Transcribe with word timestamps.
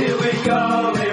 Here 0.00 0.16
we 0.18 0.32
go, 0.44 1.09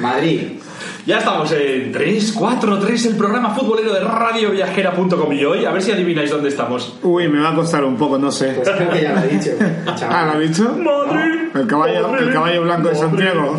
Madrid. 0.00 0.40
Ya 1.06 1.18
estamos 1.18 1.52
en 1.52 1.92
3, 1.92 2.32
4, 2.36 2.78
3, 2.80 3.06
el 3.06 3.16
programa 3.16 3.50
futbolero 3.54 3.92
de 3.94 4.00
radioviajera.com 4.00 5.32
y 5.32 5.44
hoy, 5.44 5.64
a 5.64 5.70
ver 5.70 5.80
si 5.80 5.92
adivináis 5.92 6.30
dónde 6.30 6.48
estamos. 6.48 6.98
Uy, 7.02 7.28
me 7.28 7.38
va 7.38 7.50
a 7.50 7.54
costar 7.54 7.84
un 7.84 7.96
poco, 7.96 8.18
no 8.18 8.32
sé. 8.32 8.54
Pues 8.54 8.68
creo 8.70 8.90
que 8.90 9.02
ya 9.02 9.12
lo 9.14 9.20
he 9.20 9.28
dicho. 9.28 9.50
Ah. 10.10 10.24
¿lo 10.26 10.32
ha 10.32 10.38
dicho? 10.40 10.64
Madrid. 10.76 11.40
El 11.54 11.66
caballo- 11.68 12.16
el 12.18 12.32
caballo 12.32 12.62
blanco 12.62 12.88
de 12.88 12.94
Santiago. 12.96 13.56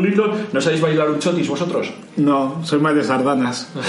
Lito. 0.00 0.32
¿No 0.52 0.60
sabéis 0.60 0.80
bailar 0.80 1.08
un 1.10 1.18
chotis 1.20 1.48
vosotros? 1.48 1.92
No, 2.16 2.60
soy 2.64 2.80
más 2.80 2.94
de 2.96 3.04
sardanas. 3.04 3.72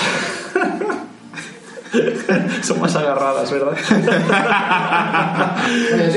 Son 2.62 2.80
más 2.80 2.96
agarradas, 2.96 3.52
¿verdad? 3.52 3.76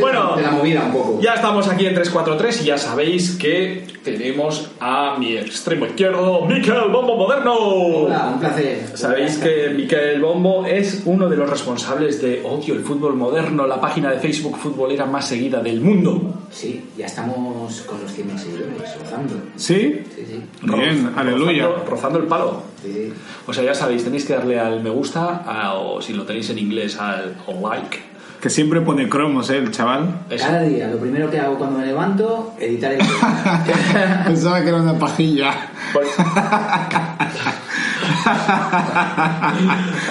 Bueno, 0.01 0.37
la 0.41 0.51
movida 0.51 0.85
un 0.85 0.93
poco. 0.93 1.21
Ya 1.21 1.35
estamos 1.35 1.69
aquí 1.69 1.87
en 1.87 1.95
343 1.95 2.63
y 2.63 2.65
ya 2.67 2.79
sabéis 2.79 3.37
que 3.37 3.87
tenemos 4.03 4.71
a 4.81 5.17
mi 5.19 5.37
extremo 5.37 5.87
izquierdo, 5.87 6.45
Miquel 6.47 6.91
Bombo 6.91 7.17
Moderno. 7.17 7.55
Hola, 7.57 8.31
un 8.35 8.41
placer. 8.41 8.85
Sabéis 8.95 9.39
que 9.39 9.71
Miquel 9.71 10.21
Bombo 10.21 10.67
es 10.67 11.03
uno 11.05 11.29
de 11.29 11.37
los 11.37 11.49
responsables 11.49 12.21
de 12.23 12.43
Odio 12.45 12.75
el 12.75 12.81
Fútbol 12.83 13.15
Moderno, 13.17 13.67
la 13.67 13.81
página 13.81 14.11
de 14.11 14.19
Facebook 14.19 14.57
futbolera 14.59 15.07
más 15.07 15.27
seguida 15.29 15.61
del 15.61 15.81
mundo. 15.81 16.21
Sí, 16.51 16.85
ya 16.97 17.07
estamos 17.07 17.83
con 17.85 18.01
los 18.03 18.13
100 18.13 18.39
seguidores, 18.39 18.99
rozando. 19.01 19.35
¿Sí? 19.57 20.03
Sí, 20.15 20.25
sí. 20.27 20.43
Bien, 20.63 21.07
Roz- 21.07 21.19
aleluya. 21.19 21.67
Rozando, 21.67 21.91
rozando 21.91 22.19
el 22.19 22.25
palo. 22.27 22.63
O 23.47 23.53
sea, 23.53 23.65
ya 23.65 23.75
sabéis, 23.75 24.05
tenéis 24.05 24.25
que 24.25 24.35
darle 24.35 24.59
al 24.59 24.83
me 24.83 24.91
gusta 24.91 25.45
o 25.77 26.01
si 26.01 26.13
lo 26.13 26.25
tenéis 26.25 26.51
en 26.51 26.59
inglés 26.59 26.99
al 26.99 27.37
like. 27.63 28.14
Que 28.45 28.51
siempre 28.51 28.83
pone 28.83 29.09
cromos, 29.09 29.49
¿eh? 29.49 29.57
El 29.57 29.71
chaval. 29.71 30.21
Eso. 30.29 30.45
Cada 30.47 30.61
día, 30.61 30.87
lo 30.89 30.99
primero 30.99 31.31
que 31.31 31.41
hago 31.41 31.57
cuando 31.57 31.79
me 31.79 31.87
levanto, 31.87 32.53
editar 32.61 32.93
el 32.93 32.99
Pensaba 34.27 34.61
que 34.61 34.69
era 34.69 34.83
una 34.83 34.99
pajilla. 34.99 35.51
Pues- 35.95 36.09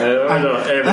Eh, 0.03 0.17
bueno, 0.27 0.49
eh, 0.69 0.83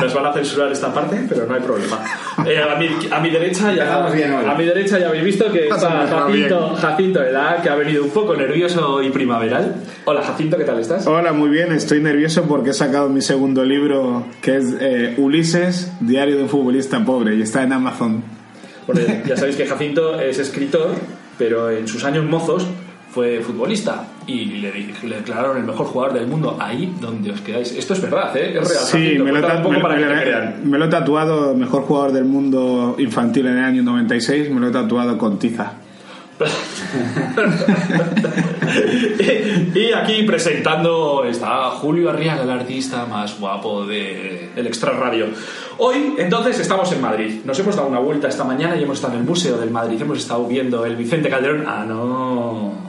nos 0.00 0.14
van 0.14 0.26
a 0.26 0.32
censurar 0.32 0.72
esta 0.72 0.92
parte, 0.92 1.24
pero 1.28 1.46
no 1.46 1.54
hay 1.54 1.60
problema. 1.60 1.98
Eh, 2.46 2.58
a, 2.62 2.76
mi, 2.76 2.88
a 3.10 3.20
mi 3.20 3.30
derecha 3.30 3.72
ya 3.72 4.06
bien 4.10 4.32
hoy. 4.32 4.44
a 4.46 4.54
mi 4.54 4.64
derecha 4.64 4.98
ya 4.98 5.08
habéis 5.08 5.24
visto 5.24 5.50
que 5.52 5.68
está 5.68 6.06
Jacinto, 6.06 6.74
Jacinto 6.76 7.20
¿verdad? 7.20 7.62
que 7.62 7.68
ha 7.68 7.74
venido 7.74 8.04
un 8.04 8.10
poco 8.10 8.34
nervioso 8.34 9.02
y 9.02 9.10
primaveral. 9.10 9.76
Hola 10.04 10.22
Jacinto, 10.22 10.56
¿qué 10.56 10.64
tal 10.64 10.78
estás? 10.80 11.06
Hola, 11.06 11.32
muy 11.32 11.48
bien. 11.50 11.72
Estoy 11.72 12.00
nervioso 12.00 12.44
porque 12.44 12.70
he 12.70 12.74
sacado 12.74 13.08
mi 13.08 13.22
segundo 13.22 13.64
libro, 13.64 14.26
que 14.40 14.56
es 14.56 14.76
eh, 14.80 15.14
Ulises, 15.18 15.92
Diario 16.00 16.37
de 16.38 16.44
un 16.44 16.48
futbolista 16.48 17.04
pobre, 17.04 17.36
y 17.36 17.42
está 17.42 17.62
en 17.62 17.72
Amazon. 17.72 18.22
Bueno, 18.86 19.02
ya 19.26 19.36
sabéis 19.36 19.56
que 19.56 19.66
Jacinto 19.66 20.18
es 20.18 20.38
escritor, 20.38 20.94
pero 21.36 21.70
en 21.70 21.86
sus 21.86 22.04
años 22.04 22.24
mozos 22.24 22.66
fue 23.10 23.40
futbolista 23.40 24.06
y 24.26 24.44
le, 24.44 24.72
le 25.02 25.16
declararon 25.16 25.56
el 25.56 25.64
mejor 25.64 25.86
jugador 25.86 26.14
del 26.18 26.26
mundo 26.26 26.56
ahí 26.60 26.94
donde 27.00 27.32
os 27.32 27.40
quedáis. 27.40 27.72
Esto 27.72 27.94
es 27.94 28.02
verdad, 28.02 28.36
¿eh? 28.36 28.58
Es 28.58 28.68
real. 28.68 28.84
Sí, 28.84 28.98
Jacinto, 28.98 29.24
lo, 29.24 29.32
me 30.64 30.78
lo 30.78 30.84
he 30.84 30.88
tatuado, 30.88 31.54
mejor 31.54 31.82
jugador 31.82 32.12
del 32.12 32.24
mundo 32.24 32.96
infantil 32.98 33.46
en 33.46 33.58
el 33.58 33.64
año 33.64 33.82
96, 33.82 34.50
me 34.50 34.60
lo 34.60 34.68
he 34.68 34.72
tatuado 34.72 35.16
con 35.18 35.38
tiza. 35.38 35.72
Y 39.74 39.92
aquí 39.92 40.22
presentando 40.22 41.24
está 41.24 41.70
Julio 41.70 42.10
Arriaga, 42.10 42.42
el 42.42 42.50
artista 42.50 43.06
más 43.06 43.38
guapo 43.40 43.84
de 43.84 44.50
el 44.54 44.66
Extra 44.66 44.92
Radio. 44.92 45.26
Hoy, 45.78 46.14
entonces, 46.18 46.58
estamos 46.58 46.92
en 46.92 47.00
Madrid. 47.00 47.40
Nos 47.44 47.58
hemos 47.58 47.76
dado 47.76 47.88
una 47.88 48.00
vuelta 48.00 48.28
esta 48.28 48.44
mañana 48.44 48.76
y 48.76 48.82
hemos 48.82 48.98
estado 48.98 49.14
en 49.14 49.20
el 49.20 49.26
Museo 49.26 49.56
del 49.58 49.70
Madrid. 49.70 50.00
Hemos 50.00 50.18
estado 50.18 50.44
viendo 50.46 50.84
el 50.84 50.96
Vicente 50.96 51.28
Calderón. 51.28 51.64
Ah, 51.66 51.84
no. 51.86 52.88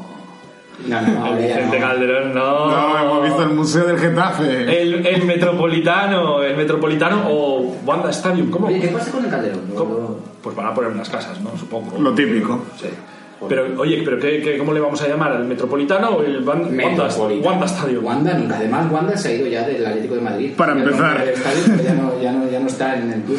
No, 0.87 1.01
no, 1.01 1.27
El 1.27 1.37
Vicente 1.37 1.79
no. 1.79 1.87
Calderón, 1.87 2.33
no. 2.33 2.71
No, 2.71 2.99
hemos 2.99 3.23
visto 3.23 3.43
el 3.43 3.49
Museo 3.49 3.85
del 3.85 3.99
Getafe. 3.99 4.81
El, 4.81 5.05
el 5.05 5.25
Metropolitano, 5.25 6.41
el 6.41 6.55
Metropolitano 6.55 7.25
o 7.29 7.75
Wanda 7.85 8.09
Stadium. 8.09 8.49
¿Cómo? 8.49 8.67
Oye, 8.67 8.79
¿qué 8.79 8.87
pasa 8.87 9.11
con 9.11 9.25
el 9.25 9.29
Calderón? 9.29 9.61
Pues 10.41 10.55
van 10.55 10.67
a 10.67 10.73
poner 10.73 10.91
unas 10.91 11.09
casas, 11.09 11.39
¿no? 11.41 11.51
Supongo. 11.57 11.99
Lo 11.99 12.13
típico. 12.13 12.63
Sí. 12.79 12.87
Pero, 13.47 13.79
oye, 13.81 14.01
¿pero 14.03 14.19
qué, 14.19 14.41
qué- 14.41 14.57
cómo 14.57 14.73
le 14.73 14.79
vamos 14.79 15.01
a 15.01 15.07
llamar? 15.07 15.33
¿El 15.37 15.45
Metropolitano 15.45 16.09
o 16.09 16.23
el 16.23 16.41
Metropolitano. 16.41 17.41
Wanda 17.43 17.65
Stadium? 17.67 18.03
Wanda 18.05 18.33
nunca. 18.33 18.57
Además, 18.57 18.91
Wanda 18.91 19.15
se 19.17 19.29
ha 19.29 19.33
ido 19.35 19.47
ya 19.47 19.65
del 19.67 19.85
Atlético 19.85 20.15
de 20.15 20.21
Madrid. 20.21 20.51
Para 20.57 20.73
Ya 20.75 20.81
empezar. 20.83 21.17
no- 21.17 21.23
el 21.23 21.29
estadio, 21.29 21.83
ya, 21.83 21.93
no, 21.93 22.21
ya, 22.21 22.31
no, 22.33 22.49
ya 22.51 22.59
no 22.59 22.67
está 22.67 22.97
en 22.99 23.13
el 23.13 23.21
club. 23.21 23.37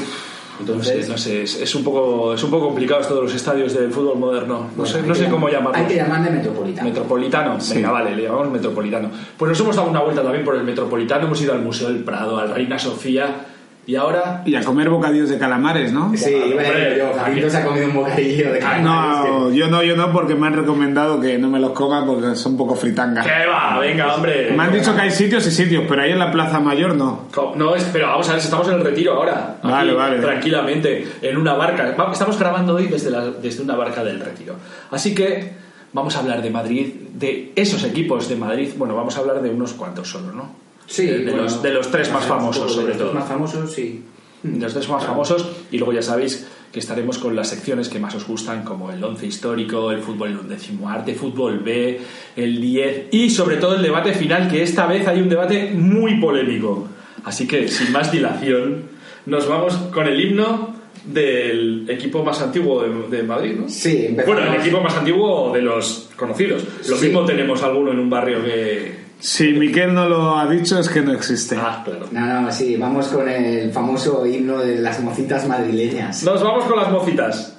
No 0.60 0.66
sé, 0.66 0.72
Entonces, 0.92 1.08
no 1.08 1.16
sé, 1.16 1.42
es, 1.42 1.58
es 1.62 1.74
un 1.74 1.82
poco, 1.82 2.34
es 2.34 2.42
un 2.44 2.50
poco 2.50 2.66
complicado 2.66 3.00
esto 3.00 3.14
de 3.16 3.22
los 3.22 3.34
estadios 3.34 3.72
del 3.72 3.90
fútbol 3.90 4.18
moderno. 4.18 4.68
No 4.76 4.84
sé, 4.84 4.98
bueno, 4.98 5.08
no 5.08 5.14
hay 5.14 5.20
sé 5.20 5.30
cómo 5.30 5.48
llamar- 5.48 5.52
llamarlo. 5.72 5.78
Hay 5.78 5.86
que 5.86 5.96
llamarle 5.96 6.30
Metropolitano. 6.32 6.88
Metropolitano, 6.90 7.58
venga, 7.74 7.90
vale, 7.90 8.14
le 8.16 8.22
llamamos 8.24 8.50
Metropolitano. 8.50 9.10
Pues 9.38 9.48
nos 9.48 9.60
hemos 9.60 9.74
dado 9.76 9.88
una 9.88 10.00
vuelta 10.02 10.22
también 10.22 10.44
por 10.44 10.56
el 10.56 10.64
Metropolitano, 10.64 11.24
hemos 11.26 11.40
ido 11.40 11.54
al 11.54 11.62
Museo 11.62 11.88
del 11.88 12.04
Prado, 12.04 12.38
al 12.38 12.54
Reina 12.54 12.78
Sofía 12.78 13.46
y 13.90 13.96
ahora 13.96 14.42
Y 14.46 14.54
a 14.54 14.62
comer 14.62 14.88
bocadillos 14.88 15.28
de 15.28 15.38
calamares, 15.38 15.92
¿no? 15.92 16.12
Sí, 16.16 16.30
iba 16.30 16.62
a 16.62 16.64
decir 16.64 17.40
yo, 17.42 17.50
se 17.50 17.56
ha 17.56 17.64
comido 17.64 17.86
un 17.86 17.94
bocadillo 17.94 18.52
de 18.52 18.58
calamares. 18.60 19.30
No, 19.32 19.50
yo 19.50 19.68
no, 19.68 19.82
yo 19.82 19.96
no, 19.96 20.12
porque 20.12 20.34
me 20.34 20.46
han 20.46 20.52
recomendado 20.54 21.20
que 21.20 21.38
no 21.38 21.48
me 21.48 21.58
los 21.58 21.70
coma 21.72 22.06
porque 22.06 22.36
son 22.36 22.52
un 22.52 22.58
poco 22.58 22.74
fritangas. 22.76 23.26
¿Qué 23.26 23.46
va? 23.46 23.78
Venga, 23.80 24.14
hombre. 24.14 24.52
Me 24.56 24.62
han 24.62 24.72
dicho 24.72 24.94
que 24.94 25.00
hay 25.02 25.10
sitios 25.10 25.46
y 25.46 25.50
sitios, 25.50 25.84
pero 25.88 26.02
ahí 26.02 26.12
en 26.12 26.18
la 26.18 26.30
Plaza 26.30 26.60
Mayor 26.60 26.94
no. 26.94 27.28
No, 27.56 27.74
es, 27.74 27.84
pero 27.92 28.06
vamos 28.06 28.28
a 28.28 28.32
ver, 28.34 28.40
estamos 28.40 28.68
en 28.68 28.74
el 28.74 28.84
retiro 28.84 29.14
ahora. 29.14 29.56
Aquí, 29.58 29.68
Vale, 29.68 29.92
vale. 29.94 30.18
Tranquilamente, 30.20 31.06
en 31.22 31.36
una 31.36 31.54
barca. 31.54 31.88
Estamos 32.12 32.38
grabando 32.38 32.74
hoy 32.76 32.86
desde, 32.86 33.10
la- 33.10 33.30
desde 33.30 33.62
una 33.62 33.74
barca 33.76 34.04
del 34.04 34.20
retiro. 34.20 34.54
Así 34.90 35.14
que 35.14 35.52
vamos 35.92 36.14
a 36.16 36.20
hablar 36.20 36.42
de 36.42 36.50
Madrid, 36.50 36.92
de 37.14 37.52
esos 37.56 37.82
equipos 37.84 38.28
de 38.28 38.36
Madrid. 38.36 38.70
Bueno, 38.76 38.94
vamos 38.94 39.16
a 39.16 39.20
hablar 39.20 39.42
de 39.42 39.50
unos 39.50 39.72
cuantos 39.72 40.08
solo, 40.08 40.32
¿no? 40.32 40.69
Sí, 40.90 41.06
de, 41.06 41.18
de 41.20 41.24
bueno, 41.30 41.42
los, 41.44 41.62
de 41.62 41.70
los 41.72 41.90
tres 41.90 42.10
más 42.12 42.24
famosos, 42.24 42.62
poco 42.62 42.68
de 42.68 42.74
sobre 42.74 42.88
los 42.88 42.96
tres 42.96 43.08
todo. 43.10 43.18
más 43.20 43.28
famosos, 43.28 43.72
sí. 43.72 44.02
De 44.42 44.58
los 44.58 44.72
tres 44.74 44.88
más 44.88 45.04
famosos. 45.04 45.48
Y 45.70 45.78
luego 45.78 45.92
ya 45.92 46.02
sabéis 46.02 46.46
que 46.72 46.80
estaremos 46.80 47.18
con 47.18 47.36
las 47.36 47.48
secciones 47.48 47.88
que 47.88 47.98
más 48.00 48.14
os 48.14 48.26
gustan, 48.26 48.64
como 48.64 48.90
el 48.90 49.02
11 49.02 49.26
histórico, 49.26 49.90
el 49.92 50.00
fútbol, 50.00 50.30
el 50.30 50.38
undécimo 50.38 50.88
arte, 50.88 51.14
fútbol 51.14 51.58
B, 51.60 52.00
el 52.36 52.60
10 52.60 53.06
y 53.12 53.30
sobre 53.30 53.56
todo 53.56 53.76
el 53.76 53.82
debate 53.82 54.12
final, 54.14 54.48
que 54.50 54.62
esta 54.62 54.86
vez 54.86 55.06
hay 55.06 55.20
un 55.20 55.28
debate 55.28 55.70
muy 55.74 56.20
polémico. 56.20 56.88
Así 57.24 57.46
que, 57.46 57.68
sin 57.68 57.92
más 57.92 58.10
dilación, 58.10 58.82
nos 59.26 59.46
vamos 59.48 59.74
con 59.92 60.06
el 60.06 60.20
himno 60.20 60.74
del 61.04 61.86
equipo 61.88 62.22
más 62.24 62.40
antiguo 62.40 62.82
de, 62.82 63.16
de 63.16 63.22
Madrid, 63.22 63.54
¿no? 63.58 63.68
Sí, 63.68 64.06
empezamos- 64.08 64.26
Bueno, 64.40 64.52
el 64.54 64.60
equipo 64.60 64.80
más 64.80 64.96
antiguo 64.96 65.52
de 65.52 65.62
los 65.62 66.08
conocidos. 66.16 66.64
Lo 66.88 66.96
Sí. 66.96 67.06
mismo 67.06 67.24
tenemos 67.24 67.62
alguno 67.62 67.92
en 67.92 67.98
un 67.98 68.08
barrio 68.10 68.44
que... 68.44 69.09
Si 69.20 69.52
Miquel 69.52 69.92
no 69.92 70.08
lo 70.08 70.38
ha 70.38 70.48
dicho 70.48 70.78
es 70.78 70.88
que 70.88 71.02
no 71.02 71.12
existe. 71.12 71.54
Ah, 71.60 71.82
claro. 71.84 72.06
No, 72.10 72.40
no, 72.40 72.50
sí, 72.50 72.76
vamos 72.76 73.08
con 73.08 73.28
el 73.28 73.70
famoso 73.70 74.24
himno 74.24 74.58
de 74.58 74.76
las 74.76 75.00
mocitas 75.02 75.46
madrileñas. 75.46 76.24
Nos 76.24 76.42
vamos 76.42 76.64
con 76.64 76.78
las 76.78 76.90
mocitas. 76.90 77.56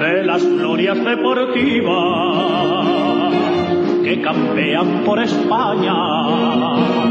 de 0.00 0.24
las 0.24 0.44
glorias 0.44 0.96
deportivas 1.02 1.88
que 4.04 4.20
campean 4.22 5.04
por 5.04 5.18
España 5.18 7.07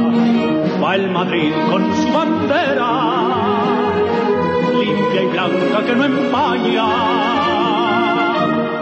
va 0.88 0.96
el 0.96 1.12
Madrid 1.12 1.54
con 1.70 1.96
su 1.98 2.12
bandera, 2.14 2.90
limpia 4.80 5.22
y 5.22 5.26
blanca 5.26 5.86
que 5.86 5.96
no 5.96 6.06
empaña, 6.06 6.88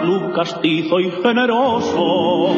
luz 0.03 0.35
castizo 0.35 0.99
y 0.99 1.09
generoso, 1.23 2.53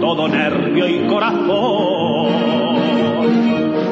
todo 0.00 0.28
nervio 0.28 0.86
y 0.86 1.06
corazón. 1.06 2.28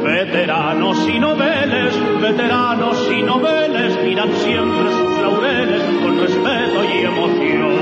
Veteranos 0.04 1.08
y 1.08 1.18
noveles, 1.18 2.20
veteranos 2.20 3.10
y 3.18 3.22
noveles, 3.22 3.98
miran 4.04 4.30
siempre 4.32 4.90
sus 4.92 5.18
laureles 5.22 5.82
con 6.02 6.20
respeto 6.20 6.84
y 6.84 6.98
emoción. 6.98 7.78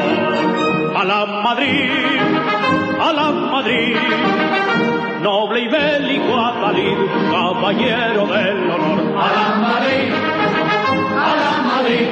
A 0.96 1.04
la 1.04 1.26
Madrid, 1.26 1.90
a 3.00 3.12
la 3.12 3.30
Madrid 3.32 3.96
noble 5.24 5.60
y 5.60 5.68
bélico 5.68 6.38
Adalid, 6.38 6.98
caballero 7.32 8.26
del 8.26 8.70
honor. 8.70 8.98
A 9.24 9.26
la 9.36 9.46
Madrid, 9.66 10.12
a 11.28 11.32
la 11.42 11.52
Madrid, 11.70 12.06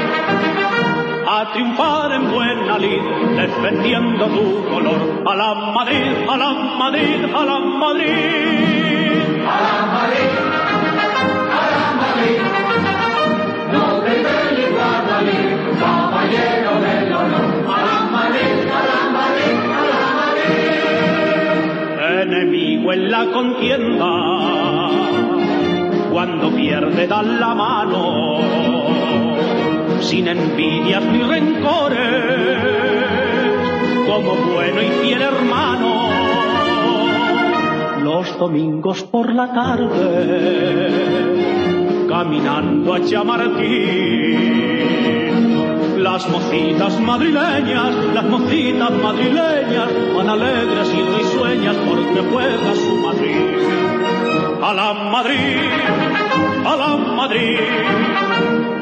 a 1.29 1.53
triunfar 1.53 2.13
en 2.13 2.31
buena 2.33 2.79
lid, 2.79 3.03
defendiendo 3.37 4.25
tu 4.29 4.65
color. 4.71 5.01
A 5.27 5.35
la 5.35 5.55
Madrid, 5.77 6.13
a 6.27 6.37
la 6.39 6.53
Madrid, 6.81 7.25
a 7.41 7.45
la 7.45 7.59
Madrid. 7.59 9.45
a 9.45 9.57
la 9.67 9.77
Madrid, 9.95 10.52
enemigo 22.33 22.93
en 22.93 23.11
la 23.11 23.27
contienda, 23.27 24.89
cuando 26.11 26.51
pierde 26.51 27.07
dan 27.07 27.39
la 27.39 27.55
mano, 27.55 28.39
sin 30.01 30.29
envidias 30.29 31.05
ni 31.05 31.23
rencores, 31.23 32.59
como 34.07 34.35
bueno 34.55 34.83
y 34.83 34.89
fiel 35.03 35.23
hermano. 35.23 36.09
Los 38.03 38.39
domingos 38.39 39.05
por 39.05 39.33
la 39.33 39.53
tarde, 39.53 40.87
caminando 42.09 42.95
a 42.95 43.01
Chamartín, 43.05 44.72
las 46.13 46.29
mocitas 46.29 47.01
madrileñas, 47.01 47.95
las 48.13 48.25
mocitas 48.27 48.91
madrileñas 48.91 49.89
van 50.15 50.29
alegres 50.29 50.89
y 50.93 51.01
risueñas 51.01 51.75
porque 51.89 52.21
juega 52.31 52.75
su 52.75 52.97
Madrid. 52.97 54.63
A 54.63 54.75
la 54.75 54.93
Madrid, 54.93 55.57
a 56.67 56.77
la 56.77 56.97
Madrid, 57.17 57.59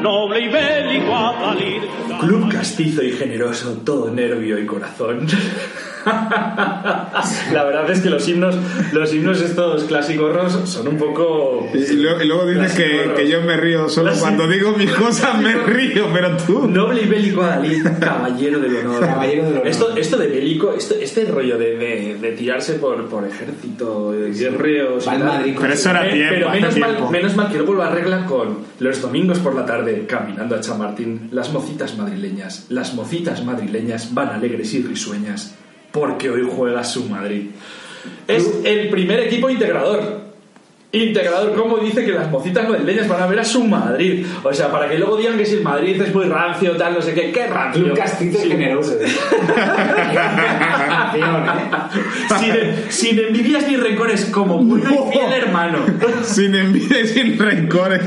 noble 0.01 0.41
y 0.41 0.49
bélico 0.49 1.15
Adalid. 1.15 1.83
Club 2.19 2.51
castizo 2.51 3.01
y 3.01 3.13
generoso, 3.13 3.77
todo 3.85 4.11
nervio 4.11 4.59
y 4.59 4.65
corazón. 4.65 5.25
La 7.53 7.63
verdad 7.63 7.89
es 7.91 8.01
que 8.01 8.09
los 8.09 8.27
himnos, 8.27 8.55
los 8.93 9.13
himnos 9.13 9.41
estos 9.41 9.83
clásicos 9.85 10.53
son 10.69 10.87
un 10.87 10.97
poco. 10.97 11.67
Y, 11.73 11.93
luego, 11.93 12.21
y 12.21 12.27
luego 12.27 12.45
dices 12.47 12.73
que, 12.73 13.11
que 13.15 13.27
yo 13.29 13.41
me 13.41 13.57
río 13.57 13.89
solo 13.89 14.07
Clásico. 14.07 14.25
cuando 14.25 14.47
digo 14.47 14.71
mis 14.77 14.91
cosas 14.91 15.39
me 15.41 15.53
río, 15.53 16.07
pero 16.13 16.35
tú. 16.37 16.67
Noble 16.67 17.03
y 17.03 17.07
bélico 17.07 17.41
Adalid, 17.43 17.85
caballero 17.99 18.59
del 18.59 18.77
honor. 18.77 18.99
Caballero 19.01 19.43
del 19.45 19.53
honor. 19.53 19.67
Esto, 19.67 19.95
esto 19.95 20.17
de 20.17 20.27
bélico, 20.27 20.73
esto, 20.73 20.95
este 20.99 21.25
rollo 21.25 21.57
de, 21.57 21.75
de- 21.77 22.17
de 22.21 22.31
tirarse 22.33 22.73
por, 22.73 23.07
por 23.09 23.25
ejército, 23.27 24.11
de 24.11 24.31
guerreos. 24.33 25.05
Madrid 25.07 25.55
Pero 25.59 25.73
eso 25.73 25.89
era 25.89 26.07
Eh, 26.07 26.13
tiempo, 26.13 26.33
pero 26.35 26.49
menos 26.51 26.77
mal, 26.77 26.89
tiempo. 26.91 27.11
menos 27.11 27.35
mal 27.35 27.47
que 27.51 27.57
luego 27.57 27.73
lo 27.73 27.83
arregla 27.83 28.25
con 28.25 28.59
los 28.79 29.01
domingos 29.01 29.39
por 29.39 29.55
la 29.55 29.65
tarde, 29.65 30.05
caminando 30.07 30.55
a 30.55 30.61
Chamartín, 30.61 31.29
las 31.31 31.51
mocitas 31.51 31.97
madrileñas, 31.97 32.65
las 32.69 32.93
mocitas 32.93 33.43
madrileñas 33.43 34.13
van 34.13 34.29
alegres 34.29 34.73
y 34.73 34.81
risueñas, 34.83 35.55
porque 35.91 36.29
hoy 36.29 36.47
juega 36.49 36.83
su 36.83 37.05
Madrid. 37.05 37.49
Es 38.27 38.61
el 38.63 38.89
primer 38.89 39.19
equipo 39.19 39.49
integrador. 39.49 40.20
Integrador, 40.93 41.55
como 41.55 41.77
dice 41.77 42.03
que 42.05 42.11
las 42.11 42.29
mocitas 42.29 42.67
madrileñas 42.67 43.07
van 43.07 43.23
a 43.23 43.27
ver 43.27 43.39
a 43.39 43.45
su 43.45 43.63
Madrid. 43.63 44.25
O 44.43 44.53
sea, 44.53 44.69
para 44.69 44.89
que 44.89 44.97
luego 44.97 45.15
digan 45.15 45.37
que 45.37 45.45
si 45.45 45.55
el 45.55 45.63
Madrid 45.63 46.01
es 46.01 46.13
muy 46.13 46.25
rancio, 46.25 46.75
tal, 46.75 46.95
no 46.95 47.01
sé 47.01 47.13
qué, 47.13 47.31
qué 47.31 47.47
rancio. 47.47 47.93
Castizo 47.93 48.39
y 48.39 48.41
Sí. 48.41 48.47
generoso. 48.49 48.97
¿eh? 48.99 49.07
sin, 52.39 52.91
sin 52.91 53.19
envidias 53.19 53.67
ni 53.67 53.75
rencores, 53.77 54.25
como 54.25 54.57
bueno 54.59 55.07
y 55.09 55.13
fiel 55.13 55.33
hermano. 55.33 55.79
Sin 56.23 56.55
envidia 56.55 57.01
y 57.01 57.07
sin 57.07 57.37
rencores. 57.37 58.01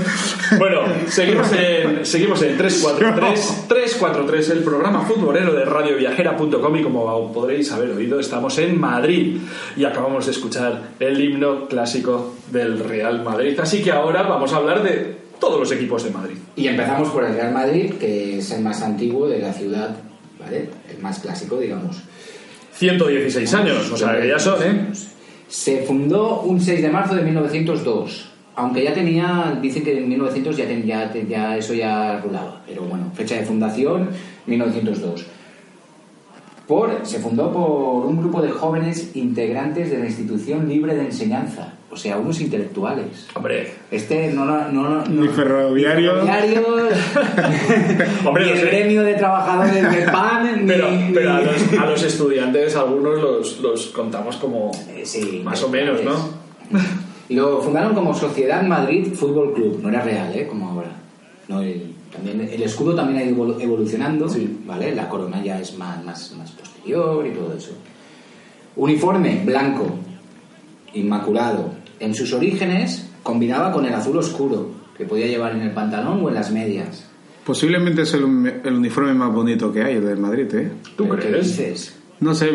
Bueno, 0.59 0.81
seguimos 1.09 1.51
en, 1.53 2.05
seguimos 2.05 2.43
en 2.43 2.57
343, 2.57 3.65
343, 3.69 4.51
el 4.51 4.59
programa 4.63 5.03
futbolero 5.03 5.53
de 5.55 5.65
radioviajera.com 5.65 6.77
y 6.77 6.83
como 6.83 7.33
podréis 7.33 7.71
haber 7.73 7.91
oído, 7.93 8.21
estamos 8.21 8.59
en 8.59 8.79
Madrid 8.81 9.39
y 9.77 9.85
acabamos 9.85 10.27
de 10.27 10.33
escuchar 10.33 10.83
el 11.01 11.21
himno 11.23 11.67
clásico 11.67 12.35
del 12.55 12.79
Real 12.79 13.23
Madrid. 13.23 13.59
Así 13.61 13.83
que 13.83 13.93
ahora 13.93 14.23
vamos 14.23 14.53
a 14.55 14.57
hablar 14.57 14.83
de 14.83 15.17
todos 15.39 15.61
los 15.61 15.71
equipos 15.73 16.03
de 16.05 16.11
Madrid. 16.11 16.37
Y 16.57 16.69
empezamos 16.69 17.11
por 17.11 17.25
el 17.25 17.35
Real 17.35 17.53
Madrid, 17.53 17.93
que 18.01 18.39
es 18.39 18.51
el 18.53 18.63
más 18.63 18.81
antiguo 18.81 19.29
de 19.29 19.41
la 19.41 19.53
ciudad, 19.53 19.95
¿vale? 20.41 20.71
El 20.91 20.99
más 21.03 21.19
clásico, 21.19 21.59
digamos. 21.59 21.99
116 22.73 23.55
años, 23.55 23.91
o 23.91 23.97
sea 23.97 24.19
que 24.21 24.29
ya 24.29 24.39
son, 24.39 24.63
¿eh? 24.63 24.89
Se 25.49 25.83
fundó 25.83 26.41
un 26.41 26.61
6 26.61 26.81
de 26.83 26.89
marzo 26.89 27.15
de 27.15 27.23
1902. 27.23 28.31
Aunque 28.57 28.85
ya 28.85 28.95
tenía, 28.95 29.59
dicen 29.61 29.83
que 29.85 29.99
en 29.99 30.09
1900 30.09 30.57
ya, 30.57 30.67
ten- 31.13 31.29
ya, 31.29 31.57
eso 31.57 31.75
ya 31.75 32.21
rulaba. 32.21 32.63
Pero 32.67 32.83
bueno, 32.83 33.11
fecha 33.15 33.35
de 33.37 33.45
fundación 33.45 34.09
1902. 34.47 35.27
Por, 36.67 37.01
se 37.05 37.19
fundó 37.19 37.53
por 37.53 38.07
un 38.07 38.17
grupo 38.17 38.41
de 38.41 38.51
jóvenes 38.51 39.11
integrantes 39.15 39.91
de 39.91 39.99
la 39.99 40.07
institución 40.07 40.67
libre 40.69 40.95
de 40.95 41.03
enseñanza. 41.07 41.75
O 41.95 41.97
sea, 41.97 42.19
unos 42.19 42.41
intelectuales. 42.41 43.29
Hombre, 43.35 43.73
Este 43.91 44.33
no, 44.33 44.45
no, 44.45 44.69
no, 44.73 44.89
no- 44.89 45.05
Ni 45.07 45.29
ferroviario. 45.29 46.23
ni 46.23 46.27
ferroviarios, 46.29 46.65
Hombre, 48.27 48.45
ni 48.45 48.51
no 48.51 48.57
el 48.57 48.61
sé. 48.61 48.67
gremio 48.67 49.03
de 49.05 49.15
trabajadores 49.15 49.91
del 49.93 50.11
PAN, 50.11 50.57
ni- 50.63 50.67
pero, 50.67 50.91
ni- 50.91 51.13
pero 51.15 51.33
a, 51.35 51.41
los, 51.41 51.73
a 51.81 51.87
los 51.87 52.03
estudiantes 52.03 52.75
algunos 52.77 53.21
los, 53.23 53.61
los 53.61 53.87
contamos 53.89 54.37
como 54.39 54.73
Eh, 54.95 55.03
sí, 55.07 55.41
más 55.45 55.63
o 55.63 55.69
menos, 55.69 56.03
¿no? 56.03 56.13
Y 57.29 57.37
lo 57.37 57.63
fundaron 57.63 57.95
como 57.95 58.13
Sociedad 58.13 58.63
Madrid 58.65 59.15
Fútbol 59.15 59.55
Club, 59.55 59.79
no 59.81 59.89
era 59.89 60.03
real, 60.03 60.35
¿eh? 60.35 60.47
Como 60.49 60.69
ahora. 60.71 60.91
No, 61.49 61.61
el, 61.63 61.95
también, 62.13 62.41
el 62.53 62.63
escudo 62.63 62.95
también 62.95 63.21
ha 63.21 63.25
ido 63.25 63.37
evolu- 63.37 63.63
evolucionando, 63.63 64.29
Sí. 64.29 64.59
¿vale? 64.67 64.95
La 64.95 65.09
corona 65.09 65.43
ya 65.45 65.61
es 65.61 65.79
más, 65.79 66.05
más, 66.05 66.33
más 66.37 66.51
posterior 66.51 67.25
y 67.27 67.31
todo 67.31 67.55
eso. 67.57 67.71
Uniforme 68.77 69.43
blanco, 69.45 69.87
inmaculado. 70.95 71.73
En 72.01 72.15
sus 72.15 72.33
orígenes 72.33 73.09
combinaba 73.23 73.73
con 73.73 73.87
el 73.87 73.95
azul 73.95 74.17
oscuro, 74.19 74.71
que 74.97 75.05
podía 75.05 75.27
llevar 75.27 75.53
en 75.55 75.63
el 75.63 75.71
pantalón 75.73 76.23
o 76.25 76.29
en 76.29 76.35
las 76.35 76.51
medias. 76.51 77.07
Posiblemente 77.45 78.03
es 78.03 78.15
el, 78.15 78.23
el 78.65 78.75
uniforme 78.75 79.13
más 79.15 79.33
bonito 79.33 79.73
que 79.73 79.83
hay, 79.83 79.97
el 79.97 80.05
del 80.07 80.19
Madrid, 80.19 80.55
¿eh? 80.55 80.71
¿Tú 80.97 81.05
¿Pero 81.09 81.17
qué 81.21 81.29
crees? 81.29 81.47
dices? 81.57 81.95
No 82.21 82.35
sé, 82.35 82.49
a 82.49 82.53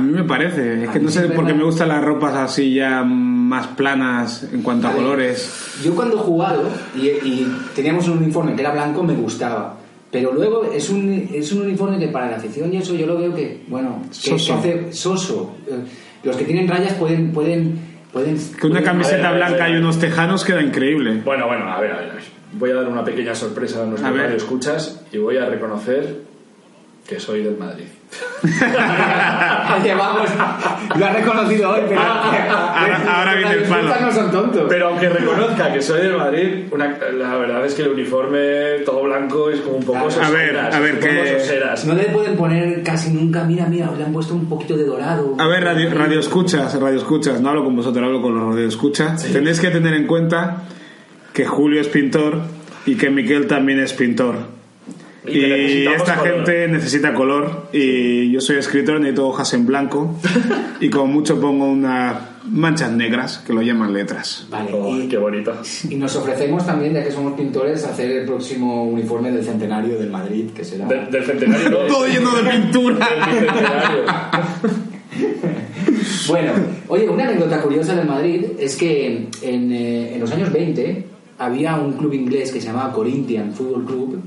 mí 0.00 0.12
me 0.12 0.24
parece. 0.24 0.82
Es 0.82 0.88
A 0.90 0.92
que 0.92 0.98
no 0.98 1.08
sé, 1.08 1.18
siempre 1.20 1.36
porque 1.36 1.54
me- 1.54 1.64
gustan 1.64 1.88
las 1.88 2.04
ropas 2.04 2.34
así 2.34 2.74
ya 2.74 3.02
más 3.02 3.68
planas 3.68 4.46
en 4.52 4.62
cuanto 4.62 4.88
a 4.88 4.92
colores. 4.92 5.50
Yo 5.82 5.94
cuando 5.94 6.16
he 6.16 6.20
jugado 6.20 6.64
y, 6.94 7.06
y 7.06 7.56
teníamos 7.74 8.08
un 8.08 8.18
uniforme 8.18 8.54
que 8.54 8.60
era 8.60 8.72
blanco, 8.72 9.02
me 9.04 9.14
gustaba. 9.14 9.78
Pero 10.10 10.32
luego 10.32 10.64
es 10.64 10.90
un, 10.90 11.28
es 11.32 11.50
un 11.52 11.62
uniforme 11.62 11.98
que 11.98 12.08
para 12.08 12.30
la 12.30 12.36
afición 12.36 12.72
y 12.74 12.78
eso 12.78 12.94
yo 12.94 13.06
lo 13.06 13.16
veo 13.16 13.34
que, 13.34 13.62
bueno, 13.68 14.02
que, 14.08 14.14
Soso. 14.14 14.52
que 14.54 14.58
hace 14.58 14.92
soso. 14.92 15.54
Eh, 15.66 15.74
Los 16.24 16.36
que 16.36 16.44
tienen 16.44 16.68
rayas 16.68 16.94
pueden... 16.94 17.32
pueden, 17.32 17.95
pueden 18.16 18.38
Que 18.58 18.66
una 18.66 18.82
camiseta 18.82 19.30
ver, 19.30 19.38
blanca 19.40 19.68
y 19.68 19.76
unos 19.76 19.98
tejanos 19.98 20.42
queda 20.42 20.62
increíble. 20.62 21.20
Bueno, 21.22 21.46
bueno, 21.46 21.70
a 21.70 21.78
ver, 21.78 21.92
a 21.92 21.98
ver. 21.98 22.22
Voy 22.52 22.70
a 22.70 22.76
dar 22.76 22.88
una 22.88 23.04
pequeña 23.04 23.34
sorpresa 23.34 23.82
a 23.82 23.86
nuestros 23.86 24.32
escuchas 24.32 25.04
y 25.12 25.18
voy 25.18 25.36
a 25.36 25.44
reconocer 25.44 26.22
que 27.06 27.20
soy 27.20 27.42
del 27.42 27.58
Madrid. 27.58 27.84
Lo 30.96 31.06
has 31.06 31.14
reconocido 31.14 31.70
hoy, 31.70 31.80
pero... 31.88 32.00
Ahora- 32.00 33.02
ahora 33.18 33.34
viene 33.34 33.52
el 33.54 33.62
palo. 33.64 33.92
no 34.00 34.12
son 34.12 34.30
tontos. 34.30 34.64
Pero 34.68 34.88
aunque 34.88 35.08
reconozca 35.08 35.72
que 35.72 35.82
soy 35.82 36.00
del 36.02 36.16
Madrid, 36.16 36.64
una- 36.70 36.96
la 37.12 37.36
verdad 37.36 37.64
es 37.66 37.74
que 37.74 37.82
el 37.82 37.88
uniforme 37.90 38.80
todo 38.84 39.02
blanco 39.02 39.50
es 39.50 39.60
como 39.60 39.76
un 39.76 39.84
poco 39.84 39.98
A 40.06 40.10
soseras. 40.10 40.32
ver, 40.32 40.56
a 40.58 40.78
ver, 40.80 40.98
que-. 41.00 41.38
No 41.86 41.94
le 41.94 42.04
pueden 42.04 42.36
poner 42.36 42.82
casi 42.82 43.10
nunca, 43.12 43.44
mira, 43.44 43.66
mira, 43.66 43.90
le 43.96 44.04
han 44.04 44.12
puesto 44.12 44.34
un 44.34 44.48
poquito 44.48 44.76
de 44.76 44.84
dorado. 44.84 45.34
A 45.38 45.46
ver, 45.46 45.64
radio, 45.64 45.90
radio 45.92 46.20
escuchas, 46.20 46.80
radio 46.80 46.98
escuchas, 46.98 47.40
no 47.40 47.50
hablo 47.50 47.64
con 47.64 47.76
vosotros, 47.76 48.04
hablo 48.04 48.22
con 48.22 48.38
los 48.38 48.54
radio 48.54 48.68
escuchas. 48.68 49.22
Tenéis 49.24 49.60
que 49.60 49.68
tener 49.70 49.94
en 49.94 50.06
cuenta 50.06 50.62
que 51.32 51.44
Julio 51.46 51.80
es 51.80 51.88
pintor 51.88 52.40
y 52.86 52.94
que 52.96 53.10
Miquel 53.10 53.46
también 53.46 53.80
es 53.80 53.92
pintor. 53.92 54.55
Y 55.28 55.86
esta 55.86 56.16
color. 56.16 56.34
gente 56.36 56.68
necesita 56.68 57.14
color 57.14 57.68
y 57.72 58.30
yo 58.30 58.40
soy 58.40 58.56
escritor, 58.56 59.00
necesito 59.00 59.28
hojas 59.28 59.52
en 59.54 59.66
blanco 59.66 60.14
y 60.80 60.88
como 60.90 61.06
mucho 61.06 61.40
pongo 61.40 61.66
unas 61.66 62.16
manchas 62.48 62.92
negras 62.92 63.38
que 63.38 63.52
lo 63.52 63.60
llaman 63.62 63.92
letras. 63.92 64.46
Vale, 64.50 64.70
Oh, 64.72 64.96
y, 64.96 65.08
qué 65.08 65.16
bonito. 65.18 65.52
y 65.90 65.96
nos 65.96 66.14
ofrecemos 66.14 66.64
también, 66.64 66.94
ya 66.94 67.02
que 67.02 67.10
somos 67.10 67.32
pintores, 67.34 67.84
hacer 67.84 68.10
el 68.10 68.24
próximo 68.26 68.84
uniforme 68.84 69.32
del 69.32 69.44
centenario 69.44 69.98
del 69.98 70.10
Madrid, 70.10 70.50
que 70.54 70.64
será... 70.64 70.86
De- 70.86 71.06
del 71.06 71.24
centenario, 71.24 71.70
¿no? 71.70 71.78
Todo 71.88 72.06
lleno 72.06 72.34
de 72.36 72.50
pintura. 72.50 73.08
Bueno, 76.28 76.52
oye, 76.88 77.08
una 77.08 77.24
anécdota 77.24 77.60
curiosa 77.62 77.94
del 77.94 78.06
Madrid 78.06 78.44
es 78.58 78.76
que 78.76 79.28
en, 79.42 79.72
eh, 79.72 80.14
en 80.14 80.20
los 80.20 80.30
años 80.32 80.52
20 80.52 81.04
había 81.38 81.76
un 81.76 81.92
club 81.92 82.12
inglés 82.14 82.50
que 82.50 82.60
se 82.60 82.66
llamaba 82.66 82.92
Corinthian 82.92 83.52
Football 83.52 83.84
Club 83.84 84.20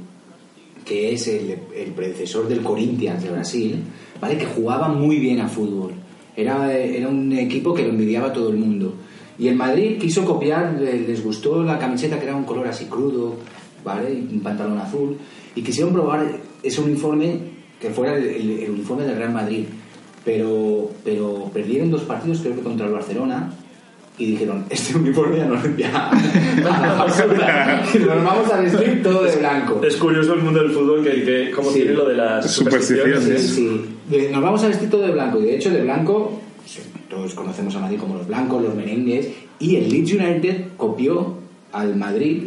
que 0.90 1.14
es 1.14 1.28
el, 1.28 1.56
predecesor 1.96 2.48
del 2.48 2.62
Corinthians 2.64 3.22
de 3.24 3.30
Brasil, 3.30 3.76
¿vale? 4.20 4.40
Que 4.40 4.46
jugaba 4.48 4.88
muy 4.88 5.20
bien 5.20 5.40
a 5.40 5.48
fútbol. 5.48 5.92
Era, 6.36 6.74
era 6.74 7.08
un 7.08 7.32
equipo 7.34 7.76
que 7.76 7.84
lo 7.84 7.90
envidiaba 7.90 8.34
todo 8.34 8.50
el 8.50 8.58
mundo. 8.58 8.96
Y 9.38 9.48
el 9.50 9.56
Madrid 9.56 10.00
quiso 10.00 10.26
copiar, 10.26 10.80
le- 10.82 11.02
les 11.08 11.24
gustó 11.24 11.64
la 11.64 11.78
camiseta 11.78 12.18
que 12.18 12.26
era 12.26 12.36
un 12.36 12.44
color 12.44 12.68
así 12.68 12.86
crudo, 12.86 13.36
¿vale? 13.86 14.12
Un 14.32 14.40
pantalón 14.40 14.80
azul. 14.80 15.16
Y 15.56 15.62
quisieron 15.62 15.94
probar 15.94 16.26
ese 16.64 16.82
uniforme 16.82 17.38
que 17.80 17.92
fuera 17.92 18.18
el, 18.18 18.24
el- 18.26 18.60
el 18.64 18.72
uniforme 18.72 19.04
del 19.04 19.16
Real 19.18 19.32
Madrid. 19.32 19.66
Pero, 20.26 20.90
pero 21.04 21.50
perdieron 21.54 21.92
dos 21.92 22.02
partidos, 22.02 22.40
creo 22.42 22.56
que 22.56 22.62
contra 22.62 22.88
el 22.88 22.94
Barcelona, 22.94 23.54
y 24.20 24.26
dijeron, 24.32 24.66
este 24.70 24.96
uniforme 24.98 25.38
ya 25.38 25.46
no 25.46 25.56
ya, 25.78 26.10
a 26.10 26.82
la 26.88 26.94
basura. 26.94 27.84
Nos 28.06 28.24
vamos 28.24 28.52
a 28.54 28.60
vestir 28.62 29.02
todo 29.02 29.24
de 29.24 29.36
blanco. 29.38 29.82
Es 29.84 29.96
curioso 29.96 30.34
el 30.34 30.42
mundo 30.42 30.62
del 30.62 30.72
fútbol 30.72 31.04
que, 31.04 31.24
que 31.24 31.52
cómo 31.52 31.70
Sí. 31.72 31.80
tiene 31.80 31.94
lo 31.94 32.08
de 32.08 32.16
las 32.18 32.52
Supersticiones. 32.52 33.24
Sí, 33.24 33.38
sí. 33.56 33.82
De- 34.10 34.30
Nos 34.32 34.42
vamos 34.44 34.64
a 34.64 34.68
vestir 34.68 34.90
todo 34.90 35.02
de 35.04 35.12
blanco. 35.14 35.40
Y 35.40 35.44
de 35.46 35.56
hecho, 35.56 35.70
de 35.72 35.82
blanco, 35.84 36.40
todos 37.10 37.34
conocemos 37.34 37.76
a 37.76 37.80
Madrid 37.80 37.98
como 37.98 38.16
los 38.16 38.28
blancos, 38.28 38.62
los 38.62 38.76
merengues. 38.76 39.30
Y 39.60 39.78
el 39.78 39.90
Leeds 39.90 40.14
United 40.14 40.66
copió 40.78 41.36
al 41.72 41.96
Madrid 41.96 42.44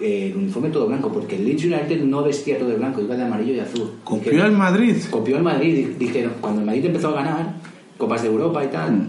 eh, 0.00 0.30
el 0.32 0.36
uniforme 0.38 0.70
todo 0.70 0.86
blanco, 0.86 1.12
porque 1.12 1.36
el 1.36 1.44
Leeds 1.44 1.64
United 1.64 2.00
no 2.04 2.22
vestía 2.22 2.58
todo 2.58 2.68
de 2.70 2.76
blanco, 2.76 3.00
iba 3.02 3.16
de 3.16 3.24
amarillo 3.24 3.52
y 3.54 3.58
azul. 3.60 3.90
Copió 4.04 4.42
al 4.44 4.52
Madrid. 4.52 4.96
Copió 5.10 5.36
al 5.36 5.42
Madrid. 5.42 5.74
Di- 5.74 6.06
Dijeron, 6.06 6.34
cuando 6.40 6.60
el 6.60 6.66
Madrid 6.66 6.86
empezó 6.86 7.08
a 7.08 7.14
ganar 7.14 7.54
Copas 7.98 8.22
de 8.22 8.28
Europa 8.28 8.64
y 8.64 8.68
tal, 8.68 8.92
Mm. 8.92 9.08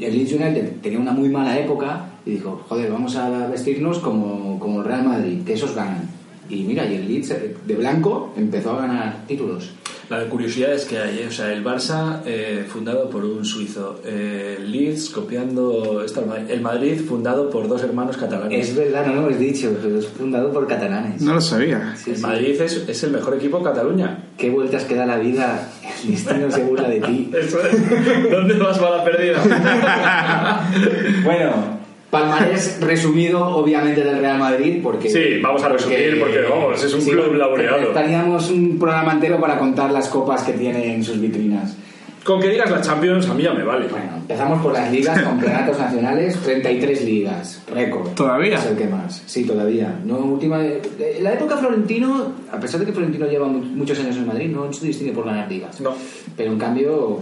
El 0.00 0.16
Leeds 0.16 0.32
United 0.32 0.80
tenía 0.82 0.98
una 0.98 1.12
muy 1.12 1.28
mala 1.28 1.58
época 1.58 2.06
y 2.24 2.32
dijo, 2.32 2.64
joder, 2.68 2.90
vamos 2.90 3.16
a 3.16 3.46
vestirnos 3.48 3.98
como, 3.98 4.58
como 4.58 4.80
el 4.80 4.84
Real 4.84 5.04
Madrid, 5.04 5.42
que 5.44 5.54
esos 5.54 5.74
ganan. 5.74 6.08
Y 6.48 6.62
mira, 6.64 6.84
y 6.86 6.94
el 6.94 7.08
Leeds 7.08 7.30
eh, 7.30 7.56
de 7.66 7.74
blanco 7.76 8.32
empezó 8.36 8.72
a 8.72 8.82
ganar 8.82 9.24
títulos. 9.26 9.72
La 10.10 10.24
curiosidad 10.28 10.72
es 10.74 10.84
que 10.84 10.98
hay, 10.98 11.20
¿eh? 11.20 11.26
o 11.28 11.30
sea, 11.32 11.52
el 11.52 11.64
Barça 11.64 12.20
eh, 12.26 12.66
fundado 12.68 13.08
por 13.08 13.24
un 13.24 13.44
suizo, 13.44 14.00
eh, 14.04 14.56
el 14.58 14.70
Leeds 14.70 15.08
copiando 15.10 16.02
esta- 16.04 16.22
el 16.48 16.60
Madrid 16.60 17.00
fundado 17.06 17.48
por 17.48 17.66
dos 17.68 17.82
hermanos 17.82 18.16
catalanes. 18.18 18.68
Es 18.68 18.76
verdad, 18.76 19.06
no 19.06 19.14
lo 19.14 19.26
hemos 19.28 19.38
dicho, 19.38 19.74
pero 19.80 19.98
es 19.98 20.06
fundado 20.08 20.52
por 20.52 20.66
catalanes. 20.66 21.22
No 21.22 21.34
lo 21.34 21.40
sabía. 21.40 21.94
Sí, 21.96 22.10
el 22.10 22.16
sí. 22.16 22.22
Madrid 22.22 22.60
es, 22.60 22.84
es 22.88 23.02
el 23.04 23.12
mejor 23.12 23.36
equipo 23.36 23.58
de 23.58 23.64
Cataluña. 23.64 24.24
Qué 24.36 24.50
vueltas 24.50 24.84
que 24.84 24.94
da 24.96 25.06
la 25.06 25.16
vida, 25.18 25.70
el 26.04 26.10
destino 26.10 26.50
se 26.50 26.64
burla 26.64 26.88
de 26.88 27.00
ti. 27.00 27.30
Eso 27.34 27.60
es. 27.66 28.30
¿Dónde 28.30 28.54
vas 28.58 28.80
bala 28.80 29.04
perdida? 29.04 29.40
Bueno, 31.24 31.78
palmarés 32.12 32.78
resumido, 32.82 33.42
obviamente, 33.56 34.04
del 34.04 34.18
Real 34.18 34.38
Madrid, 34.38 34.80
porque... 34.82 35.08
Sí, 35.08 35.40
vamos 35.42 35.62
a 35.64 35.70
resumir, 35.70 36.18
porque, 36.20 36.40
vamos, 36.42 36.84
es 36.84 36.92
un 36.92 37.00
club 37.06 37.32
laureado. 37.34 37.78
Estaríamos 37.88 38.50
un 38.50 38.78
programa 38.78 39.12
entero 39.14 39.40
para 39.40 39.58
contar 39.58 39.90
las 39.90 40.08
copas 40.08 40.42
que 40.42 40.52
tiene 40.52 40.94
en 40.94 41.02
sus 41.02 41.18
vitrinas. 41.18 41.74
Con 42.22 42.38
que 42.38 42.50
digas 42.50 42.70
la 42.70 42.82
Champions, 42.82 43.26
a 43.30 43.34
mí 43.34 43.42
ya 43.42 43.54
me 43.54 43.64
vale. 43.64 43.86
Bueno, 43.88 44.12
empezamos 44.18 44.60
por 44.62 44.74
las 44.74 44.92
ligas, 44.92 45.20
campeonatos 45.22 45.78
nacionales, 45.78 46.36
33 46.36 47.02
ligas, 47.06 47.62
récord. 47.74 48.10
¿Todavía? 48.10 48.56
Es 48.58 48.66
el 48.66 48.76
que 48.76 48.86
más, 48.86 49.22
sí, 49.24 49.44
todavía. 49.44 49.98
No, 50.04 50.18
última, 50.18 50.62
en 50.64 51.24
la 51.24 51.32
época 51.32 51.56
Florentino, 51.56 52.26
a 52.52 52.60
pesar 52.60 52.78
de 52.80 52.86
que 52.86 52.92
Florentino 52.92 53.26
lleva 53.26 53.48
mu- 53.48 53.58
muchos 53.64 53.98
años 54.00 54.16
en 54.18 54.26
Madrid, 54.26 54.50
no 54.50 54.70
se 54.70 54.86
distingue 54.86 55.12
por 55.12 55.24
ganar 55.24 55.50
ligas. 55.50 55.80
No. 55.80 55.94
Pero 56.36 56.52
en 56.52 56.58
cambio, 56.58 57.20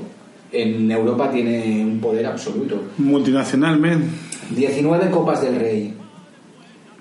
en 0.53 0.91
Europa 0.91 1.31
tiene 1.31 1.83
un 1.85 2.01
poder 2.01 2.27
absoluto. 2.27 2.83
Multinacional, 2.99 3.79
men. 3.79 4.03
19 4.55 5.11
Copas 5.11 5.43
del 5.43 5.57
Rey, 5.57 5.95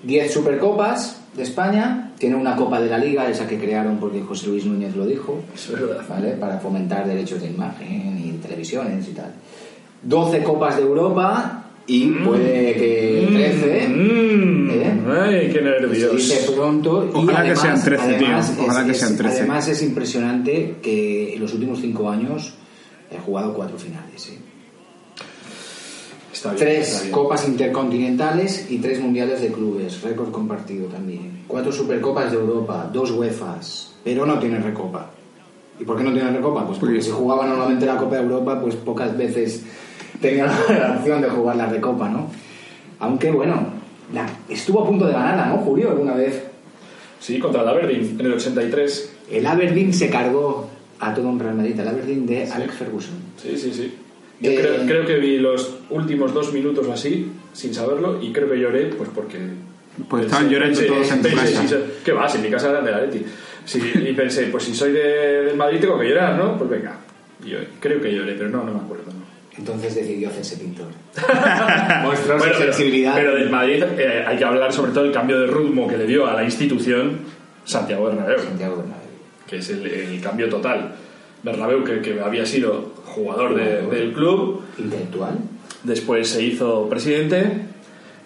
10 0.02 0.32
Supercopas 0.32 1.20
de 1.36 1.42
España, 1.42 2.12
tiene 2.18 2.36
una 2.36 2.56
Copa 2.56 2.80
de 2.80 2.88
la 2.90 2.98
Liga, 2.98 3.28
esa 3.28 3.46
que 3.46 3.58
crearon 3.58 3.98
porque 3.98 4.20
José 4.22 4.48
Luis 4.48 4.64
Núñez 4.66 4.94
lo 4.96 5.06
dijo, 5.06 5.40
Es 5.54 5.70
verdad. 5.70 6.02
¿vale? 6.08 6.30
Para 6.32 6.58
fomentar 6.58 7.06
derechos 7.06 7.40
de 7.40 7.48
imagen 7.48 8.18
y 8.24 8.32
televisiones 8.38 9.08
y 9.08 9.12
tal. 9.12 9.32
12 10.02 10.42
Copas 10.42 10.76
de 10.76 10.82
Europa 10.82 11.64
y 11.86 12.06
puede 12.10 12.74
que 12.74 13.28
13. 13.32 13.88
Mm, 13.88 14.70
¿eh? 14.70 15.00
Ay, 15.20 15.50
qué 15.52 15.60
nervios. 15.60 16.16
dice 16.16 16.52
pronto. 16.52 17.10
y 17.12 17.18
Ojalá 17.18 17.44
que 17.44 17.56
sean 17.56 17.82
13, 17.82 18.14
tío. 18.14 18.26
además 18.26 18.54
Ojalá 18.60 18.80
es- 18.82 18.86
que 18.86 18.94
sean 18.94 19.16
13. 19.16 19.38
Además 19.40 19.68
es 19.68 19.82
impresionante 19.82 20.76
que 20.82 21.34
en 21.34 21.40
los 21.40 21.52
últimos 21.54 21.80
5 21.80 22.08
años 22.10 22.54
he 23.10 23.18
jugado 23.18 23.54
4 23.54 23.76
finales. 23.78 24.28
¿eh? 24.28 24.38
Está 26.40 26.52
bien, 26.54 26.62
está 26.62 26.64
Tres 26.88 27.00
bien. 27.02 27.12
copas 27.12 27.46
intercontinentales 27.48 28.70
y 28.70 28.78
tres 28.78 29.00
mundiales 29.00 29.40
de 29.42 29.52
clubes, 29.52 30.00
récord 30.02 30.30
compartido 30.30 30.86
también. 30.86 31.42
Cuatro 31.46 31.70
supercopas 31.72 32.30
de 32.32 32.38
Europa, 32.38 32.88
dos 32.92 33.10
UEFAs, 33.10 33.92
pero 34.04 34.24
no 34.24 34.38
tiene 34.38 34.58
recopa. 34.58 35.10
¿Y 35.78 35.84
por 35.84 35.96
qué 35.98 36.04
no 36.04 36.12
tiene 36.12 36.30
recopa? 36.30 36.66
Pues 36.66 36.78
porque 36.78 37.02
si 37.02 37.10
jugaba 37.10 37.46
normalmente 37.46 37.84
la 37.86 37.96
Copa 37.96 38.16
de 38.16 38.22
Europa, 38.22 38.60
pues 38.60 38.74
pocas 38.76 39.16
veces 39.16 39.64
tenía 40.20 40.46
la 40.68 40.96
opción 40.98 41.20
de 41.22 41.28
jugar 41.28 41.56
la 41.56 41.66
recopa, 41.66 42.08
¿no? 42.08 42.28
Aunque 43.00 43.30
bueno, 43.30 43.62
la- 44.14 44.28
estuvo 44.48 44.82
a 44.82 44.86
punto 44.86 45.06
de 45.06 45.12
ganarla, 45.12 45.46
¿no, 45.46 45.58
Julio? 45.58 45.90
Alguna 45.90 46.14
vez. 46.14 46.42
Sí, 47.18 47.38
contra 47.38 47.62
el 47.62 47.68
Aberdeen 47.68 48.16
en 48.18 48.26
el 48.26 48.32
83. 48.32 49.12
El 49.30 49.46
Aberdeen 49.46 49.92
se 49.92 50.08
cargó 50.08 50.68
a 51.00 51.12
todo 51.14 51.28
un 51.28 51.38
Real 51.38 51.54
Madrid, 51.54 51.78
el 51.78 51.88
Aberdeen 51.88 52.26
de 52.26 52.44
Alex 52.50 52.74
Ferguson. 52.74 53.14
Sí, 53.36 53.56
sí, 53.58 53.72
sí. 53.74 53.94
Yo 54.40 54.50
Eh, 54.50 54.56
creo, 54.60 54.86
creo 54.86 55.06
que 55.06 55.16
vi 55.18 55.38
los 55.38 55.74
últimos 55.90 56.32
dos 56.32 56.52
minutos 56.52 56.88
así, 56.88 57.30
sin 57.52 57.74
saberlo, 57.74 58.18
y 58.22 58.32
creo 58.32 58.50
que 58.50 58.58
lloré, 58.58 58.86
pues 58.86 59.10
porque... 59.14 59.38
Pues 60.08 60.24
estaban 60.26 60.48
llorando 60.48 60.80
todos 60.80 61.10
en 61.10 61.22
tu 61.22 61.28
pensé, 61.28 61.52
casa. 61.54 61.76
¿Qué 62.04 62.12
va? 62.12 62.28
Si 62.28 62.38
en 62.38 62.42
mi 62.44 62.50
casa 62.50 62.70
era 62.70 62.80
de 62.80 62.90
la 62.90 63.00
Leti. 63.02 63.22
Sí, 63.66 63.80
y 64.08 64.12
pensé, 64.14 64.44
pues 64.46 64.64
si 64.64 64.74
soy 64.74 64.92
de, 64.92 65.00
del 65.44 65.56
Madrid 65.56 65.78
tengo 65.80 65.98
que 65.98 66.08
llorar, 66.08 66.36
¿no? 66.38 66.56
Pues 66.56 66.70
venga. 66.70 66.96
Y 67.44 67.50
yo 67.50 67.58
creo 67.80 68.00
que 68.00 68.10
lloré, 68.14 68.32
pero 68.34 68.48
no, 68.48 68.64
no 68.64 68.72
me 68.72 68.80
acuerdo. 68.80 69.04
¿no? 69.12 69.20
Entonces 69.58 69.94
decidió 69.94 70.28
hacerse 70.30 70.56
pintor. 70.56 70.86
Mostró 72.02 72.38
Bueno, 72.38 72.54
su 72.54 72.60
pero, 72.60 72.72
sensibilidad. 72.72 73.14
pero 73.14 73.34
del 73.34 73.50
Madrid 73.50 73.82
eh, 73.98 74.24
hay 74.26 74.36
que 74.38 74.44
hablar 74.44 74.72
sobre 74.72 74.92
todo 74.92 75.04
del 75.04 75.12
cambio 75.12 75.38
de 75.40 75.46
ritmo 75.48 75.86
que 75.88 75.98
le 75.98 76.06
dio 76.06 76.26
a 76.26 76.34
la 76.34 76.44
institución 76.44 77.18
Santiago 77.64 78.06
Bernabéu. 78.06 78.38
Santiago 78.38 78.76
Bernabéu. 78.76 79.00
que 79.46 79.56
es 79.58 79.68
el, 79.70 79.86
el 79.86 80.20
cambio 80.22 80.48
total. 80.48 80.94
Bernabéu, 81.42 81.84
que, 81.84 82.00
que 82.00 82.20
había 82.20 82.46
sido 82.46 82.99
jugador 83.10 83.54
de- 83.54 83.82
del 83.86 84.12
club, 84.12 84.62
Intelectual. 84.78 85.38
después 85.84 86.28
se 86.28 86.42
hizo 86.42 86.88
presidente 86.88 87.62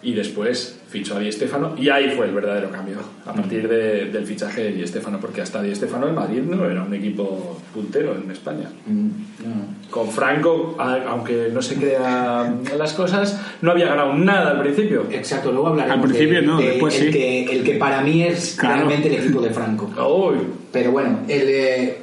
y 0.02 0.12
después 0.12 0.80
fichó 0.88 1.16
a 1.16 1.20
Di 1.20 1.32
Stéfano 1.32 1.74
y 1.76 1.88
ahí 1.88 2.10
fue 2.14 2.26
el 2.26 2.32
verdadero 2.34 2.70
cambio 2.70 2.98
a 3.26 3.32
partir 3.32 3.66
de- 3.66 4.04
del 4.12 4.26
fichaje 4.26 4.64
de 4.64 4.72
Di 4.72 4.86
Stéfano 4.86 5.18
porque 5.18 5.40
hasta 5.40 5.60
Di 5.62 5.74
Stéfano 5.74 6.06
el 6.06 6.12
Madrid 6.12 6.42
no 6.42 6.64
era 6.70 6.82
un 6.82 6.92
equipo 6.94 7.58
puntero 7.72 8.14
en 8.14 8.30
España 8.30 8.68
Mm, 8.86 9.08
no. 9.08 9.90
con 9.90 10.08
Franco 10.10 10.76
aunque 10.78 11.48
no 11.52 11.60
se 11.62 11.76
crean 11.76 12.60
las 12.78 12.92
cosas 12.92 13.40
no 13.62 13.72
había 13.72 13.86
ganado 13.88 14.12
nada 14.14 14.50
al 14.52 14.60
principio 14.60 15.06
Exacto, 15.10 15.50
luego 15.50 15.68
hablaremos 15.68 15.96
Al 16.04 16.10
principio 16.10 16.40
de- 16.42 16.46
no, 16.46 16.58
de 16.58 16.68
después 16.70 17.00
el 17.00 17.06
sí. 17.06 17.12
Que, 17.12 17.44
el 17.46 17.64
que 17.64 17.74
para 17.76 18.00
mí 18.02 18.22
es 18.22 18.54
Claro. 18.56 18.76
realmente 18.76 19.08
el 19.08 19.14
equipo 19.24 19.40
de 19.40 19.50
Franco. 19.50 19.86
Uy, 20.30 20.36
Pero 20.70 20.92
bueno, 20.92 21.20
el 21.28 21.46
de 21.46 21.98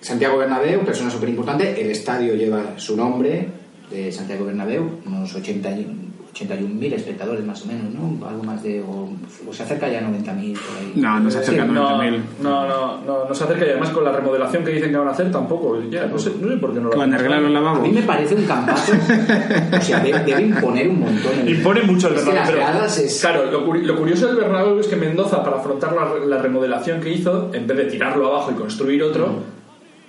Santiago 0.00 0.38
Bernabéu, 0.38 0.80
persona 0.80 1.10
súper 1.10 1.28
importante, 1.28 1.80
el 1.80 1.90
estadio 1.90 2.34
lleva 2.34 2.62
su 2.76 2.96
nombre 2.96 3.48
de 3.90 4.10
Santiago 4.12 4.44
Bernabéu, 4.46 4.88
unos 5.06 5.34
81 5.34 6.10
81.000 6.32 6.92
espectadores 6.94 7.44
más 7.44 7.60
o 7.64 7.66
menos, 7.66 7.92
¿no? 7.92 8.24
Algo 8.26 8.44
más 8.44 8.62
de... 8.62 8.80
o, 8.80 9.10
o 9.48 9.52
se 9.52 9.64
acerca 9.64 9.88
ya 9.88 9.98
a 9.98 10.02
90.000 10.02 10.24
por 10.24 10.32
ahí. 10.78 10.92
No, 10.94 11.18
no 11.18 11.28
se 11.28 11.38
acerca 11.40 11.64
a 11.64 11.66
no, 11.66 11.98
90.000. 12.00 12.20
no, 12.40 12.68
no, 12.68 13.00
no, 13.04 13.28
no 13.28 13.34
se 13.34 13.44
acerca 13.44 13.66
y 13.66 13.70
además 13.70 13.90
con 13.90 14.04
la 14.04 14.12
remodelación 14.12 14.62
que 14.64 14.70
dicen 14.70 14.92
que 14.92 14.96
van 14.96 15.08
a 15.08 15.10
hacer 15.10 15.32
tampoco 15.32 15.82
ya, 15.90 16.06
no, 16.06 16.16
sé, 16.20 16.30
no 16.40 16.48
sé 16.48 16.56
por 16.58 16.72
qué 16.72 16.78
no 16.80 16.88
lo 16.88 16.94
a 16.94 17.02
hacen. 17.02 17.14
arreglar 17.14 17.42
los 17.42 17.50
A 17.50 17.52
lavabos. 17.54 17.82
mí 17.82 17.88
me 17.92 18.02
parece 18.02 18.36
un 18.36 18.44
campazo. 18.44 18.92
o 19.76 19.80
sea, 19.82 19.98
de- 20.00 20.12
debe 20.24 20.42
imponer 20.42 20.88
un 20.88 21.00
montón. 21.00 21.32
el- 21.40 21.48
Impone 21.56 21.82
mucho 21.82 22.06
el 22.08 22.14
Es 22.14 22.20
que 22.22 22.30
Bernabéu. 22.30 22.56
pero, 22.70 22.84
es- 22.86 23.20
Claro, 23.20 23.50
lo, 23.50 23.74
lo 23.74 23.96
curioso 23.96 24.28
del 24.28 24.36
Bernabéu 24.36 24.78
es 24.78 24.86
que 24.86 24.94
Mendoza, 24.96 25.42
para 25.42 25.56
afrontar 25.56 25.92
la, 25.94 26.24
la 26.26 26.40
remodelación 26.40 27.00
que 27.00 27.12
hizo, 27.12 27.50
en 27.52 27.66
vez 27.66 27.76
de 27.76 27.84
tirarlo 27.86 28.28
abajo 28.28 28.52
y 28.52 28.54
construir 28.54 29.02
otro, 29.02 29.30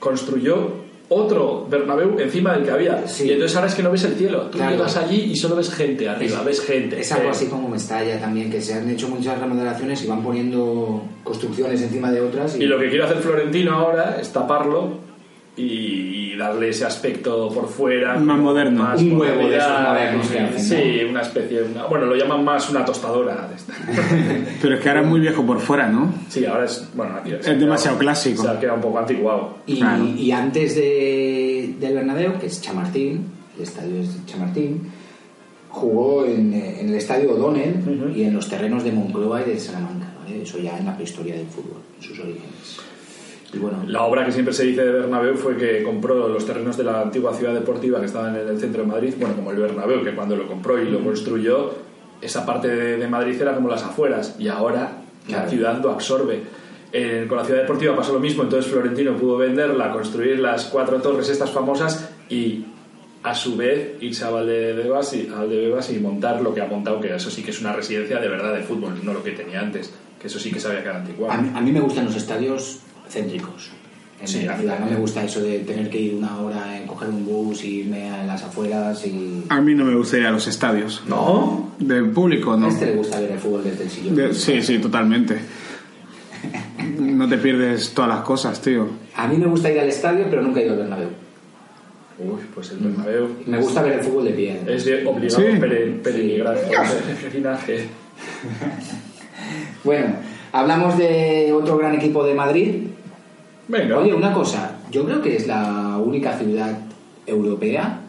construyó 0.02 0.82
otro 1.14 1.68
Bernabéu 1.70 2.20
encima 2.20 2.54
del 2.54 2.64
que 2.64 2.72
había. 2.72 3.08
Sí. 3.08 3.28
Y 3.28 3.32
entonces 3.34 3.56
ahora 3.56 3.68
es 3.70 3.76
que 3.76 3.84
no 3.84 3.92
ves 3.92 4.04
el 4.06 4.16
cielo. 4.16 4.44
Tú 4.50 4.58
Claro. 4.58 4.72
llegas 4.78 4.96
allí 4.98 5.22
y 5.32 5.36
solo 5.36 5.56
ves 5.58 5.70
gente 5.70 6.08
arriba, 6.10 6.40
Es- 6.40 6.46
ves 6.46 6.62
gente. 6.62 7.00
Es 7.02 7.12
algo 7.12 7.28
Eh, 7.28 7.32
así 7.32 7.46
como 7.48 7.68
Mestalla 7.70 8.20
también, 8.20 8.50
que 8.50 8.62
se 8.62 8.74
han 8.74 8.90
hecho 8.90 9.08
muchas 9.10 9.40
remodelaciones 9.40 10.04
y 10.04 10.08
van 10.08 10.24
poniendo 10.24 11.04
construcciones 11.24 11.82
encima 11.82 12.12
de 12.12 12.22
otras. 12.22 12.58
Y, 12.58 12.64
Y 12.64 12.66
lo 12.66 12.80
que 12.80 12.90
quiere 12.90 13.04
hacer 13.04 13.18
Florentino 13.18 13.74
ahora 13.74 14.18
es 14.22 14.30
taparlo 14.32 15.11
y 15.58 16.36
darle 16.38 16.70
ese 16.70 16.86
aspecto 16.86 17.50
por 17.54 17.68
fuera. 17.68 18.18
Más 18.18 18.40
moderno. 18.40 18.84
más 18.84 19.02
Un 19.02 19.20
huevo 19.20 19.48
de 19.50 19.58
esos 19.58 19.82
modernos 19.82 20.28
que 20.28 20.40
hacen, 20.40 20.60
Sí, 20.60 21.04
una 21.10 21.22
especie. 21.22 21.62
una- 21.64 21.86
bueno, 21.86 22.06
lo 22.06 22.16
llaman 22.16 22.44
más 22.44 22.70
una 22.70 22.86
tostadora. 22.86 23.48
de 23.50 23.56
esta. 23.56 23.74
Pero 24.62 24.76
es 24.76 24.82
que 24.82 24.90
ahora 24.90 25.02
es 25.02 25.08
muy 25.08 25.20
viejo 25.20 25.46
por 25.46 25.60
fuera, 25.60 25.88
¿no? 25.90 26.14
Sí, 26.30 26.46
ahora 26.46 26.66
es. 26.66 26.88
Bueno, 26.96 27.16
aquí 27.18 27.34
Es 27.34 27.46
demasiado 27.60 27.98
clásico. 27.98 28.44
Se 28.44 28.50
ha 28.50 28.60
quedado 28.60 28.76
un 28.78 28.82
poco 28.82 29.00
antiguado. 29.00 29.58
y, 29.68 29.78
Claro. 29.80 30.06
y 30.06 30.32
antes 30.32 30.76
de, 30.76 31.76
del 31.80 31.94
Bernabéu, 31.96 32.40
que 32.40 32.46
es 32.48 32.62
Chamartín, 32.62 33.26
el 33.58 33.64
estadio 33.64 34.02
es 34.02 34.26
Chamartín, 34.26 34.90
jugó 35.70 36.26
en, 36.26 36.54
en 36.54 36.90
el 36.90 36.96
estadio 36.96 37.32
O'Donnell 37.34 38.14
y 38.16 38.24
en 38.24 38.34
los 38.34 38.48
terrenos 38.50 38.84
de 38.84 38.92
Moncloa 38.94 39.42
y 39.42 39.52
de 39.52 39.60
Salamanca. 39.60 40.08
¿vale? 40.24 40.42
Eso 40.44 40.58
ya 40.60 40.78
en 40.78 40.86
la 40.86 40.96
prehistoria 40.96 41.36
del 41.36 41.48
fútbol, 41.48 41.82
en 41.98 42.04
sus 42.04 42.20
orígenes. 42.20 42.80
Y 43.54 43.58
bueno, 43.58 43.84
La 43.88 44.04
obra 44.04 44.26
que 44.26 44.32
siempre 44.32 44.54
se 44.54 44.64
dice 44.64 44.84
de 44.84 44.92
Bernabéu 44.92 45.36
fue 45.36 45.58
que 45.58 45.84
compró 45.84 46.28
los 46.30 46.46
terrenos 46.46 46.78
de 46.78 46.84
la 46.86 47.02
antigua 47.02 47.34
ciudad 47.34 47.54
deportiva 47.54 48.00
que 48.00 48.06
estaban 48.06 48.36
en 48.36 48.48
el 48.48 48.60
centro 48.60 48.84
de 48.84 48.88
Madrid, 48.88 49.14
bueno, 49.20 49.36
como 49.36 49.52
el 49.52 49.58
Bernabéu, 49.58 50.04
que 50.04 50.12
cuando 50.16 50.36
lo 50.38 50.48
compró 50.48 50.82
y 50.82 50.90
lo 50.90 51.04
construyó, 51.04 51.74
esa 52.22 52.46
parte 52.46 52.70
de, 52.70 52.98
de 52.98 53.08
Madrid 53.08 53.42
era 53.42 53.54
como 53.56 53.68
las 53.68 53.84
afueras, 53.84 54.36
y 54.40 54.48
ahora 54.48 55.00
la 55.28 55.36
Claro. 55.36 55.50
ciudad 55.50 55.82
lo 55.84 55.92
absorbe. 55.92 56.42
Eh, 56.94 57.26
con 57.28 57.38
la 57.38 57.46
ciudad 57.46 57.62
deportiva 57.62 57.96
pasó 57.96 58.14
lo 58.14 58.20
mismo, 58.20 58.44
entonces 58.44 58.72
Florentino 58.72 59.16
pudo 59.16 59.38
venderla, 59.38 59.92
construir 59.92 60.40
las 60.40 60.66
cuatro 60.66 61.02
torres 61.02 61.30
estas 61.30 61.50
famosas 61.52 62.10
y 62.30 62.66
a 63.24 63.34
su 63.36 63.56
vez 63.56 63.96
irse 64.02 64.26
a 64.26 64.30
Valdebebas 64.30 65.14
y, 65.14 65.28
a 65.34 65.40
Valdebebas 65.40 65.92
y 65.92 66.00
montar 66.00 66.42
lo 66.42 66.54
que 66.54 66.62
ha 66.62 66.66
montado, 66.68 67.00
que 67.00 67.14
eso 67.16 67.30
sí 67.30 67.44
que 67.44 67.52
es 67.52 67.62
una 67.62 67.72
residencia 67.72 68.20
de 68.20 68.28
verdad 68.28 68.54
de 68.54 68.62
fútbol, 68.62 68.94
no 69.04 69.14
lo 69.14 69.24
que 69.24 69.32
tenía 69.32 69.60
antes, 69.62 69.94
que 70.20 70.28
eso 70.28 70.40
sí 70.40 70.52
que 70.52 70.60
se 70.60 70.68
había 70.68 70.82
quedado 70.84 71.00
anticuado. 71.00 71.34
a, 71.34 71.38
mí, 71.38 71.52
a 71.56 71.62
mí 71.62 71.72
me 71.72 71.80
gustan 71.80 72.06
los 72.06 72.16
estadios 72.16 72.80
céntricos. 73.12 73.70
En 74.22 74.28
Sí, 74.28 74.44
la 74.44 74.54
a 74.54 74.56
mí 74.56 74.62
ciudad. 74.62 74.80
no 74.80 74.86
me 74.86 74.96
gusta 74.98 75.24
eso 75.24 75.42
de 75.42 75.60
tener 75.60 75.90
que 75.90 76.00
ir 76.00 76.14
una 76.14 76.40
hora 76.40 76.78
en 76.78 76.86
coger 76.86 77.10
un 77.10 77.26
bus, 77.26 77.64
irme 77.64 78.10
a 78.12 78.24
las 78.24 78.44
afueras 78.44 79.04
y... 79.08 79.44
A 79.50 79.60
mí 79.62 79.74
no 79.74 79.84
me 79.84 79.96
gusta 79.96 80.18
ir 80.20 80.26
a 80.28 80.32
los 80.32 80.46
estadios. 80.48 81.02
¿No? 81.08 81.72
Del 81.80 82.12
público, 82.12 82.54
A 82.54 82.58
no. 82.58 82.68
este 82.68 82.86
le 82.86 82.94
gusta 82.98 83.20
ver 83.20 83.32
el 83.32 83.40
fútbol 83.40 83.64
desde 83.64 83.84
el 83.86 83.90
sillón. 83.90 84.16
De- 84.16 84.34
sí, 84.36 84.62
sí, 84.62 84.78
totalmente. 84.80 85.38
No 87.00 87.28
te 87.30 87.38
pierdes 87.38 87.94
todas 87.94 88.10
las 88.10 88.22
cosas, 88.22 88.60
tío. 88.62 88.88
A 89.16 89.28
mí 89.28 89.38
me 89.38 89.46
gusta 89.48 89.72
ir 89.72 89.80
al 89.80 89.90
estadio, 89.90 90.26
pero 90.30 90.42
nunca 90.42 90.60
he 90.60 90.64
ido 90.66 90.74
al 90.74 90.80
Bernabéu. 90.80 91.10
Uy, 92.20 92.42
pues 92.54 92.72
el 92.72 92.78
Bernabéu 92.80 93.28
Me 93.48 93.58
gusta 93.60 93.82
ver 93.84 93.94
el 93.94 94.02
fútbol 94.02 94.26
de 94.26 94.32
pie. 94.32 94.60
es 94.68 94.86
de 94.86 95.06
obligado 95.06 95.42
Sí. 95.42 95.58
peregrinaje. 95.60 96.62
peregrinaje. 97.22 97.86
Bueno, 99.84 100.16
hablamos 100.52 100.98
de 100.98 101.52
otro 101.54 101.78
gran 101.78 101.96
equipo 101.96 102.24
de 102.24 102.34
Madrid. 102.34 102.76
Venga. 103.72 104.00
Oye, 104.00 104.14
una 104.14 104.34
cosa, 104.34 104.80
yo 104.92 105.06
creo 105.06 105.22
que 105.22 105.38
es 105.38 105.48
la 105.48 105.98
única 106.04 106.38
ciudad 106.38 106.78
europea 107.26 108.02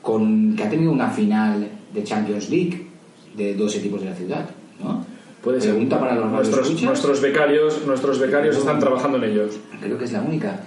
con 0.00 0.54
que 0.54 0.62
ha 0.62 0.70
tenido 0.70 0.92
una 0.92 1.10
final 1.10 1.68
de 1.92 2.04
Champions 2.04 2.48
League 2.48 2.86
de 3.36 3.54
dos 3.54 3.74
equipos 3.74 4.00
de 4.00 4.10
la 4.10 4.14
ciudad, 4.14 4.48
¿no? 4.80 5.04
Puede 5.42 5.60
ser. 5.60 5.70
Pregunta 5.70 5.98
para 5.98 6.14
los 6.14 6.30
nuestros, 6.30 6.82
nuestros 6.82 7.20
becarios, 7.20 7.84
nuestros 7.86 8.20
becarios 8.20 8.56
están 8.56 8.78
trabajando 8.78 9.18
en 9.18 9.24
ellos. 9.24 9.58
Creo 9.80 9.98
que 9.98 10.04
es 10.04 10.12
la 10.12 10.22
única. 10.22 10.60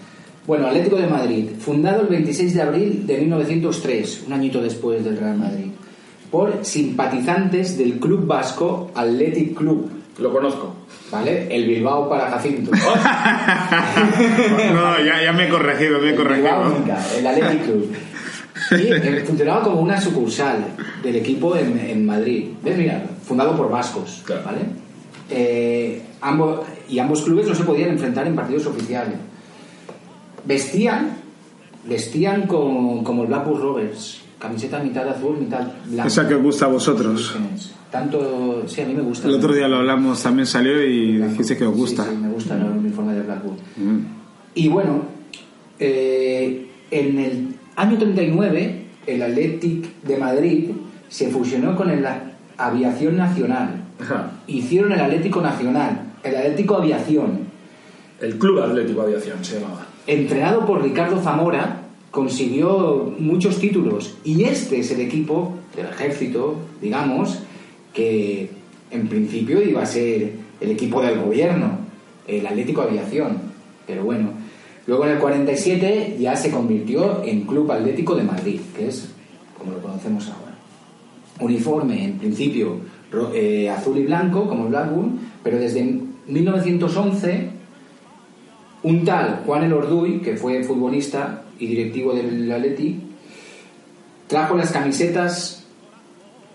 Bueno, 0.45 0.67
Atlético 0.67 0.97
de 0.97 1.07
Madrid, 1.07 1.49
fundado 1.57 2.01
el 2.01 2.07
26 2.07 2.53
de 2.53 2.61
abril 2.61 3.07
de 3.07 3.17
1903, 3.17 4.23
un 4.27 4.33
añito 4.33 4.61
después 4.61 5.05
del 5.05 5.17
Real 5.17 5.37
Madrid, 5.37 5.67
por 6.29 6.65
simpatizantes 6.65 7.77
del 7.77 7.99
club 7.99 8.25
vasco 8.25 8.91
Athletic 8.93 9.55
Club, 9.55 9.89
Lo 10.19 10.31
conozco. 10.31 10.75
¿vale? 11.11 11.47
El 11.53 11.67
Bilbao 11.67 12.07
para 12.09 12.29
Jacinto. 12.31 12.71
No, 14.73 14.99
ya, 15.03 15.21
ya 15.23 15.33
me 15.33 15.47
he 15.47 15.49
corregido, 15.49 15.99
me 15.99 16.09
he 16.09 16.11
El 16.11 16.17
Bilbao 16.17 16.63
corregido. 16.63 16.95
el 17.17 17.27
Athletic 17.27 17.63
Club. 17.65 17.91
Y 18.71 18.75
eh, 18.93 19.23
funcionaba 19.25 19.63
como 19.63 19.81
una 19.81 19.99
sucursal 19.99 20.63
del 21.03 21.15
equipo 21.17 21.55
en, 21.57 21.77
en 21.79 22.05
Madrid. 22.05 22.49
¿Ves? 22.63 22.77
Mira, 22.77 23.03
fundado 23.25 23.55
por 23.57 23.69
vascos, 23.69 24.21
Claro. 24.25 24.43
¿vale? 24.45 24.59
Eh, 25.29 26.01
ambos, 26.21 26.61
y 26.89 26.99
ambos 26.99 27.21
clubes 27.23 27.47
no 27.47 27.55
se 27.55 27.63
podían 27.63 27.89
enfrentar 27.89 28.27
en 28.27 28.35
partidos 28.35 28.65
oficiales. 28.67 29.15
Vestían, 30.45 31.17
vestían 31.85 32.47
como, 32.47 33.03
como 33.03 33.23
el 33.23 33.27
Blackburn 33.29 33.61
Rovers, 33.61 34.21
camiseta 34.39 34.79
mitad 34.79 35.07
azul, 35.07 35.37
mitad 35.37 35.67
blanca. 35.85 36.07
Esa 36.07 36.27
que 36.27 36.35
os 36.35 36.41
gusta 36.43 36.65
a 36.65 36.69
vosotros. 36.69 37.35
Tanto, 37.91 38.63
sí, 38.67 38.81
a 38.81 38.85
mí 38.85 38.93
me 38.93 39.01
gusta. 39.01 39.27
El 39.27 39.35
otro 39.35 39.53
día 39.53 39.67
lo 39.67 39.77
hablamos, 39.77 40.23
también 40.23 40.47
salió 40.47 40.81
y 40.81 41.17
dijiste 41.17 41.57
que 41.57 41.65
os 41.65 41.75
gusta. 41.75 42.05
Sí, 42.05 42.11
sí, 42.11 42.17
me 42.17 42.29
gusta 42.29 42.55
el 42.55 42.63
uniforme 42.63 43.13
de 43.13 43.21
Blackburn. 43.23 43.57
Mm. 43.75 43.99
Y 44.55 44.69
bueno, 44.69 45.03
eh, 45.77 46.67
en 46.89 47.19
el 47.19 47.55
año 47.75 47.97
39, 47.97 48.85
el 49.07 49.21
Athletic 49.21 50.01
de 50.03 50.17
Madrid 50.17 50.69
se 51.09 51.29
fusionó 51.29 51.75
con 51.75 52.01
la 52.01 52.31
Aviación 52.57 53.17
Nacional. 53.17 53.83
Ajá. 53.99 54.31
Hicieron 54.47 54.93
el 54.93 55.01
Atlético 55.01 55.41
Nacional, 55.41 56.13
el 56.23 56.35
Atlético 56.35 56.77
Aviación. 56.77 57.39
El 58.21 58.37
Club 58.37 58.61
Atlético 58.61 59.01
Aviación 59.01 59.43
se 59.43 59.59
llamaba. 59.59 59.85
Entrenado 60.07 60.65
por 60.65 60.81
Ricardo 60.81 61.21
Zamora, 61.21 61.81
consiguió 62.09 63.13
muchos 63.19 63.59
títulos. 63.59 64.17
Y 64.23 64.43
este 64.43 64.79
es 64.79 64.91
el 64.91 65.01
equipo 65.01 65.57
del 65.75 65.87
ejército, 65.87 66.59
digamos, 66.81 67.39
que 67.93 68.49
en 68.91 69.07
principio 69.07 69.61
iba 69.61 69.81
a 69.81 69.85
ser 69.85 70.33
el 70.59 70.71
equipo 70.71 71.01
del 71.01 71.19
gobierno, 71.19 71.79
el 72.27 72.45
Atlético 72.45 72.81
Aviación. 72.81 73.37
Pero 73.87 74.03
bueno, 74.03 74.29
luego 74.87 75.05
en 75.05 75.11
el 75.11 75.19
47 75.19 76.17
ya 76.19 76.35
se 76.35 76.51
convirtió 76.51 77.23
en 77.23 77.41
Club 77.41 77.71
Atlético 77.71 78.15
de 78.15 78.23
Madrid, 78.23 78.59
que 78.75 78.87
es 78.87 79.09
como 79.57 79.73
lo 79.73 79.81
conocemos 79.81 80.27
ahora. 80.27 80.55
Uniforme, 81.39 82.05
en 82.05 82.17
principio, 82.17 82.77
eh, 83.33 83.69
azul 83.69 83.97
y 83.97 84.03
blanco, 84.03 84.47
como 84.47 84.63
el 84.63 84.69
Blackburn, 84.69 85.19
pero 85.43 85.57
desde 85.57 85.99
1911 86.27 87.49
un 88.83 89.05
tal 89.05 89.43
Juan 89.45 89.63
El 89.63 89.73
Orduy, 89.73 90.21
que 90.21 90.35
fue 90.35 90.63
futbolista 90.63 91.43
y 91.59 91.67
directivo 91.67 92.13
del 92.13 92.51
Atleti, 92.51 92.99
trajo 94.27 94.55
las 94.55 94.71
camisetas 94.71 95.60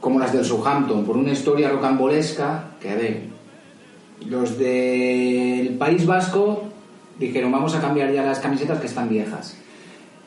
como 0.01 0.19
las 0.19 0.33
del 0.33 0.45
Southampton, 0.45 1.05
por 1.05 1.17
una 1.17 1.33
historia 1.33 1.69
rocambolesca 1.71 2.71
que, 2.81 2.91
a 2.91 2.95
ver, 2.97 3.21
los 4.29 4.59
del 4.59 5.71
País 5.79 6.07
Vasco 6.07 6.65
dijeron 7.19 7.51
vamos 7.53 7.75
a 7.75 7.81
cambiar 7.81 8.13
ya 8.13 8.23
las 8.23 8.39
camisetas 8.41 8.81
que 8.81 8.87
están 8.87 9.09
viejas. 9.09 9.57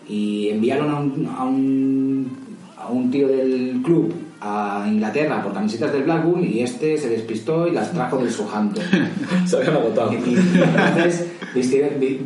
Y 0.07 0.49
enviaron 0.49 0.89
a 0.91 0.99
un, 0.99 1.27
a 1.37 1.43
un, 1.43 2.37
a 2.77 2.87
un 2.89 3.11
tío 3.11 3.27
del 3.27 3.81
club 3.83 4.11
a 4.41 4.85
Inglaterra 4.87 5.43
por 5.43 5.53
camisetas 5.53 5.91
del 5.93 6.03
Blackburn 6.03 6.43
y 6.45 6.61
este 6.61 6.97
se 6.97 7.09
despistó 7.09 7.67
y 7.67 7.71
las 7.71 7.91
trajo 7.91 8.17
del 8.17 8.31
Southampton. 8.31 8.83
Se 9.45 9.57
habían 9.57 9.75
agotado. 9.75 10.11
Y, 10.13 10.15
y 10.15 10.35
entonces 10.35 11.27
vistieron, 11.53 11.99
vi- 11.99 12.21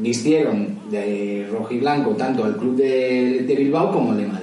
vistieron 0.00 0.78
de 0.90 1.48
rojo 1.50 1.72
y 1.72 1.78
blanco 1.78 2.10
tanto 2.10 2.44
al 2.44 2.56
club 2.56 2.76
de, 2.76 3.44
de 3.46 3.54
Bilbao 3.56 3.92
como 3.92 4.12
el 4.12 4.18
de 4.18 4.26
Madrid. 4.26 4.41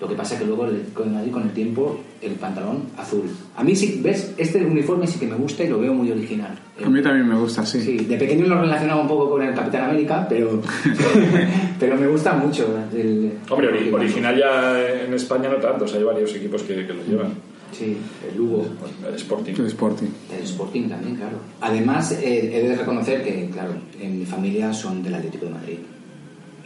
Lo 0.00 0.06
que 0.06 0.14
pasa 0.14 0.34
es 0.34 0.40
que 0.40 0.46
luego 0.46 0.66
el, 0.66 0.82
con 0.92 1.08
el 1.08 1.14
Madrid 1.14 1.32
con 1.32 1.42
el 1.44 1.52
tiempo 1.52 1.98
el 2.20 2.32
pantalón 2.32 2.82
azul. 2.98 3.22
A 3.56 3.64
mí 3.64 3.74
sí, 3.74 4.00
ves, 4.02 4.34
este 4.36 4.64
uniforme 4.64 5.06
sí 5.06 5.18
que 5.18 5.26
me 5.26 5.36
gusta 5.36 5.64
y 5.64 5.68
lo 5.68 5.78
veo 5.80 5.94
muy 5.94 6.10
original. 6.10 6.58
A 6.84 6.88
mí 6.90 7.00
también 7.02 7.26
me 7.26 7.34
gusta, 7.38 7.64
sí. 7.64 7.80
Sí, 7.80 7.96
de 8.04 8.16
pequeño 8.18 8.46
lo 8.46 8.60
relacionaba 8.60 9.00
un 9.00 9.08
poco 9.08 9.30
con 9.30 9.42
el 9.42 9.54
Capitán 9.54 9.88
América, 9.90 10.26
pero, 10.28 10.60
pero 11.80 11.96
me 11.96 12.06
gusta 12.08 12.34
mucho. 12.34 12.66
El, 12.94 13.32
Hombre, 13.48 13.68
ori- 13.70 13.92
original 13.94 14.38
ya 14.38 15.04
en 15.06 15.14
España 15.14 15.48
no 15.48 15.56
tantos, 15.56 15.94
hay 15.94 16.02
varios 16.02 16.34
equipos 16.34 16.62
que, 16.62 16.74
que 16.86 16.92
lo 16.92 17.02
llevan. 17.02 17.26
blanco. 17.28 17.40
Sí, 17.72 17.96
el 18.30 18.36
Lugo. 18.38 18.64
El 19.06 19.14
Sporting. 19.16 19.52
El 19.58 19.66
Sporting. 19.66 20.06
El 20.38 20.44
Sporting 20.44 20.88
también, 20.88 21.16
claro. 21.16 21.36
Además, 21.60 22.12
eh, 22.12 22.50
he 22.54 22.68
de 22.68 22.76
reconocer 22.76 23.22
que, 23.24 23.50
claro, 23.52 23.72
en 24.00 24.18
mi 24.20 24.24
familia 24.24 24.72
son 24.72 25.02
del 25.02 25.14
Atlético 25.14 25.46
de 25.46 25.50
Madrid. 25.52 25.78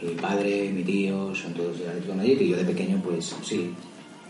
Mi 0.01 0.13
padre, 0.15 0.71
mi 0.73 0.83
tío 0.83 1.33
son 1.35 1.53
todos 1.53 1.77
del 1.79 1.89
Atlético 1.89 2.11
de 2.13 2.17
Madrid 2.17 2.41
y 2.41 2.49
yo 2.49 2.57
de 2.57 2.65
pequeño, 2.65 2.99
pues 3.03 3.35
sí. 3.43 3.71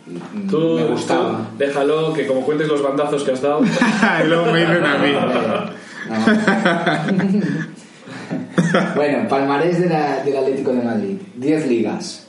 m- 0.07 0.19
Tú, 0.49 0.75
me 0.75 0.83
gustaba. 0.85 1.47
tú 1.51 1.57
déjalo, 1.57 2.13
que 2.13 2.27
como 2.27 2.41
cuentes 2.41 2.67
los 2.67 2.81
bandazos 2.83 3.23
que 3.23 3.31
has 3.31 3.41
dado. 3.41 3.61
luego 4.27 4.51
me 4.51 4.59
dicen 4.61 4.83
a 4.83 4.97
mí. 4.97 5.11
No. 5.13 5.81
bueno, 8.95 9.27
palmarés 9.27 9.79
de 9.79 9.89
la- 9.89 10.23
del 10.23 10.37
Atlético 10.37 10.71
de 10.73 10.81
Madrid. 10.81 11.17
10 11.37 11.67
ligas, 11.67 12.27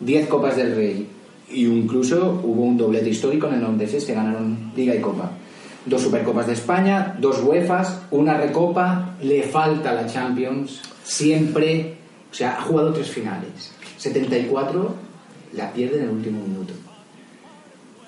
10 0.00 0.28
Copas 0.28 0.56
del 0.56 0.74
Rey 0.74 1.06
y 1.50 1.66
incluso 1.66 2.40
hubo 2.44 2.62
un 2.62 2.76
doblete 2.76 3.08
histórico 3.10 3.46
en 3.48 3.54
el 3.54 3.60
96 3.62 4.04
que 4.04 4.14
ganaron 4.14 4.72
Liga 4.76 4.94
y 4.94 5.00
Copa. 5.00 5.30
Dos 5.86 6.02
Supercopas 6.02 6.46
de 6.46 6.52
España, 6.52 7.16
dos 7.18 7.42
UEFAs, 7.42 8.02
una 8.10 8.36
Recopa, 8.36 9.14
le 9.22 9.42
falta 9.44 9.94
la 9.94 10.06
Champions, 10.06 10.82
siempre, 11.02 11.94
o 12.30 12.34
sea, 12.34 12.58
ha 12.58 12.62
jugado 12.62 12.92
tres 12.92 13.08
finales. 13.10 13.72
74 13.96 14.94
la 15.54 15.72
pierde 15.72 15.98
en 15.98 16.04
el 16.04 16.10
último 16.10 16.42
minuto. 16.46 16.74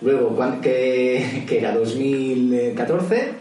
Luego, 0.02 0.36
que, 0.62 1.44
que 1.46 1.58
era 1.58 1.74
2014, 1.74 3.32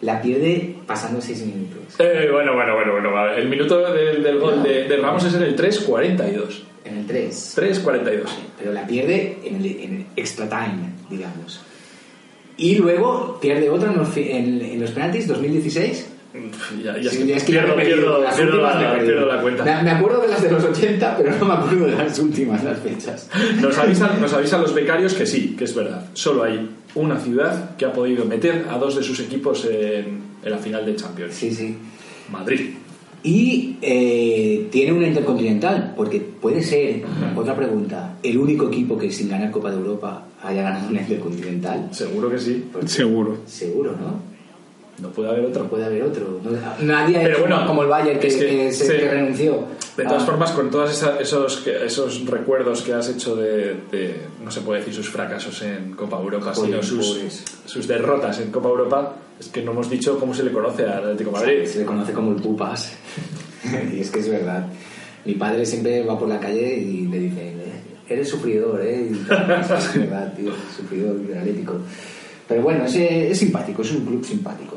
la 0.00 0.20
pierde 0.20 0.76
pasando 0.86 1.20
6 1.20 1.46
minutos. 1.46 1.94
Eh, 2.00 2.28
bueno, 2.32 2.54
bueno, 2.54 2.74
bueno, 2.74 2.92
bueno. 2.92 3.12
vale. 3.12 3.40
El 3.40 3.48
minuto 3.48 3.78
del, 3.92 4.22
del 4.22 4.38
gol 4.38 4.62
de, 4.62 4.84
de 4.88 4.96
Ramos 4.96 5.24
es 5.24 5.34
en 5.34 5.42
el 5.42 5.56
3.42. 5.56 6.62
En 6.84 6.98
el 6.98 7.06
3. 7.06 7.56
3.42. 7.58 8.22
pero 8.58 8.72
la 8.72 8.86
pierde 8.86 9.38
en 9.44 9.56
el, 9.56 9.66
en 9.66 9.94
el 9.96 10.06
extra 10.16 10.48
time, 10.48 10.90
digamos. 11.10 11.60
Y 12.56 12.76
luego 12.76 13.38
pierde 13.40 13.68
otra 13.70 13.92
en 13.92 13.98
los, 13.98 14.16
en- 14.16 14.62
en 14.62 14.80
los 14.80 14.90
penaltis 14.90 15.28
2016, 15.28 16.08
Ya, 16.84 16.98
ya 16.98 17.10
Sí, 17.10 17.24
que 17.26 17.34
es 17.34 17.44
que 17.44 17.52
ya 17.52 17.64
pierdo, 17.76 18.22
las 18.22 18.38
la, 18.38 18.90
perdido. 18.90 19.04
pierdo 19.04 19.26
la 19.26 19.40
cuenta. 19.40 19.64
Me, 19.64 19.82
me 19.82 19.90
acuerdo 19.90 20.20
de 20.22 20.28
las 20.28 20.42
de 20.42 20.50
los 20.50 20.64
80, 20.64 21.16
pero 21.16 21.36
no 21.36 21.44
me 21.44 21.54
acuerdo 21.54 21.86
de 21.86 21.96
las 21.96 22.18
últimas, 22.18 22.62
las 22.64 22.78
fechas. 22.78 23.28
Nos 23.60 23.76
avisan, 23.78 24.20
nos 24.20 24.32
avisan 24.32 24.62
los 24.62 24.74
becarios 24.74 25.14
que 25.14 25.26
sí, 25.26 25.54
que 25.56 25.64
es 25.64 25.74
verdad. 25.74 26.06
Solo 26.14 26.44
hay 26.44 26.68
una 26.94 27.18
ciudad 27.18 27.76
que 27.76 27.84
ha 27.84 27.92
podido 27.92 28.24
meter 28.24 28.66
a 28.70 28.78
dos 28.78 28.96
de 28.96 29.02
sus 29.02 29.20
equipos 29.20 29.64
en, 29.66 30.20
en 30.42 30.50
la 30.50 30.58
final 30.58 30.84
de 30.86 30.96
Champions. 30.96 31.34
Sí, 31.34 31.50
sí. 31.50 31.76
Madrid. 32.30 32.70
Y 33.22 33.76
eh, 33.82 34.68
tiene 34.70 34.92
una 34.92 35.08
intercontinental, 35.08 35.94
porque 35.96 36.20
puede 36.20 36.62
ser, 36.62 37.02
otra 37.34 37.56
pregunta, 37.56 38.16
el 38.22 38.38
único 38.38 38.68
equipo 38.68 38.96
que 38.96 39.10
sin 39.10 39.28
ganar 39.28 39.50
Copa 39.50 39.70
de 39.70 39.76
Europa 39.78 40.26
haya 40.44 40.62
ganado 40.62 40.88
una 40.90 41.00
intercontinental. 41.00 41.88
Seguro 41.90 42.30
que 42.30 42.38
sí. 42.38 42.64
Seguro. 42.84 43.38
Seguro, 43.46 43.92
¿no? 43.92 44.35
No 45.00 45.10
puede 45.10 45.28
haber 45.30 45.42
No 45.42 45.48
otro. 45.48 45.64
puede 45.68 45.84
haber 45.84 46.02
otro. 46.04 46.40
No- 46.42 46.84
nadie 46.86 47.18
Pero 47.22 47.40
bueno, 47.40 47.66
como 47.66 47.82
el 47.82 47.88
Bayern 47.88 48.18
que, 48.18 48.28
es 48.28 48.36
que- 48.36 48.46
que 48.46 48.72
se- 48.72 48.86
sí. 48.86 48.92
que 48.92 49.10
renunció. 49.10 49.64
De 49.96 50.04
todas 50.04 50.22
Ah, 50.22 50.26
formas, 50.26 50.50
con 50.52 50.70
todos 50.70 51.02
esos, 51.20 51.66
esos 51.66 52.26
recuerdos 52.26 52.82
que 52.82 52.92
has 52.94 53.08
hecho 53.08 53.36
de, 53.36 53.76
de- 53.90 54.20
no 54.42 54.50
se 54.50 54.60
puede 54.62 54.80
decir 54.80 54.94
sus 54.94 55.08
fracasos 55.10 55.60
en 55.62 55.92
Copa 55.92 56.18
Europa, 56.20 56.52
Joder, 56.54 56.82
sino 56.82 57.02
sus, 57.02 57.42
sus 57.64 57.86
derrotas 57.88 58.40
en 58.40 58.50
Copa 58.50 58.68
Europa, 58.68 59.14
es 59.38 59.48
que 59.48 59.62
no 59.62 59.72
hemos 59.72 59.88
dicho 59.90 60.18
cómo 60.18 60.32
se 60.34 60.42
le 60.44 60.52
conoce 60.52 60.84
al 60.84 60.98
Atlético 61.04 61.30
de 61.30 61.36
Madrid. 61.36 61.66
Se 61.66 61.78
le 61.80 61.84
conoce 61.84 62.12
como 62.12 62.32
el 62.32 62.36
Pupas. 62.42 62.92
y 63.94 64.00
es 64.00 64.10
que 64.10 64.20
es 64.20 64.28
verdad. 64.28 64.66
Mi 65.24 65.34
padre 65.34 65.66
siempre 65.66 66.02
va 66.04 66.18
por 66.18 66.28
la 66.28 66.38
calle 66.40 66.74
y 66.78 67.06
le 67.08 67.18
dice, 67.18 67.52
eres 68.08 68.28
sufridor, 68.28 68.80
¿eh? 68.82 69.08
Y 69.10 69.12
es 69.32 69.98
verdad, 69.98 70.32
tío, 70.34 70.52
sufridor 70.76 71.16
del 71.16 71.38
Atlético. 71.38 71.74
Pero 72.48 72.62
bueno, 72.62 72.84
es, 72.84 72.94
es 72.94 73.38
simpático, 73.38 73.82
es 73.82 73.90
un 73.92 74.04
club 74.06 74.24
simpático. 74.24 74.75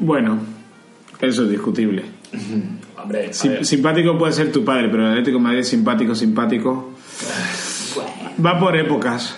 Bueno, 0.00 0.38
eso 1.20 1.44
es 1.44 1.50
discutible. 1.50 2.04
Hombre, 3.00 3.28
a 3.28 3.32
Sim- 3.32 3.52
ver, 3.52 3.64
simpático 3.66 4.18
puede 4.18 4.32
ser 4.32 4.50
tu 4.52 4.64
padre, 4.64 4.88
pero 4.90 5.04
el 5.04 5.10
Atlético 5.12 5.38
de 5.38 5.42
Madrid 5.44 5.62
simpático, 5.62 6.14
simpático. 6.14 6.94
Va 8.44 8.58
por 8.58 8.76
épocas. 8.76 9.36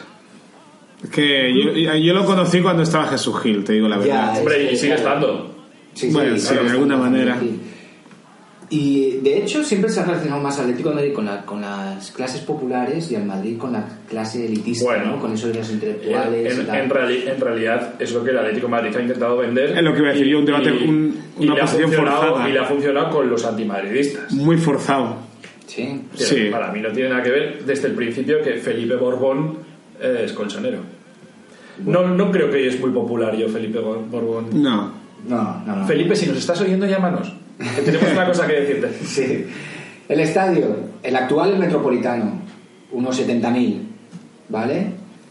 Es 1.03 1.11
que 1.11 1.53
yo, 1.53 1.72
yo 1.96 2.14
lo 2.14 2.25
conocí 2.25 2.61
cuando 2.61 2.83
estaba 2.85 3.07
Jesús 3.09 3.40
Gil, 3.40 3.64
te 3.64 3.72
digo 3.72 3.88
la 3.88 3.98
verdad. 3.98 4.35
Ya, 4.35 4.38
hombre, 4.40 4.72
y 4.72 4.77
sigue 4.77 4.94
estando. 4.94 5.53
Sí, 5.94 6.11
Bueno, 6.12 6.38
sí, 6.38 6.55
de 6.55 6.61
alguna 6.70 6.96
manera. 6.96 7.37
sí. 7.40 7.61
Y 8.75 9.19
de 9.23 9.37
hecho 9.39 9.63
siempre 9.63 9.91
se 9.91 10.01
ha 10.01 10.05
relacionado 10.07 10.41
más 10.41 10.57
al 10.59 10.65
Atlético 10.65 10.89
de 10.89 10.95
Madrid 10.95 11.13
con, 11.13 11.27
la- 11.27 11.43
con 11.45 11.61
las 11.61 12.11
clases 12.13 12.41
populares 12.41 13.11
y 13.13 13.17
al 13.17 13.27
Madrid 13.27 13.59
con 13.59 13.71
la 13.73 13.85
clase 14.09 14.47
elitista, 14.47 14.87
Bueno. 14.87 15.05
¿no? 15.17 15.21
Con 15.21 15.35
eso 15.35 15.49
de 15.49 15.55
los 15.55 15.69
En, 15.69 15.75
intelectuales 15.75 16.57
y 16.57 16.61
en- 16.61 16.75
en 16.75 16.89
reali- 16.91 17.29
en 17.29 17.39
realidad 17.41 17.95
es 17.99 18.13
lo 18.15 18.25
que 18.25 18.31
el 18.31 18.39
Atlético 18.39 18.69
de 18.69 18.71
Madrid 18.71 18.97
ha 18.97 19.03
intentado 19.03 19.37
vender. 19.37 19.77
Es 19.77 19.83
lo 19.83 19.93
que 19.93 19.99
iba 19.99 20.09
a 20.09 20.13
decir 20.13 20.27
yo, 20.27 20.39
un 20.39 20.47
debate, 20.47 20.73
un- 20.73 21.17
y 21.39 21.45
una 21.45 21.55
le 21.55 21.61
ha 21.61 21.65
posición 21.65 21.91
funcionado- 21.91 22.23
forzada. 22.23 22.49
Y 22.49 22.53
le 22.53 22.59
ha 22.61 22.65
funcionado 22.65 23.11
con 23.11 23.29
los 23.29 23.45
antimadridistas. 23.45 24.33
Muy 24.33 24.57
forzado. 24.57 25.17
Sí. 25.67 26.01
Sí. 26.15 26.49
Para 26.51 26.73
mí 26.73 26.81
no 26.81 26.91
tiene 26.93 27.11
nada 27.11 27.23
que 27.23 27.31
ver 27.31 27.65
desde 27.67 27.89
el 27.89 27.95
principio 27.95 28.41
que 28.43 28.55
Felipe 28.55 28.97
Borbón 28.97 29.59
eh, 30.01 30.23
es 30.25 30.33
colchonero. 30.33 30.79
No, 31.85 32.07
no 32.09 32.31
creo 32.31 32.51
que 32.51 32.67
es 32.69 32.81
muy 32.81 32.91
popular 32.91 33.37
yo, 33.37 33.49
Felipe 33.49 33.79
Bor- 33.81 34.07
Borbón. 34.11 34.47
No. 34.63 34.93
No, 35.29 35.63
no, 35.67 35.77
no. 35.77 35.87
Felipe, 35.87 36.17
si 36.17 36.27
nos 36.27 36.39
estás 36.39 36.61
oyendo, 36.63 36.87
llámanos. 36.87 37.33
Que 37.59 37.83
tenemos 37.85 38.12
una 38.12 38.27
cosa 38.27 38.47
que 38.47 38.53
decirte. 38.55 38.88
Sí. 39.05 39.45
El 40.09 40.21
estadio, 40.21 40.77
el 41.03 41.17
actual 41.17 41.53
el 41.55 41.59
Metropolitano, 41.59 42.41
unos 42.93 43.21
70.000, 43.21 43.79
¿vale? 44.49 44.87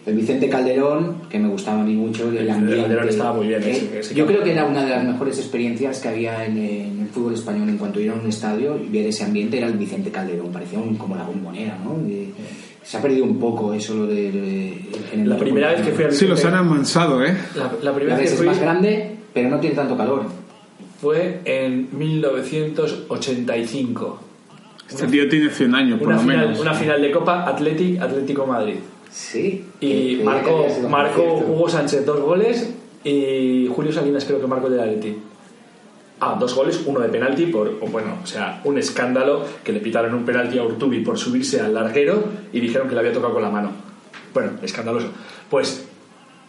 El 0.06 0.16
Vicente 0.16 0.50
Calderón, 0.50 1.18
que 1.30 1.38
me 1.38 1.48
gustaba 1.50 1.82
a 1.82 1.86
mí 1.86 1.94
mucho, 1.94 2.24
el 2.24 2.32
Vicente 2.32 2.52
ambiente. 2.54 2.82
Calderón 2.82 3.10
estaba 3.10 3.34
muy 3.34 3.48
bien, 3.48 3.62
Eh, 3.64 3.70
ese- 3.72 4.00
ese 4.00 4.16
yo 4.16 4.26
creo 4.26 4.42
que 4.44 4.52
era 4.52 4.66
una 4.66 4.84
de 4.84 4.90
las 4.90 5.04
mejores 5.04 5.38
experiencias 5.38 6.00
que 6.00 6.08
había 6.08 6.44
en, 6.46 6.58
en 6.58 7.02
el 7.02 7.08
fútbol 7.10 7.36
español 7.36 7.70
en 7.70 7.78
cuanto 7.78 8.00
ir 8.00 8.10
a 8.10 8.16
un 8.16 8.28
estadio 8.28 8.78
y 8.84 8.90
ver 8.90 9.06
ese 9.06 9.24
ambiente 9.26 9.58
era 9.60 9.68
el 9.68 9.74
Vicente 9.74 10.10
Calderón, 10.10 10.52
parecía 10.52 10.80
un- 10.80 10.96
como 10.96 11.16
la 11.16 11.24
bombonera, 11.24 11.78
¿no? 11.84 12.00
Y 12.10 12.34
se 12.82 12.98
ha 12.98 13.02
perdido 13.02 13.26
un 13.26 13.38
poco 13.40 13.74
eso 13.76 13.94
lo 13.94 14.08
de... 14.08 14.32
de- 14.32 14.82
en 15.14 15.20
el 15.22 15.30
La 15.30 15.38
primera 15.38 15.70
vez 15.72 15.82
que 15.82 15.92
fui 15.92 16.06
al 16.06 16.12
Sí, 16.14 16.26
los 16.26 16.44
han 16.46 16.52
Vicente- 16.54 16.58
amansado, 16.74 17.24
¿eh? 17.24 17.38
la, 17.56 17.72
la 17.84 17.94
primera 17.94 18.16
ves, 18.18 18.24
vez 18.24 18.30
que 18.32 18.34
es 18.34 18.38
fui 18.38 18.48
más 18.48 18.60
grande, 18.60 19.12
pero 19.34 19.50
no 19.50 19.60
tiene 19.60 19.76
tanto 19.76 19.96
calor. 19.96 20.26
Fue 21.02 21.42
en 21.46 21.88
1985. 21.98 24.20
Este 24.90 25.08
tío 25.08 25.30
tiene 25.30 25.50
100 25.50 25.76
años, 25.76 26.00
por 26.00 26.08
Una 26.10 26.18
lo 26.18 26.22
final, 26.24 26.38
menos. 26.40 26.60
una 26.60 26.74
final 26.74 27.02
de 27.02 27.12
Copa 27.12 27.48
Athletic 27.48 28.02
Atlético 28.02 28.46
Madrid. 28.46 28.76
Sí. 29.10 29.64
Y 29.80 30.18
Que- 30.18 30.18
que 30.18 30.24
marcó. 30.90 31.38
Hugo 31.48 31.70
Sánchez 31.70 32.06
dos 32.06 32.20
goles 32.22 32.74
y 33.04 33.68
Julio 33.74 33.92
Salinas 33.92 34.26
creo 34.26 34.40
que 34.42 34.48
marcó 34.48 34.68
el 34.68 34.74
del 34.74 34.82
Atleti. 34.82 35.16
Ah, 36.20 36.38
dos 36.40 36.54
goles, 36.54 36.84
uno 36.86 37.00
de 37.00 37.10
penalti 37.10 37.48
por, 37.48 37.80
bueno, 37.90 38.18
o 38.24 38.28
sea, 38.28 38.62
un 38.64 38.78
escándalo 38.78 39.44
que 39.64 39.72
le 39.72 39.80
pitaron 39.80 40.14
un 40.14 40.24
penalti 40.24 40.60
a 40.60 40.64
Urtubi 40.64 41.00
por 41.00 41.18
subirse 41.18 41.60
al 41.62 41.74
larguero 41.74 42.24
y 42.54 42.60
dijeron 42.60 42.88
que 42.88 42.94
le 42.94 43.00
había 43.00 43.12
tocado 43.14 43.34
con 43.34 43.42
la 43.42 43.50
mano. 43.50 43.72
Bueno, 44.34 44.52
escandaloso. 44.62 45.08
Pues 45.50 45.88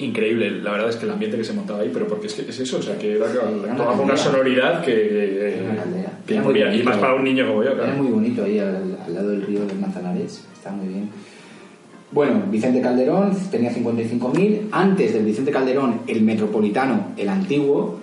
increíble, 0.02 0.50
la 0.50 0.72
verdad 0.72 0.88
es 0.90 0.96
que 0.96 1.06
el 1.06 1.12
ambiente 1.12 1.36
que 1.36 1.44
se 1.44 1.52
montaba 1.52 1.80
ahí, 1.80 1.90
pero 1.92 2.06
porque 2.06 2.26
es 2.26 2.34
que 2.34 2.42
es 2.50 2.58
eso, 2.60 2.78
o 2.78 2.82
sea, 2.82 2.98
que 2.98 3.16
era 3.16 3.30
era 3.30 3.42
una 3.44 3.76
toda 3.76 3.92
una 3.92 4.16
sonoridad 4.16 4.84
que, 4.84 5.54
Era 5.54 5.84
Era 6.28 6.42
muy 6.42 6.52
movía, 6.52 6.66
y 6.66 6.70
bonito. 6.70 6.84
más 6.90 6.98
para 6.98 7.14
un 7.14 7.24
niño 7.24 7.46
como 7.46 7.62
yo, 7.62 7.70
Era 7.70 7.84
claro. 7.84 8.02
muy 8.02 8.12
bonito 8.12 8.44
ahí 8.44 8.58
al, 8.58 8.98
al 9.06 9.14
lado 9.14 9.30
del 9.30 9.42
río 9.42 9.64
de 9.66 9.74
Manzanares, 9.74 10.44
está 10.52 10.70
muy 10.70 10.88
bien. 10.88 11.08
Bueno, 12.12 12.42
Vicente 12.50 12.80
Calderón 12.82 13.32
tenía 13.50 13.70
55.000. 13.72 14.68
Antes 14.70 15.14
del 15.14 15.24
Vicente 15.24 15.50
Calderón, 15.50 16.00
el 16.06 16.20
Metropolitano, 16.22 17.06
el 17.16 17.28
antiguo. 17.28 18.00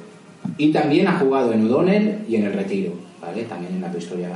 Y 0.58 0.72
también 0.72 1.08
ha 1.08 1.20
jugado 1.20 1.54
en 1.54 1.66
O'Donnell 1.68 2.20
y 2.28 2.36
en 2.38 2.46
el 2.46 2.54
Retiro, 2.54 2.94
¿vale? 3.22 3.44
También 3.44 3.74
en 3.76 3.82
la 3.82 3.92
prehistoria 3.92 4.30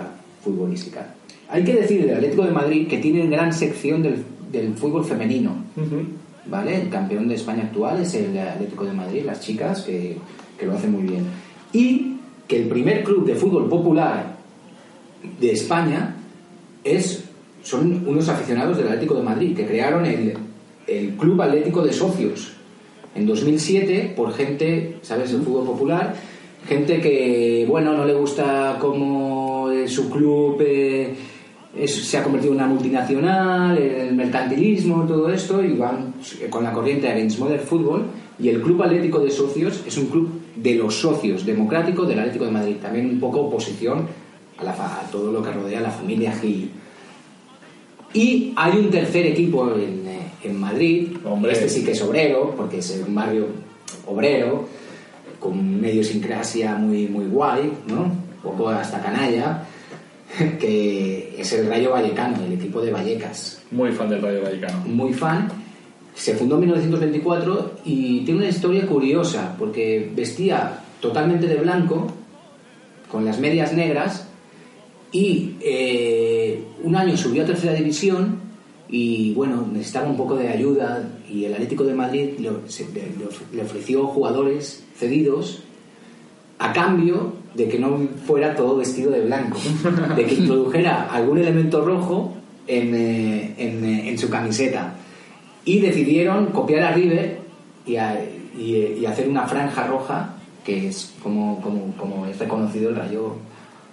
futbolística. 0.44 1.16
Hay 1.50 1.64
que 1.64 1.74
decir 1.76 2.06
del 2.06 2.16
Atlético 2.18 2.44
de 2.46 2.52
Madrid 2.52 2.88
que 2.88 3.00
tiene 3.00 3.26
gran 3.28 3.52
sección 3.52 4.04
del, 4.04 4.18
del 4.52 4.76
fútbol 4.76 5.06
femenino. 5.06 5.56
¿Vale? 6.46 6.82
El 6.82 6.90
campeón 6.90 7.28
de 7.28 7.36
España 7.36 7.64
actual 7.64 8.02
es 8.02 8.14
el 8.16 8.38
Atlético 8.38 8.86
de 8.86 8.94
Madrid, 8.94 9.24
las 9.26 9.40
chicas, 9.40 9.82
que, 9.82 10.18
que 10.58 10.66
lo 10.66 10.74
hacen 10.74 10.92
muy 10.92 11.04
bien. 11.04 11.26
Y 11.72 12.18
que 12.48 12.62
el 12.62 12.68
primer 12.68 13.04
club 13.04 13.26
de 13.26 13.36
fútbol 13.36 13.70
popular 13.70 14.36
de 15.40 15.52
España 15.52 16.16
es, 16.84 17.24
son 17.64 18.08
unos 18.08 18.28
aficionados 18.30 18.78
del 18.78 18.88
Atlético 18.88 19.16
de 19.16 19.24
Madrid, 19.24 19.56
que 19.56 19.66
crearon 19.66 20.06
el, 20.06 20.34
el 20.88 21.16
Club 21.16 21.42
Atlético 21.42 21.82
de 21.82 21.94
Socios 21.94 22.54
en 23.16 23.26
2007 23.26 24.14
por 24.16 24.34
gente, 24.34 24.98
¿sabes?, 25.02 25.32
el 25.32 25.42
fútbol 25.42 25.66
popular, 25.66 26.16
gente 26.68 27.00
que, 27.00 27.66
bueno, 27.68 27.94
no 27.94 28.06
le 28.06 28.14
gusta 28.14 28.78
cómo 28.80 29.70
su 29.88 30.10
club 30.10 30.62
eh, 30.62 31.14
es- 31.78 32.06
se 32.08 32.18
ha 32.18 32.24
convertido 32.24 32.54
en 32.54 32.60
una 32.60 32.68
multinacional, 32.68 33.78
el 33.78 34.14
mercantilismo, 34.16 35.04
todo 35.08 35.32
esto, 35.32 35.64
y 35.64 35.74
van 35.74 36.14
con 36.50 36.64
la 36.64 36.72
corriente 36.74 37.10
Against 37.10 37.40
Modern 37.40 37.62
Football, 37.64 38.04
y 38.40 38.50
el 38.50 38.62
Club 38.62 38.82
Atlético 38.84 39.20
de 39.20 39.30
Socios 39.32 39.84
es 39.86 39.98
un 39.98 40.08
club 40.08 40.30
de 40.56 40.76
los 40.76 40.96
socios 41.00 41.46
democrático 41.46 42.04
del 42.06 42.20
Atlético 42.20 42.46
de 42.46 42.52
Madrid, 42.52 42.76
también 42.82 43.08
un 43.10 43.20
poco 43.20 43.42
oposición 43.42 44.08
a, 44.58 44.64
la 44.64 44.74
fa- 44.74 45.02
a 45.02 45.12
todo 45.12 45.32
lo 45.32 45.42
que 45.44 45.52
rodea 45.52 45.80
a 45.80 45.84
la 45.84 45.92
familia 45.92 46.32
Gil. 46.34 46.70
Y 48.14 48.54
hay 48.56 48.78
un 48.78 48.90
tercer 48.92 49.26
equipo 49.26 49.72
en, 49.76 50.08
eh, 50.08 50.20
en 50.44 50.60
Madrid, 50.60 51.18
Hombre. 51.26 51.54
este 51.54 51.68
sí 51.68 51.84
que 51.84 51.92
es 51.94 52.02
obrero, 52.04 52.54
porque 52.56 52.78
es 52.80 53.02
un 53.08 53.16
barrio 53.16 53.48
obrero, 54.06 54.68
con 55.40 55.58
una 55.58 55.90
idiosincrasia 55.90 56.76
muy, 56.76 57.08
muy 57.08 57.26
guay, 57.26 57.72
¿no? 57.88 58.04
Un 58.04 58.42
poco 58.44 58.70
hasta 58.70 59.02
canalla, 59.02 59.64
que 60.60 61.36
es 61.38 61.54
el 61.54 61.68
Rayo 61.68 61.92
Vallecano, 61.92 62.44
el 62.46 62.54
equipo 62.54 62.82
de 62.82 62.92
Vallecas. 62.92 63.62
Muy 63.72 63.92
fan 63.92 64.10
del 64.10 64.22
Rayo 64.22 64.42
Vallecano. 64.44 64.80
Muy 64.86 65.14
fan. 65.14 65.50
Se 66.16 66.36
fundó 66.36 66.56
en 66.56 66.62
1924 66.62 67.80
y 67.86 68.22
tiene 68.22 68.42
una 68.42 68.50
historia 68.50 68.86
curiosa, 68.86 69.56
porque 69.58 70.12
vestía 70.16 70.80
totalmente 71.00 71.48
de 71.48 71.56
blanco, 71.56 72.08
con 73.10 73.26
las 73.26 73.40
medias 73.40 73.74
negras, 73.74 74.28
y 75.12 75.56
eh, 75.62 76.64
un 76.84 76.96
año 76.96 77.16
subió 77.16 77.44
a 77.44 77.46
tercera 77.46 77.74
división 77.74 78.42
y 78.90 79.34
bueno, 79.34 79.68
necesitaba 79.72 80.10
un 80.10 80.18
poco 80.18 80.36
de 80.36 80.50
ayuda 80.50 81.08
y 81.30 81.46
el 81.46 81.54
Atlético 81.54 81.84
de 81.84 81.94
Madrid 81.94 82.30
le, 82.40 82.50
le 83.54 83.62
ofreció 83.62 84.08
jugadores 84.08 84.84
cedidos 84.96 85.64
a 86.58 86.74
cambio 86.74 87.43
de 87.54 87.68
que 87.68 87.78
no 87.80 87.98
fuera 88.26 88.56
todo 88.56 88.78
vestido 88.78 89.12
de 89.12 89.22
blanco, 89.26 89.60
de 90.16 90.26
que 90.26 90.36
introdujera 90.36 91.04
algún 91.12 91.38
elemento 91.38 91.84
rojo 91.86 92.34
en, 92.68 92.96
eh, 92.96 93.54
en, 93.58 93.86
eh, 93.86 94.10
en 94.10 94.18
su 94.18 94.30
camiseta. 94.30 94.96
Y 95.66 95.80
decidieron 95.80 96.48
copiar 96.48 96.84
a 96.84 96.92
River 96.94 97.40
y, 97.86 97.96
a- 97.98 98.20
y, 98.58 98.76
eh, 98.76 98.98
y 99.02 99.06
hacer 99.06 99.30
una 99.30 99.46
franja 99.48 99.88
roja, 99.88 100.36
que 100.66 100.88
es 100.88 101.14
como, 101.22 101.60
como, 101.62 101.94
como 101.98 102.26
es 102.26 102.38
reconocido 102.40 102.90
el 102.90 102.96
Rayo 102.96 103.36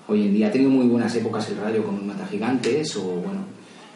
hoy 0.08 0.22
en 0.22 0.34
día. 0.34 0.48
Ha 0.48 0.52
tenido 0.52 0.70
muy 0.70 0.86
buenas 0.86 1.14
épocas 1.16 1.48
el 1.50 1.58
Rayo 1.58 1.84
con 1.84 2.06
Mata 2.06 2.26
Gigantes, 2.26 2.96
o 2.96 3.02
bueno, 3.02 3.40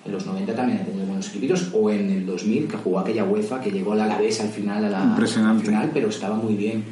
en 0.05 0.12
los 0.12 0.27
90 0.27 0.55
también 0.55 0.81
ha 0.81 0.85
tenido 0.85 1.07
buenos 1.07 1.35
equipos, 1.35 1.70
o 1.72 1.90
en 1.90 2.11
el 2.11 2.27
2000 2.27 2.68
que 2.68 2.77
jugó 2.77 2.98
aquella 2.98 3.24
UEFA 3.24 3.61
que 3.61 3.70
llegó 3.70 3.92
al 3.92 4.03
Alavés 4.03 4.40
al 4.40 4.48
final, 4.50 4.85
a 4.85 4.90
la, 4.90 5.03
Impresionante. 5.05 5.61
al 5.61 5.66
final, 5.66 5.90
pero 5.94 6.09
estaba 6.09 6.37
muy 6.37 6.55
bien. 6.55 6.85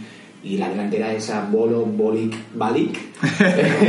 Y 0.45 0.57
la 0.57 0.69
delantera 0.69 1.13
esa 1.13 1.47
Bolo, 1.51 1.81
Bolic, 1.87 2.35
Balic. 2.55 2.99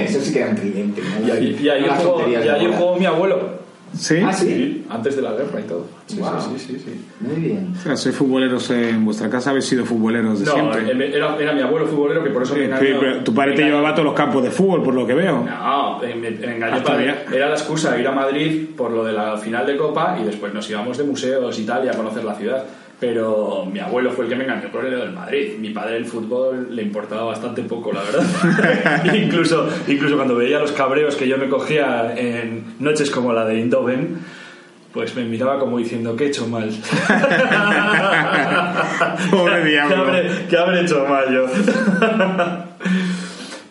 Eso 0.08 0.20
sí 0.22 0.32
que 0.34 0.40
era 0.42 0.50
un 0.52 0.56
tridente. 0.56 1.02
¿no? 1.02 1.28
Y 1.28 1.32
ahí, 1.32 1.60
y 1.62 1.70
ahí 1.70 1.82
No 1.82 1.94
jugó, 1.96 2.12
tonterías 2.14 2.42
y 2.44 2.48
de 2.48 2.52
ahí 2.54 2.74
jugó 2.78 2.96
mi 2.98 3.06
abuelo. 3.06 3.64
¿Sí? 3.96 4.16
Ah, 4.26 4.34
sí. 4.34 4.46
Sí, 4.48 4.86
antes 4.90 5.16
de 5.16 5.22
la 5.22 5.34
guerra 5.34 5.60
y 5.60 5.64
todo. 5.64 5.86
Sí, 6.08 6.18
Guau. 6.18 6.42
sí, 6.42 6.50
sí, 6.58 6.74
sí, 6.74 6.80
sí. 6.84 7.06
Muy 7.20 7.36
bien. 7.36 7.74
O 7.78 7.80
sea, 7.84 7.96
soy 7.96 8.12
futboleros 8.12 8.68
en 8.72 9.06
vuestra 9.06 9.30
casa, 9.30 9.52
habéis 9.52 9.66
sido 9.66 9.86
futboleros 9.86 10.40
de 10.40 10.46
No, 10.48 10.52
siempre. 10.54 10.82
eh, 11.06 11.12
era, 11.16 11.38
era 11.38 11.54
mi 11.54 11.62
abuelo 11.62 11.86
futbolero 11.86 12.24
que 12.24 12.32
por 12.32 12.42
eso 12.42 12.56
me 12.56 12.62
Sí, 12.62 12.66
engañó. 12.66 13.00
pero 13.00 13.24
tu 13.24 13.34
padre 13.36 13.52
te 13.52 13.58
Me 13.62 13.68
engañó. 13.68 13.78
llevaba 13.78 13.90
a 13.90 13.96
todos 13.96 14.06
los 14.08 14.16
campos 14.16 14.44
de 14.44 14.50
fútbol, 14.50 14.82
por 14.82 14.96
lo 14.96 15.06
que 15.06 15.14
veo. 15.14 15.44
No, 15.46 16.00
me, 16.00 16.16
me 16.16 16.28
engañó 16.56 16.76
Hasta 16.76 16.90
para- 16.92 17.06
ya. 17.06 17.24
Era 17.36 17.50
la 17.50 17.56
excusa 17.56 18.00
ir 18.00 18.08
a 18.08 18.12
Madrid 18.12 18.66
por 18.76 18.90
lo 18.90 19.04
de 19.04 19.14
la 19.14 19.38
final 19.38 19.64
de 19.68 19.78
Copa 19.78 20.18
y 20.20 20.24
después 20.26 20.52
nos 20.56 20.68
íbamos 20.72 20.98
de 20.98 21.04
museos 21.04 21.60
y 21.60 21.64
tal 21.64 21.86
y 21.86 21.90
a 21.90 21.94
conocer 21.94 22.24
la 22.24 22.34
ciudad. 22.34 22.64
Pero 23.00 23.66
mi 23.72 23.80
abuelo 23.80 24.12
fue 24.12 24.26
el 24.26 24.30
que 24.30 24.36
me 24.38 24.44
engañó 24.46 24.70
por 24.72 24.86
el 24.86 24.92
del 24.98 25.12
Madrid. 25.12 25.58
Mi 25.60 25.72
padre 25.72 25.98
el 25.98 26.06
fútbol 26.06 26.74
le 26.74 26.84
importaba 26.84 27.26
bastante 27.26 27.62
poco, 27.64 27.92
la 27.92 28.02
verdad. 28.02 29.06
incluso, 29.16 29.68
incluso 29.88 30.16
cuando 30.16 30.36
veía 30.36 30.60
los 30.60 30.72
cabreos 30.72 31.16
que 31.16 31.28
yo 31.28 31.38
me 31.38 31.50
cogía 31.50 32.14
en 32.16 32.76
noches 32.80 33.10
como 33.12 33.34
la 33.34 33.46
de 33.46 33.56
Eindhoven, 33.56 34.20
pues 34.94 35.14
me 35.16 35.26
miraba 35.26 35.60
como 35.60 35.80
diciendo 35.80 36.16
que 36.16 36.26
he 36.26 36.28
hecho 36.28 36.48
mal. 36.48 36.70
Pobre 39.32 39.66
diablo. 39.66 39.96
¿Qué 39.96 40.02
habré, 40.02 40.30
qué 40.50 40.58
habré 40.58 40.82
hecho 40.82 41.06
mal 41.06 41.26
yo? 41.34 41.46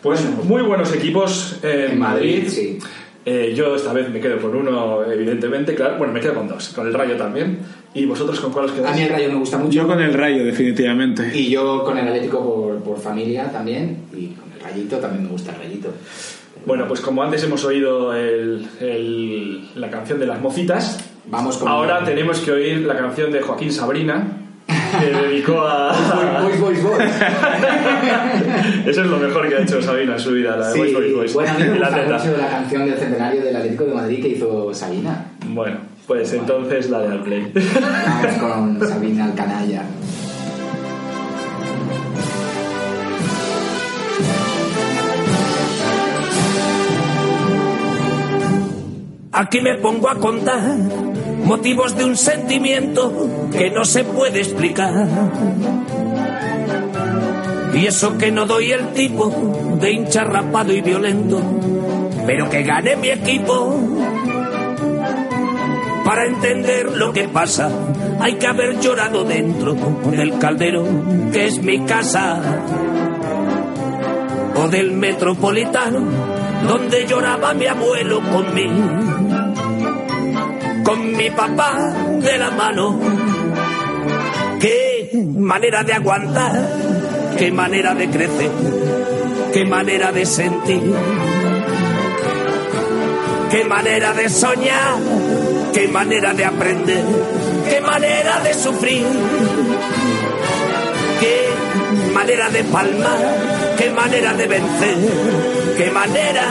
Pues 0.03 0.21
muy 0.43 0.61
buenos 0.61 0.93
equipos 0.93 1.59
en, 1.63 1.91
En 1.91 1.99
Madrid, 1.99 2.43
Madrid. 2.43 2.49
sí. 2.49 2.77
Eh, 3.25 3.53
yo 3.55 3.73
esta 3.73 3.93
vez 3.93 4.09
me 4.09 4.19
quedo 4.19 4.37
con 4.37 4.53
uno, 4.53 5.01
evidentemente, 5.05 5.75
claro. 5.75 5.95
Bueno, 5.97 6.11
me 6.11 6.19
quedo 6.19 6.33
con 6.33 6.49
dos, 6.49 6.69
con 6.69 6.85
el 6.87 6.93
Rayo 6.93 7.15
también. 7.15 7.59
¿Y 7.95 8.05
vosotros 8.05 8.39
con 8.39 8.51
cuál 8.51 8.65
os 8.65 8.71
A 8.71 8.75
quedáis? 8.75 8.95
mí 8.97 9.01
el 9.03 9.09
Rayo 9.09 9.29
me 9.29 9.35
gusta 9.35 9.57
mucho. 9.57 9.71
Yo 9.71 9.87
con 9.87 10.01
el 10.01 10.13
rayo, 10.13 10.43
definitivamente. 10.43 11.31
Y 11.37 11.49
yo 11.49 11.83
con 11.83 11.97
el 11.97 12.07
Atlético 12.07 12.43
por, 12.43 12.75
por 12.83 12.99
familia 12.99 13.51
también. 13.51 13.97
Y 14.13 14.27
con 14.29 14.51
el 14.51 14.59
Rayito 14.59 14.97
también 14.97 15.23
me 15.23 15.29
gusta 15.29 15.51
el 15.51 15.57
Rayito. 15.59 15.89
Bueno, 16.65 16.87
pues 16.87 17.01
como 17.01 17.21
antes 17.21 17.43
hemos 17.43 17.63
oído 17.65 18.13
el- 18.15 18.65
el- 18.79 19.69
la 19.75 19.89
canción 19.91 20.19
de 20.19 20.25
las 20.25 20.41
mocitas, 20.41 20.97
Vamos 21.25 21.57
con. 21.57 21.67
ahora 21.67 22.03
tenemos 22.03 22.39
que 22.39 22.51
oír 22.51 22.79
la 22.79 22.95
canción 22.97 23.31
de 23.31 23.41
Joaquín 23.41 23.71
Sabrina, 23.71 24.25
que 24.99 25.05
dedicó 25.27 25.61
a... 25.61 26.41
Boys, 26.41 26.59
boys, 26.59 26.81
boys. 26.83 27.03
Eso 28.85 29.01
es 29.01 29.07
lo 29.07 29.17
mejor 29.17 29.47
que 29.49 29.55
ha 29.55 29.61
hecho 29.61 29.81
Sabina 29.81 30.13
en 30.13 30.19
su 30.19 30.31
vida, 30.31 30.55
la 30.57 30.67
de 30.67 30.73
Sí, 30.73 30.79
Boys, 30.79 30.93
Boys, 30.93 31.13
Boys. 31.15 31.33
bueno, 31.33 31.51
a 31.51 31.53
mí 31.55 31.63
me 31.63 31.75
Y 31.75 31.79
la 31.79 31.87
gusta 31.89 32.03
teta. 32.03 32.17
mucho 32.17 32.37
la 32.37 32.49
canción 32.49 32.85
del 32.85 32.97
centenario 32.97 33.43
del 33.43 33.55
Atlético 33.55 33.83
de 33.85 33.93
Madrid 33.93 34.21
que 34.21 34.27
hizo 34.29 34.73
Sabina. 34.73 35.25
Bueno, 35.47 35.77
pues 36.07 36.33
entonces 36.33 36.89
la 36.89 36.99
de 36.99 37.07
al 37.07 37.23
play. 37.23 37.53
Vamos 38.41 38.77
con 38.79 38.87
Sabina 38.87 39.25
el 39.25 39.33
canalla. 39.33 39.83
Aquí 49.35 49.61
me 49.61 49.75
pongo 49.77 50.09
a 50.09 50.15
contar 50.19 50.77
motivos 51.43 51.97
de 51.97 52.05
un 52.05 52.15
sentimiento 52.15 53.11
que 53.51 53.71
no 53.71 53.83
se 53.83 54.03
puede 54.03 54.41
explicar. 54.41 55.07
Y 57.73 57.87
eso 57.87 58.15
que 58.19 58.31
no 58.31 58.45
doy 58.45 58.71
el 58.71 58.89
tipo 58.93 59.33
de 59.81 59.91
hincha 59.91 60.23
rapado 60.23 60.71
y 60.71 60.81
violento, 60.81 61.41
pero 62.27 62.47
que 62.47 62.61
gane 62.61 62.95
mi 62.95 63.09
equipo. 63.09 63.75
Para 66.13 66.27
entender 66.27 66.95
lo 66.95 67.11
que 67.11 67.27
pasa, 67.27 67.71
hay 68.19 68.35
que 68.35 68.45
haber 68.45 68.79
llorado 68.79 69.23
dentro 69.23 69.73
del 70.11 70.37
caldero 70.37 70.85
que 71.31 71.47
es 71.47 71.59
mi 71.63 71.79
casa 71.85 72.39
o 74.55 74.67
del 74.67 74.91
metropolitano, 74.91 76.01
donde 76.67 77.07
lloraba 77.07 77.55
mi 77.55 77.65
abuelo 77.65 78.21
conmigo, 78.21 78.89
con 80.83 81.17
mi 81.17 81.31
papá 81.31 81.95
de 82.21 82.37
la 82.37 82.51
mano. 82.51 82.99
Qué 84.59 85.09
manera 85.35 85.83
de 85.83 85.93
aguantar, 85.93 86.69
qué 87.39 87.51
manera 87.51 87.95
de 87.95 88.07
crecer, 88.11 88.51
qué 89.51 89.65
manera 89.65 90.11
de 90.11 90.27
sentir, 90.27 90.93
qué 93.49 93.65
manera 93.65 94.13
de 94.13 94.29
soñar, 94.29 94.99
qué 95.73 95.87
manera 95.87 96.33
de 96.33 96.45
aprender, 96.45 97.03
qué 97.69 97.81
manera 97.81 98.39
de 98.41 98.53
sufrir 98.53 99.05
qué 101.23 102.11
manera 102.13 102.49
de 102.49 102.63
palmar, 102.65 103.19
qué 103.77 103.89
manera 103.89 104.33
de 104.33 104.47
vencer, 104.47 104.97
qué 105.77 105.89
manera 105.91 106.45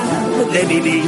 de 0.53 0.63
vivir, 0.63 1.05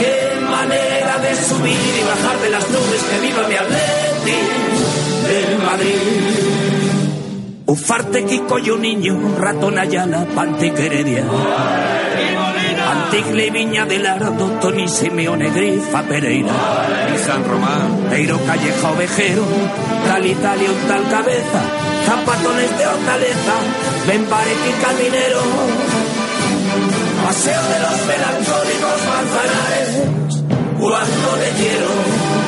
qué 0.00 0.14
manera 0.50 1.18
de 1.18 1.34
subir 1.36 1.82
y 2.00 2.04
bajar 2.12 2.36
de 2.42 2.50
las 2.50 2.68
nubes, 2.70 3.02
que 3.10 3.18
viva 3.26 3.48
mi 3.48 3.54
Atleti 3.54 4.38
del 5.28 5.58
Madrid. 5.58 5.98
Ufarte 7.66 8.24
Kiko 8.24 8.58
y 8.58 8.70
un 8.70 8.80
niño, 8.82 9.36
ratón 9.38 9.78
Ayala, 9.78 10.26
Pantiqueredia. 10.34 11.24
Antigle 13.10 13.46
y 13.46 13.50
Viña 13.50 13.86
del 13.86 14.06
Ardo, 14.06 14.50
Tony 14.60 14.86
Simeone, 14.86 15.48
Grifa 15.48 16.02
Pereira. 16.02 16.52
Y 17.14 17.18
San 17.18 17.42
Román. 17.42 18.06
Peiro 18.10 18.38
Calleja 18.44 18.90
Ovejero, 18.90 19.44
tal 20.06 20.26
Italia 20.26 20.70
un 20.70 20.88
tal 20.88 21.08
cabeza, 21.08 21.60
zapatones 22.04 22.78
de 22.78 22.86
hortaleza, 22.86 23.54
Benbarek 24.06 24.58
y 24.68 24.84
Caminero, 24.84 25.40
Paseo 27.24 27.62
de 27.62 27.80
los 27.80 28.06
melancólicos 28.06 29.00
manzanares, 29.08 30.42
cuando 30.78 31.36
le 31.36 31.50
quiero. 31.56 32.47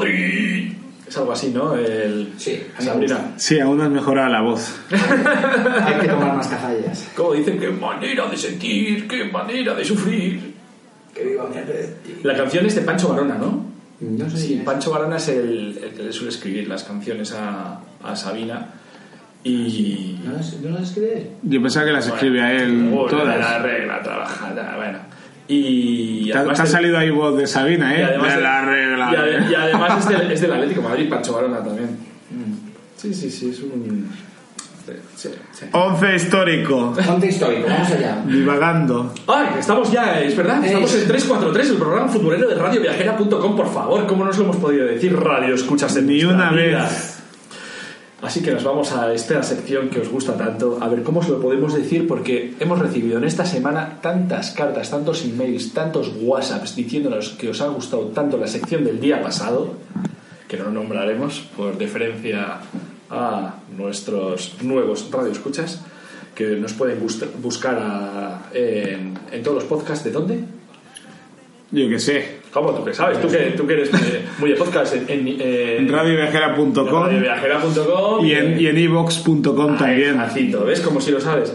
Madrid. 0.00 0.72
Es 1.08 1.16
algo 1.16 1.32
así, 1.32 1.48
¿no? 1.52 1.74
El... 1.74 2.32
Sí, 2.36 2.62
Sabrina. 2.78 3.32
Sí, 3.36 3.58
aún 3.58 3.80
has 3.80 3.90
mejorado 3.90 4.28
la 4.28 4.42
voz. 4.42 4.76
Hay 4.90 5.94
que 6.00 6.06
tomar 6.08 6.36
más 6.36 6.46
cazallas. 6.46 7.08
Como 7.16 7.32
dicen, 7.32 7.58
qué 7.58 7.68
manera 7.70 8.26
de 8.28 8.36
sentir, 8.36 9.08
qué 9.08 9.24
manera 9.24 9.74
de 9.74 9.84
sufrir. 9.84 10.54
Que 11.14 11.24
viva 11.24 11.48
mi. 11.48 11.56
La 12.22 12.36
canción 12.36 12.64
es 12.66 12.76
de 12.76 12.82
Pancho 12.82 13.08
Barona, 13.08 13.36
¿no? 13.36 13.66
No 14.00 14.30
sé 14.30 14.36
Sí, 14.36 14.54
es. 14.54 14.62
Pancho 14.64 14.92
Barona 14.92 15.16
es 15.16 15.28
el, 15.28 15.78
el 15.82 15.90
que 15.96 16.02
le 16.04 16.12
suele 16.12 16.28
escribir 16.30 16.68
las 16.68 16.84
canciones 16.84 17.32
a, 17.32 17.80
a 18.04 18.14
Sabina. 18.14 18.68
Y. 19.42 20.20
¿No 20.24 20.32
las, 20.34 20.54
¿No 20.60 20.70
las 20.70 20.90
escribe? 20.90 21.30
Yo 21.42 21.60
pensaba 21.60 21.86
que 21.86 21.92
las 21.92 22.06
escribe 22.06 22.40
a 22.42 22.52
él 22.52 22.88
Bueno, 22.90 23.24
La 23.24 23.34
todas. 23.34 23.62
regla 23.62 24.02
trabajada, 24.02 24.76
bueno. 24.76 24.98
Y. 25.52 26.32
Además 26.32 26.56
te 26.58 26.62
ha 26.62 26.66
salido 26.66 26.96
ahí 26.98 27.10
voz 27.10 27.36
de 27.36 27.46
Sabina, 27.46 27.94
y 27.96 28.00
¿eh? 28.00 28.04
además, 28.04 28.36
de 28.36 28.40
la 28.42 28.64
regla. 28.64 29.10
y 29.12 29.14
ade- 29.16 29.50
y 29.50 29.54
además 29.54 29.98
es, 29.98 30.08
del, 30.18 30.30
es 30.32 30.40
del 30.40 30.52
Atlético 30.54 30.82
Madrid, 30.82 31.08
Pancho 31.08 31.32
Barona 31.34 31.58
también. 31.62 31.98
Sí, 32.96 33.12
sí, 33.14 33.30
sí, 33.30 33.50
es 33.50 33.60
un. 33.60 34.08
Sí, 35.16 35.28
sí. 35.52 35.64
Once 35.72 36.16
histórico. 36.16 36.94
Ponte 37.06 37.26
histórico, 37.28 37.68
vamos 37.68 37.90
allá. 37.92 38.22
Divagando. 38.26 39.14
Ay, 39.28 39.46
estamos 39.58 39.90
ya, 39.92 40.20
es 40.20 40.36
verdad, 40.36 40.64
estamos 40.64 40.92
en 40.94 41.06
343, 41.06 41.70
el 41.70 41.76
programa 41.76 42.08
futbolero 42.08 42.48
de 42.48 42.54
radioviajera.com, 42.56 43.56
por 43.56 43.72
favor, 43.72 44.06
¿cómo 44.06 44.24
nos 44.24 44.36
lo 44.38 44.44
hemos 44.44 44.56
podido 44.56 44.86
decir? 44.86 45.14
Radio, 45.16 45.54
escuchas 45.54 45.94
en 45.96 46.06
Ni 46.06 46.24
una 46.24 46.50
vida. 46.50 46.84
vez. 46.84 47.09
Así 48.22 48.42
que 48.42 48.50
nos 48.52 48.64
vamos 48.64 48.92
a 48.92 49.14
esta 49.14 49.42
sección 49.42 49.88
que 49.88 50.00
os 50.00 50.08
gusta 50.10 50.36
tanto, 50.36 50.76
a 50.80 50.88
ver 50.88 51.02
cómo 51.02 51.20
os 51.20 51.28
lo 51.28 51.40
podemos 51.40 51.72
decir, 51.74 52.06
porque 52.06 52.52
hemos 52.60 52.78
recibido 52.78 53.16
en 53.16 53.24
esta 53.24 53.46
semana 53.46 53.98
tantas 54.02 54.50
cartas, 54.50 54.90
tantos 54.90 55.24
emails, 55.24 55.72
tantos 55.72 56.12
WhatsApps 56.20 56.76
diciéndonos 56.76 57.30
que 57.30 57.48
os 57.48 57.60
ha 57.62 57.68
gustado 57.68 58.08
tanto 58.12 58.36
la 58.36 58.46
sección 58.46 58.84
del 58.84 59.00
día 59.00 59.22
pasado, 59.22 59.72
que 60.48 60.58
no 60.58 60.70
nombraremos 60.70 61.40
por 61.56 61.78
deferencia 61.78 62.58
a 63.08 63.54
nuestros 63.76 64.56
nuevos 64.62 65.08
radioescuchas, 65.10 65.80
que 66.34 66.56
nos 66.56 66.74
pueden 66.74 66.98
buscar 67.40 67.78
a- 67.80 68.42
en, 68.52 69.18
en 69.32 69.42
todos 69.42 69.56
los 69.62 69.64
podcasts. 69.64 70.04
¿De 70.04 70.10
dónde? 70.10 70.44
Yo 71.72 71.88
qué 71.88 71.98
sé. 71.98 72.39
¿Cómo 72.52 72.70
tú 72.72 72.84
que 72.84 72.92
sabes? 72.94 73.20
Tú 73.20 73.28
que, 73.28 73.54
tú 73.56 73.64
que 73.66 73.74
eres 73.74 73.90
eh, 73.94 74.24
muy 74.38 74.50
de 74.50 74.56
podcast 74.56 74.94
en, 74.96 75.04
en, 75.08 75.28
eh, 75.40 75.76
En 75.78 75.88
radioviajera.com 75.88 78.24
y 78.24 78.32
en, 78.32 78.60
y 78.60 78.66
en 78.66 78.78
iVox.com 78.78 79.76
también. 79.76 80.16
Jacito, 80.18 80.64
¿ves? 80.64 80.80
Como 80.80 81.00
si 81.00 81.10
lo 81.12 81.20
sabes. 81.20 81.54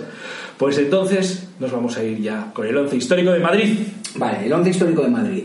Pues 0.58 0.78
entonces 0.78 1.50
nos 1.60 1.72
vamos 1.72 1.98
a 1.98 2.04
ir 2.04 2.20
ya 2.22 2.52
con 2.54 2.66
el 2.66 2.78
once 2.78 2.96
histórico 2.96 3.32
de 3.32 3.40
Madrid. 3.40 3.78
Vale, 4.16 4.46
el 4.46 4.54
once 4.54 4.70
histórico 4.70 5.02
de 5.02 5.10
Madrid. 5.10 5.44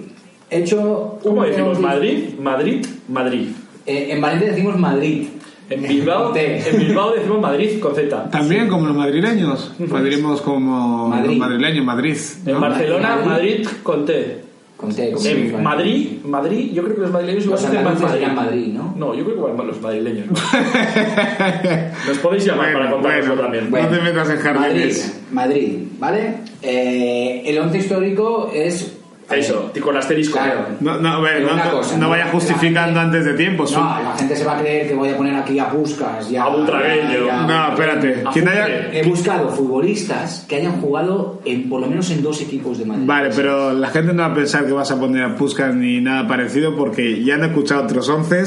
Hecho. 0.49 1.19
¿Cómo 1.23 1.43
decimos? 1.45 1.79
once- 1.79 1.83
Madrid, 1.83 2.25
Madrid, 2.41 2.87
Madrid. 3.09 3.49
Eh, 3.87 4.09
en 4.11 4.21
Valencia 4.21 4.51
decimos 4.51 4.79
Madrid. 4.79 5.27
En 5.69 5.83
Bilbao, 5.83 6.35
en 6.37 6.79
Bilbao 6.81 7.13
decimos 7.15 7.41
Madrid 7.41 7.79
con 7.81 7.95
Z. 7.95 8.31
También 8.31 8.69
como 8.69 8.87
los 8.89 8.97
madrileños. 8.97 9.73
Madrimos 9.79 10.41
como 10.43 11.09
Madrid. 11.09 11.29
los 11.31 11.39
madrileños, 11.39 11.85
Madrid. 11.85 12.17
En 12.47 12.55
¿no? 12.55 12.61
Barcelona, 12.61 13.09
Madrid. 13.25 13.27
Madrid 13.27 13.69
con 13.85 14.05
T. 14.05 14.50
Con 14.81 14.95
T. 14.95 15.12
como 15.12 15.27
En 15.29 15.62
Madrid. 15.62 15.62
Madrid, 15.62 16.09
Madrid, 16.25 16.73
yo 16.73 16.83
creo 16.83 16.95
que 16.97 17.03
los 17.03 17.11
madrileños 17.11 17.45
Los 17.47 17.61
más 17.61 17.71
andaluces 17.71 18.03
Madrid. 18.03 18.27
Madrid, 18.35 18.66
¿no? 18.69 18.95
No, 18.97 19.14
yo 19.14 19.25
creo 19.25 19.35
que 19.45 19.51
igual 19.51 19.66
los 19.66 19.81
madrileños. 19.83 20.27
Nos 22.09 22.19
podéis 22.19 22.45
llamar 22.47 22.73
para 22.73 22.85
Bueno, 22.87 23.03
contárnoslo 23.03 23.35
bueno. 23.37 23.43
también. 23.43 23.71
No 23.71 23.88
te 23.88 24.03
metas 24.03 24.31
en 24.31 24.37
Madrid, 24.37 24.43
jardines. 24.43 25.21
Madrid, 25.33 25.79
¿vale? 25.99 26.35
Eh, 26.62 27.43
el 27.47 27.59
once 27.59 27.79
histórico 27.79 28.51
es... 28.55 28.97
Eso, 29.31 29.73
con 29.83 29.97
asterisco. 29.97 30.38
Claro. 30.38 30.66
No, 30.81 30.99
no, 30.99 31.09
a 31.14 31.21
ver, 31.21 31.43
no, 31.43 31.71
cosa, 31.71 31.97
no 31.97 32.05
¿no? 32.05 32.11
vaya 32.11 32.29
justificando 32.33 32.95
La- 32.97 33.03
antes 33.03 33.25
de 33.25 33.35
tiempo. 33.35 33.66
su- 33.66 33.79
No, 33.79 33.85
la 34.03 34.14
gente 34.19 34.35
se 34.37 34.45
va 34.45 34.57
a 34.57 34.61
creer 34.61 34.88
que 34.88 34.95
voy 34.95 35.09
a 35.11 35.16
poner 35.16 35.35
aquí 35.37 35.59
a 35.59 35.69
Puskas 35.69 36.31
y 36.31 36.37
a... 36.37 36.45
A 36.45 36.49
Butragueño. 36.49 37.47
No, 37.47 37.69
espérate. 37.69 38.23
A 38.27 38.31
¿Quién 38.33 38.49
haya-. 38.49 38.93
He 38.93 39.03
buscado 39.05 39.49
futbolistas 39.51 40.45
que 40.49 40.57
hayan 40.57 40.81
jugado 40.81 41.40
en, 41.45 41.69
por 41.69 41.81
lo 41.81 41.87
menos 41.87 42.11
en 42.11 42.23
dos 42.23 42.40
equipos 42.40 42.79
de 42.79 42.85
Madrid. 42.87 43.05
Vale, 43.07 43.31
pero 43.35 43.73
la 43.73 43.88
gente 43.88 44.12
no 44.12 44.23
va 44.23 44.29
a 44.29 44.35
pensar 44.35 44.66
que 44.66 44.73
vas 44.73 44.90
a 44.90 44.99
poner 44.99 45.23
a 45.25 45.37
Puskas 45.37 45.75
ni 45.75 46.01
nada 46.01 46.27
parecido 46.27 46.77
porque 46.77 47.23
ya 47.25 47.35
han 47.37 47.45
escuchado 47.45 47.85
otros 47.85 48.09
once 48.09 48.40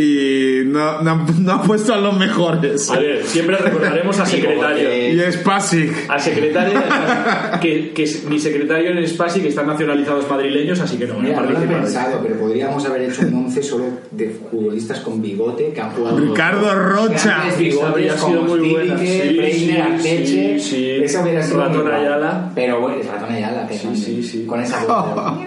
y 0.00 0.60
no, 0.64 1.02
no, 1.02 1.10
han- 1.10 1.44
no 1.44 1.52
han 1.54 1.62
puesto 1.62 1.92
a 1.92 1.96
los 1.96 2.16
mejores. 2.16 2.88
A 2.88 3.00
ver, 3.00 3.24
siempre 3.24 3.56
recordaremos 3.56 4.16
a 4.20 4.24
secretario. 4.26 5.12
Y 5.12 5.20
es 5.20 5.36
Pasic. 5.38 5.92
A 6.08 6.16
secretario, 6.20 6.80
que, 7.60 7.90
que 7.92 8.04
es- 8.04 8.22
mi 8.22 8.38
secretario 8.38 8.92
en 8.92 9.08
Spasi, 9.08 9.40
que 9.40 9.48
están 9.48 9.66
nacionalizados 9.66 10.30
madrileños, 10.30 10.78
así 10.78 10.96
que 10.98 11.06
no 11.08 11.18
Mira, 11.18 11.40
no 11.40 11.50
lo 11.50 11.58
he 11.60 11.66
pensado, 11.66 12.20
pero 12.22 12.36
podríamos 12.38 12.86
haber 12.86 13.10
hecho 13.10 13.22
un 13.22 13.34
once 13.34 13.60
solo 13.60 13.86
de 14.12 14.30
futbolistas 14.30 15.00
con 15.00 15.20
bigote 15.20 15.72
que 15.72 15.80
han 15.80 15.90
jugado... 15.90 16.16
Ricardo 16.16 16.74
Rocha. 16.76 17.42
Bigotes 17.58 18.12
sido 18.20 18.42
muy 18.42 18.70
buena. 18.70 18.98
Sí, 18.98 19.06
sí, 19.52 19.76
Arteche, 19.76 20.60
sí, 20.60 20.60
sí. 20.60 20.90
Eso 21.02 21.22
hubiera 21.22 21.42
sido 21.42 21.58
Ratón. 21.64 21.92
Ayala. 21.92 22.52
Pero 22.54 22.80
bueno, 22.80 22.98
es 23.00 23.06
Ratón 23.08 23.32
Ayala, 23.32 23.68
Sí, 23.68 23.88
sí, 23.96 24.22
sí. 24.22 24.44
Con 24.46 24.60
esa 24.60 24.84
voz. 24.84 25.38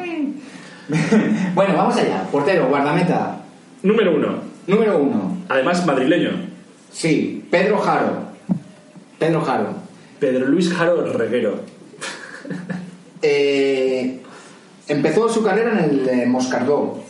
bueno, 1.55 1.73
vamos 1.77 1.95
allá. 1.95 2.23
Portero, 2.29 2.67
guardameta. 2.67 3.37
Número 3.83 4.15
uno. 4.15 4.35
Número 4.67 4.97
uno. 4.97 5.37
Además, 5.49 5.85
madrileño. 5.85 6.31
Sí, 6.91 7.43
Pedro 7.49 7.77
Jaro. 7.79 8.31
Pedro 9.17 9.41
Jaro. 9.41 9.73
Pedro 10.19 10.47
Luis 10.47 10.71
Jaro 10.71 11.13
Reguero. 11.13 11.59
Eh, 13.23 14.19
empezó 14.87 15.29
su 15.29 15.43
carrera 15.43 15.73
en 15.73 15.83
el 15.83 16.09
eh, 16.09 16.25
Moscardó, 16.25 17.03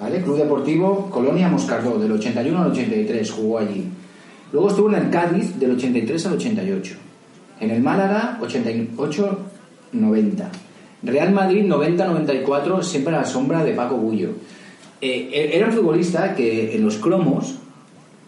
¿vale? 0.00 0.22
Club 0.22 0.38
Deportivo 0.38 1.10
Colonia 1.10 1.48
Moscardó, 1.48 1.98
del 1.98 2.12
81 2.12 2.62
al 2.62 2.70
83, 2.70 3.30
jugó 3.30 3.58
allí. 3.58 3.88
Luego 4.52 4.68
estuvo 4.68 4.88
en 4.90 4.94
el 5.02 5.10
Cádiz 5.10 5.58
del 5.58 5.72
83 5.72 6.26
al 6.26 6.34
88. 6.34 6.94
En 7.58 7.70
el 7.70 7.82
Málaga, 7.82 8.38
88-90. 8.40 9.38
Real 11.02 11.32
Madrid, 11.32 11.64
90-94, 11.64 12.82
siempre 12.82 13.14
a 13.14 13.18
la 13.18 13.24
sombra 13.24 13.64
de 13.64 13.72
Paco 13.72 13.96
Bullo. 13.96 14.30
Eh, 15.04 15.50
era 15.52 15.66
un 15.66 15.72
futbolista 15.72 16.32
que 16.34 16.76
en 16.76 16.84
los 16.84 16.96
cromos 16.98 17.56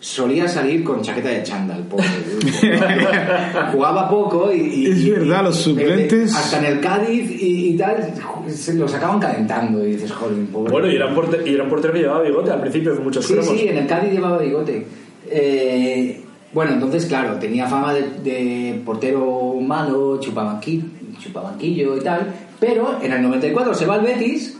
solía 0.00 0.48
salir 0.48 0.82
con 0.84 1.00
chaqueta 1.02 1.28
de 1.28 1.42
chándal, 1.44 1.84
pobre. 1.84 2.04
Jugaba 3.72 4.08
poco 4.08 4.52
y, 4.52 4.60
y- 4.60 4.86
Es 4.90 4.98
y- 5.04 5.10
verdad, 5.10 5.44
los 5.44 5.56
suplentes- 5.66 6.34
Hasta 6.34 6.58
en 6.58 6.64
el 6.64 6.80
Cádiz 6.80 7.30
y, 7.30 7.68
y 7.68 7.76
tal, 7.76 8.12
se 8.48 8.74
los 8.74 8.92
acaban 8.94 9.18
calentando 9.20 9.86
y 9.86 9.92
dices, 9.92 10.12
joder, 10.12 10.44
pobre. 10.46 10.72
Bueno, 10.72 10.90
y 10.90 10.96
era, 10.96 11.06
un 11.06 11.14
portero, 11.14 11.46
y 11.46 11.54
era 11.54 11.62
un 11.64 11.70
portero 11.70 11.92
que 11.94 12.00
llevaba 12.00 12.22
bigote 12.22 12.50
al 12.50 12.60
principio, 12.60 12.94
con 12.94 13.04
muchos 13.04 13.24
Sí, 13.24 13.34
cromos. 13.34 13.50
sí, 13.58 13.68
en 13.68 13.78
el 13.78 13.86
Cádiz 13.86 14.12
llevaba 14.12 14.38
bigote. 14.38 14.86
Eh, 15.30 16.20
bueno, 16.52 16.72
entonces, 16.72 17.06
claro, 17.06 17.38
tenía 17.38 17.66
fama 17.66 17.94
de, 17.94 18.02
de 18.22 18.80
portero 18.84 19.54
malo, 19.60 20.20
chupabanqui- 20.20 21.18
chupabanquillo 21.18 21.96
y 21.96 22.00
tal, 22.00 22.32
pero 22.60 22.98
en 23.02 23.12
el 23.12 23.22
94 23.22 23.74
se 23.74 23.86
va 23.86 23.94
al 23.94 24.02
Betis 24.02 24.58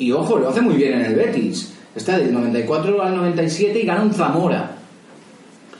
y, 0.00 0.12
ojo, 0.12 0.38
lo 0.38 0.48
hace 0.48 0.60
muy 0.60 0.74
bien 0.74 0.94
en 0.94 1.06
el 1.06 1.14
Betis. 1.14 1.74
Está 1.94 2.18
del 2.18 2.32
94 2.32 3.02
al 3.02 3.16
97 3.16 3.80
y 3.80 3.86
gana 3.86 4.02
un 4.02 4.12
Zamora. 4.14 4.72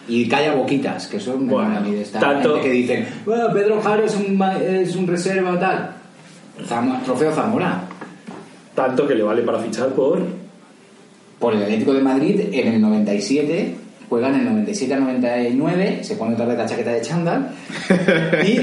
Y 0.08 0.28
calla 0.28 0.54
boquitas, 0.54 1.06
que 1.06 1.18
eso 1.18 1.36
me 1.38 1.52
Bueno, 1.52 1.68
van 1.68 1.76
a 1.76 1.80
mí 1.80 1.92
de 1.94 2.02
esta 2.02 2.18
tanto- 2.18 2.54
gente 2.56 2.68
que 2.68 2.74
dicen, 2.74 3.06
"Bueno, 3.24 3.52
Pedro 3.52 3.80
Jaro 3.80 4.04
es 4.04 4.16
un, 4.16 4.42
es 4.42 4.96
un 4.96 5.06
reserva 5.06 5.58
tal. 5.58 5.90
Trofeo 7.04 7.32
Zamora. 7.32 7.82
Tanto 8.74 9.06
que 9.06 9.14
le 9.14 9.22
vale 9.22 9.42
para 9.42 9.58
fichar 9.60 9.88
por. 9.90 10.20
por 11.38 11.54
el 11.54 11.62
Atlético 11.62 11.94
de 11.94 12.00
Madrid 12.02 12.40
en 12.52 12.68
el 12.74 12.80
97, 12.82 13.74
juegan 14.10 14.34
en 14.34 14.40
el 14.40 14.46
97 14.52 14.92
al 14.94 15.00
99, 15.00 16.00
se 16.02 16.16
pone 16.16 16.34
otra 16.34 16.44
vez 16.44 16.58
la 16.58 16.66
chaqueta 16.66 16.90
de 16.92 17.00
chándal 17.00 17.50
y 18.46 18.58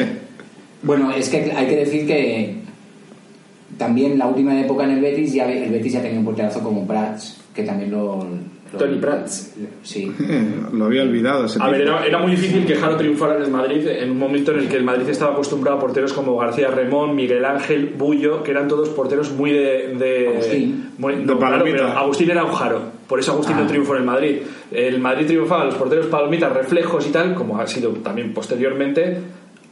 bueno, 0.84 1.12
es 1.12 1.28
que 1.30 1.52
hay 1.56 1.66
que 1.68 1.76
decir 1.78 2.06
que 2.06 2.56
también 3.78 4.18
la 4.18 4.28
última 4.28 4.60
época 4.60 4.84
en 4.86 4.92
el 4.92 5.02
Betis 5.02 5.34
ya 5.34 5.52
el 5.52 5.72
Betis 5.72 5.94
ya 5.94 6.02
tenía 6.02 6.20
un 6.20 6.26
porterazo 6.26 6.62
como 6.62 6.86
Prats, 6.88 7.40
que 7.54 7.64
también 7.64 7.92
lo, 7.92 8.18
lo- 8.72 8.78
Tony 8.78 8.98
Prats. 8.98 9.54
Sí. 9.82 10.12
Lo 10.74 10.86
había 10.86 11.02
olvidado 11.04 11.46
ese 11.46 11.58
A 11.62 11.70
ver, 11.70 11.82
era, 11.82 12.06
era 12.06 12.18
muy 12.20 12.32
difícil 12.32 12.66
que 12.66 12.76
Jaro 12.76 12.98
triunfara 12.98 13.38
en 13.38 13.44
el 13.44 13.50
Madrid 13.50 13.88
en 13.88 14.12
un 14.12 14.20
momento 14.20 14.52
en 14.52 14.60
el 14.60 14.68
que 14.68 14.76
el 14.76 14.84
Madrid 14.84 15.08
estaba 15.08 15.32
acostumbrado 15.32 15.78
a 15.78 15.80
porteros 15.80 16.12
como 16.12 16.36
García 16.38 16.68
Remón, 16.70 17.16
Miguel 17.16 17.46
Ángel, 17.46 17.94
Bullo, 17.98 18.44
que 18.44 18.52
eran 18.52 18.68
todos 18.68 18.90
porteros 18.90 19.32
muy 19.32 19.52
de. 19.54 19.96
de 19.98 20.28
Agustín. 20.34 20.90
muy- 20.98 21.16
De 21.16 21.20
no, 21.26 21.38
claro, 21.38 21.54
palomita. 21.60 21.78
pero 21.78 21.88
Agustín 21.98 22.30
era 22.30 22.44
un 22.44 22.52
Jaro, 22.52 22.82
por 23.08 23.20
eso 23.22 23.32
Agustín 23.32 23.56
Ah. 23.58 23.62
no 23.62 23.68
triunfó 23.68 23.94
en 23.96 24.00
el 24.02 24.06
Madrid. 24.06 24.38
El 24.70 25.00
Madrid 25.00 25.28
triunfaba 25.28 25.64
los 25.64 25.76
porteros 25.76 26.08
palomitas, 26.08 26.52
reflejos 26.54 27.08
y 27.08 27.12
tal, 27.12 27.34
como 27.36 27.58
ha 27.60 27.66
sido 27.68 27.92
también 27.92 28.34
posteriormente, 28.34 29.18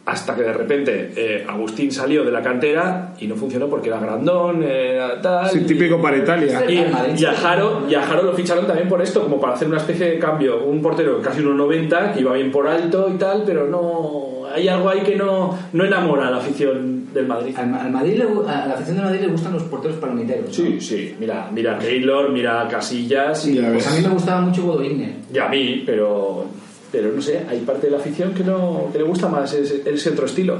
hasta 0.06 0.36
que 0.36 0.44
de 0.44 0.54
repente 0.54 1.12
eh, 1.16 1.46
Agustín 1.48 1.92
salió 1.92 2.24
de 2.24 2.32
la 2.32 2.42
cantera 2.42 3.14
y 3.20 3.26
no 3.26 3.36
funcionó 3.36 3.68
porque 3.68 3.88
era 3.90 4.00
grandón, 4.00 4.62
era 4.62 5.20
tal. 5.20 5.50
Sí, 5.50 5.62
típico 5.62 6.00
para 6.00 6.18
Italia. 6.18 6.64
Y, 6.70 7.20
y 7.20 7.26
a. 7.26 7.34
Jaro, 7.34 7.86
y 7.90 7.96
a 7.96 8.04
Jaro 8.04 8.24
lo 8.24 8.34
ficharon 8.34 8.68
también 8.68 8.88
por 8.88 9.02
esto, 9.02 9.24
como 9.24 9.40
para 9.40 9.54
hacer 9.54 9.68
una 9.68 9.78
especie 9.78 10.12
de 10.12 10.20
cambio. 10.20 10.64
Un 10.64 10.82
portero 10.82 11.22
casi 11.22 11.42
1,90, 11.42 12.14
que 12.14 12.20
iba 12.22 12.34
bien 12.34 12.52
por 12.52 12.68
alto 12.68 13.10
y 13.14 13.18
tal, 13.18 13.44
pero 13.46 13.68
no. 13.68 14.46
Hay 14.54 14.68
algo 14.68 14.90
ahí 14.90 15.02
que 15.02 15.16
no, 15.16 15.58
no 15.74 15.84
enamora 15.84 16.28
a 16.28 16.32
la 16.32 16.38
afición 16.38 17.12
del 17.14 17.26
Madrid. 17.28 17.56
Al, 17.58 17.74
al 17.74 17.92
Madrid 17.92 18.18
le 18.20 18.24
a 18.24 18.68
la 18.68 18.74
afición 18.76 18.98
de 18.98 19.04
Madrid 19.04 19.22
le 19.22 19.28
gustan 19.28 19.54
los 19.54 19.64
porteros 19.64 19.98
palomiteros. 19.98 20.48
¿no? 20.48 20.54
Sí, 20.54 20.80
sí, 20.80 21.16
mira, 21.20 21.50
mira 21.52 21.80
Taylor, 21.80 22.32
mira 22.32 22.62
a 22.62 22.68
Casillas, 22.68 23.42
Sí, 23.42 23.56
Ya 23.56 23.72
pues 23.72 23.88
a 23.88 23.96
mí 23.96 24.02
me 24.02 24.10
gustaba 24.10 24.42
mucho 24.42 24.62
Bodo 24.64 24.84
y 24.84 25.38
a 25.38 25.48
mí, 25.50 25.84
pero. 25.86 26.46
Pero 26.92 27.12
no 27.12 27.22
sé, 27.22 27.44
hay 27.50 27.60
parte 27.62 27.88
de 27.88 27.92
la 27.92 27.98
afición 27.98 28.34
que, 28.34 28.44
no, 28.44 28.90
que 28.92 29.00
le 29.00 29.04
gusta 29.04 29.28
más 29.28 29.54
ese, 29.54 29.82
ese 29.86 30.10
otro 30.12 30.26
estilo. 30.26 30.60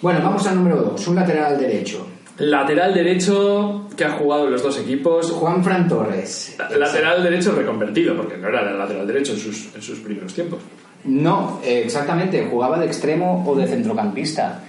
Bueno, 0.00 0.20
vamos 0.22 0.46
al 0.46 0.56
número 0.56 0.76
2, 0.82 1.08
un 1.08 1.14
lateral 1.16 1.58
derecho. 1.58 2.06
Lateral 2.38 2.94
derecho 2.94 3.88
que 3.96 4.04
ha 4.04 4.12
jugado 4.12 4.46
en 4.46 4.52
los 4.52 4.62
dos 4.62 4.78
equipos. 4.80 5.30
Juan 5.32 5.62
Fran 5.62 5.86
Torres. 5.86 6.56
Lateral 6.76 7.22
derecho 7.22 7.52
reconvertido, 7.52 8.16
porque 8.16 8.36
no 8.38 8.48
era 8.48 8.72
lateral 8.72 9.06
derecho 9.06 9.32
en 9.34 9.38
sus, 9.38 9.74
en 9.74 9.82
sus 9.82 9.98
primeros 10.00 10.32
tiempos. 10.32 10.60
No, 11.04 11.60
eh, 11.62 11.82
exactamente. 11.84 12.46
Jugaba 12.50 12.78
de 12.78 12.86
extremo 12.86 13.44
o 13.46 13.54
de 13.54 13.66
centrocampista. 13.66 14.60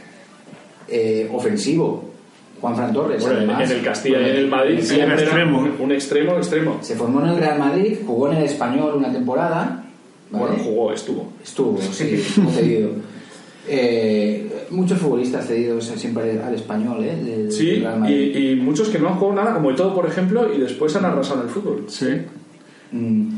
Eh, 0.88 1.30
ofensivo. 1.32 2.12
Juan 2.60 2.76
Fran 2.76 2.94
Torres. 2.94 3.24
Bueno, 3.24 3.42
en, 3.42 3.50
además. 3.50 3.72
en 3.72 3.78
el 3.78 3.84
Castilla 3.84 4.22
y 4.22 4.30
en 4.30 4.36
el 4.36 4.48
Madrid 4.48 4.80
Sí, 4.82 4.96
siempre 4.96 5.14
era 5.14 5.24
extremo. 5.24 5.60
un, 5.60 5.76
un 5.80 5.92
extremo, 5.92 6.36
extremo. 6.38 6.78
Se 6.82 6.96
formó 6.96 7.22
en 7.22 7.30
el 7.30 7.38
Real 7.38 7.60
Madrid, 7.60 7.98
jugó 8.06 8.30
en 8.30 8.38
el 8.38 8.44
Español 8.44 8.94
una 8.96 9.12
temporada. 9.12 9.83
¿Vale? 10.34 10.46
Bueno, 10.48 10.64
jugó, 10.64 10.92
estuvo. 10.94 11.32
Estuvo, 11.44 11.78
sí, 11.82 12.18
cedido. 12.52 12.90
Eh, 13.68 14.66
muchos 14.72 15.00
futbolistas 15.00 15.48
cedidos 15.48 15.86
siempre 15.86 16.40
al 16.42 16.54
español, 16.54 17.02
¿eh? 17.04 17.16
Del- 17.16 17.52
Sí, 17.52 17.70
del 17.72 17.82
Real 17.84 18.00
Madrid. 18.02 18.36
y, 18.36 18.50
y 18.52 18.56
muchos 18.58 18.90
que 18.90 19.00
no 19.00 19.08
han 19.10 19.16
jugado 19.16 19.42
nada, 19.42 19.54
como 19.56 19.70
el 19.70 19.76
todo, 19.78 19.94
por 19.96 20.06
ejemplo, 20.06 20.54
y 20.54 20.60
después 20.60 20.94
han 20.98 21.06
arrasado 21.06 21.42
en 21.42 21.48
el 21.48 21.54
fútbol. 21.54 21.86
Sí. 21.88 22.08
Mm. 22.92 23.30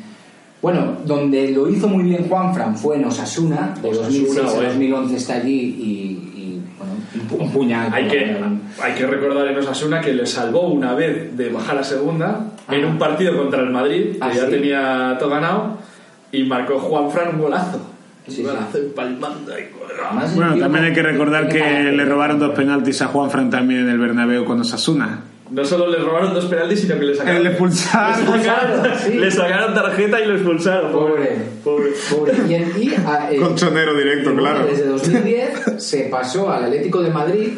Bueno, 0.61 0.97
donde 1.05 1.51
lo 1.51 1.69
hizo 1.69 1.87
muy 1.87 2.03
bien 2.03 2.27
Juanfran 2.27 2.75
fue 2.75 2.95
en 2.95 3.05
Osasuna, 3.05 3.75
de 3.83 3.89
Osasuna, 3.89 4.09
2006 4.09 4.39
a 4.39 4.55
bueno. 4.55 4.69
2011 4.69 5.15
está 5.15 5.33
allí 5.35 5.51
y, 5.51 5.83
y, 6.39 6.61
bueno, 6.79 6.93
un 7.13 7.29
pu- 7.29 7.43
un 7.43 7.51
puñal. 7.51 7.93
Hay 7.93 8.07
que, 8.07 8.35
hay 8.81 8.93
que 8.97 9.05
recordar 9.05 9.47
en 9.47 9.57
Osasuna 9.59 10.01
que 10.01 10.11
le 10.13 10.25
salvó 10.25 10.69
una 10.69 10.95
vez 10.95 11.37
de 11.37 11.49
bajar 11.49 11.77
a 11.77 11.83
segunda 11.83 12.47
en 12.71 12.83
un 12.83 12.97
partido 12.97 13.37
contra 13.37 13.61
el 13.61 13.69
Madrid, 13.69 14.13
que 14.13 14.17
Ah, 14.21 14.31
ya 14.33 14.45
¿sí? 14.45 14.51
tenía 14.51 15.15
todo 15.19 15.29
ganado, 15.29 15.77
y 16.31 16.43
marcó 16.43 16.79
Juan 16.79 17.11
Fran 17.11 17.35
un 17.35 17.41
golazo. 17.41 17.79
Sí, 18.27 18.31
un 18.31 18.35
sí. 18.37 18.43
golazo 18.43 18.77
empalmando 18.79 19.53
Además, 19.53 20.35
Bueno, 20.35 20.57
también 20.57 20.85
hay 20.85 20.93
que 20.93 21.01
recordar 21.03 21.47
que 21.47 21.59
le 21.59 22.05
robaron 22.05 22.39
dos 22.39 22.53
penaltis 22.55 23.01
a 23.01 23.07
Juan 23.07 23.29
Fran 23.31 23.49
también 23.49 23.81
en 23.81 23.89
el 23.89 23.97
Bernabéu 23.99 24.43
con 24.45 24.59
Osasuna. 24.59 25.21
No 25.51 25.63
solo 25.63 25.87
le 25.89 25.99
robaron 25.99 26.33
dos 26.33 26.45
penaltis, 26.45 26.81
sino 26.81 26.97
que 26.99 27.05
le 27.05 27.15
sacaron, 27.15 27.43
Le 27.43 27.49
expulsaron. 27.49 28.19
le 28.37 28.43
sacaron, 28.43 28.91
Sí. 28.99 29.13
le 29.13 29.31
sacaron 29.31 29.73
tarjeta 29.75 30.19
y 30.19 30.25
lo 30.27 30.33
expulsaron. 30.33 30.91
Pobre. 30.91 31.37
Pobre. 31.63 31.89
Pobre. 32.09 32.33
Y, 32.49 32.53
en- 32.55 32.71
y, 32.81 32.93
a- 33.05 33.31
eh, 33.31 33.37
Colchonero 33.37 33.93
directo, 33.95 34.33
y 34.33 34.37
claro. 34.37 34.65
Desde 34.65 34.87
2010 34.87 35.63
se 35.77 36.05
pasó 36.05 36.51
al 36.51 36.65
Atlético 36.65 37.01
de 37.03 37.11
Madrid 37.11 37.49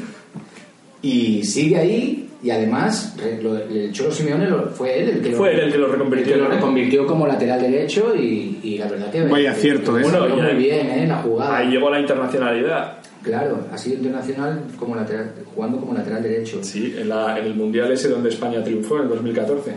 y 1.01 1.43
sigue 1.43 1.77
ahí 1.77 2.26
y 2.43 2.49
además 2.51 3.15
lo- 3.41 3.57
el 3.57 3.91
Cholo 3.91 4.11
Simeone 4.11 4.47
lo- 4.49 4.67
fue 4.69 5.01
él 5.01 5.09
el 5.09 5.21
que 5.21 5.29
lo, 5.31 5.37
Fue 5.37 5.53
él 5.53 5.59
el 5.61 5.71
que 5.71 5.77
lo 5.79 5.87
reconvirtió. 5.87 6.33
el 6.35 6.39
que 6.41 6.45
lo 6.47 6.51
reconvirtió 6.53 7.07
como 7.07 7.25
lateral 7.27 7.61
derecho 7.61 8.13
y, 8.15 8.59
y 8.63 8.77
la 8.77 8.87
verdad 8.87 9.11
que 9.11 9.23
Vaya 9.23 9.51
acierto, 9.51 9.97
¿eh? 9.97 10.03
bueno, 10.03 10.27
muy 10.35 10.53
bien 10.55 10.87
¿eh? 10.89 11.05
la 11.07 11.17
jugada 11.17 11.57
Ahí 11.57 11.69
llegó 11.69 11.89
la 11.89 11.99
internacionalidad. 11.99 12.97
claro 13.23 13.65
ha 13.73 13.77
sido 13.77 13.95
internacional 13.97 14.61
como 14.77 14.95
lateral 14.95 15.31
jugando 15.55 15.79
como 15.79 15.93
lateral 15.93 16.21
derecho 16.21 16.59
Sí, 16.63 16.95
en, 16.97 17.09
la- 17.09 17.37
en 17.39 17.45
el 17.45 17.55
Mundial 17.55 17.91
ese 17.91 18.09
donde 18.09 18.29
España 18.29 18.63
triunfó 18.63 18.97
en 18.97 19.03
el 19.03 19.09
2014. 19.09 19.71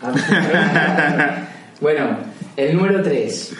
bueno 1.80 2.18
el 2.56 2.76
número 2.76 3.02
3 3.02 3.54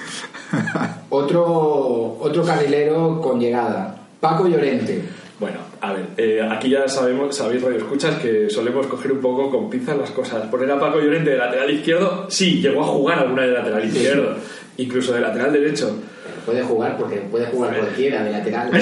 otro 1.10 2.18
otro 2.20 2.44
carrilero 2.44 3.20
con 3.20 3.40
llegada 3.40 3.96
Paco 4.20 4.46
Llorente 4.48 5.02
Bueno, 5.40 5.58
a 5.80 5.92
ver, 5.92 6.06
eh, 6.16 6.40
aquí 6.50 6.70
ya 6.70 6.88
sabemos, 6.88 7.36
sabéis, 7.36 7.62
Radio 7.62 7.78
Escuchas, 7.78 8.16
que 8.16 8.50
solemos 8.50 8.86
coger 8.86 9.12
un 9.12 9.20
poco 9.20 9.50
con 9.50 9.70
pinzas 9.70 9.96
las 9.96 10.10
cosas. 10.10 10.46
Poner 10.46 10.70
a 10.70 10.80
Paco 10.80 11.00
Llorente 11.00 11.30
de 11.30 11.36
lateral 11.36 11.70
izquierdo, 11.70 12.26
sí, 12.28 12.60
llegó 12.60 12.82
a 12.82 12.86
jugar 12.86 13.20
alguna 13.20 13.42
de 13.42 13.52
lateral 13.52 13.84
izquierdo, 13.84 14.36
incluso 14.76 15.12
de 15.14 15.20
lateral 15.20 15.52
derecho. 15.52 15.96
puede 16.44 16.62
jugar 16.62 16.96
porque 16.96 17.16
puede 17.16 17.46
jugar 17.46 17.76
cualquiera 17.76 18.24
de 18.24 18.32
lateral 18.32 18.70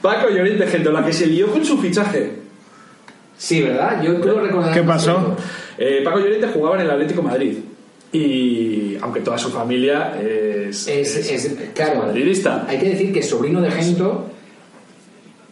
Paco 0.00 0.30
Llorente, 0.30 0.66
gente, 0.66 0.90
la 0.90 1.04
que 1.04 1.12
se 1.12 1.26
lió 1.26 1.48
con 1.48 1.64
su 1.64 1.76
fichaje. 1.78 2.32
sí 3.36 3.62
verdad 3.62 4.02
yo 4.02 4.20
creo 4.20 4.40
recordar 4.40 4.72
¿Qué 4.72 4.82
pasó? 4.82 5.36
Eh, 5.76 6.00
Paco 6.02 6.20
Llorente 6.20 6.48
jugaba 6.48 6.76
en 6.76 6.82
el 6.82 6.90
Atlético 6.90 7.22
Madrid. 7.22 7.58
Y 8.12 8.96
aunque 9.02 9.20
toda 9.20 9.36
su 9.36 9.50
familia 9.50 10.18
es, 10.20 10.88
Es, 10.88 11.16
es- 11.30 11.56
claro, 11.74 12.00
madridista. 12.02 12.64
hay 12.68 12.78
que 12.78 12.90
decir 12.90 13.12
que 13.12 13.20
es 13.20 13.28
sobrino 13.28 13.60
de 13.60 13.70
Gento, 13.70 14.24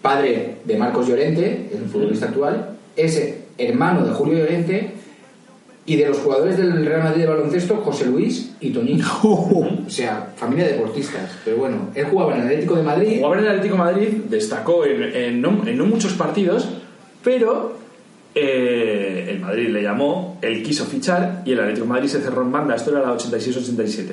padre 0.03 0.57
de 0.65 0.77
Marcos 0.77 1.07
Llorente, 1.09 1.69
el 1.73 1.89
futbolista 1.89 2.27
actual, 2.27 2.71
es 2.97 3.35
hermano 3.59 4.07
de 4.07 4.13
Julio 4.13 4.39
Llorente 4.39 4.93
y 5.85 5.97
de 5.97 6.07
los 6.09 6.19
jugadores 6.19 6.57
del 6.57 6.85
Real 6.85 7.03
Madrid 7.05 7.23
de 7.23 7.29
baloncesto, 7.29 7.77
José 7.77 8.07
Luis 8.07 8.53
y 8.61 8.71
Toñino. 8.71 9.07
O 9.87 9.91
sea, 9.91 10.33
familia 10.37 10.65
de 10.67 10.73
deportistas. 10.73 11.31
Pero 11.45 11.59
bueno, 11.59 11.91
él 11.95 12.07
jugaba 12.07 12.35
en 12.35 12.41
el 12.41 12.47
Atlético 12.49 12.75
de 12.77 12.83
Madrid. 12.83 13.17
Jugaba 13.19 13.35
en 13.37 13.41
el 13.43 13.49
Atlético 13.51 13.75
de 13.75 13.79
Madrid, 13.81 14.09
destacó 14.29 14.85
en, 14.85 15.03
en 15.15 15.41
no, 15.41 15.63
en 15.67 15.77
no 15.79 15.87
muchos 15.87 16.15
partidos, 16.15 16.69
pero 17.23 17.79
eh, 18.37 19.31
el 19.33 19.41
Madrid 19.41 19.69
le 19.71 19.83
llamó, 19.83 20.39
él 20.43 20.63
quiso 20.63 20.85
fichar 20.85 21.43
y 21.45 21.53
el 21.53 21.61
Atlético 21.61 21.87
Madrid 21.87 22.09
se 22.09 22.21
cerró 22.21 22.43
en 22.43 22.53
banda. 22.53 22.77
Esto 22.77 22.91
era 22.91 23.01
la 23.01 23.13
86-87. 23.17 24.05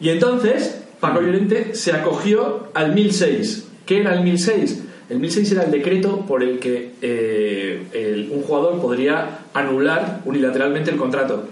Y 0.00 0.10
entonces 0.10 0.82
Paco 1.00 1.20
Llorente 1.20 1.74
se 1.74 1.92
acogió 1.92 2.68
al 2.74 2.94
1006. 2.94 3.64
¿Qué 3.86 4.00
era 4.00 4.14
el 4.14 4.22
1006? 4.22 4.82
El 5.10 5.18
1006 5.18 5.52
era 5.52 5.62
el 5.64 5.70
decreto 5.70 6.20
por 6.26 6.42
el 6.42 6.58
que 6.58 6.92
eh, 7.02 7.82
el- 7.92 8.30
un 8.30 8.42
jugador 8.42 8.80
podría 8.80 9.38
anular 9.54 10.20
unilateralmente 10.24 10.90
el 10.90 10.96
contrato. 10.96 11.48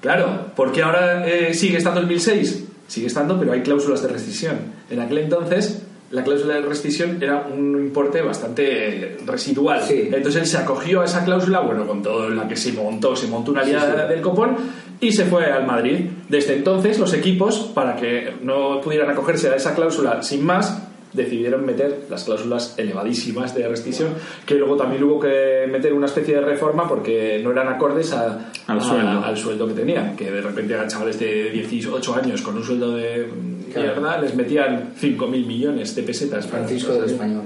Claro, 0.00 0.46
porque 0.56 0.82
ahora 0.82 1.26
eh, 1.28 1.54
sigue 1.54 1.78
estando 1.78 2.00
el 2.00 2.06
1006? 2.06 2.64
Sigue 2.88 3.06
estando, 3.06 3.38
pero 3.38 3.52
hay 3.52 3.62
cláusulas 3.62 4.02
de 4.02 4.08
rescisión. 4.08 4.56
En 4.90 5.00
aquel 5.00 5.18
entonces, 5.18 5.82
la 6.14 6.22
cláusula 6.24 6.54
de 6.54 6.62
rescisión 6.62 7.18
era 7.20 7.46
un 7.52 7.76
importe 7.78 8.22
bastante 8.22 9.18
residual. 9.26 9.82
Sí. 9.82 10.08
Entonces 10.12 10.42
él 10.42 10.46
se 10.46 10.58
acogió 10.58 11.02
a 11.02 11.04
esa 11.04 11.24
cláusula, 11.24 11.60
bueno, 11.60 11.86
con 11.86 12.02
todo 12.02 12.28
la 12.30 12.46
que 12.48 12.56
se 12.56 12.72
montó, 12.72 13.14
se 13.16 13.26
montó 13.26 13.50
una 13.50 13.64
liada 13.64 14.06
del 14.06 14.20
copón 14.20 14.56
y 15.00 15.12
se 15.12 15.24
fue 15.24 15.44
al 15.46 15.66
Madrid. 15.66 16.06
Desde 16.28 16.54
entonces, 16.56 16.98
los 16.98 17.12
equipos, 17.14 17.58
para 17.74 17.96
que 17.96 18.32
no 18.42 18.80
pudieran 18.80 19.10
acogerse 19.10 19.48
a 19.50 19.56
esa 19.56 19.74
cláusula 19.74 20.22
sin 20.22 20.44
más, 20.44 20.82
decidieron 21.12 21.64
meter 21.64 22.06
las 22.10 22.24
cláusulas 22.24 22.74
elevadísimas 22.76 23.54
de 23.54 23.68
rescisión, 23.68 24.10
que 24.44 24.56
luego 24.56 24.76
también 24.76 25.04
hubo 25.04 25.20
que 25.20 25.64
meter 25.70 25.92
una 25.92 26.06
especie 26.06 26.34
de 26.34 26.40
reforma 26.40 26.88
porque 26.88 27.40
no 27.42 27.52
eran 27.52 27.68
acordes 27.68 28.12
a- 28.12 28.50
Al 28.66 28.78
a- 28.80 28.82
sueldo. 28.82 29.24
al 29.24 29.36
sueldo 29.36 29.68
que 29.68 29.74
tenían, 29.74 30.16
que 30.16 30.28
de 30.30 30.40
repente 30.40 30.74
eran 30.74 30.88
chavales 30.88 31.18
de 31.20 31.50
18 31.50 32.14
años 32.16 32.42
con 32.42 32.56
un 32.56 32.64
sueldo 32.64 32.96
de 32.96 33.28
Claro. 33.74 34.00
mierda, 34.00 34.20
les 34.20 34.34
metían 34.34 34.90
5.000 35.00 35.46
millones 35.46 35.94
de 35.94 36.02
pesetas. 36.02 36.46
para- 36.46 36.64
Francisco 36.64 36.92
del 36.94 37.04
Español. 37.10 37.42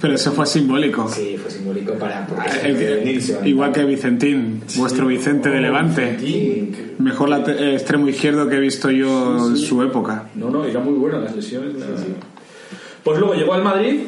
Pero 0.00 0.14
eso 0.14 0.32
fue 0.32 0.46
simbólico. 0.46 1.08
Sí, 1.08 1.36
fue 1.40 1.50
simbólico 1.50 1.94
para. 1.94 2.26
El 2.64 3.20
igual 3.46 3.72
que 3.72 3.84
Vicentín, 3.84 4.60
vuestro 4.76 5.06
Vicente 5.06 5.48
de 5.48 5.60
Levante. 5.60 6.18
Sí. 6.20 6.72
Mejor 6.98 7.28
late- 7.28 7.52
eh, 7.56 7.74
extremo 7.74 8.08
izquierdo 8.08 8.48
que 8.48 8.56
he 8.56 8.60
visto 8.60 8.90
yo 8.90 9.48
en 9.48 9.56
su 9.56 9.82
época. 9.82 10.28
No, 10.34 10.50
no, 10.50 10.64
era 10.64 10.80
muy 10.80 10.94
bueno 10.94 11.20
las 11.20 11.34
lesiones. 11.36 11.74
nada. 11.74 11.92
Pues 13.04 13.18
luego 13.20 13.34
llegó 13.34 13.54
al 13.54 13.62
Madrid 13.62 14.00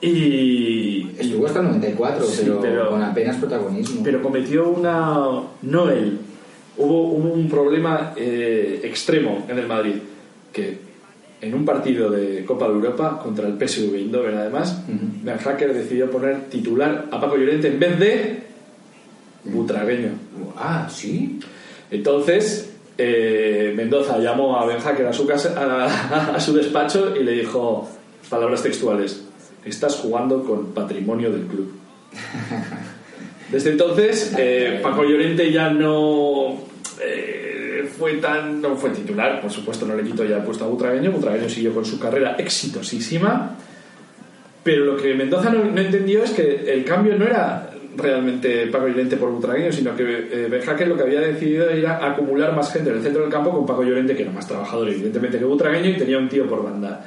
y, 0.00 1.10
Estuvo 1.18 1.46
hasta 1.46 1.60
el 1.60 1.66
94, 1.66 2.24
Sí, 2.26 2.42
pero, 2.44 2.60
pero- 2.60 2.90
con 2.90 3.02
apenas 3.02 3.36
protagonismo. 3.36 4.02
pero 4.04 4.22
cometió 4.22 4.68
una 4.68 5.28
no 5.62 5.90
él 5.90 6.18
hubo, 6.78 7.08
hubo 7.08 7.32
un 7.32 7.48
problema 7.48 8.12
eh, 8.16 8.80
extremo 8.84 9.46
en 9.48 9.58
el 9.58 9.66
Madrid 9.66 9.94
que 10.52 10.78
en 11.40 11.54
un 11.54 11.64
partido 11.64 12.10
de 12.10 12.44
Copa 12.44 12.66
de 12.66 12.72
Europa 12.74 13.20
contra 13.22 13.46
el 13.46 13.54
PSV 13.58 13.94
Eindhoven 13.94 14.36
además. 14.36 14.82
Ben 14.88 15.36
Hacker 15.38 15.74
decidió 15.74 16.10
poner 16.10 16.44
titular 16.48 17.06
a 17.10 17.20
Paco 17.20 17.36
Llorente 17.36 17.68
en 17.68 17.78
vez 17.78 17.98
de 17.98 18.42
Butragueño 19.44 20.10
Ah, 20.56 20.88
sí. 20.90 21.38
entonces 21.90 22.72
eh, 22.98 23.72
Mendoza 23.76 24.18
llamó 24.18 24.56
a 24.58 24.64
Ben 24.66 24.78
Hacker 24.80 25.06
a 25.06 25.12
su 25.12 25.26
casa 25.26 25.54
a, 25.56 26.34
a 26.36 26.40
su 26.40 26.54
despacho 26.54 27.14
y 27.14 27.22
le 27.22 27.32
dijo 27.32 27.86
palabras 28.30 28.62
textuales 28.62 29.22
estás 29.64 29.96
jugando 29.96 30.42
con 30.42 30.66
patrimonio 30.72 31.30
del 31.30 31.42
club 31.42 31.72
desde 33.50 33.70
entonces, 33.70 34.34
eh, 34.38 34.80
Paco 34.82 35.04
Llorente 35.04 35.52
ya 35.52 35.70
no 35.70 36.58
eh, 37.00 37.88
fue 37.96 38.14
tan 38.14 38.60
no 38.60 38.76
fue 38.76 38.90
titular, 38.90 39.40
por 39.40 39.50
supuesto 39.50 39.86
no 39.86 39.94
le 39.94 40.02
quito 40.02 40.24
ya 40.24 40.38
el 40.38 40.42
puesto 40.42 40.64
a 40.64 40.68
Butragueño, 40.68 41.12
Butragueño 41.12 41.48
siguió 41.48 41.72
con 41.72 41.84
su 41.84 41.98
carrera 41.98 42.34
exitosísima, 42.38 43.56
pero 44.62 44.84
lo 44.84 44.96
que 44.96 45.14
Mendoza 45.14 45.50
no, 45.50 45.78
entendió 45.80 46.24
es 46.24 46.32
que 46.32 46.72
el 46.72 46.84
cambio 46.84 47.16
no 47.16 47.24
era 47.24 47.70
realmente 47.96 48.66
Paco 48.66 48.88
Llorente 48.88 49.16
por 49.16 49.30
Butragueño, 49.30 49.72
sino 49.72 49.94
que 49.94 50.28
eh, 50.30 50.62
Hacker 50.64 50.88
lo 50.88 50.96
que 50.96 51.04
había 51.04 51.20
decidido 51.20 51.70
era 51.70 52.04
acumular 52.04 52.54
más 52.54 52.72
gente 52.72 52.90
en 52.90 52.96
el 52.96 53.02
centro 53.02 53.22
del 53.22 53.30
campo 53.30 53.50
con 53.50 53.64
Paco 53.64 53.84
Llorente, 53.84 54.16
que 54.16 54.22
era 54.22 54.32
más 54.32 54.46
trabajador 54.46 54.88
evidentemente 54.88 55.38
que 55.38 55.44
Butragueño 55.44 55.90
y 55.90 55.96
tenía 55.96 56.18
un 56.18 56.28
tío 56.28 56.46
por 56.46 56.64
banda. 56.64 57.04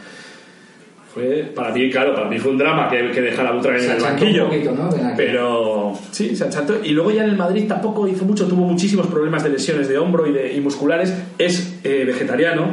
Fue, 1.20 1.52
para 1.56 1.74
mí, 1.74 1.90
claro, 1.90 2.16
para 2.16 2.30
mí 2.30 2.40
fue 2.40 2.52
un 2.52 2.58
drama 2.58 2.90
que, 2.90 3.12
que 3.12 3.22
dejara 3.22 3.50
a 3.50 3.52
Butragueño 3.54 3.86
en 3.86 3.92
el 3.92 3.98
un 3.98 4.04
banquillo. 4.04 4.46
poquito, 4.48 4.72
¿no? 4.72 4.90
Pero 5.18 5.94
sí, 6.12 6.36
se 6.36 6.44
achantó. 6.46 6.76
Y 6.84 6.90
luego 6.92 7.12
ya 7.12 7.24
en 7.24 7.32
el 7.32 7.38
Madrid 7.38 7.66
tampoco 7.68 8.08
hizo 8.08 8.26
mucho, 8.26 8.48
tuvo 8.48 8.66
muchísimos 8.66 9.08
problemas 9.08 9.44
de 9.44 9.50
lesiones 9.50 9.88
de 9.88 9.98
hombro 9.98 10.26
y, 10.28 10.34
de, 10.34 10.54
y 10.54 10.60
musculares. 10.62 11.14
Es 11.38 11.80
eh, 11.84 12.04
vegetariano. 12.06 12.68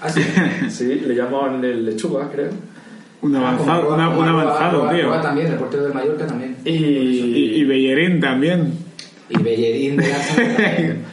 Ah, 0.00 0.08
sí. 0.08 0.20
Sí, 0.68 1.02
le 1.06 1.14
llamaban 1.14 1.64
el 1.64 1.84
lechuga, 1.84 2.28
creo. 2.30 2.50
Un 3.22 3.36
avanzado, 3.36 3.94
una- 3.94 4.06
Roa- 4.08 4.18
un 4.18 4.28
avanzado, 4.28 4.88
tío. 4.90 5.10
También, 5.20 5.46
el 5.46 5.54
portero 5.54 5.84
del 5.84 5.94
Mallorca 5.94 6.26
también. 6.26 6.56
Y, 6.64 6.70
Y, 6.70 7.52
y 7.60 7.64
Bellerín 7.64 8.20
también. 8.20 8.72
Y 9.28 9.40
Bellerín 9.42 9.96
de 9.96 10.08
también. 10.10 11.04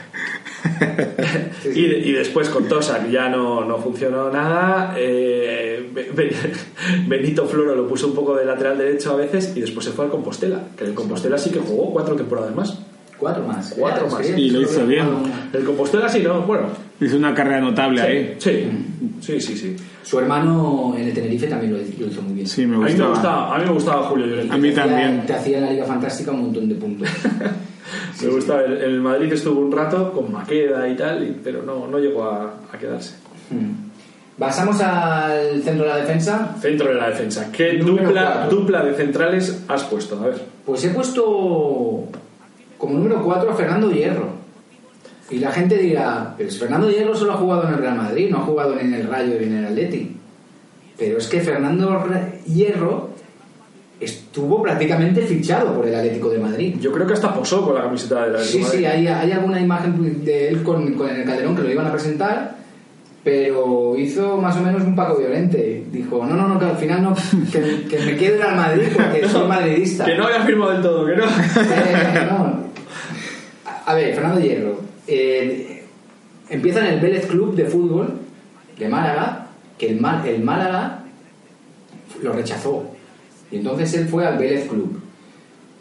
Sí, 1.64 1.74
sí. 1.74 1.80
y, 1.80 1.86
y 2.10 2.12
después 2.14 2.50
con 2.50 2.68
Tosa, 2.68 3.04
que 3.04 3.12
ya 3.12 3.30
no, 3.30 3.64
no 3.66 3.78
funcionó 3.78 4.30
nada. 4.32 4.94
eh, 4.98 5.90
Be- 5.94 6.12
Be- 6.14 6.36
Benito 7.08 7.46
Floro 7.48 7.76
lo 7.76 7.88
puso 7.88 8.08
un 8.08 8.16
poco 8.16 8.36
de 8.36 8.46
lateral 8.46 8.78
derecho 8.78 9.12
a 9.12 9.16
veces 9.16 9.54
y 9.56 9.62
después 9.62 9.86
se 9.86 9.92
fue 9.92 10.06
al 10.06 10.12
Compostela. 10.12 10.60
Que 10.78 10.86
el 10.86 10.94
Compostela 10.94 11.38
sí 11.38 11.50
que 11.52 11.60
jugó 11.60 11.92
cuatro 11.92 12.16
temporadas 12.16 12.56
más. 12.56 12.80
Cuatro 13.18 13.44
más. 13.46 13.74
Cuatro 13.78 14.08
más. 14.08 14.30
Y 14.30 14.50
lo 14.50 14.62
hizo 14.62 14.86
bien. 14.86 15.06
El 15.52 15.64
Compostela 15.66 16.08
sí, 16.08 16.22
¿no? 16.24 16.42
Bueno. 16.44 16.68
Hizo 17.02 17.18
una 17.18 17.34
carrera 17.34 17.60
notable 17.62 18.02
ahí. 18.02 18.36
Sí, 18.40 18.70
sí, 19.22 19.40
sí, 19.42 19.56
sí. 19.58 19.76
Su 20.04 20.20
hermano 20.20 20.94
en 20.98 21.06
el 21.08 21.14
Tenerife 21.14 21.48
también 21.48 21.74
lo, 21.74 21.80
lo 21.80 22.12
hizo 22.12 22.22
muy 22.22 22.34
bien. 22.34 22.48
Sí, 22.48 22.66
me 22.66 22.76
A 22.76 22.80
mí 22.80 22.84
me 22.86 22.90
gustaba. 22.92 23.10
gustaba, 23.14 23.56
a 23.56 23.60
mí 23.60 23.66
me 23.66 23.72
gustaba 23.72 24.04
Julio 24.04 24.26
Llorente. 24.28 24.54
A 24.54 24.58
mí 24.58 24.72
Te 24.72 24.82
hacía- 24.82 24.96
también. 24.96 25.26
Te 25.26 25.34
hacía 25.34 25.58
en 25.58 25.66
la 25.66 25.72
Liga 25.72 25.86
Fantástica 25.86 26.32
un 26.32 26.42
montón 26.42 26.70
de 26.70 26.76
puntos. 26.76 27.10
Me 28.22 28.28
gusta, 28.28 28.62
el, 28.66 28.74
el 28.78 29.02
Madrid 29.02 29.32
estuvo 29.34 29.62
un 29.62 29.72
rato 29.72 30.12
con 30.12 30.32
Maqueda 30.32 30.88
y 30.90 30.96
tal, 30.96 31.24
y- 31.24 31.40
pero 31.44 31.64
no, 31.64 31.88
no 31.88 31.98
llegó 32.00 32.26
a, 32.26 32.54
a 32.72 32.78
quedarse. 32.78 33.16
Mm. 33.50 33.90
Pasamos 34.38 34.80
al 34.82 35.62
centro 35.64 35.86
de 35.86 35.90
la 35.90 35.98
defensa. 35.98 36.56
Centro 36.62 36.90
de 36.90 36.96
la 36.96 37.10
defensa. 37.10 37.50
¿Qué 37.52 37.78
dupla, 37.78 38.48
dupla 38.50 38.84
de 38.84 38.94
centrales 38.96 39.64
has 39.68 39.84
puesto? 39.86 40.20
A 40.22 40.28
ver. 40.28 40.42
Pues 40.66 40.84
he 40.86 40.90
puesto 40.90 42.04
como 42.78 42.94
número 42.94 43.22
4 43.24 43.52
a 43.52 43.56
Fernando 43.56 43.92
Hierro. 43.92 44.39
Y 45.32 45.38
la 45.38 45.52
gente 45.52 45.78
dirá, 45.78 46.34
pero 46.38 46.50
Fernando 46.50 46.90
Hierro 46.90 47.16
solo 47.16 47.34
ha 47.34 47.38
jugado 47.38 47.68
en 47.68 47.74
el 47.76 47.80
Real 47.80 47.98
Madrid, 47.98 48.30
no 48.30 48.38
ha 48.38 48.42
jugado 48.42 48.76
ni 48.76 48.82
en 48.82 48.94
el 48.96 49.08
Rayo 49.08 49.36
ni 49.40 49.46
en 49.46 49.58
el 49.58 49.66
Atleti. 49.66 50.16
Pero 50.98 51.18
es 51.18 51.28
que 51.28 51.40
Fernando 51.40 52.04
Hierro 52.48 53.10
estuvo 54.00 54.62
prácticamente 54.62 55.22
fichado 55.22 55.74
por 55.74 55.88
el 55.88 55.96
Atlético 55.96 56.30
de 56.30 56.40
Madrid. 56.40 56.76
Yo 56.80 56.92
creo 56.92 57.06
que 57.06 57.14
hasta 57.14 57.34
posó 57.34 57.64
con 57.64 57.76
la 57.76 57.84
camiseta 57.84 58.26
de 58.26 58.32
la 58.32 58.40
Sí, 58.40 58.64
sí, 58.64 58.86
hay, 58.86 59.08
hay 59.08 59.32
alguna 59.32 59.62
imagen 59.62 60.24
de 60.24 60.50
él 60.50 60.64
con, 60.64 60.94
con 60.94 61.10
el 61.10 61.26
Calderón 61.26 61.56
que 61.56 61.64
lo 61.64 61.72
iban 61.72 61.88
a 61.88 61.92
presentar, 61.92 62.56
pero 63.24 63.96
hizo 63.98 64.38
más 64.38 64.56
o 64.58 64.62
menos 64.62 64.82
un 64.84 64.96
Paco 64.96 65.18
Violente. 65.18 65.86
Dijo, 65.92 66.26
no, 66.26 66.36
no, 66.36 66.48
no, 66.48 66.60
que 66.60 66.66
al 66.66 66.78
final 66.78 67.04
no, 67.04 67.16
que, 67.52 67.88
que 67.88 68.06
me 68.06 68.16
quede 68.16 68.42
al 68.42 68.56
Madrid 68.56 68.88
porque 68.94 69.28
soy 69.28 69.48
madridista. 69.48 70.06
Que 70.06 70.16
no 70.16 70.26
había 70.26 70.42
firmado 70.42 70.72
del 70.72 70.82
todo, 70.82 71.06
que 71.06 71.16
no. 71.16 71.26
Eh, 71.26 72.28
no. 72.30 72.70
A 73.86 73.94
ver, 73.94 74.14
Fernando 74.14 74.40
Hierro. 74.40 74.89
Eh, 75.10 75.84
empieza 76.50 76.80
en 76.88 76.94
el 76.96 77.00
Vélez 77.00 77.26
Club 77.28 77.56
de 77.56 77.66
Fútbol 77.66 78.14
de 78.78 78.88
Málaga, 78.90 79.48
que 79.78 79.90
el, 79.90 80.00
Má- 80.00 80.24
el 80.28 80.42
Málaga 80.44 81.04
lo 82.22 82.34
rechazó. 82.34 82.86
Y 83.52 83.58
entonces 83.58 83.94
él 83.96 84.08
fue 84.08 84.26
al 84.26 84.38
Vélez 84.38 84.68
Club. 84.68 85.00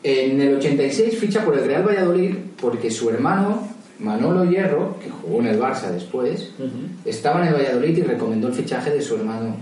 En 0.03 0.41
el 0.41 0.55
86 0.57 1.19
ficha 1.19 1.45
por 1.45 1.59
el 1.59 1.65
Real 1.65 1.87
Valladolid 1.87 2.35
porque 2.61 2.91
su 2.91 3.11
hermano, 3.11 3.69
Manolo 3.99 4.45
Hierro, 4.45 4.97
que 5.03 5.11
jugó 5.11 5.41
en 5.41 5.47
el 5.49 5.61
Barça 5.61 5.91
después, 5.91 6.51
estaba 7.05 7.43
en 7.43 7.49
el 7.49 7.55
Valladolid 7.55 7.99
y 7.99 8.03
recomendó 8.03 8.49
el 8.49 8.55
fichaje 8.55 8.91
de 8.91 9.03
su 9.03 9.17
hermano 9.17 9.57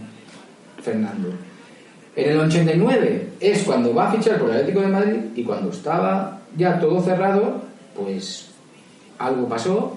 Fernando. 0.82 1.30
En 2.14 2.30
el 2.30 2.40
89 2.40 3.28
es 3.40 3.62
cuando 3.64 3.94
va 3.94 4.10
a 4.10 4.12
fichar 4.12 4.38
por 4.38 4.50
el 4.50 4.56
Atlético 4.56 4.80
de 4.80 4.88
Madrid 4.88 5.16
y 5.34 5.42
cuando 5.42 5.70
estaba 5.70 6.40
ya 6.56 6.78
todo 6.78 7.02
cerrado, 7.02 7.62
pues 7.94 8.50
algo 9.18 9.48
pasó 9.48 9.94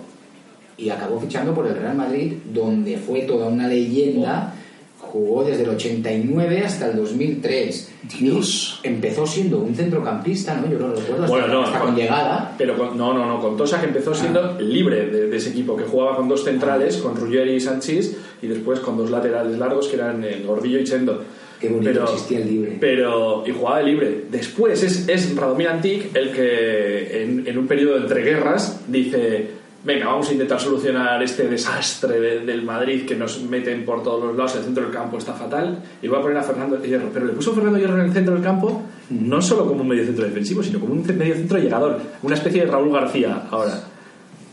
y 0.77 0.89
acabó 0.89 1.19
fichando 1.19 1.53
por 1.53 1.67
el 1.67 1.75
Real 1.75 1.95
Madrid, 1.95 2.33
donde 2.53 2.97
fue 2.97 3.21
toda 3.21 3.47
una 3.47 3.67
leyenda. 3.67 4.53
Jugó 4.99 5.43
desde 5.43 5.63
el 5.63 5.69
89 5.69 6.63
hasta 6.65 6.87
el 6.91 6.97
2003. 6.97 7.91
Dios. 8.19 8.79
Y 8.83 8.87
empezó 8.89 9.25
siendo 9.25 9.59
un 9.59 9.73
centrocampista, 9.73 10.55
¿no? 10.55 10.69
Yo 10.71 10.77
lo 10.77 10.93
recuerdo 10.93 11.23
hasta, 11.23 11.27
Bueno, 11.27 11.47
no, 11.47 11.61
hasta 11.63 11.79
con- 11.79 11.87
con 11.89 11.95
llegada. 11.97 12.53
Pero 12.57 12.77
con- 12.77 12.97
no, 12.97 13.13
no, 13.13 13.25
no, 13.25 13.41
con 13.41 13.57
Tosa 13.57 13.79
que 13.79 13.87
empezó 13.87 14.13
siendo 14.13 14.59
libre 14.59 15.07
de, 15.07 15.27
de 15.27 15.37
ese 15.37 15.49
equipo, 15.49 15.75
que 15.75 15.83
jugaba 15.85 16.15
con 16.15 16.27
dos 16.29 16.43
centrales, 16.43 16.97
con 16.97 17.15
Ruggeri 17.15 17.53
y 17.53 17.59
Sanchís, 17.59 18.15
y 18.41 18.47
después 18.47 18.81
con 18.81 18.97
dos 18.97 19.09
laterales 19.09 19.57
largos 19.57 19.87
que 19.87 19.95
eran 19.95 20.23
el 20.23 20.45
Gordillo 20.45 20.79
y 20.79 20.83
Chendo. 20.83 21.23
Qué 21.59 21.67
bonito 21.69 22.03
existía 22.03 22.39
el 22.39 22.47
libre. 22.47 22.77
Pero, 22.79 23.43
y 23.45 23.51
jugaba 23.51 23.79
de 23.79 23.83
libre. 23.85 24.23
Después 24.31 24.81
es, 24.83 25.07
es 25.09 25.35
Radomir 25.35 25.67
Antic 25.67 26.15
el 26.15 26.31
que 26.31 27.23
en, 27.23 27.45
en 27.47 27.57
un 27.57 27.67
periodo 27.67 27.97
entre 27.97 28.21
guerras 28.23 28.81
dice, 28.87 29.47
venga, 29.83 30.05
vamos 30.07 30.29
a 30.29 30.33
intentar 30.33 30.59
solucionar 30.59 31.21
este 31.21 31.47
desastre 31.49 32.19
de- 32.19 32.39
del 32.45 32.61
Madrid 32.63 33.05
que 33.05 33.15
nos 33.15 33.41
meten 33.43 33.83
por 33.85 34.03
todos 34.03 34.23
los 34.25 34.35
lados, 34.37 34.55
el 34.55 34.63
centro 34.63 34.83
del 34.83 34.91
campo 34.93 35.17
está 35.17 35.33
fatal, 35.33 35.83
y 36.01 36.07
voy 36.07 36.19
a 36.19 36.21
poner 36.21 36.37
a 36.37 36.43
Fernando 36.43 36.81
Hierro. 36.81 37.09
Pero 37.13 37.25
le 37.25 37.33
puso 37.33 37.51
a 37.51 37.55
Fernando 37.55 37.77
Hierro 37.79 37.95
en 37.95 38.05
el 38.05 38.13
centro 38.13 38.33
del 38.33 38.43
campo 38.43 38.81
no 39.09 39.41
solo 39.41 39.65
como 39.65 39.81
un 39.81 39.87
medio 39.87 40.05
centro 40.05 40.23
defensivo, 40.25 40.61
sino 40.63 40.79
como 40.79 40.93
un 40.93 41.03
medio 41.17 41.35
centro 41.35 41.57
llegador, 41.57 41.99
una 42.21 42.35
especie 42.35 42.63
de 42.65 42.71
Raúl 42.71 42.93
García 42.93 43.47
ahora. 43.51 43.73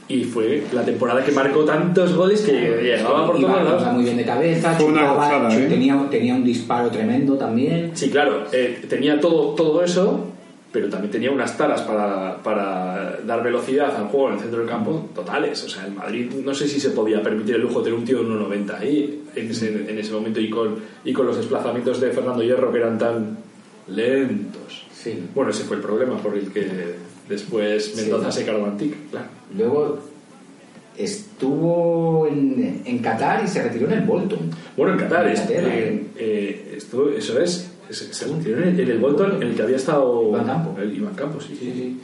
Y 0.09 0.23
fue 0.25 0.63
la 0.73 0.85
temporada 0.85 1.25
que 1.25 1.33
marcó 1.33 1.65
tantos 1.65 2.15
goles 2.15 2.43
que 2.43 2.53
llegaba 2.53 3.27
por 3.27 3.41
todos 3.41 3.65
lados. 3.65 3.93
muy 3.93 4.05
bien 4.05 4.17
de 4.17 4.25
cabeza, 4.25 4.75
Fue 4.75 4.87
una 4.87 5.01
chutaba, 5.01 5.15
gozada, 5.15 5.59
¿eh? 5.59 5.67
tenía, 5.69 6.07
tenía 6.09 6.35
un 6.35 6.45
disparo 6.45 6.91
tremendo 6.91 7.35
también. 7.35 7.91
Sí, 7.95 8.09
claro, 8.09 8.45
eh, 8.53 8.85
tenía 8.89 9.19
todo, 9.19 9.55
todo 9.55 9.83
eso, 9.83 10.27
pero 10.71 10.89
también 10.89 11.11
tenía 11.11 11.33
unas 11.33 11.57
taras 11.59 11.83
para, 11.83 12.41
para 12.43 13.19
dar 13.27 13.43
velocidad 13.43 13.97
al 13.97 14.07
juego 14.07 14.29
en 14.29 14.35
el 14.35 14.41
centro 14.41 14.61
del 14.61 14.69
campo 14.69 15.09
totales. 15.13 15.65
O 15.65 15.69
sea, 15.69 15.87
el 15.87 15.93
Madrid 15.93 16.31
no 16.45 16.55
sé 16.55 16.69
si 16.69 16.79
se 16.79 16.91
podía 16.91 17.21
permitir 17.21 17.57
el 17.57 17.63
lujo 17.63 17.81
de 17.81 17.87
tener 17.87 17.99
un 17.99 18.05
tío 18.05 18.19
de 18.19 18.29
1,90 18.29 18.79
ahí 18.79 19.25
en 19.35 19.51
ese, 19.51 19.91
en 19.91 19.99
ese 19.99 20.13
momento 20.13 20.39
y 20.39 20.49
con, 20.49 20.77
y 21.05 21.13
con 21.13 21.27
los 21.27 21.37
desplazamientos 21.37 22.01
de 22.01 22.11
Fernando 22.11 22.45
Hierro 22.45 22.71
que 22.71 22.79
eran 22.79 22.97
tan 22.97 23.39
lentos. 23.89 24.85
Sí. 24.93 25.21
Bueno, 25.35 25.51
ese 25.51 25.65
fue 25.65 25.77
el 25.77 25.83
problema 25.83 26.17
por 26.19 26.37
el 26.37 26.53
que 26.53 26.95
después 27.29 27.95
Mendoza 27.97 28.31
se 28.33 28.45
cargó 28.45 28.66
Antic, 28.66 28.95
claro. 29.11 29.27
Luego 29.57 29.99
estuvo 30.97 32.27
en, 32.27 32.83
en 32.85 32.99
Qatar 32.99 33.45
y 33.45 33.49
se 33.49 33.62
retiró 33.62 33.87
en 33.87 33.93
el 33.95 34.01
Bolton. 34.05 34.39
Bueno, 34.77 34.95
en 34.95 34.99
Qatar, 34.99 35.27
eh, 35.29 36.07
eh, 36.16 36.74
estuvo- 36.77 37.11
eso 37.11 37.39
es, 37.41 37.70
se, 37.91 38.12
se 38.14 38.27
retiró 38.27 38.62
en 38.62 38.79
el, 38.79 38.99
Bolton 38.99 39.37
en 39.37 39.43
el 39.51 39.55
que 39.55 39.62
había 39.62 39.77
estado 39.77 40.29
Iván 40.31 40.47
Campo. 40.47 40.81
el 40.81 40.97
Iván 40.97 41.14
Campos, 41.14 41.45
sí, 41.49 41.57
sí, 41.59 41.72
sí. 41.74 42.01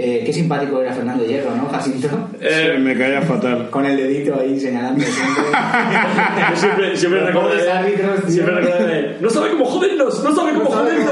Eh, 0.00 0.22
qué 0.24 0.32
simpático 0.32 0.80
era 0.80 0.92
Fernando 0.92 1.24
Hierro, 1.26 1.56
¿no, 1.56 1.68
Jacinto? 1.70 2.08
Sí, 2.40 2.78
me 2.80 2.96
caía 2.96 3.20
fatal. 3.22 3.68
Con 3.68 3.84
el 3.84 3.96
dedito 3.96 4.38
ahí 4.38 4.58
señalando 4.60 5.04
siempre. 5.04 5.44
Yo 6.50 6.56
siempre, 6.56 6.96
siempre 6.96 7.20
recuerdo 7.26 7.56
de- 7.56 7.68
árbitros, 7.72 8.20
siempre 8.28 8.54
recuerdo 8.54 8.86
de, 8.86 9.16
no 9.20 9.28
sabe 9.28 9.50
cómo 9.50 9.64
jodernos, 9.64 10.22
no 10.22 10.34
sabe 10.36 10.52
cómo 10.54 10.70
jodernos. 10.70 11.10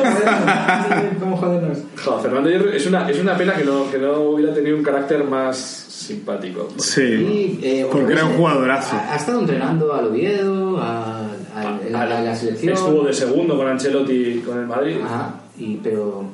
¿Cómo 1.19 1.37
jodernos? 1.37 1.79
Jo, 2.05 2.19
Fernando 2.21 2.49
Hierro 2.49 2.71
es 2.71 2.87
una, 2.87 3.11
es 3.11 3.19
una 3.19 3.37
pena 3.37 3.55
que 3.55 3.65
no, 3.65 3.91
que 3.91 3.99
no 3.99 4.21
hubiera 4.21 4.55
tenido 4.55 4.77
un 4.77 4.85
carácter 4.85 5.25
más 5.25 5.57
simpático. 5.57 6.69
Sí. 6.79 7.03
Y, 7.03 7.59
eh, 7.67 7.87
Porque 7.91 8.13
era 8.13 8.25
un 8.25 8.33
ha- 8.33 8.37
jugadorazo. 8.37 8.95
Ha, 8.97 9.15
ha 9.15 9.17
estado 9.17 9.41
entrenando 9.41 9.93
al 9.95 10.07
Oviedo, 10.07 10.79
a, 10.79 11.23
a- 11.57 11.79
en 11.85 11.93
la, 11.93 12.03
A- 12.03 12.19
a- 12.19 12.23
la 12.23 12.37
selección. 12.37 12.73
Estuvo 12.75 13.03
de 13.05 13.13
segundo 13.13 13.57
con 13.57 13.67
Ancelotti 13.67 14.45
con 14.47 14.61
el 14.61 14.67
Madrid. 14.67 14.97
Ajá, 15.05 15.35
y, 15.59 15.77
pero. 15.83 16.25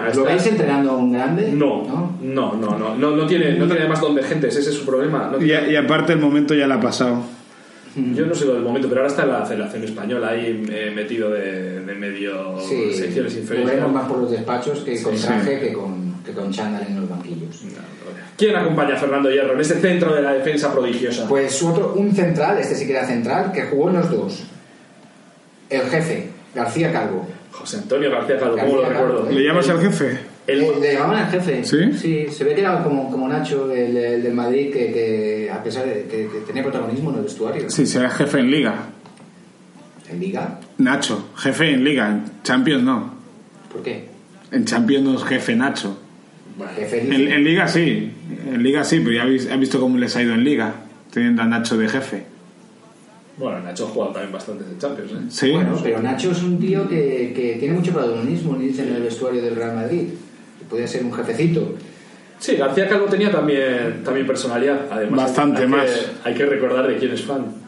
¿Lo 0.00 0.08
está- 0.08 0.22
veis 0.22 0.46
entrenando 0.46 0.90
a 0.92 0.96
un 0.96 1.12
grande? 1.12 1.50
No, 1.52 1.82
¿No? 1.84 2.16
no, 2.22 2.54
no, 2.56 2.78
no, 2.78 2.94
no, 2.96 3.10
no 3.16 3.26
tiene, 3.26 3.52
no 3.56 3.66
tiene 3.66 3.80
además 3.80 4.00
don 4.00 4.14
de 4.14 4.22
gentes, 4.22 4.56
ese 4.56 4.70
es 4.70 4.76
su 4.76 4.86
problema. 4.86 5.28
No 5.30 5.38
Y, 5.38 5.44
tiene- 5.46 5.72
y 5.72 5.76
aparte 5.76 6.12
el 6.14 6.18
momento 6.18 6.54
ya 6.54 6.66
la 6.66 6.76
ha 6.76 6.80
pasado. 6.80 7.22
Yo 7.94 8.24
no 8.24 8.34
sé 8.34 8.46
lo 8.46 8.54
del 8.54 8.62
momento, 8.62 8.88
pero 8.88 9.02
ahora 9.02 9.10
está 9.10 9.24
en 9.24 9.28
la 9.32 9.44
Federación 9.44 9.84
Española 9.84 10.28
ahí 10.30 10.64
eh, 10.70 10.90
metido 10.96 11.28
de, 11.30 11.80
de 11.80 11.94
medio 11.94 12.58
Sí, 12.60 12.94
secciones 12.94 13.34
lo 13.34 13.40
inferiores. 13.40 13.76
vemos 13.76 13.92
más 13.92 14.08
por 14.08 14.16
los 14.18 14.30
despachos 14.30 14.78
que 14.80 15.02
con 15.02 15.14
Sí. 15.14 15.26
traje 15.26 15.60
que 15.60 15.72
con, 15.74 16.14
que 16.24 16.32
con 16.32 16.50
chándal 16.50 16.86
en 16.88 17.00
los 17.00 17.10
banquillos. 17.10 17.62
¿Quién 18.38 18.56
acompaña 18.56 18.94
a 18.94 18.96
Fernando 18.96 19.30
Hierro 19.30 19.52
en 19.52 19.60
ese 19.60 19.78
centro 19.78 20.14
de 20.14 20.22
la 20.22 20.32
defensa 20.32 20.72
prodigiosa? 20.72 21.28
Pues 21.28 21.62
otro, 21.62 21.92
un 21.94 22.14
central, 22.14 22.56
este 22.58 22.74
sí 22.76 22.86
que 22.86 22.92
era 22.92 23.06
central, 23.06 23.52
que 23.52 23.64
jugó 23.64 23.90
en 23.90 23.96
los 23.96 24.10
dos. 24.10 24.42
El 25.68 25.82
jefe, 25.82 26.28
García 26.54 26.90
Calvo. 26.92 27.26
José 27.52 27.76
Antonio 27.78 28.10
García 28.10 28.38
Calvo, 28.38 28.56
¿cómo 28.58 28.76
lo 28.76 28.88
recuerdo? 28.88 29.30
¿eh? 29.30 29.34
¿Le 29.34 29.44
llamas 29.44 29.68
al 29.68 29.80
jefe? 29.80 30.18
El- 30.46 30.62
Eh, 30.62 30.72
le 30.80 30.92
llamaban 30.94 31.24
al 31.24 31.30
jefe. 31.30 31.64
¿Sí? 31.64 31.92
Sí, 31.96 32.26
se 32.30 32.42
ve 32.44 32.54
que 32.54 32.62
era 32.62 32.82
como, 32.82 33.08
como 33.10 33.28
Nacho, 33.28 33.70
el, 33.72 33.96
el 33.96 34.22
del 34.22 34.32
Madrid, 34.34 34.72
que, 34.72 34.92
que 34.92 35.50
a 35.52 35.62
pesar 35.62 35.84
de 35.86 36.04
que, 36.10 36.28
que 36.28 36.40
tenía 36.46 36.62
protagonismo 36.62 37.10
en 37.10 37.16
el 37.18 37.22
vestuario. 37.22 37.70
Sí, 37.70 37.86
será 37.86 38.10
jefe 38.10 38.40
en 38.40 38.50
liga. 38.50 38.74
En 40.10 40.18
Liga. 40.20 40.58
Nacho, 40.78 41.28
jefe 41.36 41.70
en 41.72 41.84
liga. 41.84 42.08
En 42.10 42.24
Champions 42.42 42.82
no. 42.82 43.14
¿Por 43.72 43.82
qué? 43.82 44.08
En 44.50 44.64
Champions 44.64 45.04
no 45.04 45.14
es 45.16 45.24
jefe 45.24 45.54
Nacho. 45.54 45.96
Jefe 46.76 47.00
En, 47.02 47.12
en 47.32 47.44
liga 47.44 47.66
sí. 47.68 48.12
En 48.46 48.62
liga 48.62 48.84
sí, 48.84 48.98
pero 49.00 49.12
ya 49.12 49.22
habéis, 49.22 49.48
has 49.50 49.58
visto 49.60 49.80
cómo 49.80 49.96
les 49.96 50.14
ha 50.16 50.22
ido 50.22 50.34
en 50.34 50.42
liga. 50.44 50.74
Teniendo 51.12 51.42
a 51.42 51.46
Nacho 51.46 51.76
de 51.78 51.88
jefe. 51.88 52.24
Bueno, 53.36 53.60
Nacho 53.60 53.86
ha 53.86 53.88
jugado 53.88 54.12
también 54.12 54.32
bastante 54.32 54.64
en 54.64 54.78
Champions, 54.78 55.12
¿eh? 55.12 55.16
Sí. 55.28 55.50
Bueno, 55.52 55.78
pero 55.82 56.02
Nacho 56.02 56.32
es 56.32 56.42
un 56.42 56.58
tío 56.58 56.88
que, 56.88 57.32
que 57.34 57.56
tiene 57.58 57.74
mucho 57.74 57.92
protagonismo 57.92 58.56
dice, 58.56 58.82
en 58.82 58.94
el 58.96 59.02
vestuario 59.02 59.42
del 59.42 59.56
Real 59.56 59.74
Madrid. 59.74 60.08
Que 60.58 60.64
Podría 60.66 60.86
ser 60.86 61.04
un 61.04 61.12
jefecito. 61.12 61.74
Sí, 62.38 62.56
García 62.56 62.88
Calvo 62.88 63.06
tenía 63.06 63.30
también, 63.30 64.02
también 64.04 64.26
personalidad. 64.26 64.86
Además, 64.90 65.22
Bastante 65.26 65.62
hay 65.62 65.68
más. 65.68 65.84
Que, 65.84 66.28
hay 66.28 66.34
que 66.34 66.46
recordar 66.46 66.88
de 66.88 66.96
quién 66.96 67.12
es 67.12 67.22
fan. 67.22 67.61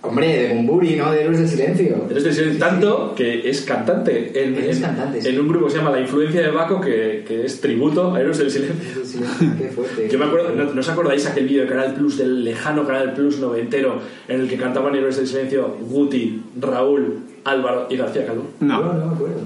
Hombre, 0.00 0.26
de 0.48 0.54
Bumburi, 0.54 0.94
¿no? 0.94 1.10
De 1.10 1.22
Héroes 1.22 1.40
del 1.40 1.48
Silencio. 1.48 2.06
Eres 2.08 2.22
de 2.22 2.32
Silencio, 2.32 2.58
tanto 2.64 3.14
que 3.16 3.50
es 3.50 3.62
cantante 3.62 4.30
en, 4.44 4.54
Es 4.56 4.76
en- 4.76 4.82
cantante, 4.82 5.20
sí. 5.20 5.28
en 5.28 5.40
un 5.40 5.48
grupo 5.48 5.66
que 5.66 5.72
se 5.72 5.78
llama 5.78 5.90
La 5.90 6.00
Influencia 6.00 6.40
de 6.40 6.50
Baco, 6.52 6.80
que, 6.80 7.24
que 7.26 7.44
es 7.44 7.60
tributo 7.60 8.14
a 8.14 8.20
Héroes 8.20 8.38
del 8.38 8.48
Silencio. 8.50 8.76
Héroes 8.92 8.96
del 9.12 9.26
Silencio, 9.28 9.48
qué 9.58 9.68
fuerte. 9.74 10.08
Yo 10.08 10.18
me 10.20 10.26
acuerdo, 10.26 10.50
¿no, 10.54 10.72
no 10.72 10.80
os 10.80 10.88
acordáis 10.88 11.26
aquel 11.26 11.48
vídeo 11.48 11.62
de 11.64 11.68
Canal 11.68 11.94
Plus, 11.94 12.16
del 12.16 12.44
lejano 12.44 12.86
Canal 12.86 13.12
Plus 13.12 13.40
noventero, 13.40 14.00
en 14.28 14.40
el 14.42 14.48
que 14.48 14.56
cantaban 14.56 14.94
Héroes 14.94 15.16
del 15.16 15.26
Silencio 15.26 15.76
Guti, 15.80 16.42
Raúl, 16.60 17.18
Álvaro 17.44 17.88
y 17.90 17.96
García 17.96 18.24
Calvo? 18.24 18.44
No, 18.60 18.80
No. 18.80 18.92
no 18.92 19.06
me 19.06 19.14
acuerdo. 19.14 19.40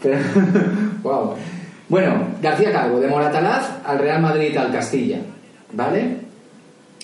Pero, 0.00 0.18
wow. 1.02 1.34
Bueno, 1.88 2.28
García 2.40 2.70
Calvo, 2.70 3.00
de 3.00 3.08
Moratalaz 3.08 3.80
al 3.84 3.98
Real 3.98 4.22
Madrid 4.22 4.56
al 4.56 4.70
Castilla, 4.70 5.18
¿vale? 5.72 6.18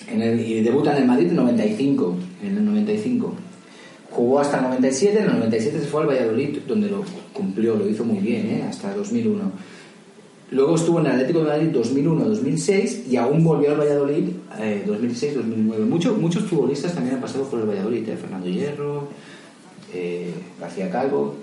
En 0.07 0.21
el- 0.21 0.39
y 0.39 0.61
debuta 0.61 0.91
en 0.95 1.01
el 1.03 1.07
Madrid 1.07 1.25
en 1.25 1.31
el 1.31 1.35
95, 1.37 2.15
en 2.41 2.57
el 2.57 2.65
95. 2.65 3.33
Jugó 4.11 4.39
hasta 4.39 4.57
el 4.57 4.63
97, 4.63 5.19
en 5.19 5.25
el 5.25 5.31
97 5.31 5.79
se 5.79 5.85
fue 5.85 6.01
al 6.01 6.09
Valladolid, 6.09 6.59
donde 6.67 6.89
lo 6.89 7.03
cumplió, 7.33 7.75
lo 7.75 7.87
hizo 7.87 8.03
muy 8.03 8.17
bien, 8.17 8.45
¿eh? 8.47 8.65
hasta 8.67 8.93
2001. 8.93 9.51
Luego 10.51 10.75
estuvo 10.75 10.99
en 10.99 11.05
el 11.05 11.13
Atlético 11.13 11.39
de 11.39 11.45
Madrid 11.45 11.69
2001-2006 11.71 13.07
y 13.07 13.15
aún 13.15 13.41
volvió 13.41 13.71
al 13.71 13.79
Valladolid 13.79 14.25
eh, 14.59 14.83
2006-2009. 14.85 15.85
Muchos 15.85 16.17
muchos 16.17 16.43
futbolistas 16.43 16.93
también 16.93 17.15
han 17.15 17.21
pasado 17.21 17.45
por 17.45 17.61
el 17.61 17.67
Valladolid, 17.67 18.09
¿eh? 18.09 18.17
Fernando 18.17 18.49
Hierro, 18.49 19.07
eh, 19.93 20.33
García 20.59 20.91
Calvo. 20.91 21.35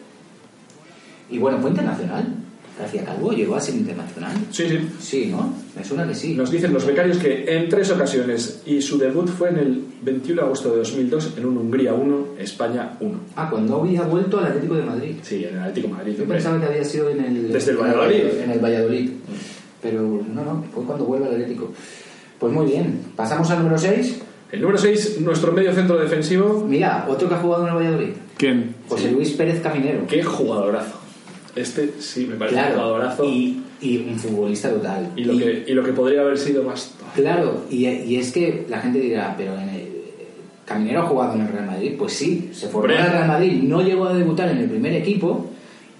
Y 1.30 1.38
bueno, 1.38 1.58
fue 1.58 1.70
internacional. 1.70 2.34
García 2.78 3.04
Calvo 3.04 3.32
llegó 3.32 3.56
a 3.56 3.60
ser 3.60 3.74
internacional. 3.74 4.32
Sí, 4.50 4.68
sí. 4.68 4.88
Sí, 5.00 5.26
¿no? 5.26 5.52
Me 5.76 5.84
suena 5.84 6.06
que 6.06 6.14
sí. 6.14 6.34
Nos 6.34 6.50
dicen 6.50 6.72
los 6.72 6.86
becarios 6.86 7.18
que 7.18 7.44
en 7.48 7.68
tres 7.68 7.90
ocasiones 7.90 8.62
y 8.66 8.80
su 8.80 8.98
debut 8.98 9.28
fue 9.28 9.48
en 9.48 9.58
el 9.58 9.84
21 10.02 10.40
de 10.40 10.46
agosto 10.46 10.70
de 10.70 10.78
2002 10.78 11.34
en 11.36 11.46
un 11.46 11.58
Hungría 11.58 11.94
1, 11.94 12.26
España 12.38 12.96
1. 13.00 13.20
Ah, 13.36 13.48
cuando 13.50 13.80
había 13.80 14.02
vuelto 14.02 14.38
al 14.38 14.46
Atlético 14.46 14.74
de 14.76 14.82
Madrid. 14.82 15.16
Sí, 15.22 15.44
en 15.44 15.54
el 15.54 15.60
Atlético 15.60 15.88
de 15.88 15.94
Madrid. 15.94 16.14
Yo 16.18 16.24
pensaba 16.24 16.60
que 16.60 16.66
había 16.66 16.84
sido 16.84 17.10
en 17.10 17.24
el... 17.24 17.52
Desde 17.52 17.72
el 17.72 17.78
Valladolid. 17.78 18.24
En 18.44 18.50
el 18.50 18.58
Valladolid. 18.60 19.10
Pero 19.82 20.02
no, 20.02 20.44
no, 20.44 20.64
fue 20.72 20.84
cuando 20.84 21.04
vuelve 21.04 21.26
al 21.26 21.32
Atlético. 21.32 21.72
Pues 22.38 22.52
muy 22.52 22.66
bien. 22.66 23.00
Pasamos 23.16 23.50
al 23.50 23.58
número 23.58 23.78
6. 23.78 24.22
El 24.50 24.62
número 24.62 24.78
6, 24.78 25.20
nuestro 25.20 25.52
medio 25.52 25.74
centro 25.74 25.98
defensivo. 25.98 26.64
Mira, 26.66 27.06
otro 27.08 27.28
que 27.28 27.34
ha 27.34 27.38
jugado 27.38 27.64
en 27.64 27.68
el 27.68 27.74
Valladolid. 27.74 28.12
¿Quién? 28.38 28.74
José 28.88 29.10
Luis 29.10 29.32
Pérez 29.32 29.60
Caminero. 29.60 30.06
Qué 30.06 30.22
jugadorazo. 30.22 30.97
Este 31.60 31.90
sí 32.00 32.26
me 32.26 32.36
parece 32.36 32.56
un 32.56 32.72
jugadorazo. 32.72 33.24
Y, 33.24 33.62
y 33.80 33.98
un 33.98 34.18
futbolista 34.18 34.70
total. 34.70 35.10
Y 35.16 35.24
lo, 35.24 35.36
que, 35.38 35.64
y 35.66 35.72
lo 35.72 35.84
que 35.84 35.92
podría 35.92 36.20
haber 36.22 36.38
sido 36.38 36.62
más. 36.64 36.94
Claro, 37.14 37.64
y, 37.70 37.86
y 37.86 38.16
es 38.16 38.32
que 38.32 38.64
la 38.68 38.80
gente 38.80 38.98
dirá, 39.00 39.34
pero 39.36 39.54
en 39.54 39.68
el, 39.68 39.88
Caminero 40.64 41.00
ha 41.00 41.06
jugado 41.06 41.34
en 41.34 41.42
el 41.42 41.48
Real 41.48 41.66
Madrid. 41.66 41.92
Pues 41.98 42.12
sí, 42.12 42.50
se 42.52 42.68
formó 42.68 42.92
en 42.92 43.00
el 43.00 43.10
Real 43.10 43.28
Madrid, 43.28 43.62
no 43.62 43.80
llegó 43.82 44.06
a 44.06 44.14
debutar 44.14 44.50
en 44.50 44.58
el 44.58 44.68
primer 44.68 44.92
equipo, 44.94 45.46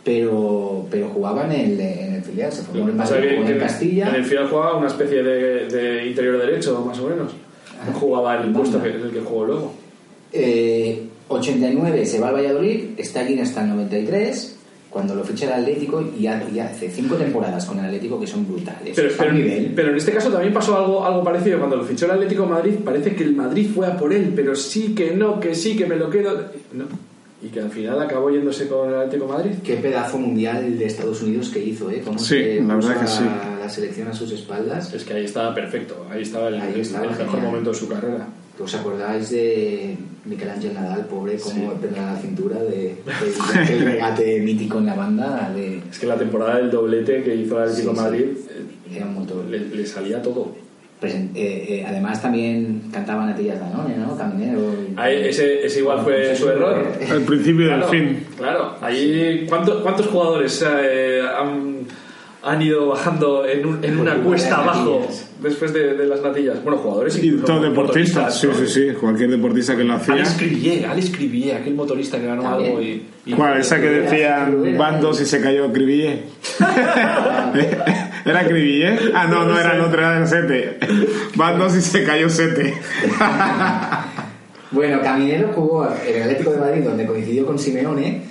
pero, 0.04 0.86
pero 0.90 1.08
jugaba 1.08 1.44
en 1.46 1.52
el, 1.52 1.80
en 1.80 2.14
el 2.14 2.22
filial, 2.22 2.52
se 2.52 2.62
formó 2.62 2.82
en 2.84 2.88
el 2.90 2.94
Madrid, 2.96 3.20
que- 3.46 3.52
en 3.52 3.58
Castilla. 3.58 4.08
En 4.10 4.14
el 4.16 4.24
final 4.24 4.48
jugaba 4.48 4.76
una 4.76 4.88
especie 4.88 5.22
de, 5.22 5.66
de 5.68 6.06
interior 6.06 6.38
derecho, 6.38 6.82
más 6.86 6.98
o 6.98 7.08
menos. 7.08 7.32
No 7.86 7.92
jugaba 7.98 8.42
el 8.42 8.52
puesto 8.52 8.82
que, 8.82 8.88
el 8.90 9.10
que 9.10 9.20
jugó 9.20 9.44
luego. 9.46 9.72
Eh, 10.32 11.02
89 11.28 12.04
se 12.06 12.20
va 12.20 12.28
al 12.28 12.34
Valladolid, 12.34 12.80
está 12.98 13.20
allí 13.20 13.38
hasta 13.40 13.62
el 13.62 13.68
93, 13.70 14.58
cuando 14.90 15.14
lo 15.14 15.22
ficha 15.24 15.46
el 15.46 15.52
Atlético 15.62 16.02
y, 16.18 16.26
ha- 16.26 16.42
y 16.52 16.58
hace 16.60 16.90
cinco 16.90 17.16
temporadas 17.16 17.66
con 17.66 17.78
el 17.78 17.84
Atlético 17.86 18.18
que 18.18 18.26
son 18.26 18.46
brutales. 18.46 18.94
Pero, 18.96 19.32
nivel. 19.32 19.72
pero 19.76 19.90
en 19.90 19.96
este 19.96 20.12
caso 20.12 20.30
también 20.30 20.52
pasó 20.52 20.76
algo, 20.76 21.04
algo 21.04 21.22
parecido. 21.22 21.58
Cuando 21.58 21.76
lo 21.76 21.84
fichó 21.84 22.06
el 22.06 22.12
Atlético 22.12 22.44
de 22.44 22.48
Madrid, 22.48 22.74
parece 22.84 23.14
que 23.14 23.24
el 23.24 23.34
Madrid 23.36 23.68
fue 23.74 23.86
a 23.86 23.96
por 23.96 24.12
él, 24.12 24.32
pero 24.34 24.54
sí 24.56 24.94
que 24.94 25.12
no, 25.14 25.38
que 25.40 25.54
sí, 25.54 25.76
que 25.76 25.86
me 25.86 25.96
lo 25.96 26.08
quedo. 26.08 26.32
No. 26.72 26.84
Y 27.40 27.48
que 27.50 27.60
al 27.60 27.70
final 27.70 28.00
acabó 28.02 28.30
yéndose 28.30 28.66
con 28.66 28.88
el 28.88 28.96
Atlético 28.96 29.26
de 29.26 29.32
Madrid. 29.32 29.50
Qué 29.62 29.76
pedazo 29.76 30.18
mundial 30.18 30.76
de 30.76 30.84
Estados 30.86 31.22
Unidos 31.22 31.50
que 31.50 31.62
hizo, 31.62 31.88
¿eh? 31.90 32.02
Cómo 32.04 32.18
Sí, 32.18 32.26
se 32.26 32.60
la 32.62 32.74
verdad 32.74 33.00
que 33.00 33.06
sí. 33.06 33.24
La 33.60 33.68
selección 33.68 34.08
a 34.08 34.12
sus 34.14 34.32
espaldas. 34.32 34.92
Es 34.94 35.04
que 35.04 35.12
ahí 35.14 35.24
estaba 35.24 35.54
perfecto, 35.54 36.04
ahí 36.10 36.22
estaba 36.22 36.48
el, 36.48 36.54
Ahí 36.60 36.80
estaba 36.80 37.04
el 37.04 37.10
mejor 37.10 37.26
genial. 37.26 37.46
momento 37.46 37.70
de 37.70 37.76
su 37.76 37.88
carrera. 37.88 38.26
¿Os 38.60 38.74
acordáis 38.74 39.30
de 39.30 39.96
Miguel 40.24 40.50
Ángel 40.50 40.74
Nadal, 40.74 41.06
pobre, 41.06 41.36
como 41.38 41.54
Sí. 41.54 41.88
la 41.94 42.16
cintura 42.16 42.56
de, 42.58 42.70
de- 42.78 42.96
aquel 43.62 43.80
regate 43.84 44.40
mítico 44.40 44.78
en 44.78 44.86
la 44.86 44.94
banda? 44.94 45.52
De, 45.54 45.80
Es 45.90 45.98
que 45.98 46.06
la 46.06 46.16
temporada 46.16 46.56
del 46.56 46.70
doblete 46.70 47.22
que 47.22 47.34
hizo 47.36 47.56
el 47.62 47.68
Atlético 47.70 47.90
Sí, 47.92 47.96
de 47.96 47.96
sí. 47.96 48.02
Madrid 48.02 48.26
era 48.96 49.06
un 49.06 49.14
montón. 49.14 49.50
le, 49.50 49.60
le 49.60 49.86
salía 49.86 50.20
todo. 50.20 50.52
Presen- 51.00 51.30
eh, 51.36 51.66
eh, 51.68 51.84
además 51.86 52.20
también 52.20 52.82
cantaban 52.92 53.28
Atillas 53.28 53.60
Danone, 53.60 53.96
¿no? 53.96 54.16
Caminero. 54.16 54.74
ese, 55.06 55.64
ese 55.64 55.78
igual 55.78 56.00
fue 56.02 56.34
su 56.34 56.48
error. 56.48 56.84
El 57.00 57.22
principio 57.22 57.66
del 57.68 57.76
Claro, 57.76 57.88
fin. 57.88 58.26
Claro, 58.36 58.74
ahí 58.80 59.46
¿cuántos, 59.48 59.80
cuántos 59.82 60.06
jugadores 60.08 60.64
eh, 60.68 61.20
han, 61.22 61.76
han 62.42 62.62
ido 62.62 62.88
bajando 62.88 63.46
en, 63.46 63.64
un- 63.64 63.84
en 63.84 64.00
una 64.00 64.14
Por 64.16 64.24
cuesta 64.24 64.50
las 64.50 64.58
abajo 64.58 64.98
natillas. 65.02 65.27
Después 65.40 65.72
de, 65.72 65.94
de 65.94 66.06
las 66.06 66.20
natillas? 66.22 66.62
Bueno, 66.62 66.78
jugadores 66.78 67.16
Y 67.22 67.26
incluso 67.28 67.46
todo 67.46 67.60
deportista, 67.62 68.30
sí, 68.30 68.48
sí, 68.56 68.66
sí. 68.66 68.88
Cualquier 69.00 69.30
deportista 69.30 69.76
que 69.76 69.84
lo 69.84 69.94
hacía. 69.94 70.14
Alex 70.14 70.34
Cribier, 70.38 70.86
Alex 70.86 71.10
Cribier, 71.10 71.56
aquel 71.56 71.74
motorista 71.74 72.18
que 72.18 72.26
ganó 72.26 72.42
También. 72.42 72.70
algo 72.70 72.82
y, 72.82 73.02
y- 73.26 73.32
¿Cuál? 73.32 73.60
Esa 73.60 73.80
que 73.80 73.88
decían 73.88 74.76
bandos 74.78 75.20
y 75.20 75.26
se 75.26 75.40
cayó 75.40 75.70
Cribillé. 75.72 76.22
¿Era 78.24 78.44
Cribillé? 78.46 78.98
Ah, 79.14 79.26
no, 79.28 79.44
no 79.44 79.58
era 79.58 79.74
el 79.74 79.80
otro, 79.80 79.98
era 80.00 80.18
el 80.18 80.26
Sete. 80.26 80.78
Bandos 81.34 81.76
y 81.76 81.80
se 81.80 82.04
cayó 82.04 82.28
Sete. 82.28 82.74
Bueno, 84.70 85.00
Caminero 85.00 85.48
jugó 85.54 85.88
en 86.06 86.16
el 86.16 86.22
Atlético 86.24 86.50
de 86.50 86.58
Madrid, 86.58 86.82
donde 86.84 87.06
coincidió 87.06 87.46
con 87.46 87.58
Simeone, 87.58 88.22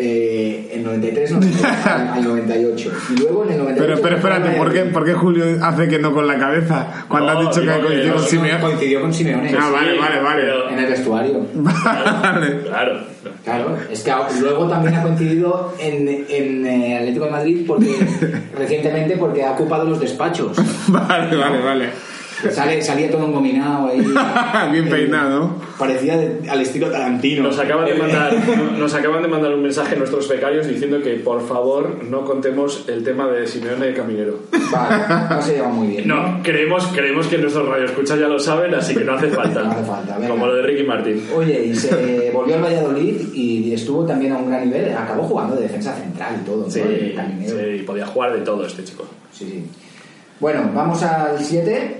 eh, 0.00 0.70
en 0.72 0.82
93 0.82 1.30
no, 1.32 1.40
al, 1.86 2.08
al 2.08 2.24
98. 2.24 2.92
Y 3.10 3.20
luego 3.20 3.44
en 3.44 3.50
el 3.52 3.58
98. 3.58 3.86
Pero, 3.86 4.02
pero 4.02 4.16
espérate, 4.16 4.56
¿por 4.58 4.72
qué, 4.72 4.80
¿por 4.86 5.04
qué 5.04 5.12
Julio 5.14 5.44
hace 5.62 5.88
que 5.88 5.98
no 5.98 6.12
con 6.14 6.26
la 6.26 6.38
cabeza? 6.38 7.04
Cuando 7.08 7.34
No, 7.34 7.40
has 7.40 7.56
dicho 7.56 7.66
que 7.66 7.80
coincidió 7.80 8.14
con 8.14 8.22
Simeone. 8.24 8.60
Coincidió 8.60 9.00
con 9.00 9.14
Simeone. 9.14 9.54
Ah, 9.58 9.70
vale, 9.70 9.98
vale, 9.98 10.20
vale. 10.20 10.42
pero- 10.42 10.70
En 10.70 10.78
el 10.78 10.86
vestuario. 10.86 11.46
Vale. 11.54 12.60
Claro. 12.62 13.00
Claro, 13.44 13.76
es 13.90 14.02
que 14.02 14.12
luego 14.40 14.66
también 14.68 14.94
ha 14.94 15.02
coincidido 15.02 15.74
en, 15.78 16.08
en 16.28 16.66
eh, 16.66 16.98
Atlético 16.98 17.24
de 17.26 17.30
Madrid 17.30 17.64
porque 17.66 17.94
recientemente 18.58 19.16
porque 19.16 19.44
ha 19.44 19.52
ocupado 19.52 19.84
los 19.84 20.00
despachos. 20.00 20.56
Vale, 20.88 21.36
vale, 21.36 21.58
vale. 21.62 21.90
Sale, 22.50 22.80
salía 22.82 23.10
todo 23.10 23.26
engominado 23.26 23.88
ahí. 23.88 24.00
Bien 24.72 24.88
peinado. 24.88 25.54
Parecía 25.78 26.16
de- 26.16 26.48
al 26.48 26.60
estilo 26.60 26.90
Tarantino. 26.90 27.42
Nos 27.44 27.58
acaban, 27.58 27.86
de 27.86 27.94
mandar, 27.94 28.32
nos 28.78 28.94
acaban 28.94 29.22
de 29.22 29.28
mandar 29.28 29.54
un 29.54 29.62
mensaje 29.62 29.96
nuestros 29.96 30.28
becarios 30.28 30.66
diciendo 30.66 31.00
que 31.02 31.14
por 31.16 31.46
favor 31.46 32.02
no 32.04 32.24
contemos 32.24 32.84
el 32.88 33.04
tema 33.04 33.28
de 33.28 33.46
Simeone 33.46 33.86
de 33.86 33.94
Caminero. 33.94 34.38
Vale, 34.70 35.04
no 35.30 35.42
se 35.42 35.52
lleva 35.54 35.68
muy 35.68 35.88
bien. 35.88 36.08
No, 36.08 36.40
creemos, 36.42 36.86
creemos 36.94 37.26
que 37.26 37.38
nuestros 37.38 37.68
radioescuchas 37.68 38.18
ya 38.18 38.28
lo 38.28 38.38
saben, 38.38 38.74
así 38.74 38.94
que 38.94 39.04
no 39.04 39.14
hace 39.14 39.28
falta. 39.28 39.62
No 39.64 39.72
hace 39.72 39.84
falta, 39.84 40.16
venga. 40.16 40.30
Como 40.30 40.46
lo 40.46 40.54
de 40.56 40.62
Ricky 40.62 40.84
Martin. 40.84 41.22
Oye, 41.34 41.64
y 41.66 41.74
se 41.74 42.30
volvió 42.32 42.54
al 42.56 42.62
Valladolid 42.62 43.16
y 43.34 43.72
estuvo 43.74 44.04
también 44.06 44.32
a 44.32 44.38
un 44.38 44.48
gran 44.50 44.64
nivel. 44.64 44.92
Acabó 44.96 45.22
jugando 45.24 45.56
de 45.56 45.62
defensa 45.62 45.94
central 45.94 46.36
y 46.40 46.44
todo. 46.46 46.64
¿no? 46.64 46.70
Sí, 46.70 47.12
Caminero. 47.14 47.56
sí, 47.58 47.82
podía 47.86 48.06
jugar 48.06 48.32
de 48.32 48.40
todo 48.40 48.64
este 48.66 48.84
chico. 48.84 49.04
Sí, 49.32 49.44
sí. 49.46 49.64
Bueno, 50.40 50.70
vamos 50.74 51.02
al 51.02 51.38
7. 51.38 51.96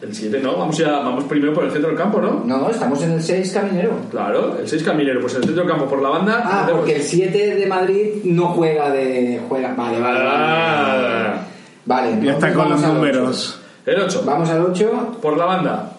El 0.00 0.14
7 0.14 0.38
no, 0.40 0.56
vamos 0.56 0.76
ya, 0.78 0.90
vamos 1.00 1.24
primero 1.24 1.52
por 1.52 1.64
el 1.64 1.72
centro 1.72 1.88
del 1.88 1.98
campo, 1.98 2.20
¿no? 2.20 2.42
No, 2.44 2.70
estamos 2.70 3.02
en 3.02 3.12
el 3.12 3.22
6 3.22 3.52
Caminero. 3.52 3.90
Claro, 4.10 4.56
el 4.60 4.68
6 4.68 4.84
Caminero, 4.84 5.20
pues 5.20 5.32
en 5.34 5.38
el 5.40 5.44
centro 5.46 5.64
del 5.64 5.72
campo 5.72 5.88
por 5.90 6.00
la 6.00 6.08
banda. 6.10 6.42
Ah, 6.44 6.62
hacemos- 6.62 6.80
porque 6.80 6.96
el 6.96 7.02
7 7.02 7.56
de 7.56 7.66
Madrid 7.66 8.06
no 8.24 8.48
juega 8.50 8.90
de. 8.90 9.40
Juega. 9.48 9.74
Vale, 9.74 9.98
vale. 10.00 10.18
Vale, 10.20 10.30
Ah. 10.36 11.46
vale 11.84 12.18
Ya 12.24 12.32
está 12.32 12.54
con 12.54 12.70
los 12.70 12.80
números. 12.80 13.60
El 13.86 13.96
8 13.96 14.04
ocho. 14.18 14.22
Vamos 14.24 14.48
al 14.50 14.60
8. 14.66 15.18
por 15.20 15.36
la 15.36 15.44
banda. 15.46 15.92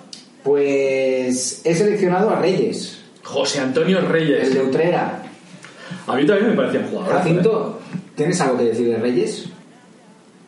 Pues 0.43 1.61
he 1.65 1.75
seleccionado 1.75 2.29
a 2.29 2.39
Reyes, 2.39 3.01
José 3.23 3.59
Antonio 3.59 3.99
el 3.99 4.05
Reyes. 4.07 4.53
de 4.53 4.61
Utrera. 4.61 5.23
A 6.07 6.15
mí 6.15 6.25
también 6.25 6.51
me 6.51 6.55
parecía 6.55 6.79
un 6.79 6.87
jugador. 6.87 7.13
Jacinto, 7.17 7.79
¿tienes 8.15 8.39
algo 8.39 8.57
que 8.57 8.63
decir 8.65 8.87
de 8.89 8.97
Reyes? 8.97 9.49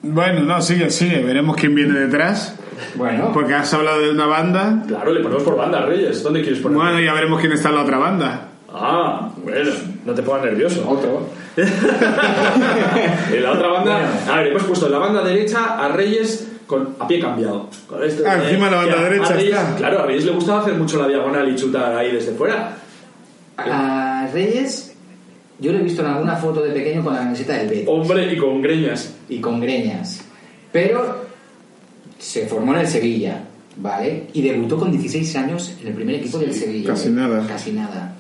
Bueno, 0.04 0.41
no, 0.41 0.62
sigue, 0.62 0.89
sigue. 0.89 1.22
Veremos 1.22 1.56
quién 1.58 1.76
viene 1.76 1.99
detrás. 1.99 2.56
Bueno, 2.95 3.32
Porque 3.34 3.53
has 3.53 3.73
hablado 3.73 4.01
de 4.01 4.11
una 4.11 4.25
banda. 4.27 4.84
Claro, 4.88 5.11
le 5.13 5.21
ponemos 5.21 5.43
por 5.43 5.55
banda 5.57 5.79
a 5.79 5.86
Reyes. 5.86 6.21
¿Dónde 6.23 6.41
quieres 6.41 6.59
poner? 6.59 6.77
Bueno, 6.77 6.99
ya 6.99 7.13
veremos 7.13 7.39
quién 7.39 7.51
está 7.53 7.69
en 7.69 7.75
la 7.75 7.82
otra 7.84 7.97
banda. 7.97 8.47
Ah, 8.73 9.29
bueno, 9.43 9.71
no 10.05 10.13
te 10.13 10.21
pongas 10.23 10.43
nervioso. 10.45 10.88
otro. 10.89 11.27
En 13.34 13.43
la 13.43 13.51
otra 13.51 13.67
banda, 13.67 13.93
Bueno. 13.93 14.07
a 14.32 14.38
ver, 14.38 14.47
hemos 14.47 14.63
puesto 14.63 14.86
en 14.88 14.91
la 14.93 14.97
banda 14.99 15.23
derecha 15.23 15.77
a 15.84 15.88
Reyes 15.89 16.47
con 16.67 16.95
a 16.99 17.07
pie 17.07 17.19
cambiado. 17.19 17.69
Con 17.88 18.03
esto 18.03 18.23
Ah, 18.25 18.36
encima 18.43 18.65
de 18.65 18.71
la 18.71 18.77
banda 18.77 19.01
derecha 19.03 19.34
a 19.34 19.38
Reyes- 19.38 19.55
está. 19.57 19.75
Claro, 19.75 19.99
a 19.99 20.05
Reyes 20.05 20.25
le 20.25 20.32
gustaba 20.32 20.61
hacer 20.61 20.73
mucho 20.75 20.97
la 21.01 21.07
diagonal 21.07 21.49
y 21.49 21.55
chutar 21.55 21.95
ahí 21.97 22.11
desde 22.11 22.32
fuera. 22.34 22.77
A 23.57 24.27
Reyes, 24.34 24.95
yo 25.59 25.71
lo 25.73 25.79
he 25.79 25.82
visto 25.82 26.01
en 26.01 26.07
alguna 26.07 26.36
foto 26.38 26.61
de 26.61 26.71
pequeño 26.71 27.03
con 27.03 27.13
la 27.13 27.19
camiseta 27.19 27.53
del 27.53 27.67
Betis 27.67 27.88
Hombre 27.89 28.34
y 28.34 28.38
con 28.38 28.61
greñas. 28.61 29.13
y 29.29 29.39
con 29.41 29.59
greñas. 29.59 30.23
Pero 30.71 31.25
se 32.22 32.45
formó 32.45 32.74
en 32.76 32.82
el 32.82 32.88
Sevilla, 32.88 33.41
¿vale? 33.78 34.28
Y 34.34 34.41
debutó 34.43 34.78
con 34.78 34.91
16 34.91 35.36
años 35.38 35.74
en 35.82 35.88
el 35.88 35.93
primer 35.93 36.15
equipo 36.15 36.38
del 36.38 36.53
Sevilla. 36.53 36.89
casi 36.91 37.07
¿eh? 37.07 37.11
nada. 37.11 37.47
Casi 37.47 37.72
nada. 37.72 38.13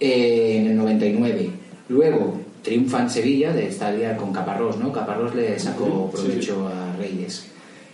Eh, 0.00 0.58
en 0.60 0.66
el 0.68 0.76
99. 0.76 1.50
Luego 1.88 2.40
triunfa 2.62 3.02
en 3.02 3.10
Sevilla 3.10 3.52
de 3.52 3.68
esta 3.68 3.90
liga 3.92 4.16
con 4.16 4.32
Caparrós, 4.32 4.78
¿no? 4.78 4.90
Caparrós 4.90 5.34
le 5.34 5.58
sacó 5.58 6.10
Sí, 6.14 6.20
sí. 6.22 6.26
provecho 6.28 6.66
a 6.68 6.96
Reyes. 6.96 7.46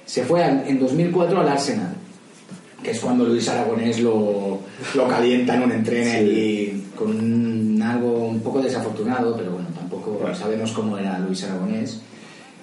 Se 0.07 0.23
fue 0.25 0.45
al- 0.45 0.65
en 0.67 0.79
2004 0.79 1.41
al 1.41 1.49
Arsenal, 1.49 1.95
que 2.83 2.93
es 2.93 3.01
cuando 3.01 3.25
Luis 3.25 3.49
Aragonés 3.49 4.01
lo, 4.01 4.61
lo 4.95 5.09
calienta 5.09 5.57
en 5.57 5.63
un 5.63 5.73
entreno 5.73 6.31
y 6.31 6.85
con 6.97 7.09
un- 7.11 7.83
algo 7.83 8.29
un 8.29 8.41
poco 8.41 8.61
desafortunado, 8.63 9.37
pero 9.37 9.51
bueno, 9.53 9.69
tampoco 9.75 10.21
sabemos 10.35 10.71
cómo 10.73 10.97
era 10.99 11.19
Luis 11.19 11.43
Aragonés. 11.45 12.01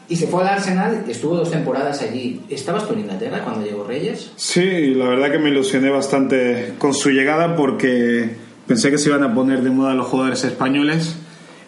Y 0.09 0.15
se 0.15 0.27
fue 0.27 0.41
al 0.43 0.47
Arsenal, 0.49 1.03
estuvo 1.07 1.35
dos 1.35 1.51
temporadas 1.51 2.01
allí. 2.01 2.39
¿Estabas 2.49 2.87
tú 2.87 2.93
en 2.93 3.01
Inglaterra 3.01 3.41
cuando 3.43 3.65
llegó 3.65 3.83
Reyes? 3.83 4.31
Sí, 4.37 4.93
la 4.95 5.09
verdad 5.09 5.31
que 5.31 5.37
me 5.39 5.49
ilusioné 5.49 5.89
bastante 5.89 6.73
con 6.77 6.93
su 6.93 7.09
llegada 7.09 7.55
porque 7.57 8.37
pensé 8.67 8.89
que 8.89 8.97
se 8.97 9.09
iban 9.09 9.23
a 9.23 9.33
poner 9.33 9.61
de 9.63 9.69
moda 9.69 9.93
los 9.95 10.07
jugadores 10.07 10.43
españoles 10.45 11.17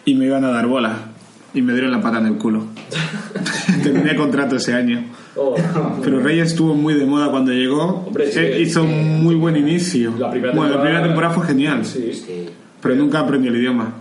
y 0.06 0.14
me 0.14 0.24
iban 0.26 0.44
a 0.44 0.50
dar 0.50 0.66
bola. 0.66 1.10
Y 1.52 1.62
me 1.62 1.72
dieron 1.72 1.90
la 1.90 2.00
pata 2.00 2.18
en 2.18 2.26
el 2.26 2.36
culo. 2.38 2.64
Terminé 3.82 4.14
contrato 4.16 4.56
ese 4.56 4.72
año. 4.72 5.04
Oh, 5.36 5.54
Pero 6.02 6.20
Reyes 6.20 6.48
estuvo 6.48 6.74
muy 6.74 6.94
de 6.94 7.04
moda 7.06 7.30
cuando 7.30 7.52
llegó. 7.52 8.04
Hombre, 8.06 8.30
sí, 8.30 8.40
hizo 8.62 8.82
un 8.84 9.22
muy 9.22 9.34
buen 9.34 9.56
inicio. 9.56 10.14
La 10.18 10.30
primera 10.30 10.52
bueno, 10.54 10.76
la 10.76 10.76
temporada- 10.76 10.82
primera 10.82 11.02
temporada 11.06 11.34
fue 11.34 11.46
genial, 11.46 11.84
sí, 11.84 12.22
que 12.26 12.48
pero 12.80 12.94
nunca 12.94 13.20
aprendió 13.20 13.50
el 13.50 13.58
idioma. 13.58 13.94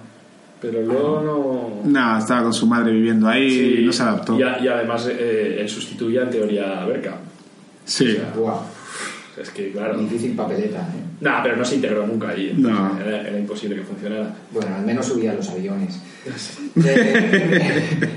Pero 0.62 0.82
luego 0.82 1.82
no. 1.84 1.89
Nada, 1.91 2.20
estaba 2.20 2.43
con 2.43 2.53
su 2.53 2.68
madre 2.68 2.91
viviendo 2.93 3.28
ahí 3.28 3.49
Sí, 3.49 3.76
y 3.80 3.86
no 3.86 3.91
se 3.93 4.03
adaptó. 4.03 4.38
Y, 4.39 4.43
a- 4.43 4.60
y 4.60 4.68
además 4.68 5.07
eh, 5.12 5.57
él 5.62 5.70
sustituía 5.70 6.24
en 6.24 6.30
teoría 6.30 6.82
a 6.82 6.86
Berca. 6.86 7.18
Sí. 7.86 8.18
Buah. 8.36 8.62
Es 9.41 9.49
que, 9.51 9.72
claro. 9.72 9.97
Difícil 9.97 10.34
papeleta, 10.36 10.80
¿eh? 10.80 11.01
Nah, 11.22 11.41
pero 11.41 11.55
no 11.55 11.64
se 11.64 11.76
integró 11.76 12.05
nunca 12.05 12.30
ahí. 12.30 12.53
No. 12.57 12.99
Era, 12.99 13.22
era 13.22 13.39
imposible 13.39 13.76
que 13.78 13.84
funcionara. 13.84 14.36
Bueno, 14.51 14.76
al 14.76 14.86
menos 14.86 15.05
subía 15.05 15.32
a 15.32 15.36
los 15.36 15.49
aviones. 15.49 16.01
Eh, 16.86 18.10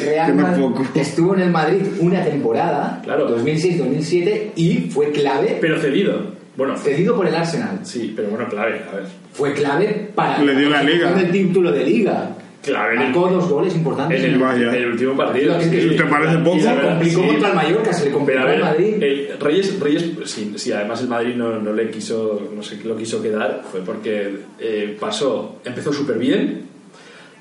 Real 0.00 0.36
no 0.36 0.42
Madrid 0.70 0.86
estuvo 0.94 1.34
en 1.34 1.40
el 1.42 1.50
Madrid 1.50 1.82
una 2.00 2.24
temporada, 2.24 3.00
Claro. 3.04 3.38
2006-2007, 3.38 4.50
y 4.56 4.74
fue 4.90 5.12
clave, 5.12 5.58
Pero 5.60 5.78
cedido. 5.80 6.32
Bueno, 6.56 6.76
cedido 6.76 7.16
por 7.16 7.26
el 7.26 7.34
Arsenal. 7.34 7.80
sí, 7.82 8.12
pero 8.14 8.28
bueno, 8.28 8.46
clave, 8.48 8.82
a 8.90 8.96
ver. 8.96 9.04
Fue 9.32 9.52
clave 9.54 10.10
para 10.14 10.38
Le 10.42 10.54
dio 10.54 10.68
la 10.70 10.82
liga. 10.82 11.18
el 11.18 11.30
título 11.30 11.72
de 11.72 11.84
liga. 11.84 12.36
Clave 12.62 12.92
el, 12.92 12.98
Marcó 13.00 13.28
dos 13.28 13.48
goles 13.48 13.74
importantes. 13.74 14.22
en 14.22 14.34
el, 14.34 14.38
Vaya. 14.38 14.68
en 14.68 14.74
el 14.74 14.90
último 14.92 15.16
partido. 15.16 15.56
¿Te 15.56 15.64
sí. 15.90 15.96
parece 16.08 16.38
poco? 16.38 16.60
Se 16.60 16.80
complicó 16.80 17.20
sí. 17.22 17.26
contra 17.26 17.48
el 17.48 17.54
Mallorca, 17.56 17.92
se 17.92 18.04
le 18.04 18.10
complicó 18.12 18.38
Pero 18.40 18.48
a 18.48 18.52
ver, 18.52 18.62
al 18.62 18.70
Madrid. 18.70 19.02
el 19.02 19.40
Reyes, 19.40 19.80
Reyes 19.80 20.10
sí, 20.26 20.52
sí, 20.56 20.70
además 20.72 21.00
el 21.00 21.08
Madrid 21.08 21.34
no, 21.34 21.58
no 21.58 21.72
le 21.72 21.90
quiso, 21.90 22.48
no 22.54 22.62
sé 22.62 22.78
lo 22.84 22.96
quiso 22.96 23.20
quedar, 23.20 23.62
fue 23.68 23.80
porque 23.80 24.36
eh, 24.60 24.96
pasó, 25.00 25.56
empezó 25.64 25.92
súper 25.92 26.18
bien, 26.18 26.66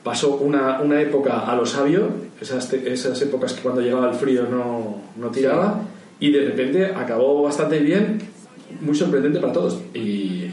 pasó 0.04 0.38
una, 0.38 0.82
una 0.82 1.00
época 1.02 1.42
a 1.42 1.56
lo 1.56 1.66
sabio, 1.68 2.08
esas, 2.42 2.70
te- 2.70 2.92
esas 2.92 3.22
épocas 3.22 3.54
que 3.54 3.62
cuando 3.62 3.82
llegaba 3.82 4.10
el 4.10 4.16
frío 4.16 4.48
no, 4.50 5.02
no 5.18 5.28
tiraba, 5.30 5.82
y 6.20 6.32
de 6.32 6.46
repente 6.46 6.86
acabó 6.86 7.44
bastante 7.44 7.78
bien, 7.80 8.20
muy 8.82 8.96
sorprendente 8.96 9.40
para 9.40 9.54
todos. 9.54 9.80
Y, 9.94 10.00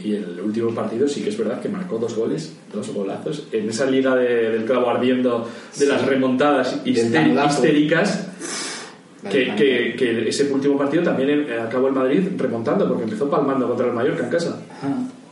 y 0.03 0.13
el 0.15 0.39
último 0.43 0.69
partido 0.73 1.07
sí 1.07 1.21
que 1.21 1.29
es 1.29 1.37
verdad 1.37 1.59
que 1.61 1.69
marcó 1.69 1.97
dos 1.97 2.15
goles, 2.15 2.53
dos 2.73 2.89
golazos, 2.93 3.47
en 3.51 3.69
esa 3.69 3.85
liga 3.85 4.15
de- 4.15 4.49
del 4.51 4.65
clavo 4.65 4.89
ardiendo 4.89 5.47
de 5.77 5.85
las 5.85 6.05
remontadas 6.05 6.81
tanglazo. 7.11 7.55
histéricas. 7.55 8.25
Que, 9.29 9.53
que- 9.57 9.95
que 9.97 10.29
ese 10.29 10.49
último 10.51 10.77
partido 10.77 11.03
también 11.03 11.45
acabó 11.61 11.87
el 11.89 11.93
Madrid 11.93 12.21
remontando 12.37 12.87
porque 12.87 13.03
empezó 13.03 13.29
palmando 13.29 13.67
contra 13.67 13.87
el 13.87 13.93
Mallorca 13.93 14.23
en 14.23 14.29
casa. 14.29 14.61
Ah, 14.81 14.87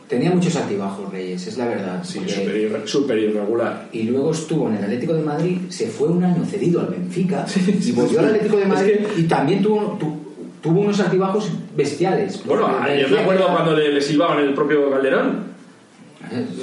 Tenía 0.06 0.30
muchos 0.30 0.56
altibajos, 0.56 1.10
Reyes, 1.12 1.46
es 1.46 1.56
la 1.58 1.66
verdad. 1.68 2.02
Sí, 2.04 2.18
súper 2.26 2.56
irre- 2.56 2.86
súper 2.86 3.18
irregular. 3.18 3.88
y 3.92 4.02
luego 4.04 4.32
estuvo 4.32 4.68
en 4.68 4.76
el 4.76 4.84
Atlético 4.84 5.14
de 5.14 5.22
Madrid, 5.22 5.58
se 5.70 5.86
fue 5.86 6.08
un 6.08 6.22
año 6.24 6.44
cedido 6.44 6.80
al 6.80 6.88
Benfica 6.88 7.44
y 7.82 7.92
volvió 7.92 8.18
al 8.20 8.26
Atlético 8.26 8.56
de 8.56 8.62
Es 8.62 8.68
Madrid 8.68 8.92
que- 9.14 9.20
y 9.20 9.24
también 9.24 9.62
tuvo, 9.62 9.96
tu- 9.98 10.27
tuvo 10.62 10.80
unos 10.80 10.98
altibajos 11.00 11.50
bestiales. 11.76 12.44
Bueno, 12.44 12.66
ah, 12.66 12.88
yo 12.94 13.08
me 13.08 13.20
acuerdo 13.20 13.44
era- 13.44 13.52
cuando 13.54 13.76
le, 13.76 13.92
le 13.92 14.00
silbaban 14.00 14.38
el 14.40 14.54
propio 14.54 14.90
Calderón. 14.90 15.48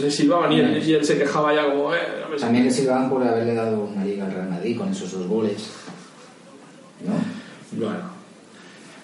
Le 0.01 0.11
silbaban 0.11 0.51
y 0.51 0.59
él, 0.59 0.83
y 0.85 0.93
él 0.93 1.03
se 1.03 1.17
quejaba 1.17 1.53
ya 1.53 1.65
como... 1.71 1.93
Eh, 1.95 1.97
no 2.29 2.35
También 2.35 2.65
le 2.65 2.71
silbaban 2.71 3.09
por 3.09 3.23
haberle 3.23 3.53
dado 3.55 3.85
una 3.85 4.05
liga 4.05 4.25
al 4.25 4.31
Real 4.33 4.49
Madrid 4.49 4.77
con 4.77 4.89
esos 4.91 5.11
dos 5.11 5.27
goles. 5.27 5.69
¿No? 7.05 7.13
Bueno. 7.83 8.15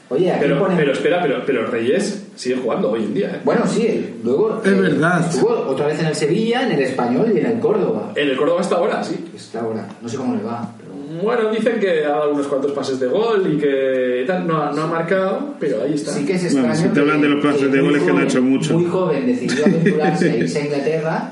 Oye, 0.10 0.30
aquí 0.30 0.42
Pero, 0.42 0.60
pone- 0.60 0.76
pero 0.76 0.92
espera, 0.92 1.22
pero, 1.22 1.44
pero 1.46 1.68
Reyes 1.68 2.28
sigue 2.36 2.58
jugando 2.58 2.92
hoy 2.92 3.04
en 3.04 3.14
día. 3.14 3.28
¿eh? 3.30 3.40
Bueno, 3.46 3.66
sí, 3.66 4.16
luego 4.24 4.62
Es 4.64 4.78
verdad. 4.78 5.22
estuvo 5.30 5.50
otra 5.52 5.88
vez 5.88 6.00
en 6.02 6.08
el 6.08 6.16
Sevilla, 6.16 6.64
en 6.64 6.74
el 6.74 6.82
Español 6.82 7.32
y 7.34 7.40
en 7.40 7.46
el 7.46 7.60
Córdoba. 7.60 8.12
En 8.16 8.30
el 8.30 8.36
Córdoba 8.38 8.60
hasta 8.60 8.76
ahora, 8.76 9.02
sí. 9.04 9.26
Está 9.34 9.62
ahora, 9.62 9.88
no 10.02 10.10
sé 10.10 10.18
cómo 10.18 10.36
le 10.36 10.44
va. 10.44 10.70
Bueno, 11.22 11.50
dicen 11.52 11.80
que 11.80 12.06
ha 12.06 12.10
dado 12.10 12.32
unos 12.34 12.48
cuantos 12.48 12.72
pases 12.74 13.00
de 13.00 13.08
gol 13.08 13.52
y 13.54 13.58
que 13.58 14.24
tal, 14.28 14.46
no, 14.48 14.62
ha- 14.62 14.72
no 14.72 14.84
ha 14.84 14.88
marcado, 14.88 15.56
pero 15.60 15.84
ahí 15.84 15.94
está. 15.96 16.12
Sí 16.12 16.26
que 16.26 16.34
es 16.34 16.54
Bueno, 16.54 16.68
extraño. 16.70 16.90
si 16.90 16.94
te 16.94 17.00
hablan 17.02 17.22
de 17.22 17.30
los 17.30 17.44
pases 17.44 17.72
de 17.72 17.82
muy 17.82 17.88
goles, 17.90 18.02
que 18.04 18.08
no 18.08 18.14
ha 18.14 18.16
joven- 18.22 18.28
hecho 18.30 18.42
mucho. 18.42 18.74
Muy 18.80 18.86
joven 18.90 19.26
decidió 19.28 19.66
aventurarse 19.66 20.32
a 20.32 20.36
irse 20.38 20.60
a 20.62 20.66
Inglaterra, 20.66 21.32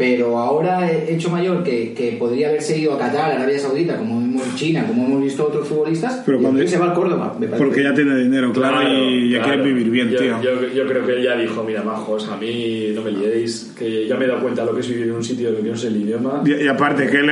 pero 0.00 0.38
ahora 0.38 0.90
he- 0.90 1.12
hecho 1.12 1.28
mayor 1.28 1.62
que, 1.62 1.92
que 1.92 2.12
podría 2.18 2.48
haberse 2.48 2.78
ido 2.78 2.94
a 2.94 2.98
Qatar, 2.98 3.32
Arabia 3.32 3.58
Saudita, 3.58 3.98
como 3.98 4.18
hemos 4.18 4.54
China, 4.56 4.86
como 4.86 5.04
hemos 5.04 5.22
visto 5.22 5.46
otros 5.46 5.68
futbolistas, 5.68 6.22
Pero 6.24 6.38
y 6.38 6.42
cuando- 6.42 6.66
se 6.66 6.78
va 6.78 6.86
al 6.86 6.94
Córdoba. 6.94 7.36
me 7.38 7.46
parece. 7.46 7.62
Porque 7.66 7.82
ya 7.82 7.92
tiene 7.92 8.16
dinero, 8.16 8.50
claro, 8.50 8.82
y 8.82 9.30
ya 9.30 9.42
claro. 9.42 9.62
quiere 9.62 9.74
vivir 9.74 9.90
bien, 9.90 10.08
yo, 10.08 10.18
tío. 10.18 10.42
Yo, 10.42 10.68
yo 10.74 10.86
creo 10.86 11.04
que 11.04 11.12
él 11.12 11.22
ya 11.22 11.36
dijo, 11.36 11.62
mira, 11.64 11.82
majos, 11.82 12.26
a 12.30 12.36
mí 12.38 12.92
no 12.94 13.02
me 13.02 13.10
liéis, 13.12 13.74
que 13.78 14.06
ya 14.08 14.16
me 14.16 14.24
he 14.24 14.28
dado 14.28 14.40
cuenta 14.40 14.62
de 14.62 14.68
lo 14.68 14.74
que 14.74 14.80
es 14.80 14.88
vivir 14.88 15.04
en 15.08 15.12
un 15.12 15.22
sitio 15.24 15.54
que 15.54 15.62
no 15.68 15.76
sé 15.76 15.88
el 15.88 15.96
idioma. 15.98 16.42
Y, 16.46 16.54
y 16.64 16.66
aparte 16.68 17.06
que 17.06 17.18
él 17.18 17.28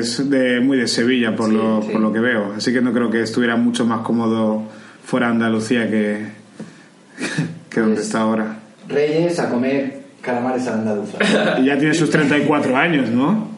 es 0.00 0.28
de, 0.28 0.58
muy 0.58 0.76
de 0.76 0.88
Sevilla, 0.88 1.36
por, 1.36 1.50
Sí, 1.50 1.54
lo, 1.54 1.82
sí. 1.82 1.88
por 1.92 2.00
lo 2.00 2.12
que 2.12 2.18
veo. 2.18 2.52
Así 2.56 2.72
que 2.72 2.80
no 2.80 2.92
creo 2.92 3.08
que 3.10 3.22
estuviera 3.22 3.54
mucho 3.54 3.86
más 3.86 4.00
cómodo 4.00 4.64
fuera 5.04 5.26
de 5.28 5.32
Andalucía 5.34 5.88
que, 5.88 6.18
que 7.70 7.80
donde 7.80 7.94
Pues- 7.94 8.06
está 8.06 8.22
ahora. 8.22 8.58
Reyes 8.88 9.38
a 9.38 9.50
comer 9.50 9.97
calamares 10.28 10.66
a 10.66 10.70
la 10.72 10.76
andaluza. 10.78 11.18
Y 11.60 11.64
ya 11.66 11.78
tiene 11.78 11.94
sus 11.94 12.10
34 12.10 12.76
años, 12.76 13.08
¿no? 13.10 13.48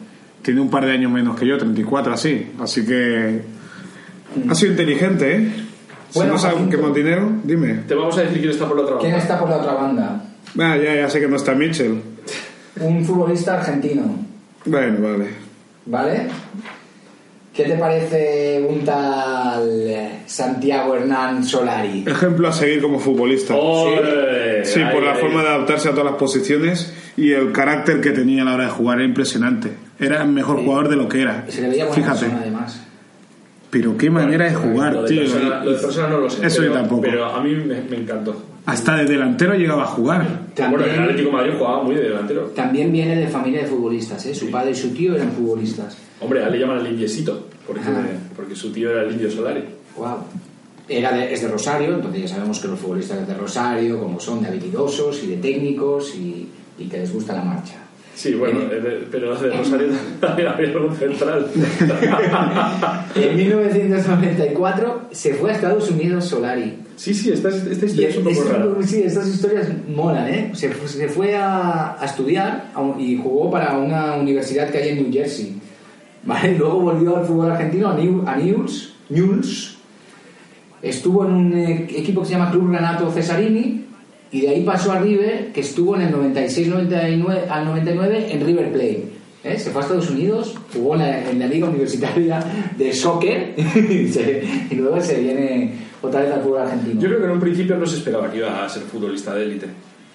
Tiene 0.41 0.59
un 0.61 0.69
par 0.69 0.85
de 0.85 0.93
años 0.93 1.11
menos 1.11 1.39
que 1.39 1.45
yo, 1.45 1.57
34 1.57 2.13
así. 2.13 2.47
Así 2.59 2.85
que 2.85 3.41
ha 4.49 4.55
sido 4.55 4.71
inteligente, 4.71 5.35
¿eh? 5.35 5.51
Si 6.09 6.17
Bueno, 6.19 6.33
no 6.33 6.39
sabes 6.39 6.55
Jacinto. 6.57 6.77
que 6.77 6.83
más 6.83 6.93
dinero, 6.95 7.31
dime. 7.43 7.73
Te 7.87 7.95
vamos 7.95 8.17
a 8.17 8.21
decir 8.21 8.39
quién 8.39 8.51
está 8.51 8.67
por 8.67 8.75
la 8.77 8.83
otra 8.83 8.97
¿Quién 8.97 9.11
banda. 9.11 9.23
está 9.23 9.39
por 9.39 9.49
la 9.49 9.57
otra 9.57 9.73
banda? 9.73 10.23
Ah, 10.59 10.77
ya, 10.77 10.95
ya 10.95 11.09
sé 11.09 11.19
que 11.21 11.27
no 11.27 11.35
está 11.37 11.53
Mitchell. 11.53 12.01
Un 12.79 13.05
futbolista 13.05 13.55
argentino, 13.59 14.03
Bueno, 14.65 14.97
vale. 15.01 15.27
¿vale? 15.85 16.27
¿Qué 17.53 17.63
te 17.63 17.75
parece 17.75 18.65
un 18.67 18.85
tal 18.85 19.67
eh, 19.69 20.21
Santiago 20.25 20.95
Hernán 20.95 21.43
Solari? 21.43 22.05
Ejemplo 22.07 22.47
a 22.47 22.53
seguir 22.53 22.81
como 22.81 22.97
futbolista. 22.97 23.53
Sí, 24.63 24.79
por 24.91 25.03
la 25.03 25.15
forma 25.15 25.41
de 25.43 25.49
adaptarse 25.49 25.89
a 25.89 25.91
todas 25.91 26.05
las 26.05 26.15
posiciones 26.15 26.93
y 27.17 27.33
el 27.33 27.51
carácter 27.51 27.99
que 27.99 28.11
tenía 28.11 28.43
a 28.43 28.45
la 28.45 28.53
hora 28.53 28.63
de 28.65 28.69
jugar 28.69 28.99
era 28.99 29.05
impresionante. 29.05 29.71
Era 29.99 30.23
el 30.23 30.29
mejor 30.29 30.63
jugador 30.63 30.87
de 30.87 30.95
lo 30.95 31.09
que 31.09 31.21
era. 31.21 31.45
Se 31.49 31.61
le 31.61 31.69
veía 31.69 31.85
buena 31.85 32.01
Fíjate. 32.01 32.19
persona, 32.21 32.41
además. 32.41 32.81
Pero 33.71 33.97
qué 33.97 34.09
manera 34.11 34.45
de 34.45 34.53
jugar, 34.53 34.93
Lo 34.93 35.01
de, 35.03 35.07
tío. 35.07 35.21
persona, 35.21 35.63
lo 35.63 35.71
de 35.71 35.77
persona 35.79 36.07
no 36.09 36.17
lo 36.19 36.29
sé. 36.29 36.45
Eso 36.45 36.57
pero, 36.61 36.73
yo 36.73 36.79
tampoco. 36.79 37.01
Pero 37.01 37.25
a 37.25 37.41
mí 37.41 37.55
me, 37.55 37.81
me 37.81 37.97
encantó. 37.97 38.43
Hasta 38.65 38.97
de 38.97 39.05
delantero 39.05 39.55
llegaba 39.55 39.83
a 39.83 39.87
jugar. 39.87 40.27
Bueno, 40.69 40.83
el 40.85 40.99
Atlético 40.99 41.05
También, 41.07 41.25
de 41.25 41.31
Madrid 41.31 41.53
jugaba 41.57 41.83
muy 41.83 41.95
de 41.95 42.01
delantero. 42.01 42.41
también 42.55 42.91
viene 42.91 43.15
de 43.15 43.27
familia 43.27 43.61
de 43.61 43.67
futbolistas, 43.67 44.23
¿eh? 44.27 44.35
Su 44.35 44.51
padre 44.51 44.71
y 44.71 44.75
su 44.75 44.89
tío 44.93 45.15
eran 45.15 45.31
futbolistas. 45.31 45.97
Hombre, 46.19 46.43
a 46.43 46.47
él 46.47 46.53
le 46.53 46.59
llaman 46.59 46.79
el 46.85 46.87
indiecito, 46.91 47.47
porque, 47.65 47.81
Ajá. 47.81 48.03
porque 48.35 48.55
su 48.55 48.71
tío 48.71 48.91
era 48.91 49.01
el 49.03 49.11
indio 49.13 49.31
Solari. 49.31 49.63
Wow. 49.97 50.17
Era 50.87 51.13
de, 51.13 51.33
es 51.33 51.41
de 51.41 51.47
Rosario, 51.47 51.95
entonces 51.95 52.21
ya 52.23 52.27
sabemos 52.27 52.59
que 52.59 52.67
los 52.67 52.77
futbolistas 52.79 53.25
de 53.25 53.33
Rosario, 53.33 53.99
como 53.99 54.19
son 54.19 54.41
de 54.41 54.49
habilidosos 54.49 55.23
y 55.23 55.27
de 55.27 55.37
técnicos 55.37 56.13
y, 56.15 56.49
y 56.77 56.85
que 56.87 56.97
les 56.97 57.11
gusta 57.13 57.33
la 57.33 57.43
marcha. 57.43 57.75
Sí, 58.15 58.33
bueno, 58.35 58.59
Eh, 58.61 58.67
eh, 58.71 58.79
de- 58.81 59.07
pero 59.09 59.35
de 59.35 59.49
Rosario 59.51 59.87
también 60.19 60.47
había 60.49 60.67
algún 60.69 60.95
central. 60.95 61.47
En 63.15 63.35
1994 63.37 65.01
se 65.11 65.33
fue 65.35 65.51
a 65.51 65.53
Estados 65.53 65.89
Unidos 65.91 66.25
Solari. 66.25 66.77
sí, 66.95 67.13
sí, 67.13 67.31
esta, 67.31 67.49
esta 67.49 67.85
historia 67.85 68.09
es 68.09 68.17
un 68.17 68.23
poco 68.23 68.35
es- 68.41 68.49
rara. 68.49 68.65
sí, 68.85 69.03
estas 69.03 69.27
historias 69.27 69.67
molan, 69.87 70.27
¿eh? 70.27 70.51
Se, 70.53 70.73
se 70.87 71.07
fue 71.07 71.35
a, 71.35 71.95
a 72.01 72.05
estudiar 72.05 72.71
a 72.73 72.81
un- 72.81 72.99
y 72.99 73.17
jugó 73.17 73.49
para 73.49 73.77
una 73.77 74.15
universidad 74.15 74.69
que 74.69 74.77
hay 74.77 74.89
en 74.89 75.03
New 75.03 75.11
Jersey. 75.13 75.55
¿Vale? 76.23 76.55
Luego 76.59 76.79
volvió 76.81 77.17
al 77.17 77.25
fútbol 77.25 77.51
argentino, 77.51 77.89
a, 77.89 77.95
New- 77.95 78.23
a 78.27 78.35
Newell's, 78.35 78.93
Newell's. 79.09 79.77
Estuvo 80.81 81.25
en 81.25 81.31
un 81.33 81.53
eh, 81.53 81.87
equipo 81.95 82.21
que 82.21 82.27
se 82.27 82.33
llama 82.33 82.51
Club 82.51 82.71
Renato 82.71 83.11
Cesarini 83.11 83.85
y 84.31 84.41
de 84.41 84.49
ahí 84.49 84.63
pasó 84.63 84.91
a 84.93 84.99
River, 84.99 85.51
que 85.53 85.61
estuvo 85.61 85.95
en 85.95 86.01
el 86.03 86.13
96-99 86.15 87.47
al 87.49 87.65
99 87.65 88.27
en 88.31 88.45
River 88.45 88.71
Plate. 88.71 89.03
¿eh? 89.43 89.57
Se 89.59 89.71
fue 89.71 89.81
a 89.81 89.85
Estados 89.85 90.09
Unidos, 90.09 90.55
jugó 90.73 90.93
en 90.95 90.99
la, 90.99 91.29
en 91.29 91.39
la 91.39 91.47
liga 91.47 91.67
universitaria 91.67 92.39
de 92.77 92.93
soccer 92.93 93.53
y, 93.57 94.07
se- 94.07 94.43
y 94.69 94.75
luego 94.75 95.01
se 95.01 95.19
viene 95.19 95.73
otra 96.01 96.21
vez 96.21 96.31
al 96.31 96.41
fútbol 96.41 96.61
argentino. 96.61 97.01
Yo 97.01 97.07
creo 97.07 97.19
que 97.19 97.25
en 97.25 97.31
un 97.31 97.39
principio 97.39 97.75
no 97.77 97.85
se 97.85 97.97
esperaba 97.97 98.31
que 98.31 98.37
iba 98.37 98.63
a 98.63 98.69
ser 98.69 98.83
futbolista 98.83 99.33
de 99.35 99.43
élite. 99.43 99.67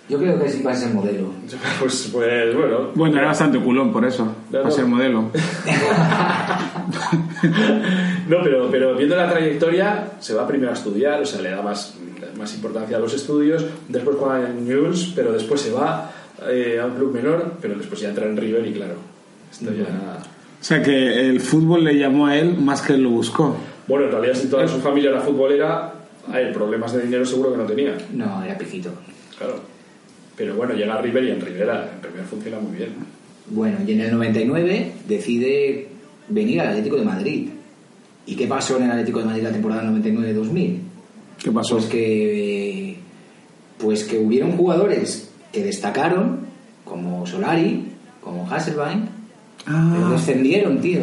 Yo 0.08 0.18
creo 0.18 0.40
que 0.40 0.48
sí 0.48 0.62
va 0.62 0.70
a 0.70 0.76
ser 0.76 0.94
modelo. 0.94 1.30
Pues, 1.80 2.08
pues 2.12 2.54
bueno. 2.54 2.90
Bueno, 2.94 3.18
era 3.18 3.26
bastante 3.26 3.58
culón 3.58 3.92
por 3.92 4.04
eso, 4.04 4.24
No, 4.24 4.32
para 4.52 4.64
no. 4.64 4.70
ser 4.70 4.86
modelo. 4.86 5.30
No, 8.28 8.36
pero, 8.42 8.68
pero 8.70 8.96
viendo 8.96 9.16
la 9.16 9.28
trayectoria, 9.30 10.12
se 10.20 10.34
va 10.34 10.46
primero 10.46 10.70
a 10.70 10.74
estudiar, 10.74 11.20
o 11.20 11.26
sea, 11.26 11.40
le 11.42 11.50
da 11.50 11.62
más, 11.62 11.94
más 12.38 12.54
importancia 12.54 12.96
a 12.96 13.00
los 13.00 13.14
estudios, 13.14 13.64
después 13.88 14.16
juega 14.18 14.48
en 14.48 14.66
News, 14.68 15.12
pero 15.14 15.32
después 15.32 15.60
se 15.60 15.70
va 15.72 16.10
eh, 16.48 16.78
a 16.80 16.86
un 16.86 16.94
club 16.94 17.12
menor, 17.12 17.54
pero 17.60 17.74
después 17.76 18.00
ya 18.00 18.08
entra 18.10 18.26
en 18.26 18.36
River 18.36 18.66
y 18.66 18.72
claro, 18.72 18.94
esto 19.50 19.72
ya... 19.72 20.18
O 20.60 20.64
sea 20.64 20.82
que 20.82 21.28
el 21.28 21.40
fútbol 21.40 21.84
le 21.84 21.96
llamó 21.98 22.26
a 22.26 22.36
él 22.36 22.56
más 22.58 22.82
que 22.82 22.94
él 22.94 23.02
lo 23.02 23.10
buscó. 23.10 23.56
Bueno, 23.86 24.06
en 24.06 24.12
realidad 24.12 24.34
si 24.34 24.48
toda 24.48 24.66
su 24.66 24.80
familia 24.80 25.10
era 25.10 25.20
futbolera, 25.20 25.92
hay 26.32 26.52
problemas 26.52 26.92
de 26.92 27.02
dinero 27.02 27.24
seguro 27.24 27.52
que 27.52 27.58
no 27.58 27.64
tenía, 27.64 27.96
No, 28.12 28.42
era 28.42 28.56
pijito. 28.58 28.90
claro. 29.38 29.60
Pero 30.36 30.54
bueno, 30.54 30.74
llega 30.74 30.94
a 30.94 31.00
River 31.00 31.24
y 31.24 31.30
en 31.30 31.40
River, 31.40 31.68
en 31.70 32.02
River 32.02 32.24
funciona 32.28 32.58
muy 32.58 32.76
bien. 32.76 32.90
Bueno, 33.48 33.78
y 33.86 33.92
en 33.92 34.00
el 34.02 34.10
99 34.12 34.92
decide 35.08 35.88
venir 36.28 36.60
al 36.60 36.68
Atlético 36.68 36.96
de 36.96 37.04
Madrid. 37.04 37.48
¿Y 38.26 38.34
qué 38.36 38.46
pasó 38.46 38.76
en 38.76 38.84
el 38.84 38.90
Atlético 38.90 39.20
de 39.20 39.24
Madrid 39.26 39.42
la 39.44 39.52
temporada 39.52 39.84
99-2000? 39.84 40.78
¿Qué 41.46 41.52
pasó? 41.52 41.76
Pues 41.76 41.86
que, 41.86 42.96
pues 43.78 44.02
que 44.02 44.18
hubieron 44.18 44.56
jugadores 44.56 45.30
que 45.52 45.62
destacaron, 45.62 46.40
como 46.84 47.24
Solari, 47.24 47.92
como 48.20 48.50
Hasselbein, 48.50 49.08
pero 49.64 49.78
Ah, 49.78 50.08
descendieron, 50.10 50.80
tío. 50.80 51.02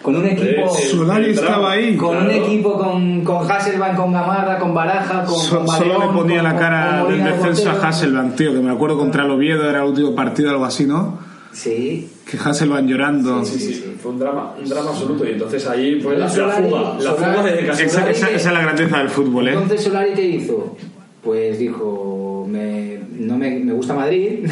con 0.00 0.16
un 0.16 0.24
equipo... 0.24 0.46
Eh, 0.62 0.88
Solari 0.90 1.26
el 1.26 1.34
drama. 1.34 1.48
estaba 1.50 1.72
ahí. 1.72 1.96
Con 1.98 2.16
un 2.16 2.30
equipo 2.30 2.78
con, 2.78 3.22
con 3.22 3.50
Hasselbank, 3.50 3.96
con 3.96 4.12
Gamarra, 4.14 4.58
con 4.58 4.72
Baraja, 4.72 5.24
con, 5.26 5.38
So- 5.38 5.58
con 5.58 5.68
solo 5.76 5.98
le 5.98 6.06
ponía 6.06 6.40
con- 6.42 6.52
la 6.52 6.56
cara 6.58 6.86
con 7.02 7.10
del 7.10 7.20
Molina 7.20 7.24
de 7.36 7.36
descenso 7.50 7.70
a. 7.70 7.88
Hasselbank, 7.88 8.34
tío, 8.34 8.54
que 8.54 8.60
me 8.60 8.70
acuerdo 8.70 8.96
contra 8.96 9.26
el 9.26 9.30
Oviedo, 9.30 9.68
era 9.68 9.82
el 9.82 9.88
último 9.90 10.14
partido, 10.14 10.48
algo 10.50 10.64
así, 10.64 10.86
¿no? 10.86 11.18
Sí. 11.52 12.08
Que 12.30 12.36
Hasselbank 12.38 12.88
llorando. 12.88 13.44
Sí, 13.44 13.58
sí, 13.58 13.94
fue 14.02 14.12
un 14.12 14.18
drama, 14.18 14.54
un 14.58 14.68
drama 14.68 14.90
absoluto. 14.90 15.26
Y 15.26 15.32
entonces 15.32 15.66
ahí, 15.68 15.96
pues 16.02 16.18
la, 16.18 16.26
la 16.26 16.32
Solari- 16.32 16.68
fuga, 16.68 16.80
la 16.98 16.98
Solari- 16.98 17.14
fuga 17.16 17.42
de 17.44 17.58
Esa, 17.60 17.66
Casemiro. 17.66 17.98
esa- 18.10 18.10
esa 18.10 18.30
es 18.48 18.52
la 18.52 18.60
grandeza 18.62 18.98
del 18.98 19.08
fútbol, 19.10 19.48
¿eh? 19.48 19.52
Entonces 19.52 19.80
Solari, 19.82 20.12
¿qué 20.14 20.24
hizo? 20.26 20.76
Pues 21.22 21.58
dijo, 21.58 22.46
me, 22.48 22.98
no 23.18 23.36
me, 23.38 23.50
me 23.60 23.72
gusta 23.74 23.94
Madrid, 23.94 24.46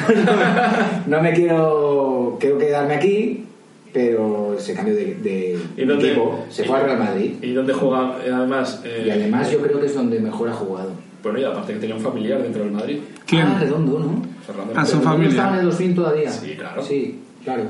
no 1.07 1.21
me 1.23 1.33
quiero, 1.33 2.37
quiero 2.39 2.59
quedarme 2.59 2.95
aquí, 2.95 3.45
pero 3.93 4.55
se 4.59 4.75
cambió 4.75 4.95
de, 4.95 5.15
de 5.17 5.59
¿Y 5.77 5.85
dónde- 5.85 6.11
equipo, 6.13 6.45
se 6.51 6.65
fue 6.65 6.77
al 6.79 6.85
Real 6.85 6.99
Madrid. 6.99 7.33
Y 7.43 7.53
donde 7.55 7.73
juega, 7.73 8.17
además. 8.33 8.83
eh, 8.85 9.05
Y 9.07 9.11
además 9.11 9.51
yo 9.51 9.59
creo 9.61 9.81
que 9.81 9.87
es 9.87 9.95
donde 9.95 10.21
mejor 10.21 10.49
ha 10.49 10.53
jugado. 10.53 10.91
Bueno, 11.23 11.39
y 11.39 11.45
aparte 11.45 11.75
que 11.75 11.79
tenía 11.81 11.95
un 11.97 12.01
familiar 12.03 12.43
dentro 12.43 12.63
del 12.63 12.73
Madrid. 12.73 12.99
¿Quién? 13.27 13.47
Ah, 13.47 13.59
Redondo, 13.61 13.99
¿no? 13.99 14.23
Fernando 14.47 14.73
Ah, 14.77 14.85
son 14.87 15.01
Pérez. 15.01 15.13
familia. 15.13 15.29
¿No 15.29 15.37
estaba 15.37 15.53
en 15.55 15.61
el 15.61 15.67
2000 15.67 15.95
todavía? 15.95 16.31
Sí, 16.33 16.55
claro. 16.57 16.83
Sí, 16.83 17.19
claro. 17.45 17.63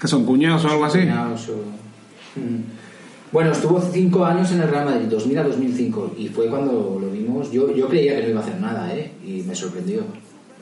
Que 0.00 0.08
son 0.08 0.24
cuñados 0.24 0.64
o 0.64 0.68
algo 0.68 0.84
así. 0.84 1.00
Cuñados 1.00 1.48
o- 1.50 2.38
Mm. 2.38 2.62
Bueno, 3.32 3.52
estuvo 3.52 3.80
cinco 3.80 4.24
años 4.24 4.50
en 4.52 4.60
el 4.62 4.68
Real 4.68 4.84
Madrid, 4.86 5.06
2000 5.08 5.38
a 5.38 5.42
2005, 5.42 6.14
y 6.16 6.28
fue 6.28 6.46
cuando 6.48 6.98
lo 7.00 7.10
vimos. 7.10 7.50
Yo, 7.52 7.74
yo 7.74 7.86
creía 7.88 8.16
que 8.16 8.22
no 8.24 8.28
iba 8.30 8.40
a 8.40 8.42
hacer 8.42 8.60
nada, 8.60 8.94
¿eh? 8.94 9.12
Y 9.24 9.42
me 9.42 9.54
sorprendió. 9.54 10.00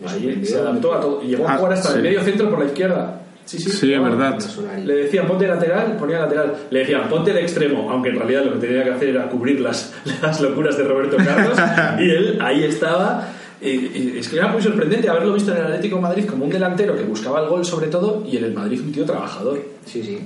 Me 0.03 0.09
sorprendió. 0.09 0.47
se 0.51 0.59
adaptó 0.59 0.95
a 0.95 1.01
todo. 1.01 1.23
Y 1.23 1.29
llegó 1.29 1.47
a 1.49 1.55
Ah, 1.55 1.57
jugar 1.59 1.73
hasta 1.75 1.91
sí. 1.91 1.97
el 1.99 2.03
medio 2.03 2.23
centro 2.23 2.51
por 2.51 2.59
la 2.59 2.65
izquierda. 2.67 3.23
Sí, 3.47 3.59
sí. 3.59 3.71
Sí, 3.71 3.93
es 3.93 3.99
jugaba. 3.99 4.17
verdad. 4.17 4.77
Le 4.85 4.95
decían 4.95 5.27
ponte 5.27 5.47
lateral, 5.47 5.97
ponía 5.97 6.19
lateral. 6.19 6.55
Le 6.71 6.81
decían 6.81 7.09
ponte 7.09 7.33
de 7.33 7.41
extremo, 7.41 7.91
aunque 7.91 8.11
en 8.11 8.17
realidad 8.17 8.45
lo 8.45 8.53
que 8.61 8.67
tenía 8.67 8.85
que 8.85 8.91
hacer 8.91 9.09
era 9.11 9.29
cubrir 9.29 9.61
las, 9.61 9.95
las 10.21 10.41
locuras 10.41 10.77
de 10.77 10.85
Roberto 10.85 11.17
Carlos. 11.17 11.57
y 12.01 12.11
él 12.11 12.39
ahí 12.43 12.65
estaba. 12.65 13.29
Y- 13.63 13.69
y 13.71 14.17
es 14.19 14.29
que 14.29 14.37
era 14.37 14.49
muy 14.49 14.61
sorprendente 14.61 15.09
haberlo 15.09 15.33
visto 15.33 15.51
en 15.53 15.59
el 15.59 15.65
Atlético 15.65 15.97
de 15.97 16.03
Madrid 16.03 16.25
como 16.27 16.45
un 16.45 16.51
delantero 16.51 16.95
que 16.95 17.05
buscaba 17.05 17.41
el 17.43 17.49
gol 17.49 17.65
sobre 17.65 17.87
todo 17.87 18.23
y 18.31 18.37
en 18.37 18.45
el 18.45 18.53
Madrid 18.53 18.81
un 18.85 18.93
tío 18.93 19.05
trabajador. 19.07 19.63
Sí, 19.87 20.03
sí. 20.03 20.19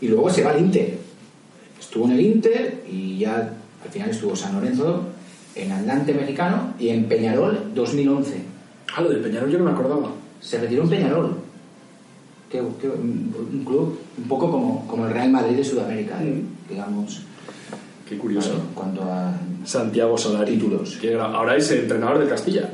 Y 0.00 0.08
luego 0.08 0.30
se 0.30 0.44
va 0.44 0.50
al 0.52 0.60
Inter. 0.60 0.94
Estuvo 1.80 2.04
en 2.04 2.12
el 2.12 2.20
Inter 2.20 2.82
y 2.88 3.18
ya 3.18 3.36
al 3.84 3.90
final 3.90 4.10
estuvo 4.10 4.36
San 4.36 4.54
Lorenzo, 4.54 5.04
en 5.54 5.72
Atlante 5.72 6.12
Mexicano 6.12 6.74
y 6.78 6.90
en 6.90 7.04
Peñarol 7.06 7.58
2011. 7.74 8.42
Ah, 8.94 9.00
lo 9.00 9.08
del 9.08 9.20
Peñarol 9.20 9.50
yo 9.50 9.58
no 9.58 9.64
me 9.64 9.70
acordaba. 9.70 10.10
Se 10.40 10.58
retiró 10.58 10.82
en 10.84 10.88
Peñarol. 10.90 11.34
Que, 12.50 12.62
que- 12.80 12.88
un, 12.88 13.62
club 13.66 13.98
un 14.16 14.24
poco 14.28 14.50
como, 14.50 14.86
como 14.86 15.06
el 15.06 15.12
Real 15.12 15.30
Madrid 15.30 15.56
de 15.56 15.64
Sudamérica, 15.64 16.22
¿eh? 16.22 16.42
digamos. 16.68 17.22
Qué 18.08 18.16
curioso. 18.16 18.54
En 18.54 18.74
cuanto 18.74 19.02
a. 19.02 19.34
Santiago 19.64 20.16
Solari. 20.16 20.52
Títulos. 20.54 20.96
Que 20.96 21.14
ahora 21.14 21.56
es 21.56 21.70
entrenador 21.70 22.18
de 22.20 22.28
Castilla. 22.28 22.70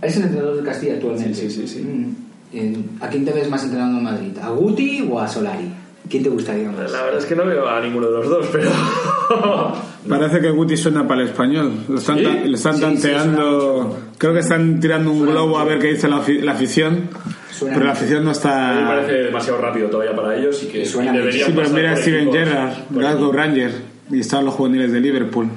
Es 0.00 0.16
el 0.16 0.22
entrenador 0.24 0.56
de 0.56 0.62
Castilla 0.62 0.94
actualmente. 0.94 1.34
Sí, 1.34 1.50
sí, 1.50 1.66
sí, 1.68 1.80
sí. 1.80 1.82
Mm. 1.82 3.02
¿A 3.02 3.08
quién 3.08 3.24
te 3.24 3.32
ves 3.32 3.50
más 3.50 3.64
entrenando 3.64 3.98
en 3.98 4.04
Madrid? 4.04 4.38
¿A 4.40 4.48
Guti 4.50 5.06
o 5.10 5.18
a 5.20 5.28
Solari? 5.28 5.73
¿Quién 6.08 6.22
te 6.22 6.28
gustaría 6.28 6.70
más? 6.70 6.90
La 6.92 7.02
verdad 7.02 7.18
es 7.18 7.24
que 7.26 7.34
no 7.34 7.44
veo 7.46 7.66
a 7.66 7.80
ninguno 7.80 8.06
de 8.08 8.12
los 8.12 8.28
dos, 8.28 8.46
pero. 8.52 8.70
Parece 10.08 10.40
que 10.40 10.50
Guti 10.50 10.76
suena 10.76 11.08
para 11.08 11.22
el 11.22 11.28
español. 11.28 11.72
Lo 11.88 11.96
están, 11.98 12.18
¿Sí? 12.18 12.24
ta- 12.24 12.34
le 12.34 12.54
están 12.56 12.74
Sí, 12.74 12.78
sí, 12.78 12.84
tanteando. 12.84 13.98
Creo 14.18 14.34
que 14.34 14.40
están 14.40 14.80
tirando 14.80 15.10
un 15.10 15.18
Suena 15.18 15.32
globo 15.32 15.48
mucho. 15.48 15.60
a 15.60 15.64
ver 15.64 15.78
qué 15.78 15.86
dice 15.88 16.08
la, 16.08 16.22
la 16.42 16.52
afición. 16.52 17.08
Suena 17.50 17.74
pero 17.74 17.86
la 17.86 17.92
afición 17.92 18.24
no 18.24 18.30
A 18.30 18.34
mí 18.34 18.38
me 18.44 18.50
está. 18.50 18.86
parece 18.86 19.12
demasiado 19.14 19.60
rápido 19.60 19.88
todavía 19.88 20.14
para 20.14 20.36
ellos 20.36 20.62
y 20.62 20.66
que 20.66 20.84
suena 20.84 21.14
y 21.14 21.16
deberían 21.18 21.46
Sí, 21.46 21.52
pero 21.56 21.70
mira 21.70 21.92
a 21.92 21.96
Steven 21.96 22.32
Gerrard, 22.32 22.72
Glasgow. 22.90 23.32
Rangers. 23.32 23.74
Y 24.10 24.20
están 24.20 24.44
los 24.44 24.54
juveniles 24.54 24.92
de 24.92 25.00
Liverpool. 25.00 25.48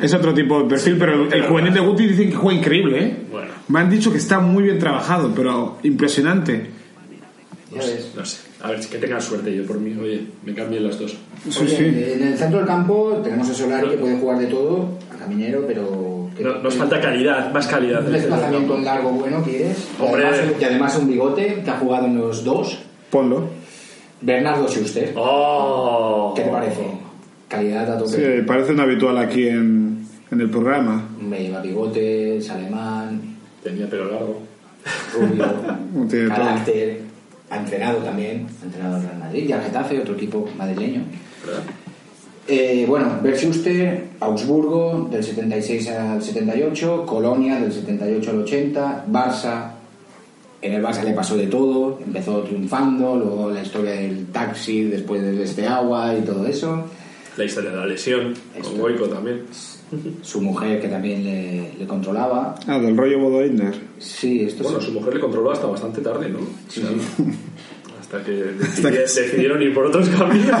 Es 0.00 0.12
otro 0.14 0.34
tipo 0.34 0.60
de 0.62 0.68
perfil, 0.68 0.96
pero 0.98 1.24
el, 1.26 1.32
el 1.32 1.42
juvenil 1.44 1.72
de 1.72 1.80
Guti 1.80 2.06
dicen 2.06 2.30
que 2.30 2.36
juega 2.36 2.58
increíble, 2.58 3.00
¿eh? 3.04 3.16
Bueno. 3.30 3.50
Me 3.68 3.78
han 3.80 3.90
dicho 3.90 4.10
que 4.10 4.18
está 4.18 4.40
muy 4.40 4.64
bien 4.64 4.78
trabajado, 4.80 5.32
pero 5.34 5.78
impresionante. 5.84 6.70
Ya 7.70 7.78
ves. 7.78 8.12
No 8.16 8.24
sé. 8.24 8.38
A 8.62 8.70
ver, 8.70 8.80
que 8.80 8.98
tengan 8.98 9.20
suerte 9.20 9.54
yo 9.54 9.66
por 9.66 9.78
mí. 9.80 9.96
Oye, 10.00 10.22
me 10.44 10.54
cambien 10.54 10.86
las 10.86 10.98
dos. 10.98 11.16
Sí, 11.50 11.58
Oye, 11.62 11.76
sí. 11.76 11.84
En 11.84 12.28
el 12.28 12.38
centro 12.38 12.58
del 12.58 12.66
campo 12.68 13.20
tenemos 13.24 13.48
a 13.50 13.54
Solari 13.54 13.88
que 13.90 13.96
puede 13.96 14.16
jugar 14.18 14.38
de 14.38 14.46
todo, 14.46 14.88
a 15.12 15.16
caminero, 15.18 15.64
pero. 15.66 16.28
que- 16.36 16.44
No- 16.44 16.58
nos 16.58 16.74
falta 16.74 17.00
calidad, 17.00 17.52
más 17.52 17.66
calidad. 17.66 18.06
Un 18.06 18.12
desplazamiento 18.12 18.76
en 18.76 18.84
largo 18.84 19.10
bueno 19.10 19.42
quieres. 19.42 19.88
Y 19.98 20.02
Hombre. 20.04 20.26
además, 20.26 20.54
y 20.60 20.64
además 20.64 20.96
un 20.98 21.08
bigote 21.08 21.62
que 21.64 21.70
ha 21.70 21.78
jugado 21.78 22.06
en 22.06 22.16
los 22.18 22.44
dos. 22.44 22.78
Ponlo. 23.10 23.48
Bernardo 24.20 24.68
Schuster. 24.68 25.12
¡Oh! 25.16 26.32
¿Qué 26.36 26.42
te 26.42 26.50
parece? 26.50 26.86
Calidad 27.48 27.90
a 27.90 27.98
tope. 27.98 28.10
Sí, 28.10 28.42
parece 28.46 28.72
un 28.72 28.80
habitual 28.80 29.18
aquí 29.18 29.48
en, 29.48 30.06
en 30.30 30.40
el 30.40 30.48
programa. 30.48 31.08
Me 31.20 31.40
lleva 31.40 31.60
bigote, 31.60 32.36
es 32.38 32.48
alemán, 32.48 33.20
Tenía 33.62 33.88
pelo 33.90 34.10
largo. 34.10 34.40
rubio, 35.14 35.44
Tiene 36.08 36.28
todo. 36.28 36.36
carácter. 36.36 37.00
Ha 37.52 37.58
entrenado 37.58 37.98
también, 37.98 38.46
ha 38.62 38.64
entrenado 38.64 38.96
en 38.96 39.02
Real 39.02 39.18
Madrid 39.18 39.46
y 39.46 39.52
al 39.52 39.62
Getafe, 39.62 40.00
otro 40.00 40.14
equipo 40.14 40.48
madrileño. 40.56 41.02
Eh, 42.48 42.86
bueno, 42.88 43.18
Bert 43.22 43.36
Schuster, 43.36 44.04
Augsburgo 44.20 45.06
del 45.10 45.22
76 45.22 45.90
al 45.90 46.22
78, 46.22 47.04
Colonia 47.04 47.60
del 47.60 47.70
78 47.70 48.30
al 48.30 48.38
80, 48.38 49.04
Barça. 49.06 49.72
En 50.62 50.72
el 50.72 50.82
Barça 50.82 51.04
le 51.04 51.12
pasó 51.12 51.36
de 51.36 51.48
todo, 51.48 52.00
empezó 52.02 52.42
triunfando, 52.42 53.16
luego 53.16 53.50
la 53.50 53.60
historia 53.60 53.92
del 53.92 54.28
taxi 54.28 54.84
después 54.84 55.20
del 55.20 55.38
este 55.42 55.66
agua 55.66 56.16
y 56.16 56.22
todo 56.22 56.46
eso. 56.46 56.86
La 57.36 57.44
historia 57.44 57.70
de 57.70 57.76
la 57.76 57.86
lesión, 57.86 58.32
con 58.62 58.78
Goico 58.78 59.08
también. 59.08 59.42
Su 60.22 60.40
mujer 60.40 60.80
que 60.80 60.88
también 60.88 61.22
le, 61.24 61.72
le 61.78 61.86
controlaba. 61.86 62.54
Ah, 62.66 62.78
del 62.78 62.96
rollo 62.96 63.18
Bodo. 63.20 63.42
Sí, 63.98 64.42
esto 64.42 64.62
Bueno, 64.64 64.80
sí. 64.80 64.86
su 64.86 64.92
mujer 64.92 65.14
le 65.14 65.20
controló 65.20 65.52
hasta 65.52 65.66
bastante 65.66 66.00
tarde, 66.00 66.28
¿no? 66.30 66.38
Sí, 66.68 66.80
O 66.82 66.86
sea, 66.86 66.90
sí. 67.16 67.24
Hasta 68.00 68.22
que 68.24 68.32
decidi- 68.58 68.90
decidieron 68.90 69.62
ir 69.62 69.72
por 69.74 69.86
otros 69.86 70.08
caminos. 70.08 70.60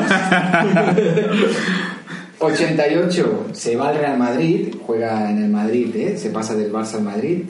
88 2.38 3.46
se 3.52 3.76
va 3.76 3.90
al 3.90 3.98
Real 3.98 4.18
Madrid, 4.18 4.74
juega 4.84 5.30
en 5.30 5.44
el 5.44 5.50
Madrid, 5.50 5.94
¿eh? 5.94 6.16
se 6.16 6.30
pasa 6.30 6.54
del 6.56 6.72
Barça 6.72 6.94
al 6.96 7.04
Madrid. 7.04 7.42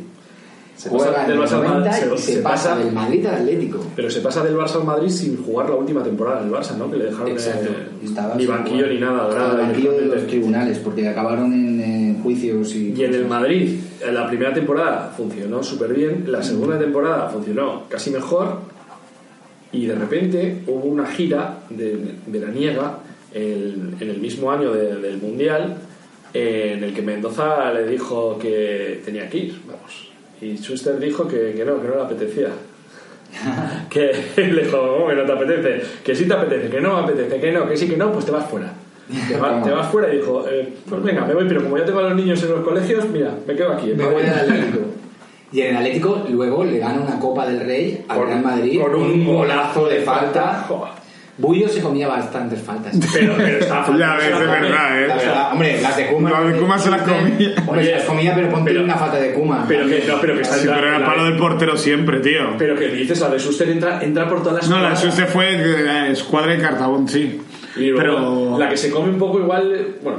Se 0.77 0.89
juega 0.89 1.07
pasa 1.13 1.23
en 1.23 1.29
del 1.29 1.37
el 1.39 1.43
Barça 1.45 1.53
al 1.53 1.63
90 1.63 1.91
Madrid, 1.91 2.13
y 2.15 2.19
se- 2.19 2.37
pasa 2.43 2.69
pasa- 2.71 2.79
del 2.85 2.93
Madrid 2.93 3.27
al 3.27 3.35
Atlético. 3.37 3.87
Pero 3.95 4.11
se 4.11 4.21
pasa 4.21 4.43
del 4.45 4.57
Barça 4.57 4.75
al 4.77 4.85
Madrid 4.85 5.09
sin 5.11 5.43
jugar 5.45 5.69
la 5.71 5.77
última 5.77 6.03
temporada 6.03 6.43
del 6.43 6.51
Barça, 6.53 6.77
¿no? 6.77 6.91
Que 6.91 6.97
le 6.97 7.05
dejaron 7.05 7.29
eh, 7.29 7.89
ni 8.37 8.47
banquillo 8.47 8.77
jugar. 8.77 8.93
ni 8.93 8.99
nada. 9.01 9.29
En 9.31 9.51
el 9.61 9.67
banquillo 9.67 9.93
de 9.93 10.07
los 10.07 10.27
tribunales 10.27 10.79
porque 10.79 11.09
acabaron 11.09 11.53
en 11.53 11.81
eh, 11.81 12.21
juicios 12.23 12.75
y. 12.75 12.93
Y 12.95 13.05
en 13.05 13.15
el 13.15 13.27
Madrid, 13.27 13.79
en 14.01 14.15
la 14.15 14.27
primera 14.29 14.53
temporada 14.53 15.13
funcionó 15.17 15.63
súper 15.63 15.93
bien, 15.95 16.25
la 16.27 16.43
segunda 16.43 16.79
temporada 16.79 17.29
funcionó 17.29 17.85
casi 17.89 18.11
mejor, 18.11 18.59
y 19.73 19.87
de 19.87 19.95
repente 19.95 20.63
hubo 20.67 20.85
una 20.85 21.07
gira 21.07 21.61
de 21.71 21.97
veraniega 22.27 22.99
el- 23.33 23.95
en 24.01 24.11
el 24.11 24.19
mismo 24.21 24.51
año 24.51 24.73
de- 24.73 24.97
del 24.97 25.19
Mundial, 25.19 25.77
eh, 26.35 26.75
en 26.77 26.85
el 26.85 26.93
que 26.93 27.03
Mendoza 27.03 27.73
le 27.73 27.87
dijo 27.87 28.39
que 28.39 29.01
tenía 29.05 29.29
que 29.31 29.39
ir, 29.39 29.61
vamos. 29.67 30.09
Y 30.43 30.57
Schuster 30.57 30.99
dijo 30.99 31.27
que, 31.29 31.55
que 31.57 31.65
no, 31.65 31.81
que 31.81 31.89
no 31.89 31.95
le 31.97 32.03
apetecía. 32.03 32.49
que 33.89 34.13
le 34.37 34.65
dijo, 34.65 34.79
¿cómo 34.79 35.09
que 35.09 35.15
no 35.15 35.25
te 35.25 35.33
apetece? 35.33 35.83
Que 36.05 36.15
sí 36.15 36.27
te 36.27 36.35
apetece, 36.35 36.69
que 36.69 36.81
no 36.81 36.97
me 36.97 37.03
apetece, 37.05 37.41
que 37.41 37.53
no, 37.53 37.69
que 37.69 37.77
sí, 37.77 37.89
que 37.89 37.97
no, 37.97 38.13
pues 38.13 38.27
te 38.27 38.33
vas 38.33 38.47
fuera. 38.51 38.73
Te, 39.29 39.37
va- 39.37 39.63
te 39.63 39.71
vas 39.71 39.89
fuera 39.91 40.13
y 40.13 40.19
dijo, 40.19 40.45
eh, 40.49 40.73
pues 40.89 41.03
venga, 41.03 41.25
me 41.27 41.35
voy, 41.35 41.45
pero 41.49 41.63
como 41.63 41.77
ya 41.79 41.85
tengo 41.85 41.99
a 42.01 42.03
los 42.03 42.15
niños 42.17 42.43
en 42.43 42.51
los 42.51 42.61
colegios, 42.65 43.09
mira, 43.11 43.31
me 43.47 43.55
quedo 43.55 43.73
aquí. 43.73 43.93
Me 43.95 44.05
voy 44.05 44.23
Madrid". 44.23 44.29
al 44.29 44.41
Atlético. 44.51 44.79
Y 45.53 45.61
en 45.61 45.67
el 45.71 45.77
Atlético 45.77 46.25
luego 46.31 46.65
le 46.65 46.79
gana 46.79 47.01
una 47.03 47.19
Copa 47.21 47.47
del 47.47 47.61
Rey 47.61 48.05
al 48.09 48.27
Real 48.27 48.43
Madrid 48.43 48.81
con 48.81 48.95
un 48.95 49.25
golazo 49.27 49.87
de 49.87 50.01
falta. 50.01 50.67
Bullo 51.43 51.69
se 51.69 51.81
comía 51.81 52.07
bastantes 52.07 52.63
faltas. 52.63 52.95
Pero, 53.13 53.35
pero 53.37 53.59
está 53.59 53.85
Ya 53.99 54.15
ves, 54.17 54.27
es 54.29 54.39
verdad, 54.39 55.03
¿eh? 55.03 55.09
Las- 55.09 55.27
las- 55.27 55.53
hombre, 55.53 55.83
las 55.83 55.97
de 55.97 56.07
Kuma. 56.07 56.31
Las 56.31 56.47
de 56.53 56.59
Koeman 56.59 56.81
se 56.81 56.91
las 56.91 57.03
comía. 57.03 57.55
Hombre, 57.67 57.85
se 57.85 57.91
las 57.93 58.05
comía, 58.05 58.35
pero 58.35 58.49
ponte 58.51 58.71
Pero- 58.71 58.85
una 58.85 58.95
falta 58.95 59.17
de 59.19 59.33
Kuma. 59.33 59.65
Pero 59.67 59.89
que, 59.89 60.05
no, 60.07 60.21
pero 60.21 60.35
que 60.37 60.43
está 60.43 60.55
Sí, 60.57 60.69
pero 60.69 60.87
era 60.87 60.97
el 60.97 61.03
la- 61.03 61.07
palo 61.09 61.25
del 61.25 61.37
portero 61.37 61.77
siempre, 61.77 62.21
tío. 62.21 62.55
Pero 62.59 62.77
que 62.77 62.87
dices, 62.89 63.21
la 63.21 63.29
de 63.29 63.39
Schuster 63.41 63.69
entra, 63.71 64.01
entra 64.03 64.29
por 64.29 64.43
todas 64.43 64.63
las 64.63 64.69
No, 64.71 64.81
la 64.81 64.95
suya 64.97 65.27
fue 65.27 65.49
eh, 65.53 66.13
escuadra 66.13 66.55
y 66.55 66.59
cartabón, 66.59 67.09
sí. 67.09 67.41
Y 67.77 67.87
luego 67.87 67.99
Pero. 67.99 68.59
la 68.59 68.69
que 68.69 68.77
se 68.77 68.91
come 68.91 69.09
un 69.11 69.19
poco 69.19 69.41
igual, 69.41 69.97
bueno, 70.03 70.19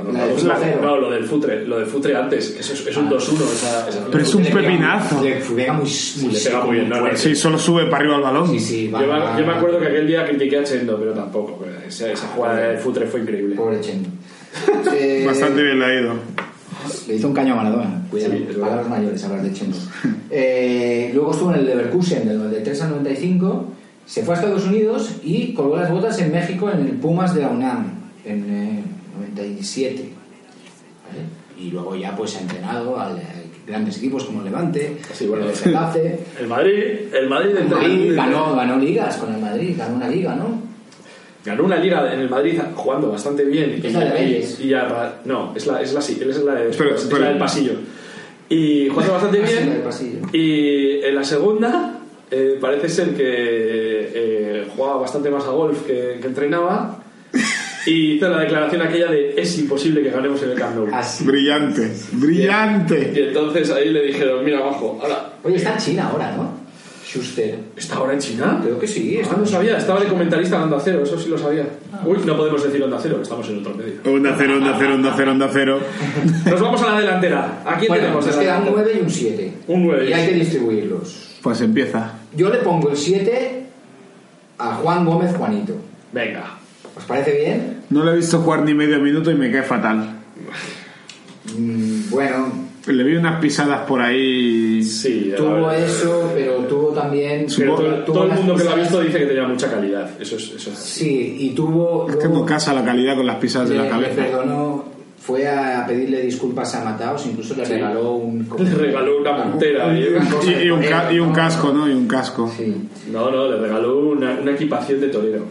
no, 0.82 0.98
lo 0.98 1.12
del 1.12 1.24
futre, 1.26 1.66
lo 1.68 1.78
del 1.78 1.86
futre 1.86 2.16
antes, 2.16 2.58
eso 2.60 2.74
es, 2.74 2.88
es 2.88 2.98
un 2.98 3.06
Ah. 3.08 3.12
2-1 3.12 3.44
esa, 3.54 3.88
esa 3.90 4.06
Pero 4.12 4.24
es 4.24 4.34
un 4.36 4.44
pega- 4.44 4.62
pepinazo. 4.62 5.24
Le 5.24 5.36
pega 5.36 5.74
muy, 5.74 5.90
muy 6.22 6.34
le 6.34 6.40
pega 6.40 6.66
muy 6.66 6.76
bien, 6.78 6.90
no, 6.90 6.96
fuerte. 6.98 7.18
Sí, 7.18 7.36
solo 7.36 7.60
sube 7.60 7.86
para 7.86 7.98
arriba 7.98 8.16
el 8.16 8.22
balón. 8.24 8.48
Sí, 8.50 8.60
sí, 8.60 8.88
va- 8.88 9.02
Yo 9.02 9.08
me, 9.08 9.20
va- 9.20 9.40
yo 9.40 9.46
me 9.46 9.54
acuerdo 9.54 9.80
que 9.80 9.88
aquel 9.88 10.08
día 10.08 10.26
critiqué 10.26 10.58
a 10.58 10.64
Chendo, 10.64 10.98
pero 10.98 11.14
tampoco. 11.14 11.64
Esa, 11.88 12.12
esa 12.12 12.28
jugada 12.30 12.58
del 12.70 12.78
futre 12.80 13.06
fue 13.06 13.20
increíble. 13.22 13.56
Pobre 13.56 13.80
Chendo. 13.82 14.10
Eh, 14.96 15.24
Bastante 15.26 15.62
bien 15.64 15.80
le 15.80 15.86
ha 15.86 16.02
ido. 16.02 16.14
Le 17.08 17.16
hizo 17.16 17.28
un 17.28 17.34
caño 17.34 17.54
a 17.54 17.58
Maradona. 17.58 18.02
Cuidado, 18.10 18.34
Sí, 18.36 18.48
palabras 18.60 18.90
mayores 18.90 19.24
hablar 19.24 19.42
de 19.44 19.54
Chendo. 19.54 19.78
Eh, 20.30 21.12
luego 21.14 21.32
estuvo 21.32 21.52
en 21.54 21.60
el 21.60 21.66
Leverkusen 21.66 22.28
del 22.28 22.38
93 22.40 22.82
al 22.82 22.90
95 22.92 23.74
Se 24.06 24.24
fue 24.24 24.36
a 24.36 24.38
Estados 24.38 24.66
Unidos 24.66 25.16
y 25.24 25.54
colgó 25.54 25.78
las 25.78 25.90
botas 25.92 26.20
en 26.20 26.32
México 26.32 26.70
en 26.72 26.82
el 26.82 26.92
Pumas 26.98 27.34
de 27.34 27.42
la 27.42 27.50
UNAM 27.50 27.86
en 28.26 28.40
eh, 28.54 28.84
97. 29.18 30.10
¿vale? 31.08 31.24
Y 31.58 31.72
luego 31.72 31.96
ya 31.96 32.16
pues 32.16 32.36
ha 32.36 32.42
entrenado 32.42 33.00
a 33.00 33.12
grandes 33.66 33.98
equipos 33.98 34.26
como 34.26 34.42
Levante, 34.42 34.98
Sí, 35.14 35.26
bueno, 35.28 35.46
el 35.48 35.56
Getafe. 35.56 36.20
El 36.40 36.48
Madrid, 36.48 36.74
el 37.14 37.30
Madrid, 37.30 37.56
El 37.58 37.68
Madrid 37.70 38.16
ganó, 38.16 38.56
ganó 38.56 38.78
ligas 38.78 39.16
con 39.18 39.34
el 39.34 39.40
Madrid, 39.40 39.76
ganó 39.78 39.96
una 39.96 40.10
liga, 40.10 40.36
¿no? 40.36 40.62
ganó 41.46 41.64
una 41.66 41.78
liga 41.78 42.14
en 42.14 42.22
el 42.22 42.30
Madrid 42.30 42.58
jugando 42.76 43.10
bastante 43.12 43.44
bien. 43.46 43.80
Es 43.84 43.94
la 43.94 44.00
de 44.06 44.12
Reyes. 44.12 44.60
Y, 44.62 44.68
y 44.70 44.74
a- 44.74 45.16
no, 45.26 45.54
es 45.56 45.66
la, 45.68 45.82
es 45.82 45.94
la, 45.94 46.02
sí, 46.02 46.18
es 46.22 46.38
la, 46.44 46.56
de- 46.56 46.70
Espera, 46.72 46.96
es 46.96 47.02
espera. 47.04 47.20
la 47.22 47.30
del 47.30 47.38
pasillo. 47.38 47.74
Y 48.50 48.88
jugando 48.90 49.14
bastante 49.14 49.40
bien. 49.40 49.66
la 49.68 49.74
del 49.74 49.82
pasillo. 49.84 50.20
Y 50.34 51.02
en 51.04 51.16
la 51.16 51.24
segunda 51.24 51.93
eh, 52.34 52.58
parece 52.60 52.90
ser 52.90 53.10
que 53.16 53.24
eh, 53.24 54.68
jugaba 54.76 55.02
bastante 55.02 55.30
más 55.30 55.44
a 55.46 55.50
golf 55.52 55.84
que, 55.86 56.18
que 56.22 56.28
entrenaba. 56.28 57.00
Y 57.86 58.14
hizo 58.14 58.30
la 58.30 58.40
declaración 58.40 58.82
aquella 58.82 59.12
de 59.12 59.34
es 59.36 59.60
imposible 59.60 60.02
que 60.02 60.10
ganemos 60.10 60.42
en 60.42 60.52
el 60.52 60.58
Camp 60.58 60.74
Nou. 60.78 60.88
Así. 60.94 61.26
Brillante, 61.26 61.92
Y 62.14 62.16
brillante. 62.16 63.28
entonces 63.28 63.70
ahí 63.72 63.90
le 63.90 64.04
dijeron, 64.04 64.46
mira, 64.46 64.60
abajo, 64.60 64.98
ahora, 65.02 65.34
Oye, 65.44 65.58
está 65.58 65.74
en 65.74 65.80
China 65.80 66.08
ahora, 66.10 66.32
¿no? 66.38 66.54
Schuster. 67.06 67.56
¿está 67.76 67.96
ahora 67.96 68.14
en 68.14 68.20
China? 68.20 68.62
Creo 68.64 68.80
que 68.80 68.88
sí. 68.88 69.18
Esto 69.18 69.36
no 69.38 69.46
sabía, 69.46 69.78
estaba 69.78 70.00
de 70.00 70.08
comentarista 70.08 70.56
en 70.56 70.62
Onda 70.64 70.80
Cero, 70.82 71.02
eso 71.04 71.20
sí 71.20 71.28
lo 71.28 71.38
sabía. 71.38 71.66
Uy, 72.06 72.20
no 72.26 72.38
podemos 72.38 72.64
decir 72.64 72.82
Onda 72.82 72.98
Cero, 73.04 73.18
que 73.18 73.24
estamos 73.24 73.50
en 73.50 73.58
otro 73.60 73.76
medio. 73.76 73.96
Onda 74.06 74.34
cero, 74.38 74.54
onda 74.60 74.76
cero, 74.80 74.94
onda 74.96 75.14
cero, 75.18 75.32
onda 75.34 75.50
cero. 75.52 75.80
Nos 76.50 76.62
vamos 76.62 76.82
a 76.84 76.92
la 76.94 77.00
delantera. 77.02 77.64
¿A 77.66 77.78
quién 77.78 77.90
Bueno, 77.90 78.04
tenemos? 78.06 78.26
nos 78.28 78.36
queda 78.38 78.60
un 78.60 78.64
delantera? 78.66 78.92
9 78.94 78.98
y 78.98 79.04
un 79.04 79.10
7. 79.10 79.54
Un 79.68 79.84
9 79.88 80.06
y 80.06 80.10
Y 80.10 80.14
hay 80.14 80.28
que 80.30 80.34
distribuirlos. 80.36 81.30
Pues 81.42 81.60
empieza. 81.60 82.14
Yo 82.36 82.50
le 82.50 82.58
pongo 82.60 82.90
el 82.90 82.98
7 82.98 83.64
a 84.60 84.76
Juan 84.76 85.06
Gómez 85.06 85.36
Juanito. 85.36 85.76
Venga. 86.12 86.58
¿Os 86.96 87.04
parece 87.06 87.36
bien? 87.40 87.82
No 87.90 88.04
lo 88.04 88.14
he 88.14 88.18
visto 88.18 88.40
jugar 88.40 88.64
ni 88.64 88.74
medio 88.74 89.00
minuto 89.00 89.32
y 89.32 89.36
me 89.36 89.52
cae 89.52 89.64
fatal. 89.64 90.10
Mm, 91.58 92.10
bueno, 92.10 92.52
Le 92.86 93.04
vi 93.04 93.16
unas 93.16 93.40
pisadas 93.40 93.82
por 93.88 94.02
ahí. 94.02 94.84
Sí, 94.84 95.34
tuvo 95.38 95.72
eso, 95.72 96.32
pero 96.36 96.56
tuvo 96.66 96.90
también... 96.90 97.46
Pero 97.58 97.76
tuvo- 97.76 97.82
todo, 97.86 98.04
tuvo 98.04 98.14
todo 98.16 98.24
el 98.26 98.34
mundo 98.34 98.56
que 98.56 98.64
lo 98.66 98.72
ha 98.72 98.76
visto 98.76 99.00
dice 99.02 99.20
que 99.20 99.26
tenía 99.26 99.48
mucha 99.48 99.72
calidad. 99.72 100.10
Eso 100.20 100.36
es. 100.36 100.52
Eso 100.56 100.70
es. 100.72 100.78
Sí, 100.80 101.38
y 101.40 101.50
tuvo... 101.52 102.10
Es 102.10 102.18
que 102.18 102.28
no 102.28 102.46
casa 102.46 102.74
la 102.74 102.84
calidad 102.84 103.16
con 103.16 103.26
las 103.26 103.38
pisadas 103.38 103.70
de 103.70 103.76
le- 103.76 103.82
la 103.84 103.86
le 103.86 103.90
cabeza. 104.08 104.16
perdonó, 104.24 104.84
fue 105.26 105.48
a 105.48 105.86
pedirle 105.88 106.22
disculpas 106.22 106.76
a 106.76 106.84
Mataos, 106.84 107.26
incluso 107.26 107.56
le 107.56 107.66
Sí. 107.66 107.74
regaló 107.74 108.12
un... 108.16 108.46
Le 108.60 108.74
regaló 108.76 109.22
una 109.22 109.32
montera. 109.46 109.98
y- 109.98 110.02
Y, 110.02 110.64
y 110.66 110.70
un 110.70 110.82
ca- 110.84 111.12
y 111.14 111.20
un 111.20 111.32
casco, 111.32 111.72
¿no? 111.72 111.88
Y 111.88 111.94
un 111.94 112.08
casco. 112.08 112.52
Sí, 112.58 112.90
No, 113.12 113.32
no, 113.32 113.48
le 113.50 113.58
regaló 113.58 114.00
una, 114.00 114.32
una 114.42 114.52
equipación 114.52 115.00
de 115.00 115.08
torero. 115.08 115.46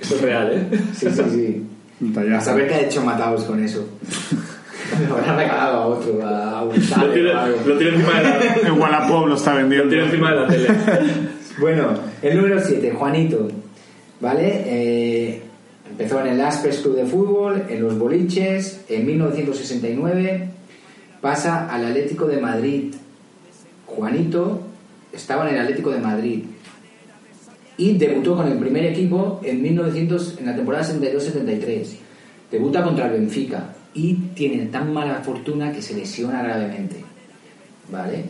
Eso 0.00 0.14
es 0.14 0.22
real, 0.22 0.50
¿eh? 0.52 0.78
sí, 0.94 1.06
sí. 1.10 1.22
sí. 1.30 1.66
A 2.34 2.40
saber 2.40 2.66
qué 2.66 2.74
ha 2.74 2.80
hecho 2.80 3.02
Mataos 3.04 3.44
con 3.44 3.62
eso. 3.62 3.86
Lo 5.06 5.16
habrá 5.18 5.36
regalado 5.36 5.76
a 5.76 5.86
otro, 5.86 6.26
a 6.26 6.64
un 6.64 6.72
Lo 6.74 7.10
tiene, 7.12 7.32
algo. 7.32 7.58
lo 7.66 7.76
tiene 7.76 7.96
encima 7.96 8.18
de 8.18 8.24
la, 8.24 8.68
En 8.68 8.80
Wallapop 8.80 9.26
lo 9.26 9.34
está 9.34 9.50
lo 9.52 9.58
vendiendo. 9.58 9.88
tiene 9.90 10.04
encima 10.06 10.30
de 10.32 10.36
la 10.40 10.46
tele. 10.48 10.68
Bueno, 11.60 11.88
el 12.22 12.36
número 12.38 12.58
7, 12.58 12.90
Juanito. 12.92 13.48
¿Vale? 14.18 14.62
Eh, 14.64 15.42
empezó 16.00 16.20
en 16.22 16.28
el 16.28 16.40
Aspers 16.40 16.78
Club 16.78 16.96
de 16.96 17.04
Fútbol, 17.04 17.66
en 17.68 17.82
los 17.82 17.98
boliches, 17.98 18.86
en 18.88 19.04
1969 19.04 20.48
pasa 21.20 21.68
al 21.68 21.84
Atlético 21.84 22.24
de 22.26 22.38
Madrid. 22.40 22.94
Juanito 23.84 24.62
estaba 25.12 25.46
en 25.46 25.56
el 25.56 25.60
Atlético 25.60 25.90
de 25.90 25.98
Madrid 25.98 26.44
y 27.76 27.98
debutó 27.98 28.34
con 28.34 28.48
el 28.50 28.56
primer 28.56 28.86
equipo 28.86 29.42
en 29.44 29.60
1900 29.60 30.38
en 30.38 30.46
la 30.46 30.56
temporada 30.56 30.84
72-73. 30.84 31.86
Debuta 32.50 32.82
contra 32.82 33.04
el 33.04 33.20
Benfica 33.20 33.74
y 33.92 34.14
tiene 34.34 34.66
tan 34.66 34.94
mala 34.94 35.16
fortuna 35.16 35.70
que 35.70 35.82
se 35.82 35.92
lesiona 35.92 36.42
gravemente. 36.42 37.04
¿Vale? 37.92 38.24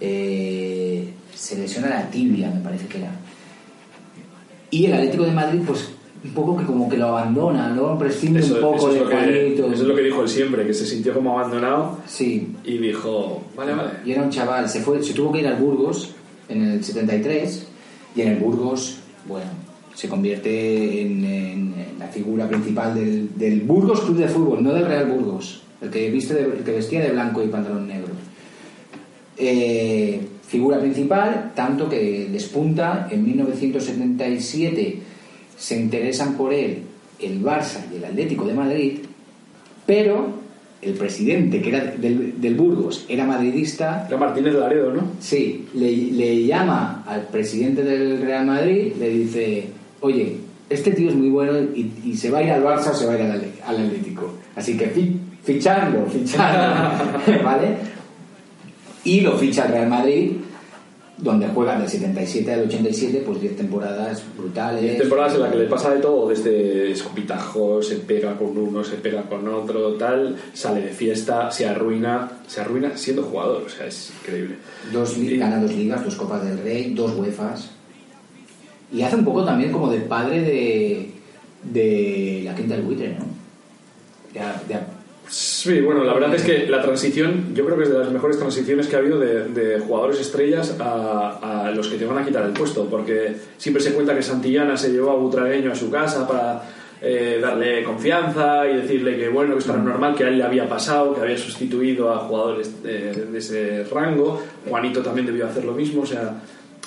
Eh, 0.00 1.08
se 1.34 1.58
lesiona 1.58 1.88
la 1.88 2.08
tibia, 2.08 2.48
me 2.48 2.60
parece 2.60 2.86
que 2.86 2.98
era. 2.98 3.10
Y 4.70 4.86
el 4.86 4.94
Atlético 4.94 5.24
de 5.24 5.32
Madrid, 5.32 5.62
pues 5.66 5.97
un 6.24 6.30
poco 6.32 6.56
que 6.56 6.64
como 6.64 6.88
que 6.88 6.96
lo 6.96 7.06
abandona, 7.08 7.68
¿no? 7.70 7.98
Prescinde 7.98 8.40
Eso, 8.40 8.54
un 8.56 8.60
poco 8.60 8.92
de 8.92 9.00
Juanito. 9.00 9.66
eso 9.66 9.82
es 9.82 9.88
lo 9.88 9.94
que 9.94 10.02
dijo 10.02 10.22
él 10.22 10.28
siempre, 10.28 10.66
que 10.66 10.74
se 10.74 10.84
sintió 10.86 11.14
como 11.14 11.38
abandonado 11.38 11.98
Sí, 12.06 12.48
y 12.64 12.78
dijo, 12.78 13.42
vale, 13.56 13.74
vale. 13.74 13.90
y 14.04 14.12
era 14.12 14.22
un 14.22 14.30
chaval, 14.30 14.68
se, 14.68 14.80
fue, 14.80 15.02
se 15.02 15.14
tuvo 15.14 15.30
que 15.32 15.40
ir 15.40 15.46
al 15.46 15.56
Burgos 15.56 16.14
en 16.48 16.62
el 16.64 16.82
73 16.84 17.66
y 18.16 18.20
en 18.22 18.28
el 18.28 18.38
Burgos, 18.38 18.98
bueno, 19.28 19.46
se 19.94 20.08
convierte 20.08 21.02
en, 21.02 21.24
en- 21.24 21.74
en 21.78 21.98
la 21.98 22.06
figura 22.08 22.48
principal 22.48 22.94
del, 22.94 23.30
del 23.36 23.60
Burgos 23.60 24.00
Club 24.00 24.16
de 24.16 24.28
Fútbol, 24.28 24.62
no 24.62 24.72
del 24.72 24.86
Real 24.86 25.06
Burgos, 25.06 25.62
el 25.80 25.90
que, 25.90 26.10
viste 26.10 26.34
de- 26.34 26.44
el 26.58 26.64
que 26.64 26.72
vestía 26.72 27.00
de 27.00 27.10
blanco 27.10 27.42
y 27.42 27.48
pantalón 27.48 27.86
negro. 27.86 28.08
Eh, 29.36 30.20
figura 30.46 30.80
principal, 30.80 31.52
tanto 31.54 31.88
que 31.88 32.28
despunta 32.32 33.06
en 33.10 33.24
1977 33.24 34.98
se 35.58 35.76
interesan 35.78 36.34
por 36.36 36.54
él 36.54 36.78
el 37.20 37.42
Barça 37.42 37.80
y 37.92 37.96
el 37.96 38.04
Atlético 38.04 38.46
de 38.46 38.54
Madrid, 38.54 38.98
pero 39.86 40.38
el 40.80 40.92
presidente 40.94 41.60
que 41.60 41.70
era 41.70 41.84
del, 41.86 42.40
del 42.40 42.54
Burgos 42.54 43.04
era 43.08 43.24
madridista, 43.26 44.04
Era 44.08 44.16
Martínez 44.16 44.54
Laredo, 44.54 44.92
¿no? 44.94 45.02
sí, 45.20 45.66
le, 45.74 45.90
le 45.90 46.44
llama 46.46 47.02
al 47.06 47.22
presidente 47.22 47.82
del 47.82 48.20
Real 48.22 48.46
Madrid, 48.46 48.92
le 48.98 49.08
dice, 49.10 49.64
oye, 50.00 50.36
este 50.70 50.92
tío 50.92 51.08
es 51.08 51.16
muy 51.16 51.30
bueno 51.30 51.58
y, 51.74 51.90
y 52.04 52.16
se 52.16 52.30
va 52.30 52.38
a 52.38 52.42
ir 52.44 52.50
al 52.52 52.62
Barça 52.62 52.90
o 52.92 52.94
se 52.94 53.06
va 53.06 53.14
a 53.14 53.16
ir 53.16 53.22
al, 53.22 53.42
al 53.66 53.86
Atlético. 53.86 54.32
Así 54.54 54.76
que 54.76 54.86
fi- 54.86 55.16
ficharlo, 55.42 56.06
ficharlo, 56.06 57.42
¿vale? 57.44 57.68
Y 59.04 59.20
lo 59.22 59.36
ficha 59.38 59.64
el 59.66 59.72
Real 59.72 59.88
Madrid, 59.88 60.32
donde 61.20 61.48
juega 61.48 61.76
del 61.78 61.88
77 61.88 62.52
al 62.52 62.60
87, 62.68 63.22
pues 63.26 63.40
10 63.40 63.56
temporadas 63.56 64.22
brutales. 64.36 64.82
Diez 64.82 64.98
temporadas 64.98 65.34
en 65.34 65.40
la 65.42 65.50
que 65.50 65.58
le 65.58 65.64
pasa 65.66 65.92
de 65.92 66.00
todo, 66.00 66.28
desde 66.28 66.92
escupitajo, 66.92 67.82
se 67.82 67.96
pega 67.96 68.36
con 68.36 68.56
uno, 68.56 68.84
se 68.84 68.96
pega 68.98 69.22
con 69.22 69.46
otro, 69.48 69.94
tal, 69.94 70.36
sale 70.52 70.80
de 70.82 70.88
fiesta, 70.92 71.50
se 71.50 71.66
arruina, 71.66 72.30
se 72.46 72.60
arruina 72.60 72.96
siendo 72.96 73.24
jugador, 73.24 73.64
o 73.66 73.68
sea, 73.68 73.86
es 73.86 74.12
increíble. 74.20 74.56
Dos, 74.92 75.18
Y- 75.18 75.36
gana 75.36 75.60
dos 75.60 75.74
ligas, 75.74 76.04
dos 76.04 76.14
Copas 76.14 76.44
del 76.44 76.58
Rey, 76.58 76.94
dos 76.94 77.12
UEFAs. 77.16 77.70
Y 78.92 79.02
hace 79.02 79.16
un 79.16 79.24
poco 79.24 79.44
también 79.44 79.72
como 79.72 79.90
de 79.90 79.98
padre 80.00 80.40
de, 80.42 81.10
de 81.64 82.42
la 82.44 82.54
quinta 82.54 82.74
del 82.76 82.84
buitre, 82.84 83.08
¿no? 83.18 83.24
De- 84.32 84.72
de- 84.74 84.97
Sí, 85.28 85.80
bueno, 85.80 86.04
la 86.04 86.14
verdad 86.14 86.34
es 86.34 86.42
que 86.42 86.66
la 86.66 86.80
transición, 86.80 87.54
yo 87.54 87.64
creo 87.66 87.76
que 87.76 87.84
es 87.84 87.90
de 87.90 87.98
las 87.98 88.10
mejores 88.10 88.38
transiciones 88.38 88.86
que 88.86 88.96
ha 88.96 88.98
habido 88.98 89.18
de, 89.18 89.44
de 89.48 89.78
jugadores 89.78 90.20
estrellas 90.20 90.76
a, 90.80 91.66
a 91.66 91.70
los 91.70 91.88
que 91.88 91.96
te 91.96 92.06
van 92.06 92.18
a 92.18 92.24
quitar 92.24 92.44
el 92.46 92.52
puesto, 92.52 92.86
porque 92.86 93.36
siempre 93.58 93.82
se 93.82 93.92
cuenta 93.92 94.14
que 94.14 94.22
Santillana 94.22 94.76
se 94.76 94.90
llevó 94.90 95.10
a 95.10 95.16
Butragueño 95.16 95.72
a 95.72 95.74
su 95.74 95.90
casa 95.90 96.26
para 96.26 96.62
eh, 97.02 97.38
darle 97.40 97.84
confianza 97.84 98.68
y 98.68 98.76
decirle 98.76 99.16
que 99.16 99.28
bueno, 99.28 99.52
que 99.52 99.58
esto 99.60 99.72
era 99.72 99.82
normal, 99.82 100.14
que 100.14 100.24
a 100.24 100.28
él 100.28 100.38
le 100.38 100.44
había 100.44 100.68
pasado, 100.68 101.14
que 101.14 101.20
había 101.20 101.38
sustituido 101.38 102.12
a 102.12 102.20
jugadores 102.20 102.82
de, 102.82 103.12
de 103.12 103.38
ese 103.38 103.84
rango, 103.84 104.42
Juanito 104.66 105.02
también 105.02 105.26
debió 105.26 105.46
hacer 105.46 105.64
lo 105.64 105.72
mismo, 105.72 106.02
o 106.02 106.06
sea, 106.06 106.40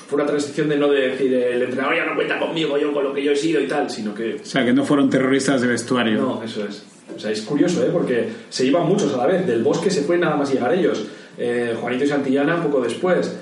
fue 0.07 0.17
una 0.19 0.25
transición 0.25 0.67
de 0.67 0.77
no 0.77 0.89
de 0.89 1.09
decir 1.11 1.33
el 1.33 1.61
entrenador 1.61 1.95
ya 1.95 2.05
no 2.05 2.15
cuenta 2.15 2.37
conmigo, 2.39 2.77
yo 2.77 2.91
con 2.91 3.03
lo 3.03 3.13
que 3.13 3.23
yo 3.23 3.31
he 3.31 3.35
sido 3.35 3.61
y 3.61 3.67
tal, 3.67 3.89
sino 3.89 4.13
que 4.13 4.35
O 4.35 4.45
sea, 4.45 4.65
que 4.65 4.73
no 4.73 4.83
fueron 4.83 5.09
terroristas 5.09 5.61
de 5.61 5.67
vestuario. 5.67 6.19
no, 6.19 6.43
eso 6.43 6.65
es. 6.65 6.83
O 7.16 7.20
sea, 7.20 7.32
es 7.32 7.41
curioso, 7.41 7.84
¿eh? 7.84 7.89
Porque 7.91 8.30
se 8.49 8.66
iban 8.66 8.88
muchos 8.88 9.14
a 9.14 9.18
la 9.18 9.28
vez. 9.28 9.45
Del 9.47 9.64
bosque 9.64 9.89
se 9.89 10.01
fue 10.01 10.18
nada 10.18 10.36
más 10.36 10.51
llegar 10.51 10.74
ellos. 10.74 11.05
Eh, 11.38 11.76
Juanito 11.80 12.03
y 12.03 12.07
Santillana 12.07 12.62
poco 12.64 12.82
después. 12.82 13.36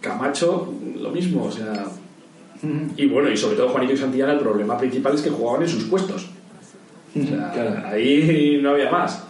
Camacho, 0.00 0.72
lo 1.00 1.10
mismo, 1.10 1.44
o 1.44 1.50
sea... 1.52 1.86
Y 2.96 3.06
bueno, 3.06 3.30
y 3.30 3.36
sobre 3.38 3.56
todo 3.56 3.70
Juanito 3.70 3.94
y 3.94 3.96
Santillana, 3.96 4.34
el 4.34 4.40
problema 4.40 4.76
principal 4.76 5.14
es 5.14 5.22
que 5.22 5.30
jugaban 5.30 5.62
en 5.62 5.68
sus 5.68 5.84
puestos. 5.84 6.26
O 7.18 7.26
sea, 7.26 7.50
Claro. 7.52 7.88
ahí 7.88 8.58
no 8.62 8.70
había 8.70 8.90
más. 8.90 9.22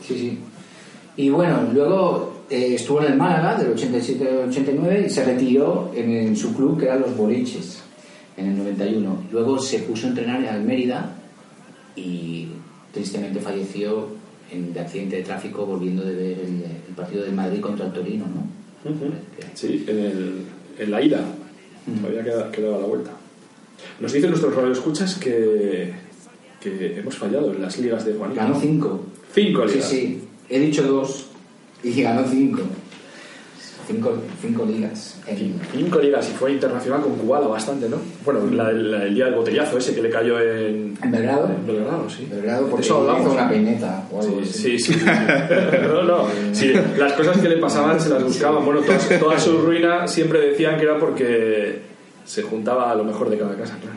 Sí, 0.00 0.14
sí. 0.16 0.38
Y 1.16 1.28
bueno, 1.30 1.68
luego 1.74 2.44
eh, 2.48 2.74
estuvo 2.76 3.00
en 3.02 3.12
el 3.12 3.18
Málaga 3.18 3.56
del 3.56 3.72
87 3.72 4.28
al 4.28 4.48
89 4.48 5.04
y 5.06 5.10
se 5.10 5.24
retiró 5.24 5.90
en, 5.94 6.08
en 6.10 6.36
su 6.36 6.54
club 6.54 6.78
que 6.78 6.84
eran 6.86 7.00
los 7.00 7.16
Boliches 7.16 7.82
en 8.36 8.46
el 8.50 8.58
91. 8.58 9.24
Luego 9.32 9.58
se 9.58 9.80
puso 9.80 10.06
a 10.06 10.10
entrenar 10.10 10.40
en 10.40 10.48
Almérida 10.48 11.16
y 11.96 12.46
tristemente 12.92 13.40
falleció 13.40 14.08
en, 14.50 14.72
de 14.72 14.80
accidente 14.80 15.16
de 15.16 15.22
tráfico 15.22 15.66
volviendo 15.66 16.04
de 16.04 16.14
ver 16.14 16.38
el, 16.40 16.62
el 16.88 16.94
partido 16.96 17.22
del 17.24 17.34
Madrid 17.34 17.60
contra 17.60 17.86
el 17.86 17.92
Torino, 17.92 18.24
¿no? 18.26 18.58
Sí, 19.54 19.84
en, 19.88 19.98
el, 19.98 20.34
en 20.78 20.90
la 20.90 21.02
ida. 21.02 21.20
Todavía 22.00 22.22
queda, 22.24 22.50
quedaba 22.52 22.78
la 22.78 22.86
vuelta. 22.86 23.10
Nos 24.00 24.12
dicen 24.12 24.30
nuestros 24.30 24.54
radioescuchas 24.54 25.16
que, 25.16 25.92
que 26.60 26.98
hemos 26.98 27.16
fallado 27.16 27.52
en 27.52 27.62
las 27.62 27.78
ligas 27.78 28.04
de 28.04 28.14
Juanito. 28.14 28.40
Ganó 28.40 28.60
cinco. 28.60 29.00
Cinco 29.34 29.66
Sí, 29.68 29.74
ligas. 29.74 29.88
sí. 29.88 30.20
He 30.48 30.60
dicho 30.60 30.82
dos 30.84 31.26
y 31.82 32.02
ganó 32.02 32.26
cinco. 32.28 32.62
Cinco, 33.88 34.12
cinco 34.40 34.64
ligas. 34.64 35.18
En, 35.26 35.58
Cinco 35.72 35.98
ligas 35.98 36.28
y 36.30 36.32
fue 36.34 36.52
internacional 36.52 37.00
con 37.00 37.14
Kubala 37.16 37.46
bastante, 37.48 37.88
¿no? 37.88 37.96
Bueno, 38.24 38.40
la- 38.52 38.70
la- 38.72 39.02
el 39.04 39.14
día 39.14 39.24
del 39.24 39.34
botellazo 39.34 39.78
ese 39.78 39.94
que 39.94 40.02
le 40.02 40.10
cayó 40.10 40.38
en... 40.38 40.96
¿En 41.02 41.10
Belgrado? 41.10 41.48
En 41.48 41.66
Belgrado, 41.66 42.08
sí. 42.10 42.28
Belgrado 42.30 42.66
porque 42.68 42.84
eso 42.84 42.98
hablamos. 42.98 43.22
hizo 43.22 43.32
una 43.32 43.48
peineta 43.48 44.04
o 44.12 44.20
algo 44.20 44.40
Sí, 44.44 44.48
así. 44.50 44.78
sí, 44.78 44.92
sí. 44.94 45.00
No, 45.82 46.02
no. 46.04 46.26
Sí, 46.52 46.72
las 46.98 47.12
cosas 47.14 47.38
que 47.38 47.48
le 47.48 47.56
pasaban 47.56 47.98
se 48.00 48.10
las 48.10 48.22
buscaban. 48.22 48.64
Bueno, 48.64 48.80
toda, 48.82 48.98
toda 49.18 49.38
su 49.40 49.58
ruina 49.58 50.06
siempre 50.06 50.40
decían 50.50 50.76
que 50.76 50.82
era 50.84 50.98
porque 50.98 51.80
se 52.24 52.42
juntaba 52.42 52.90
a 52.90 52.94
lo 52.94 53.04
mejor 53.04 53.30
de 53.30 53.38
cada 53.38 53.56
casa, 53.56 53.76
claro. 53.80 53.96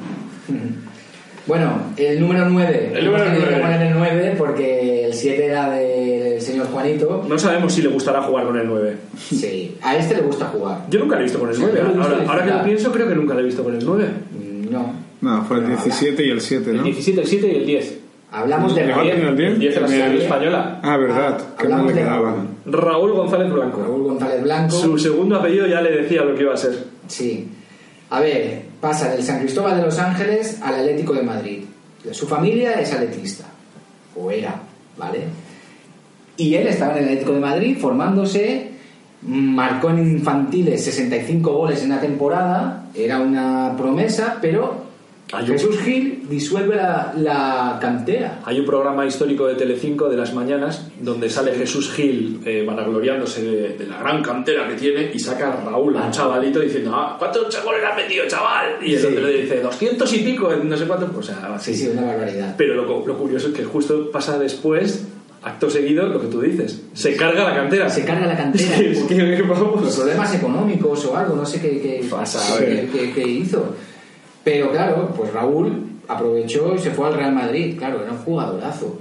Bueno, 1.48 1.82
el 1.98 2.20
número 2.20 2.48
9. 2.50 2.92
El 2.96 3.06
número 3.06 3.26
nueve. 3.26 3.60
poner 3.62 3.82
el 3.82 3.94
9 3.98 4.36
porque 4.38 5.06
el 5.06 5.14
7 5.14 5.46
era 5.46 5.70
del 5.72 6.40
señor 6.42 6.68
Juanito. 6.68 7.26
No 7.28 7.38
sabemos 7.40 7.74
si 7.74 7.82
le 7.82 7.90
gustará 7.90 8.22
jugar 8.22 8.46
con 8.46 8.58
el 8.60 8.68
9. 8.68 8.96
Sí, 9.18 9.76
a 9.82 9.96
este 9.98 10.16
le 10.16 10.22
gusta 10.22 10.46
jugar. 10.46 10.86
Yo 10.90 11.00
nunca 11.00 11.16
le 11.16 11.22
he 11.22 11.24
visto 11.26 11.40
con 11.40 11.50
el 11.50 11.56
Sí, 11.56 11.62
9. 11.64 11.80
a 11.80 11.84
mí 11.84 11.90
me 11.90 11.98
gusta 11.98 12.14
Ahora, 12.16 12.32
ahora 12.32 12.46
que 12.46 12.52
lo 12.52 12.64
pienso, 12.64 12.92
creo 12.92 13.08
que 13.08 13.16
nunca 13.16 13.34
le 13.34 13.42
he 13.42 13.46
visto 13.46 13.64
con 13.64 13.74
el 13.76 13.84
9. 13.86 14.08
Mm, 14.40 14.72
No. 14.72 14.94
No, 15.22 15.44
fue 15.46 15.58
el 15.60 15.68
17 15.68 16.26
y 16.26 16.30
el 16.30 16.42
7, 16.42 16.70
El 16.72 16.78
¿no? 16.78 16.84
17, 16.84 17.22
el 17.22 17.28
7 17.28 17.48
y 17.48 17.56
el 17.58 17.66
10. 17.66 17.98
Hablamos 18.32 18.74
de 18.76 18.86
¿Le 18.86 18.94
Raúl, 18.94 19.08
el 19.10 19.36
10? 19.38 19.50
El 19.54 19.60
10 19.60 19.76
en 19.76 19.82
la 19.82 19.88
selección 19.90 20.22
española. 20.22 20.80
Ah, 20.84 20.98
verdad, 20.98 21.38
Ah, 21.42 21.56
que 21.60 21.68
no 21.68 21.74
hablamos 21.76 21.94
le 21.94 22.00
de 22.02 22.08
quedaba. 22.08 22.32
Raúl. 22.32 22.48
Raúl 22.84 23.12
González 23.14 23.52
Blanco. 23.52 23.82
Raúl 23.84 24.04
González 24.04 24.44
Blanco. 24.44 24.76
Su 24.76 24.98
segundo 24.98 25.36
apellido 25.36 25.68
ya 25.68 25.82
le 25.82 25.92
decía 25.92 26.22
lo 26.24 26.34
que 26.36 26.42
iba 26.44 26.54
a 26.54 26.58
ser. 26.58 26.72
Sí. 27.08 27.48
A 28.10 28.20
ver, 28.22 28.62
pasa 28.82 29.10
del 29.12 29.24
San 29.24 29.40
Cristóbal 29.40 29.78
de 29.78 29.84
Los 29.84 30.00
Ángeles 30.00 30.60
al 30.62 30.76
Atlético 30.76 31.14
de 31.14 31.22
Madrid. 31.22 31.64
Su 32.12 32.28
familia 32.28 32.74
es 32.82 32.92
atletista. 32.92 33.46
O 34.16 34.30
era, 34.32 34.60
¿vale? 34.98 35.20
Y 36.36 36.56
él 36.56 36.68
estaba 36.68 36.94
en 36.94 37.00
el 37.00 37.04
Atlético 37.06 37.34
de 37.34 37.40
Madrid 37.40 37.78
formándose, 37.80 38.72
marcó 39.22 39.92
en 39.92 40.00
infantiles 40.00 40.84
65 40.84 41.54
goles 41.54 41.84
en 41.84 41.90
la 41.90 42.02
temporada, 42.02 42.88
era 42.96 43.20
una 43.20 43.76
promesa, 43.78 44.40
pero 44.42 44.91
Hay 45.34 45.46
un- 45.46 45.52
Jesús 45.52 45.78
Gil 45.80 46.24
disuelve 46.30 46.76
la, 46.76 47.14
la 47.16 47.78
cantera. 47.82 48.40
Hay 48.46 48.60
un 48.60 48.66
programa 48.66 49.06
histórico 49.06 49.48
de 49.48 49.56
Telecinco 49.56 50.10
de 50.10 50.18
las 50.18 50.34
mañanas 50.34 50.88
donde 51.00 51.30
sale 51.30 51.54
Jesús 51.54 51.92
Gil 51.94 52.42
eh, 52.46 52.64
vanagloriándose 52.68 53.42
de, 53.44 53.70
de 53.78 53.88
la 53.88 54.00
gran 54.00 54.22
cantera 54.22 54.68
que 54.68 54.76
tiene 54.76 55.10
y 55.14 55.20
saca 55.20 55.54
a 55.54 55.64
Raúl, 55.66 55.96
a 55.98 56.06
un 56.08 56.12
chavalito, 56.12 56.60
diciendo 56.60 56.92
ah, 56.94 57.16
¿cuántos 57.18 57.44
goles 57.64 57.82
has 57.90 57.96
metido, 57.96 58.26
chaval? 58.28 58.76
Y 58.82 58.94
el 58.96 59.00
Sí. 59.00 59.08
otro 59.08 59.22
le 59.28 59.42
dice 59.44 59.62
200 59.62 60.14
y 60.14 60.20
pico, 60.20 60.52
no 60.64 60.78
sé 60.78 60.86
cuánto. 60.86 61.10
O 61.18 61.24
sea, 61.24 61.36
Sí, 61.60 61.72
así. 61.72 61.76
sí, 61.76 61.88
una 61.90 62.06
barbaridad. 62.08 62.56
Pero 62.58 62.76
lo, 62.76 63.06
lo 63.08 63.18
curioso 63.18 63.48
es 63.48 63.54
que 63.54 63.64
justo 63.64 64.12
pasa 64.12 64.38
después, 64.38 65.06
acto 65.44 65.70
seguido, 65.70 66.08
lo 66.08 66.20
que 66.22 66.28
tú 66.28 66.42
dices. 66.42 66.82
Se 66.94 67.16
carga 67.16 67.44
la 67.50 67.56
cantera. 67.56 67.90
Se 67.90 68.04
carga 68.06 68.28
la 68.28 68.38
cantera. 68.38 68.76
Que, 68.78 68.92
es 68.92 69.04
que, 69.06 69.42
vamos. 69.44 69.96
Problemas 69.96 70.36
económicos 70.36 71.06
o 71.06 71.16
algo, 71.18 71.36
no 71.36 71.46
sé 71.46 71.60
qué, 71.62 71.80
qué, 71.82 72.06
Pasa, 72.10 72.58
qué- 72.60 73.12
qué 73.16 73.28
hizo. 73.28 73.76
Pero 74.44 74.72
claro, 74.72 75.14
pues 75.16 75.32
Raúl 75.34 75.72
aprovechó 76.08 76.74
y 76.76 76.80
se 76.80 76.92
fue 76.92 77.08
al 77.08 77.14
Real 77.16 77.34
Madrid. 77.34 77.76
Claro, 77.78 78.02
era 78.02 78.12
un 78.12 78.18
jugadorazo. 78.20 79.00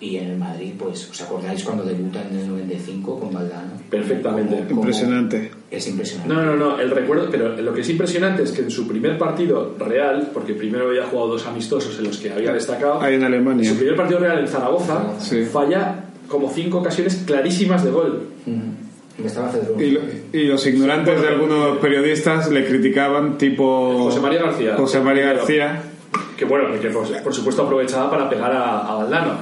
Y 0.00 0.16
en 0.16 0.28
el 0.30 0.38
Madrid, 0.38 0.74
pues, 0.78 1.10
¿os 1.10 1.20
acordáis 1.22 1.64
cuando 1.64 1.82
debuta 1.82 2.22
en 2.30 2.38
el 2.38 2.46
95 2.48 3.18
con 3.18 3.32
Valdano? 3.32 3.72
Perfectamente. 3.90 4.64
Impresionante. 4.70 5.50
Es 5.68 5.88
impresionante. 5.88 6.32
No, 6.32 6.44
no, 6.44 6.54
no, 6.54 6.78
el 6.78 6.90
recuerdo, 6.92 7.26
pero 7.28 7.56
lo 7.56 7.74
que 7.74 7.80
es 7.80 7.90
impresionante 7.90 8.44
es 8.44 8.52
que 8.52 8.62
en 8.62 8.70
su 8.70 8.86
primer 8.86 9.18
partido 9.18 9.74
real, 9.76 10.30
porque 10.32 10.54
primero 10.54 10.88
había 10.90 11.04
jugado 11.06 11.30
dos 11.30 11.46
amistosos 11.48 11.98
en 11.98 12.04
los 12.04 12.18
que 12.18 12.30
había 12.30 12.52
destacado, 12.52 13.00
Ahí 13.02 13.14
en 13.16 13.24
Alemania. 13.24 13.68
su 13.68 13.76
primer 13.76 13.96
partido 13.96 14.20
real 14.20 14.38
en 14.38 14.46
Zaragoza 14.46 15.14
Sí. 15.18 15.42
falla 15.44 16.04
como 16.28 16.48
cinco 16.48 16.78
ocasiones 16.78 17.24
clarísimas 17.26 17.82
de 17.82 17.90
gol. 17.90 18.22
Mm. 18.46 18.87
Me 19.18 19.26
estaba. 19.26 19.50
Y, 19.78 19.90
lo- 19.90 20.00
y 20.32 20.44
los 20.44 20.66
ignorantes 20.66 21.20
de 21.20 21.28
algunos 21.28 21.78
periodistas 21.78 22.50
le 22.50 22.64
criticaban, 22.66 23.36
tipo. 23.38 23.98
José 24.04 24.20
María 24.20 24.42
García. 24.42 24.74
José 24.76 25.00
María 25.00 25.32
García. 25.34 25.82
Que 26.36 26.44
bueno, 26.44 26.68
que 26.80 26.88
por, 26.90 27.06
por 27.22 27.34
supuesto 27.34 27.62
aprovechaba 27.64 28.08
para 28.10 28.30
pegar 28.30 28.52
a, 28.52 28.78
a 28.86 28.94
Valdano. 28.94 29.32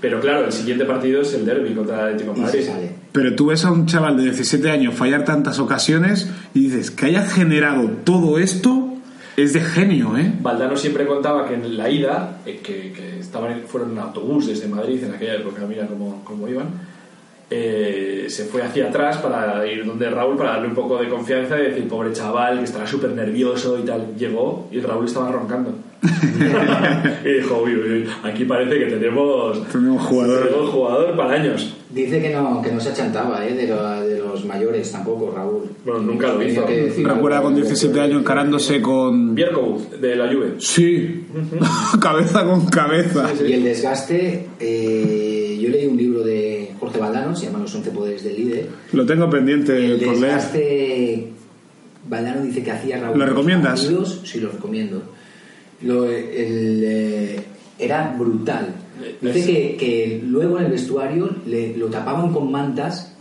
Pero 0.00 0.18
claro, 0.18 0.46
el 0.46 0.52
siguiente 0.52 0.84
partido 0.84 1.20
es 1.22 1.32
el 1.34 1.44
derby 1.44 1.74
contra 1.74 1.96
el 2.00 2.14
Atlético 2.14 2.32
de 2.32 2.38
Y 2.40 2.40
se 2.40 2.46
Madrid. 2.46 2.66
sale. 2.66 2.90
Pero 3.12 3.34
tú 3.36 3.46
ves 3.46 3.64
a 3.64 3.70
un 3.70 3.86
chaval 3.86 4.16
de 4.16 4.24
17 4.24 4.70
años 4.70 4.94
fallar 4.94 5.24
tantas 5.24 5.58
ocasiones 5.58 6.28
y 6.54 6.64
dices 6.64 6.90
que 6.90 7.06
haya 7.06 7.22
generado 7.22 7.88
todo 8.04 8.38
esto 8.38 8.94
es 9.36 9.52
de 9.52 9.60
genio, 9.60 10.16
¿eh? 10.18 10.32
Valdano 10.40 10.76
siempre 10.76 11.06
contaba 11.06 11.46
que 11.46 11.54
en 11.54 11.76
la 11.76 11.88
ida, 11.90 12.38
eh, 12.46 12.60
que, 12.62 12.92
que 12.92 13.20
estaban 13.20 13.62
fueron 13.68 13.92
en 13.92 13.98
autobús 13.98 14.46
desde 14.48 14.68
Madrid 14.68 15.04
en 15.04 15.14
aquella 15.14 15.34
época, 15.36 15.64
mira 15.68 15.86
cómo, 15.86 16.22
cómo 16.24 16.48
iban, 16.48 16.66
eh, 17.50 18.26
se 18.28 18.44
fue 18.44 18.62
hacia 18.62 18.88
atrás 18.88 19.16
para 19.18 19.66
ir 19.66 19.84
donde 19.84 20.08
Raúl 20.08 20.36
para 20.36 20.50
darle 20.50 20.68
un 20.68 20.74
poco 20.74 20.98
de 20.98 21.08
confianza 21.08 21.58
y 21.58 21.64
decir, 21.64 21.88
pobre 21.88 22.12
chaval, 22.12 22.58
que 22.58 22.64
estará 22.64 22.86
súper 22.86 23.10
nervioso 23.10 23.78
y 23.78 23.82
tal. 23.82 24.14
Llegó 24.16 24.68
y 24.70 24.80
Raúl 24.80 25.06
estaba 25.06 25.30
roncando. 25.32 25.72
y 27.24 27.28
dijo, 27.28 27.62
uy, 27.62 27.74
uy, 27.74 27.90
uy, 27.92 28.06
aquí 28.22 28.44
parece 28.44 28.78
que 28.78 28.86
tenemos, 28.86 29.68
Tenemos 29.70 30.02
jugador. 30.06 30.46
tenemos 30.48 30.70
jugador 30.70 31.16
para 31.16 31.34
años. 31.34 31.76
Dice 31.90 32.22
que 32.22 32.30
no, 32.30 32.62
que 32.62 32.70
no 32.70 32.80
se 32.80 32.90
achantaba 32.90 33.44
¿eh? 33.46 33.52
de, 33.54 33.66
lo- 33.66 34.00
de 34.00 34.18
los 34.18 34.44
mayores 34.44 34.90
tampoco, 34.92 35.32
Raúl. 35.34 35.64
Bueno, 35.84 36.00
nunca 36.00 36.28
lo 36.28 36.42
hizo. 36.42 36.64
Recuerda 37.02 37.42
con 37.42 37.54
17 37.56 38.00
años 38.00 38.20
encarándose 38.22 38.80
con. 38.80 39.34
Bierkow, 39.34 39.78
de 40.00 40.14
la 40.16 40.32
Juve. 40.32 40.54
Sí, 40.58 41.26
cabeza 42.00 42.44
con 42.44 42.66
cabeza. 42.66 43.28
Y 43.46 43.52
el 43.54 43.64
desgaste, 43.64 44.46
eh, 44.60 45.58
yo 45.60 45.68
leí 45.68 45.86
un 45.86 45.96
libro 45.96 46.22
de 46.22 46.59
Jorge 46.80 46.98
Valdano, 46.98 47.36
se 47.36 47.46
llama 47.46 47.58
Los 47.60 47.74
11 47.74 47.90
Poderes 47.90 48.24
del 48.24 48.36
Líder. 48.36 48.68
Lo 48.92 49.04
tengo 49.06 49.28
pendiente 49.28 49.76
El 49.84 50.00
por 50.00 50.16
leer. 50.16 51.28
Valdano 52.08 52.42
dice 52.42 52.62
que 52.64 52.70
hacía 52.72 52.98
Raúl. 53.00 53.18
¿Lo 53.18 53.26
recomiendas? 53.26 53.88
Sí, 54.24 54.40
lo 54.40 54.50
recomiendo. 54.50 55.02
Lo, 55.82 56.06
el, 56.06 56.82
eh, 56.84 57.40
era 57.78 58.14
brutal. 58.18 58.74
Dice 59.20 59.38
Es- 59.40 59.46
que, 59.46 59.76
que 59.76 60.22
luego 60.26 60.58
en 60.58 60.64
el 60.66 60.70
vestuario 60.72 61.30
le, 61.46 61.76
lo 61.76 61.86
tapaban 61.86 62.32
con 62.32 62.50
mantas 62.50 63.14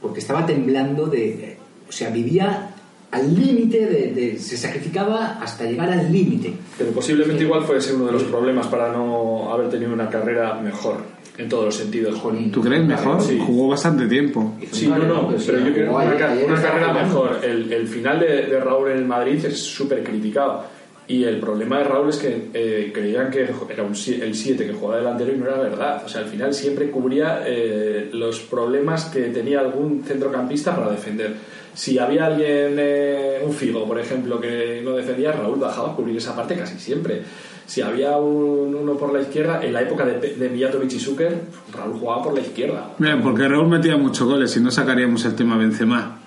porque 0.00 0.20
estaba 0.20 0.44
temblando 0.46 1.06
de... 1.06 1.56
O 1.88 1.92
sea, 1.92 2.10
vivía 2.10 2.70
al 3.10 3.34
límite, 3.34 3.86
de, 3.86 4.12
de- 4.12 4.38
se 4.38 4.56
sacrificaba 4.56 5.38
hasta 5.40 5.64
llegar 5.64 5.90
al 5.90 6.10
límite. 6.12 6.52
Pero 6.76 6.90
posiblemente 6.90 7.44
igual 7.44 7.62
fuese 7.64 7.94
uno 7.94 8.06
de 8.06 8.12
los 8.12 8.24
problemas 8.24 8.66
para 8.66 8.92
no 8.92 9.52
haber 9.52 9.68
tenido 9.70 9.92
una 9.92 10.08
carrera 10.10 10.54
mejor 10.60 10.96
en 11.36 11.48
todos 11.48 11.66
los 11.66 11.74
sentidos. 11.74 12.18
Jolín. 12.20 12.50
¿Tú 12.50 12.60
crees 12.60 12.84
mejor? 12.84 13.20
Sí. 13.20 13.38
Jugó 13.44 13.68
bastante 13.68 14.06
tiempo. 14.06 14.54
Sí, 14.70 14.86
no, 14.86 14.98
no, 14.98 15.28
pero 15.46 15.58
yo 15.58 15.72
creo 15.72 15.74
que 15.74 16.44
una, 16.44 16.60
carrera 16.60 16.92
mejor. 16.92 17.40
El, 17.42 17.72
el 17.72 17.86
final 17.88 18.20
de, 18.20 18.46
de 18.46 18.60
Raúl 18.60 18.90
en 18.90 18.98
el 18.98 19.04
Madrid 19.04 19.44
es 19.44 19.58
súper 19.60 20.02
criticado. 20.02 20.64
Y 21.06 21.24
el 21.24 21.38
problema 21.38 21.78
de 21.78 21.84
Raúl 21.84 22.08
es 22.08 22.16
que 22.16 22.48
eh, 22.54 22.90
creían 22.92 23.30
que 23.30 23.42
era 23.68 23.82
un 23.82 23.92
el 23.92 24.34
7 24.34 24.66
que 24.66 24.72
jugaba 24.72 25.00
delantero 25.00 25.34
y 25.34 25.36
no 25.36 25.46
era 25.46 25.58
verdad. 25.58 26.02
O 26.04 26.08
sea, 26.08 26.22
al 26.22 26.28
final 26.28 26.54
siempre 26.54 26.90
cubría 26.90 27.42
eh, 27.46 28.08
los 28.12 28.40
problemas 28.40 29.06
que 29.06 29.24
tenía 29.24 29.60
algún 29.60 30.02
centrocampista 30.02 30.74
para 30.74 30.90
defender. 30.90 31.34
Si 31.74 31.98
había 31.98 32.26
alguien, 32.26 32.76
eh, 32.78 33.42
un 33.44 33.52
Figo, 33.52 33.86
por 33.86 34.00
ejemplo, 34.00 34.40
que 34.40 34.80
no 34.82 34.92
defendía, 34.92 35.32
Raúl 35.32 35.58
bajaba 35.58 35.92
a 35.92 35.96
cubrir 35.96 36.16
esa 36.16 36.34
parte 36.34 36.56
casi 36.56 36.78
siempre. 36.78 37.20
Si 37.66 37.80
había 37.80 38.16
un- 38.18 38.74
uno 38.74 38.94
por 38.94 39.12
la 39.12 39.22
izquierda, 39.22 39.60
en 39.64 39.72
la 39.72 39.82
época 39.82 40.04
de, 40.04 40.34
de 40.34 40.48
Mijatovic 40.50 40.92
y 40.92 40.98
Zucker, 41.00 41.40
Raúl 41.72 41.98
jugaba 41.98 42.22
por 42.22 42.34
la 42.34 42.40
izquierda. 42.40 42.90
Mira, 42.98 43.20
porque 43.22 43.48
Raúl 43.48 43.68
metía 43.68 43.96
muchos 43.96 44.26
goles 44.28 44.56
y 44.56 44.60
no 44.60 44.70
sacaríamos 44.70 45.24
el 45.24 45.34
tema 45.34 45.56
Benzema. 45.56 46.18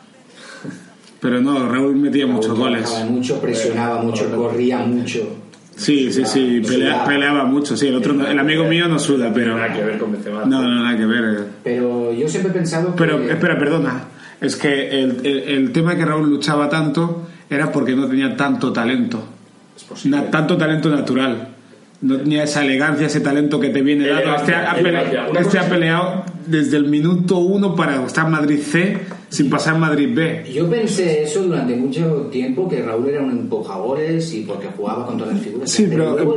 Pero 1.19 1.41
no, 1.41 1.67
Raúl 1.67 1.95
metía 1.95 2.27
muchos 2.27 2.57
goles. 2.57 2.89
mucho, 3.09 3.39
presionaba 3.41 4.01
mucho, 4.01 4.29
corría 4.35 4.79
mucho. 4.79 5.27
Sí, 5.75 6.11
sí, 6.11 6.25
sí, 6.25 6.61
pelea- 6.67 7.05
peleaba 7.05 7.45
mucho. 7.45 7.77
Sí, 7.77 7.87
el 7.87 7.95
otro, 7.95 8.13
no- 8.13 8.25
el 8.27 8.37
amigo 8.39 8.63
mío 8.65 8.87
no 8.87 8.97
suda, 8.97 9.31
pero 9.33 9.55
Nada 9.55 9.73
que 9.73 9.83
ver 9.83 9.97
con 9.99 10.11
Benzema. 10.11 10.43
no, 10.45 10.61
no, 10.63 10.83
nada 10.83 10.97
que 10.97 11.05
ver. 11.05 11.45
Pero 11.63 12.11
yo 12.13 12.27
siempre 12.27 12.51
he 12.51 12.53
pensado 12.55 12.91
que... 12.95 12.97
Pero 12.97 13.19
espera, 13.21 13.57
perdona. 13.59 14.05
Es 14.41 14.55
que 14.55 14.89
el, 15.01 15.19
el, 15.25 15.37
el 15.39 15.71
tema 15.71 15.95
que 15.95 16.05
Raúl 16.05 16.29
luchaba 16.29 16.67
tanto 16.69 17.27
era 17.49 17.71
porque 17.71 17.95
no 17.95 18.07
tenía 18.07 18.35
tanto 18.35 18.71
talento, 18.73 19.23
Es 19.77 19.83
posible. 19.83 20.17
Na- 20.17 20.29
tanto 20.29 20.57
talento 20.57 20.89
natural. 20.89 21.49
No 21.99 22.17
tenía 22.17 22.43
esa 22.43 22.63
elegancia, 22.63 23.07
ese 23.07 23.21
talento 23.21 23.59
que 23.59 23.69
te 23.69 23.81
viene 23.81 24.07
dado. 24.07 24.35
Este 24.35 24.53
ha, 24.53 24.75
pelea- 24.75 24.79
elegancia. 24.79 25.27
Una 25.31 25.39
este 25.39 25.57
ha 25.59 25.67
peleado 25.69 26.23
desde 26.45 26.77
el 26.77 26.85
minuto 26.85 27.37
uno 27.39 27.75
para 27.75 28.03
estar 28.05 28.25
en 28.25 28.31
Madrid 28.33 28.59
C 28.59 28.97
sin 29.29 29.49
pasar 29.49 29.73
en 29.75 29.79
Madrid 29.81 30.09
B. 30.13 30.45
Yo 30.53 30.69
pensé 30.69 31.23
eso 31.23 31.41
durante 31.43 31.75
mucho 31.75 32.27
tiempo, 32.31 32.69
que 32.69 32.81
Raúl 32.83 33.09
era 33.09 33.21
un 33.23 33.31
empujadores 33.31 34.31
y 34.35 34.41
porque 34.41 34.67
jugaba 34.77 35.07
con 35.07 35.17
todas 35.17 35.33
las 35.33 35.43
figuras. 35.43 35.71
Sí, 35.71 35.87
pero 35.89 36.15
no, 36.15 36.35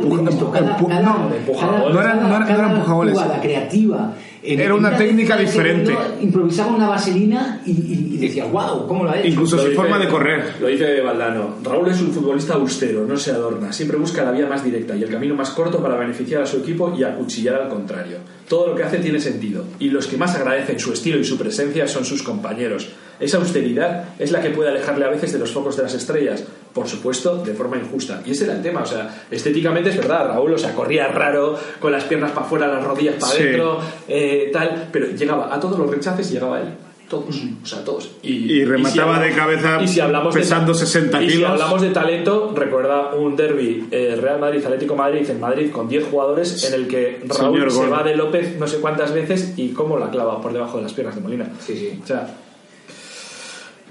cada 2.47 2.73
empujagoles. 2.73 3.15
jugada 3.15 3.41
creativa. 3.41 4.15
En 4.43 4.59
Era 4.61 4.75
una 4.75 4.93
en 4.93 4.97
técnica 4.97 5.37
diferente. 5.37 5.95
Improvisaba 6.23 6.75
una 6.75 6.89
vaselina 6.89 7.61
y, 7.67 7.73
y 7.73 8.10
decía, 8.29 8.47
wow, 8.47 8.87
¿cómo 8.87 9.05
lo 9.05 9.11
ha 9.11 9.19
hecho? 9.19 9.29
Incluso 9.29 9.59
su 9.59 9.73
forma 9.73 9.99
de 9.99 10.09
correr. 10.09 10.55
Lo 10.61 10.67
dice 10.67 11.01
Valdano. 11.01 11.57
Raúl 11.63 11.89
es 11.89 12.01
un 12.01 12.13
futbolista 12.13 12.55
austero, 12.55 13.07
no 13.07 13.17
se 13.17 13.31
adorna. 13.31 13.73
Siempre 13.73 13.97
busca 13.97 14.25
la 14.25 14.33
vía 14.33 14.47
más 14.47 14.65
directa 14.65 14.97
y 14.97 15.03
el 15.03 15.11
camino 15.11 15.35
más 15.35 15.51
corto 15.51 15.81
para 15.81 15.97
beneficiar 15.97 16.43
a 16.43 16.47
su 16.47 16.59
equipo 16.59 16.93
y 16.97 17.05
acuchillar 17.05 17.63
al 17.63 17.69
contrario. 17.69 18.19
Todo 18.49 18.69
lo 18.69 18.75
que 18.75 18.83
hace 18.83 18.99
tiene 18.99 19.21
sentido. 19.21 19.65
Y, 19.79 19.91
lo 19.91 20.01
los 20.01 20.07
que 20.07 20.17
más 20.17 20.35
agradecen 20.35 20.81
su 20.81 20.95
estilo 20.95 21.19
y 21.19 21.25
su 21.25 21.37
presencia 21.37 21.87
son 21.87 22.07
sus 22.07 22.23
compañeros. 22.23 22.89
Esa 23.21 23.37
austeridad 23.37 24.15
es 24.19 24.33
la 24.33 24.41
que 24.41 24.49
puede 24.49 24.71
alejarle 24.71 25.05
a 25.05 25.11
veces 25.11 25.35
de 25.35 25.39
los 25.39 25.53
focos 25.53 25.77
de 25.77 25.83
las 25.83 25.93
estrellas, 25.93 26.43
por 26.73 26.89
supuesto, 26.89 27.37
de 27.45 27.53
forma 27.53 27.77
injusta. 27.77 28.23
Y 28.25 28.31
ese 28.31 28.45
era 28.45 28.55
el 28.55 28.63
tema, 28.63 28.81
o 28.81 28.87
sea, 28.87 29.25
estéticamente 29.31 29.91
es 29.91 29.99
verdad, 29.99 30.29
Raúl, 30.29 30.55
o 30.55 30.59
sea, 30.59 30.75
corría 30.75 31.09
raro, 31.09 31.59
con 31.79 31.93
las 31.93 32.05
piernas 32.05 32.31
para 32.31 32.47
afuera, 32.47 32.67
las 32.67 32.83
rodillas 32.83 33.17
para 33.17 33.33
Sí. 33.33 33.43
adentro, 33.43 33.79
eh, 34.09 34.49
tal, 34.51 34.89
pero 34.91 35.09
llegaba 35.09 35.55
a 35.55 35.61
todos 35.61 35.79
los 35.79 35.91
rechaces 35.91 36.31
y 36.31 36.35
llegaba 36.35 36.63
él. 36.63 36.69
Todos, 37.11 37.43
o 37.63 37.67
sea, 37.67 37.85
todos. 37.85 38.09
Y 38.23 38.65
remataba 38.65 39.19
de 39.19 39.33
cabeza 39.35 39.83
y 39.83 39.89
si 39.89 39.99
hablamos 39.99 40.33
de- 40.33 40.41
pesando 40.41 40.73
60 40.73 41.21
y 41.23 41.29
si 41.29 41.37
kilos. 41.39 41.51
hablamos 41.51 41.83
de 41.83 41.91
talento, 41.91 42.53
recuerda 42.57 43.15
un 43.17 43.35
derby 43.35 43.89
eh, 43.91 44.17
Real 44.21 44.39
Madrid 44.39 44.65
Atlético 44.65 44.95
Madrid 44.95 45.29
en 45.29 45.41
Madrid 45.41 45.71
con 45.73 45.89
10 45.89 46.05
jugadores 46.09 46.63
en 46.65 46.75
el 46.75 46.87
que 46.87 47.21
Raúl 47.27 47.55
Señor 47.57 47.71
se 47.73 47.79
gol. 47.79 47.93
va 47.93 48.03
de 48.05 48.15
López 48.17 48.57
no 48.61 48.67
sé 48.69 48.77
cuántas 48.79 49.13
veces 49.13 49.55
y 49.57 49.71
cómo 49.71 49.99
la 49.99 50.09
clava 50.11 50.41
por 50.41 50.53
debajo 50.53 50.77
de 50.77 50.85
las 50.85 50.93
piernas 50.93 51.17
de 51.17 51.21
Molina. 51.21 51.51
Sí, 51.59 51.75
sí. 51.77 52.01
O 52.01 52.07
sea, 52.07 52.33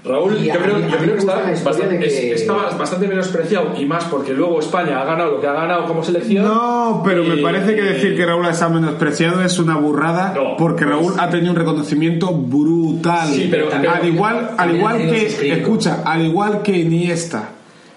Raúl, 0.02 0.38
yo 0.38 0.54
creo, 0.54 0.78
yo 0.80 0.98
que 0.98 1.18
está 1.18 1.34
bastante, 1.64 1.88
de 1.88 1.98
que- 1.98 2.06
es- 2.32 2.40
está 2.40 2.54
bastante 2.78 3.06
menospreciado 3.06 3.72
y 3.78 3.84
más 3.84 4.04
porque 4.04 4.32
luego 4.32 4.58
España 4.60 5.00
ha 5.00 5.04
ganado 5.04 5.32
lo 5.32 5.40
que 5.40 5.46
ha 5.46 5.52
ganado 5.52 5.84
como 5.86 6.02
selección. 6.02 6.44
No, 6.44 7.02
pero 7.04 7.22
me 7.22 7.36
parece 7.36 7.74
que 7.76 7.82
decir 7.82 8.16
que 8.16 8.24
Raúl 8.24 8.46
está 8.46 8.68
menospreciado 8.70 9.42
es 9.44 9.58
una 9.58 9.76
burrada 9.76 10.32
No, 10.34 10.56
porque 10.56 10.84
pues- 10.86 10.96
Raúl 10.96 11.12
ha 11.18 11.28
tenido 11.28 11.50
un 11.52 11.56
reconocimiento 11.58 12.28
brutal. 12.32 13.28
Sí, 13.28 13.48
pero- 13.50 13.68
pero- 13.68 13.90
al 13.92 14.08
igual, 14.08 14.50
al 14.56 14.74
igual 14.74 14.96
que, 14.98 15.26
escrito. 15.26 15.56
escucha, 15.56 16.02
al 16.04 16.22
igual 16.26 16.62
que 16.62 16.78
Iniesta, 16.78 17.50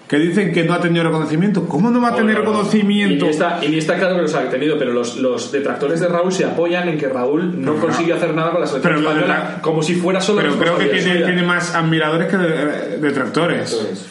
que 0.08 0.18
dicen 0.18 0.52
que 0.52 0.64
no 0.64 0.74
ha 0.74 0.80
tenido 0.80 1.02
reconocimiento. 1.04 1.66
¿Cómo 1.66 1.90
no 1.90 2.00
va 2.00 2.08
a 2.08 2.14
tener 2.14 2.34
no, 2.36 2.42
no. 2.42 2.50
reconocimiento? 2.50 3.24
Iniesta, 3.24 3.58
Iniesta 3.64 3.96
claro 3.96 4.16
que 4.16 4.22
los 4.22 4.34
ha 4.34 4.48
tenido, 4.50 4.78
pero 4.78 4.92
los, 4.92 5.16
los 5.16 5.50
detractores 5.50 6.00
de 6.00 6.08
Raúl 6.08 6.30
se 6.32 6.44
apoyan 6.44 6.88
en 6.88 6.98
que 6.98 7.08
Raúl 7.08 7.60
no 7.64 7.74
No, 7.74 7.80
consigue 7.80 8.12
hacer 8.12 8.34
nada 8.34 8.50
con 8.52 8.60
la 8.60 8.66
selección 8.66 8.94
Pero 8.96 9.08
española, 9.08 9.54
la- 9.56 9.62
como 9.62 9.82
si 9.82 9.94
fuera 9.94 10.20
solo 10.20 10.42
Pero 10.42 10.58
creo 10.58 10.76
que 10.78 10.86
tiene, 10.86 11.22
tiene 11.24 11.42
más 11.42 11.74
admiradores 11.74 12.28
que 12.28 12.36
de- 12.36 12.98
detractores. 12.98 14.10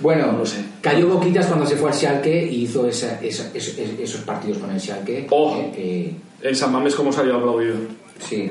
Bueno, 0.00 0.32
No 0.32 0.46
sé. 0.46 0.64
cayó 0.80 1.08
Boquitas 1.08 1.46
cuando 1.46 1.66
se 1.66 1.76
fue 1.76 1.90
al 1.90 1.96
Schalke 1.96 2.46
y 2.46 2.62
hizo 2.62 2.86
esa- 2.88 3.20
esa- 3.20 3.50
esos, 3.52 3.76
esos 3.78 4.20
partidos 4.22 4.58
con 4.58 4.70
el 4.70 4.80
Schalke. 4.80 5.26
Oh. 5.30 5.70
que- 5.74 6.14
En 6.40 6.54
San 6.54 6.72
Mamés 6.72 6.94
cómo 6.94 7.12
salió 7.12 7.36
aplaudido. 7.36 7.74
sí. 8.20 8.50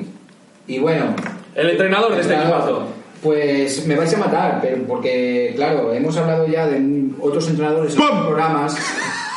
Y 0.66 0.78
bueno, 0.78 1.16
El 1.54 1.70
entrenador 1.70 2.14
de 2.14 2.20
este 2.20 2.34
Entrenador, 2.34 2.68
equipazo. 2.70 2.88
Pues 3.22 3.84
me 3.86 3.96
vais 3.96 4.14
a 4.14 4.18
matar, 4.18 4.60
pero 4.62 4.82
porque, 4.84 5.52
claro, 5.56 5.92
hemos 5.92 6.16
hablado 6.16 6.46
ya 6.46 6.66
de 6.66 7.10
otros 7.20 7.48
entrenadores 7.48 7.94
en 7.94 8.00
programas. 8.00 8.76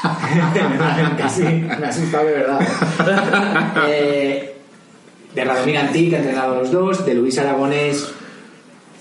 Casi 1.17 1.43
me 1.43 1.87
asusta 1.87 2.23
de 2.23 2.31
verdad. 2.31 2.59
Eh, 3.87 4.55
de 5.33 5.45
Radomir 5.45 5.77
Antí, 5.77 6.09
que 6.09 6.17
ha 6.17 6.19
entrenado 6.19 6.55
a 6.55 6.57
los 6.59 6.71
dos, 6.71 7.05
de 7.05 7.15
Luis 7.15 7.37
Aragonés, 7.39 8.11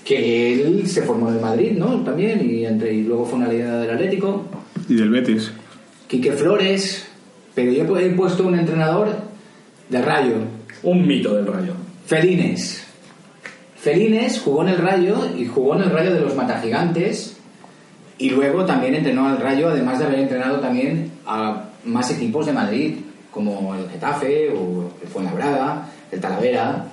que 0.03 0.53
él 0.53 0.87
se 0.87 1.03
formó 1.03 1.29
en 1.29 1.35
el 1.35 1.41
Madrid, 1.41 1.71
¿no? 1.77 2.03
También, 2.03 2.41
y, 2.49 2.65
entre, 2.65 2.93
y 2.93 3.03
luego 3.03 3.25
fue 3.25 3.39
una 3.39 3.47
leyenda 3.47 3.81
del 3.81 3.91
Atlético. 3.91 4.45
Y 4.87 4.95
del 4.95 5.09
Betis. 5.09 5.51
Quique 6.07 6.31
Flores, 6.31 7.07
pero 7.53 7.71
yo 7.71 7.97
he 7.97 8.09
puesto 8.09 8.45
un 8.47 8.57
entrenador 8.57 9.09
de 9.89 10.01
Rayo, 10.01 10.35
Un 10.83 11.05
mito 11.05 11.35
del 11.35 11.45
rayo. 11.45 11.73
Felines. 12.05 12.90
Felines 13.81 14.39
jugó 14.39 14.61
en 14.61 14.69
el 14.69 14.77
Rayo 14.77 15.17
y 15.35 15.47
jugó 15.47 15.75
en 15.75 15.81
el 15.81 15.89
Rayo 15.89 16.13
de 16.13 16.19
los 16.19 16.35
Matagigantes 16.35 17.35
y 18.19 18.29
luego 18.29 18.63
también 18.63 18.93
entrenó 18.93 19.27
al 19.27 19.39
Rayo, 19.39 19.69
además 19.69 19.97
de 19.97 20.05
haber 20.05 20.19
entrenado 20.19 20.59
también 20.59 21.11
a 21.25 21.63
más 21.85 22.11
equipos 22.11 22.45
de 22.45 22.53
Madrid, 22.53 22.97
como 23.31 23.73
el 23.73 23.89
Getafe 23.89 24.49
o 24.49 24.91
el 25.01 25.07
Fuenlabrada, 25.07 25.89
el 26.11 26.21
Talavera. 26.21 26.85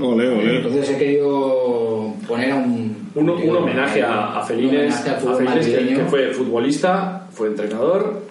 Ole, 0.00 0.28
ole. 0.28 0.56
Entonces 0.58 0.88
he 0.90 0.96
querido 0.96 2.14
poner 2.28 2.52
a 2.52 2.56
un... 2.56 3.10
Un, 3.16 3.30
un 3.30 3.56
homenaje 3.56 4.02
a, 4.04 4.34
a 4.34 4.42
un 4.42 4.46
Felines, 4.46 5.04
homenaje 5.04 5.10
al 5.10 5.16
a 5.16 5.36
Felines, 5.36 5.66
que, 5.66 5.94
que 5.96 6.04
fue 6.04 6.32
futbolista, 6.32 7.26
fue 7.32 7.48
entrenador 7.48 8.22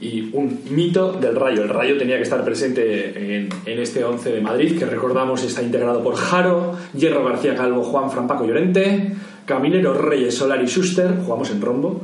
y 0.00 0.30
un 0.34 0.60
mito 0.70 1.12
del 1.12 1.36
Rayo. 1.36 1.62
El 1.62 1.68
Rayo 1.68 1.96
tenía 1.96 2.16
que 2.16 2.22
estar 2.22 2.44
presente 2.44 3.36
en, 3.36 3.48
en 3.64 3.78
este 3.78 4.04
11 4.04 4.32
de 4.32 4.40
Madrid, 4.40 4.78
que 4.78 4.84
recordamos 4.84 5.42
está 5.42 5.62
integrado 5.62 6.02
por 6.02 6.16
Jaro, 6.16 6.76
Hierro 6.94 7.24
García 7.24 7.54
Calvo, 7.54 7.82
Juan 7.82 8.10
Franpaco 8.10 8.44
Llorente, 8.44 9.12
Caminero 9.46 9.94
Reyes 9.94 10.34
Solar 10.34 10.62
y 10.62 10.66
Schuster, 10.66 11.14
jugamos 11.24 11.50
en 11.50 11.60
rombo, 11.60 12.02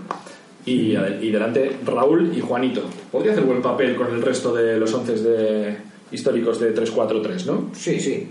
y, 0.64 0.96
y 0.96 1.30
delante 1.30 1.76
Raúl 1.84 2.32
y 2.36 2.40
Juanito. 2.40 2.82
Podría 3.10 3.32
hacer 3.32 3.44
buen 3.44 3.60
papel 3.60 3.96
con 3.96 4.12
el 4.12 4.22
resto 4.22 4.54
de 4.54 4.78
los 4.78 4.92
11 4.94 5.14
de, 5.14 5.76
históricos 6.12 6.60
de 6.60 6.74
3-4-3, 6.74 7.46
¿no? 7.46 7.70
Sí, 7.74 7.98
sí. 7.98 8.28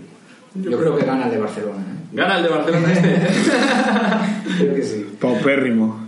Yo 0.54 0.78
creo 0.78 0.96
que 0.96 1.04
gana 1.04 1.26
el 1.26 1.30
de 1.30 1.38
Barcelona. 1.38 1.80
¿eh? 1.80 2.08
¿Gana 2.12 2.36
el 2.38 2.42
de 2.42 2.48
Barcelona 2.48 2.92
este? 2.92 3.20
Creo 4.58 4.74
que 4.74 4.82
sí. 4.82 5.06
Paupérrimo. 5.18 6.01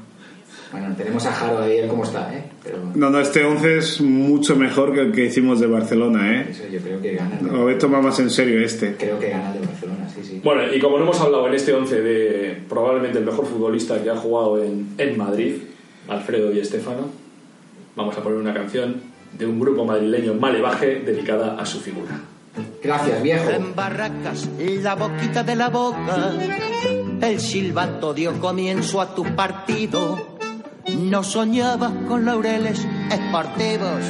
Bueno, 0.75 0.93
tenemos 0.97 1.25
a 1.25 1.33
Jaro 1.33 1.61
ahí, 1.61 1.77
él 1.77 1.89
cómo 1.89 2.03
está, 2.03 2.35
¿eh? 2.35 2.43
Pero 2.65 2.79
No, 2.97 3.09
no, 3.09 3.21
este 3.21 3.45
11 3.45 3.79
es 3.79 4.01
mucho 4.01 4.57
mejor 4.57 4.93
que 4.93 5.03
el 5.03 5.13
que 5.13 5.27
hicimos 5.27 5.61
de 5.61 5.69
Barcelona, 5.69 6.35
¿eh? 6.35 6.49
eso 6.51 6.65
yo 6.69 6.81
creo 6.81 7.01
que 7.01 7.15
gana. 7.15 7.39
el 7.41 7.47
Lo 7.47 7.63
habéis 7.63 7.79
tomado 7.79 8.03
más 8.03 8.19
en 8.19 8.29
serio 8.29 8.61
este. 8.61 8.97
Creo 8.97 9.17
que 9.21 9.31
gana 9.31 9.53
el 9.53 9.61
de 9.61 9.67
Barcelona, 9.69 10.09
sí, 10.13 10.21
sí. 10.25 10.41
Bueno, 10.43 10.75
y 10.75 10.81
como 10.81 10.99
no 10.99 11.05
hemos 11.05 11.21
hablado 11.21 11.47
en 11.47 11.55
este 11.55 11.73
11 11.73 12.01
de 12.01 12.63
probablemente 12.69 13.21
el 13.21 13.25
mejor 13.25 13.47
futbolista 13.47 14.03
que 14.03 14.11
ha 14.11 14.17
jugado 14.17 14.65
en, 14.65 14.89
en 14.99 15.17
Madrid, 15.17 15.59
Alfredo 16.09 16.53
y 16.53 16.59
Estefano, 16.59 17.09
vamos 17.95 18.19
a 18.19 18.23
poner 18.25 18.39
una 18.41 18.53
canción 18.53 18.97
de 19.39 19.47
un 19.47 19.61
grupo 19.61 19.85
madrileño 19.85 20.35
malevaje 20.35 21.03
dedicada 21.07 21.55
a 21.57 21.65
su 21.65 21.79
figura. 21.79 22.21
Gracias, 22.83 23.23
viejo. 23.23 23.51
En 23.51 23.75
Barracas, 23.75 24.49
la 24.59 24.95
boquita 24.95 25.43
de 25.43 25.57
la 25.57 25.71
boca, 25.71 26.33
el 27.21 27.41
silbato 27.41 28.15
dio 28.15 28.39
comienzo 28.41 29.01
a 29.01 29.15
tu 29.15 29.25
partido. 29.35 30.34
No 30.93 31.23
soñabas 31.23 31.93
con 32.07 32.25
laureles 32.25 32.87
esportivos, 33.11 34.05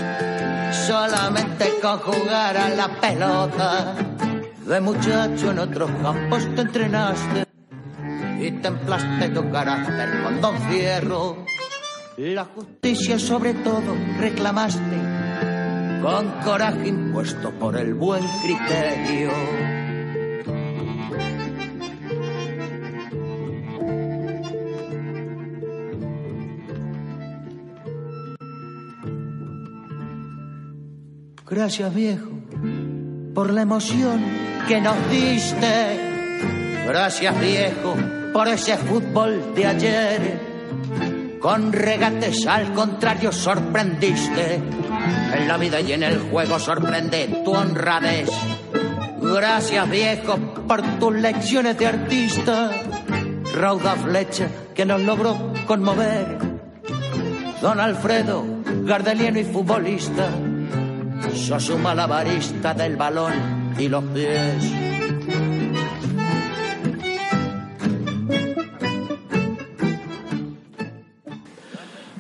solamente 0.87 1.67
con 1.81 1.99
jugar 1.99 2.57
a 2.57 2.69
la 2.71 2.89
pelota. 3.01 3.95
De 4.67 4.81
muchacho 4.81 5.51
en 5.51 5.59
otros 5.59 5.91
campos 6.03 6.43
te 6.55 6.63
entrenaste 6.63 7.47
y 8.41 8.51
templaste 8.51 9.29
tu 9.29 9.51
carácter 9.51 10.23
con 10.23 10.41
don 10.41 10.59
Fierro. 10.69 11.45
La 12.17 12.45
justicia 12.45 13.19
sobre 13.19 13.55
todo 13.55 13.95
reclamaste 14.19 15.15
con 16.03 16.29
coraje 16.45 16.89
impuesto 16.89 17.51
por 17.53 17.77
el 17.77 17.95
buen 17.95 18.25
criterio. 18.43 19.31
Gracias 31.55 31.95
viejo 31.95 32.31
por 33.33 33.53
la 33.53 33.63
emoción 33.63 34.21
que 34.67 34.81
nos 34.81 34.97
diste. 35.09 36.01
Gracias 36.85 37.41
viejo 37.41 37.95
por 38.33 38.49
ese 38.49 38.77
fútbol 38.77 39.55
de 39.55 39.65
ayer. 39.65 41.39
Con 41.41 41.73
regates 41.73 42.45
al 42.49 42.73
contrario 42.73 43.31
sorprendiste. 43.31 44.61
En 45.37 45.47
la 45.47 45.57
vida 45.57 45.81
y 45.81 45.93
en 45.93 46.03
el 46.03 46.19
juego 46.19 46.59
sorprende 46.59 47.43
tu 47.45 47.53
honradez. 47.53 48.31
Gracias 49.23 49.89
viejo 49.89 50.37
por 50.67 50.83
tus 50.99 51.15
lecciones 51.15 51.79
de 51.79 51.87
artista. 51.87 52.73
Rauda 53.55 53.95
flecha 53.95 54.49
que 54.75 54.85
nos 54.85 55.01
logró 55.03 55.53
conmover. 55.69 56.37
Don 57.63 57.79
Alfredo, 57.79 58.45
gardeliano 58.85 59.39
y 59.39 59.45
futbolista. 59.45 60.29
Sos 61.33 61.71
un 61.71 61.83
malabarista 61.83 62.75
del 62.75 62.97
balón 62.97 63.33
y 63.79 63.89
los 63.89 64.05
pies. 64.05 64.73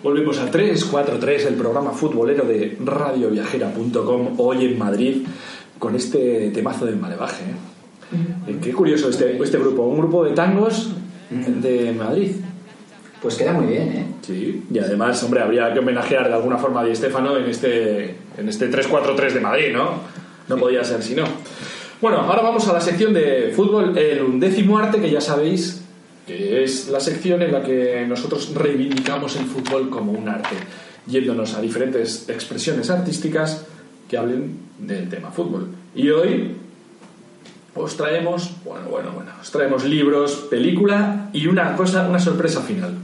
Volvemos 0.02 0.38
a 0.38 0.50
343, 0.50 1.46
el 1.46 1.54
programa 1.54 1.92
futbolero 1.92 2.44
de 2.44 2.76
radioviajera.com, 2.84 4.34
hoy 4.38 4.66
en 4.66 4.78
Madrid, 4.78 5.26
con 5.78 5.94
este 5.94 6.50
temazo 6.50 6.86
del 6.86 6.96
malevaje. 6.96 7.44
¿eh? 8.46 8.58
Qué 8.62 8.72
curioso 8.72 9.08
este, 9.08 9.36
este 9.42 9.58
grupo, 9.58 9.82
un 9.82 9.98
grupo 9.98 10.24
de 10.24 10.32
tangos 10.32 10.90
de 11.30 11.92
Madrid. 11.92 12.32
Pues 13.24 13.36
queda 13.36 13.54
muy 13.54 13.68
bien, 13.68 13.88
¿eh? 13.88 14.06
Sí, 14.20 14.64
y 14.70 14.78
además, 14.78 15.22
hombre, 15.22 15.40
habría 15.40 15.72
que 15.72 15.78
homenajear 15.78 16.28
de 16.28 16.34
alguna 16.34 16.58
forma 16.58 16.82
a 16.82 16.84
Di 16.84 16.90
Estefano 16.90 17.38
en 17.38 17.46
este, 17.46 18.16
en 18.36 18.46
este 18.50 18.70
3-4-3 18.70 19.32
de 19.32 19.40
Madrid, 19.40 19.72
¿no? 19.72 20.00
No 20.46 20.58
podía 20.58 20.84
ser 20.84 21.02
si 21.02 21.14
no. 21.14 21.24
Bueno, 22.02 22.18
ahora 22.18 22.42
vamos 22.42 22.68
a 22.68 22.74
la 22.74 22.82
sección 22.82 23.14
de 23.14 23.50
fútbol, 23.56 23.96
el 23.96 24.22
undécimo 24.22 24.76
arte, 24.76 25.00
que 25.00 25.10
ya 25.10 25.22
sabéis 25.22 25.82
que 26.26 26.64
es 26.64 26.88
la 26.88 27.00
sección 27.00 27.40
en 27.40 27.52
la 27.52 27.62
que 27.62 28.04
nosotros 28.06 28.52
reivindicamos 28.54 29.36
el 29.36 29.46
fútbol 29.46 29.88
como 29.88 30.12
un 30.12 30.28
arte, 30.28 30.56
yéndonos 31.06 31.54
a 31.54 31.62
diferentes 31.62 32.28
expresiones 32.28 32.90
artísticas 32.90 33.64
que 34.06 34.18
hablen 34.18 34.58
del 34.78 35.08
tema 35.08 35.30
fútbol. 35.30 35.68
Y 35.94 36.10
hoy 36.10 36.56
os 37.74 37.96
traemos, 37.96 38.50
bueno, 38.66 38.86
bueno, 38.90 39.12
bueno, 39.12 39.30
os 39.40 39.50
traemos 39.50 39.82
libros, 39.86 40.46
película 40.50 41.30
y 41.32 41.46
una 41.46 41.74
cosa, 41.74 42.06
una 42.06 42.18
sorpresa 42.18 42.60
final. 42.60 42.98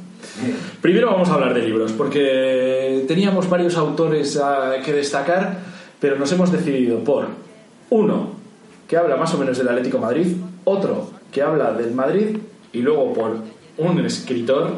Primero 0.81 1.11
vamos 1.11 1.29
a 1.29 1.35
hablar 1.35 1.55
de 1.55 1.63
libros, 1.63 1.93
porque 1.93 3.05
teníamos 3.07 3.49
varios 3.49 3.77
autores 3.77 4.41
que 4.85 4.93
destacar, 4.93 5.59
pero 6.01 6.17
nos 6.17 6.31
hemos 6.33 6.51
decidido 6.51 7.03
por 7.05 7.29
uno 7.91 8.31
que 8.89 8.97
habla 8.97 9.17
más 9.17 9.33
o 9.35 9.39
menos 9.39 9.59
del 9.59 9.69
Atlético 9.69 9.99
Madrid, 9.99 10.37
otro 10.65 11.11
que 11.31 11.43
habla 11.43 11.73
del 11.73 11.95
Madrid 11.95 12.39
y 12.73 12.79
luego 12.81 13.13
por 13.13 13.37
un 13.79 14.05
escritor 14.05 14.73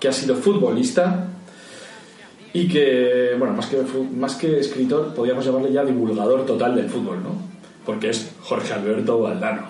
que 0.00 0.08
ha 0.08 0.12
sido 0.12 0.34
futbolista 0.36 1.28
y 2.52 2.68
que, 2.68 3.34
bueno, 3.38 3.54
más 3.54 3.66
que, 3.66 3.82
más 4.16 4.34
que 4.34 4.58
escritor, 4.58 5.14
podríamos 5.14 5.44
llamarle 5.44 5.72
ya 5.72 5.84
divulgador 5.84 6.44
total 6.44 6.74
del 6.74 6.88
fútbol, 6.88 7.22
¿no? 7.22 7.30
Porque 7.86 8.10
es 8.10 8.32
Jorge 8.42 8.74
Alberto 8.74 9.20
Valdano. 9.20 9.62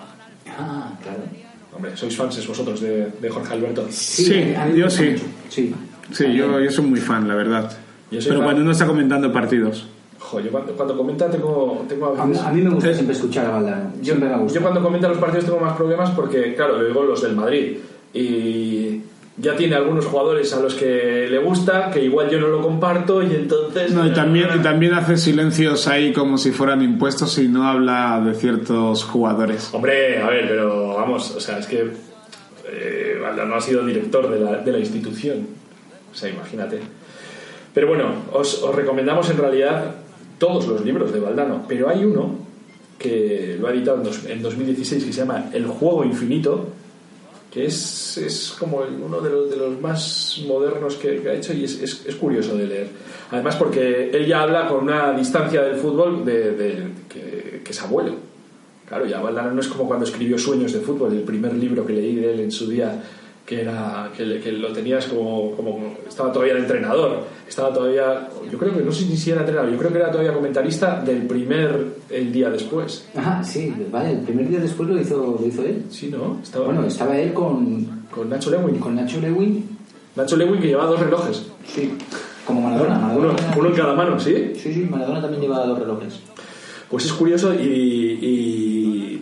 Ah, 0.57 0.91
claro. 1.01 1.42
Hombre, 1.75 1.97
sois 1.97 2.15
fans 2.15 2.37
vosotros 2.47 2.81
de, 2.81 3.07
de 3.19 3.29
Jorge 3.29 3.53
Alberto. 3.53 3.85
Sí, 3.89 4.53
yo 4.75 4.89
sí. 4.89 5.15
Sí. 5.49 5.73
Sí, 6.11 6.33
yo, 6.35 6.59
yo 6.59 6.69
soy 6.71 6.85
muy 6.85 6.99
fan, 6.99 7.27
la 7.27 7.35
verdad. 7.35 7.71
Yo 8.11 8.19
Pero 8.19 8.35
fan. 8.35 8.43
cuando 8.43 8.63
no 8.63 8.71
está 8.71 8.85
comentando 8.85 9.31
partidos. 9.31 9.87
Jo, 10.19 10.39
yo 10.39 10.51
cuando, 10.51 10.73
cuando 10.73 10.95
comenta 10.97 11.29
tengo, 11.29 11.85
tengo 11.89 12.15
A 12.17 12.25
mí, 12.25 12.35
a 12.37 12.51
mí 12.51 12.61
me 12.61 12.69
gusta 12.69 12.89
Eh, 12.91 12.93
siempre 12.93 13.15
escuchar 13.15 13.45
a 13.47 13.51
Valdano. 13.51 13.91
Yo, 14.01 14.15
yo 14.47 14.61
cuando 14.61 14.81
comenta 14.81 15.07
los 15.09 15.17
partidos 15.17 15.45
tengo 15.45 15.59
más 15.59 15.75
problemas 15.75 16.11
porque, 16.11 16.53
claro, 16.55 16.81
le 16.81 16.87
digo 16.87 17.03
los 17.03 17.21
del 17.21 17.35
Madrid. 17.35 17.77
Y 18.13 19.01
ya 19.37 19.55
tiene 19.55 19.75
algunos 19.75 20.05
jugadores 20.05 20.53
a 20.53 20.59
los 20.59 20.75
que 20.75 21.27
le 21.29 21.37
gusta, 21.39 21.89
que 21.91 22.03
igual 22.03 22.29
yo 22.29 22.39
no 22.39 22.47
lo 22.47 22.61
comparto 22.61 23.23
y 23.23 23.33
entonces... 23.33 23.91
No, 23.91 24.05
y 24.05 24.13
también, 24.13 24.47
y 24.55 24.61
también 24.61 24.93
hace 24.93 25.17
silencios 25.17 25.87
ahí 25.87 26.13
como 26.13 26.37
si 26.37 26.51
fueran 26.51 26.81
impuestos 26.83 27.37
y 27.39 27.47
no 27.47 27.67
habla 27.67 28.21
de 28.23 28.35
ciertos 28.35 29.03
jugadores. 29.03 29.69
Hombre, 29.73 30.21
a 30.21 30.29
ver, 30.29 30.47
pero 30.47 30.95
vamos, 30.95 31.31
o 31.35 31.39
sea, 31.39 31.57
es 31.57 31.65
que 31.65 31.89
eh, 32.71 33.17
Valdano 33.21 33.55
ha 33.55 33.61
sido 33.61 33.85
director 33.85 34.29
de 34.29 34.39
la, 34.39 34.57
de 34.57 34.71
la 34.71 34.77
institución. 34.79 35.47
O 36.11 36.15
sea, 36.15 36.29
imagínate. 36.29 36.79
Pero 37.73 37.87
bueno, 37.87 38.13
os, 38.33 38.61
os 38.61 38.75
recomendamos 38.75 39.29
en 39.31 39.37
realidad 39.37 39.95
todos 40.37 40.67
los 40.67 40.85
libros 40.85 41.11
de 41.11 41.19
Valdano, 41.19 41.65
pero 41.67 41.89
hay 41.89 42.05
uno 42.05 42.35
que 42.99 43.57
lo 43.59 43.67
ha 43.67 43.71
editado 43.71 43.97
en, 43.97 44.03
dos- 44.03 44.25
en 44.27 44.41
2016 44.43 45.05
que 45.05 45.11
se 45.11 45.21
llama 45.21 45.45
El 45.53 45.65
juego 45.65 46.05
infinito, 46.05 46.69
que 47.53 47.65
es, 47.67 48.17
es 48.17 48.55
como 48.57 48.77
uno 48.79 49.21
de 49.21 49.29
los, 49.29 49.49
de 49.49 49.57
los 49.57 49.79
más 49.79 50.41
modernos 50.47 50.95
que, 50.95 51.21
ha 51.29 51.33
hecho 51.33 51.53
y 51.53 51.65
es, 51.65 51.79
es- 51.81 52.03
es 52.07 52.15
curioso 52.15 52.55
de 52.57 52.65
leer. 52.65 52.87
Además 53.29 53.55
porque 53.57 54.09
él 54.09 54.25
ya 54.25 54.41
habla 54.41 54.67
con 54.67 54.83
una 54.85 55.13
distancia 55.13 55.61
del 55.61 55.75
fútbol 55.75 56.25
de- 56.25 56.87
que, 57.07 57.61
que 57.63 57.71
es 57.71 57.81
abuelo. 57.81 58.15
Claro, 58.87 59.05
ya 59.05 59.21
Valdano 59.21 59.51
no 59.51 59.61
es 59.61 59.67
como 59.67 59.87
cuando 59.87 60.05
escribió 60.05 60.37
Sueños 60.37 60.73
de 60.73 60.79
fútbol, 60.79 61.13
el 61.13 61.21
primer 61.21 61.53
libro 61.53 61.85
que 61.85 61.93
leí 61.93 62.15
de 62.15 62.33
él 62.33 62.39
en 62.41 62.51
su 62.51 62.67
día, 62.67 63.01
que 63.45 63.61
era 63.61 64.09
que, 64.15 64.51
lo 64.53 64.71
tenías 64.71 65.05
como, 65.07 65.51
como 65.51 65.95
estaba 66.07 66.31
todavía 66.31 66.53
de 66.53 66.61
entrenador, 66.61 67.25
estaba 67.47 67.73
todavía, 67.73 68.29
yo 68.49 68.57
creo 68.57 68.73
que 68.73 68.81
no 68.81 68.91
sé 68.91 69.05
ni 69.05 69.17
si 69.17 69.31
era 69.31 69.41
entrenador, 69.41 69.69
yo 69.71 69.77
creo 69.77 69.91
que 69.91 69.97
era 69.97 70.11
todavía 70.11 70.33
comentarista 70.33 71.01
del 71.01 71.23
primer 71.27 71.87
el 72.09 72.31
día 72.31 72.49
después. 72.49 73.05
Ajá, 73.15 73.43
sí, 73.43 73.73
vale. 73.91 74.11
El 74.11 74.19
primer 74.19 74.47
día 74.47 74.59
después 74.59 74.87
lo 74.87 74.99
hizo, 74.99 75.37
lo 75.39 75.45
hizo 75.45 75.61
él. 75.63 75.83
Sí, 75.89 76.09
¿no? 76.09 76.39
Estaba 76.41 76.65
Bueno, 76.65 76.85
estaba 76.85 77.17
él 77.17 77.33
con, 77.33 78.05
con 78.09 78.29
Nacho 78.29 78.49
Lewin. 78.49 78.79
con 78.79 78.95
Nacho 78.95 79.19
Lewin. 79.19 79.77
Nacho 80.15 80.37
Lewin 80.37 80.61
que 80.61 80.67
llevaba 80.67 80.91
dos 80.91 80.99
relojes. 81.01 81.45
Sí. 81.67 81.93
Como 82.45 82.61
Maradona. 82.61 82.95
Uno, 82.97 83.33
Maradona 83.33 83.55
uno 83.57 83.69
en 83.69 83.75
cada 83.75 83.93
mano, 83.93 84.19
¿sí? 84.19 84.53
Sí, 84.55 84.73
sí, 84.73 84.87
Maradona 84.89 85.21
también 85.21 85.41
lleva 85.41 85.65
dos 85.65 85.79
relojes. 85.79 86.19
Pues 86.89 87.05
es 87.05 87.13
curioso 87.13 87.53
y, 87.53 88.19
y 88.21 89.12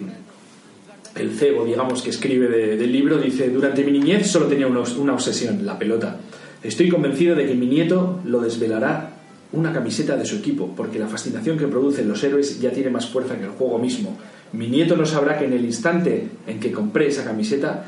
el 1.21 1.31
cebo, 1.31 1.63
digamos, 1.65 2.01
que 2.01 2.09
escribe 2.09 2.47
de- 2.47 2.77
del 2.77 2.91
libro, 2.91 3.17
dice, 3.17 3.49
durante 3.49 3.83
mi 3.83 3.91
niñez 3.91 4.27
solo 4.29 4.47
tenía 4.47 4.67
una, 4.67 4.81
obs- 4.81 4.97
una 4.97 5.13
obsesión, 5.13 5.65
la 5.65 5.77
pelota. 5.79 6.17
Estoy 6.63 6.89
convencido 6.89 7.35
de 7.35 7.45
que 7.47 7.55
mi 7.55 7.67
nieto 7.67 8.19
lo 8.25 8.39
desvelará 8.41 9.11
una 9.53 9.73
camiseta 9.73 10.15
de 10.15 10.25
su 10.25 10.37
equipo, 10.37 10.73
porque 10.77 10.99
la 10.99 11.07
fascinación 11.07 11.57
que 11.57 11.67
producen 11.67 12.07
los 12.07 12.23
héroes 12.23 12.59
ya 12.61 12.71
tiene 12.71 12.89
más 12.89 13.07
fuerza 13.07 13.35
que 13.37 13.43
el 13.45 13.49
juego 13.51 13.77
mismo. 13.79 14.17
Mi 14.53 14.67
nieto 14.67 14.95
no 14.95 15.05
sabrá 15.05 15.37
que 15.37 15.45
en 15.45 15.53
el 15.53 15.65
instante 15.65 16.27
en 16.47 16.59
que 16.59 16.71
compré 16.71 17.07
esa 17.07 17.23
camiseta, 17.23 17.83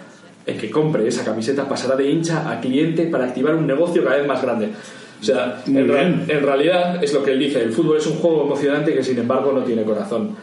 en 0.46 0.58
que 0.58 0.70
compre 0.70 1.08
esa 1.08 1.24
camiseta, 1.24 1.68
pasará 1.70 1.96
de 1.96 2.10
hincha 2.10 2.50
a 2.52 2.60
cliente 2.60 3.06
para 3.08 3.26
activar 3.26 3.56
un 3.56 3.66
negocio 3.68 4.04
cada 4.04 4.18
vez 4.18 4.28
más 4.28 4.42
grande. 4.42 4.70
O 5.22 5.24
sea, 5.26 5.62
en, 5.66 5.88
ra- 5.88 6.02
en 6.28 6.44
realidad 6.44 7.02
es 7.02 7.14
lo 7.14 7.24
que 7.24 7.32
él 7.32 7.40
dice, 7.40 7.62
el 7.64 7.72
fútbol 7.72 7.96
es 7.98 8.08
un 8.08 8.16
juego 8.18 8.44
emocionante 8.44 8.94
que 8.94 9.04
sin 9.04 9.18
embargo 9.20 9.54
no 9.54 9.64
tiene 9.64 9.84
corazón. 9.84 10.36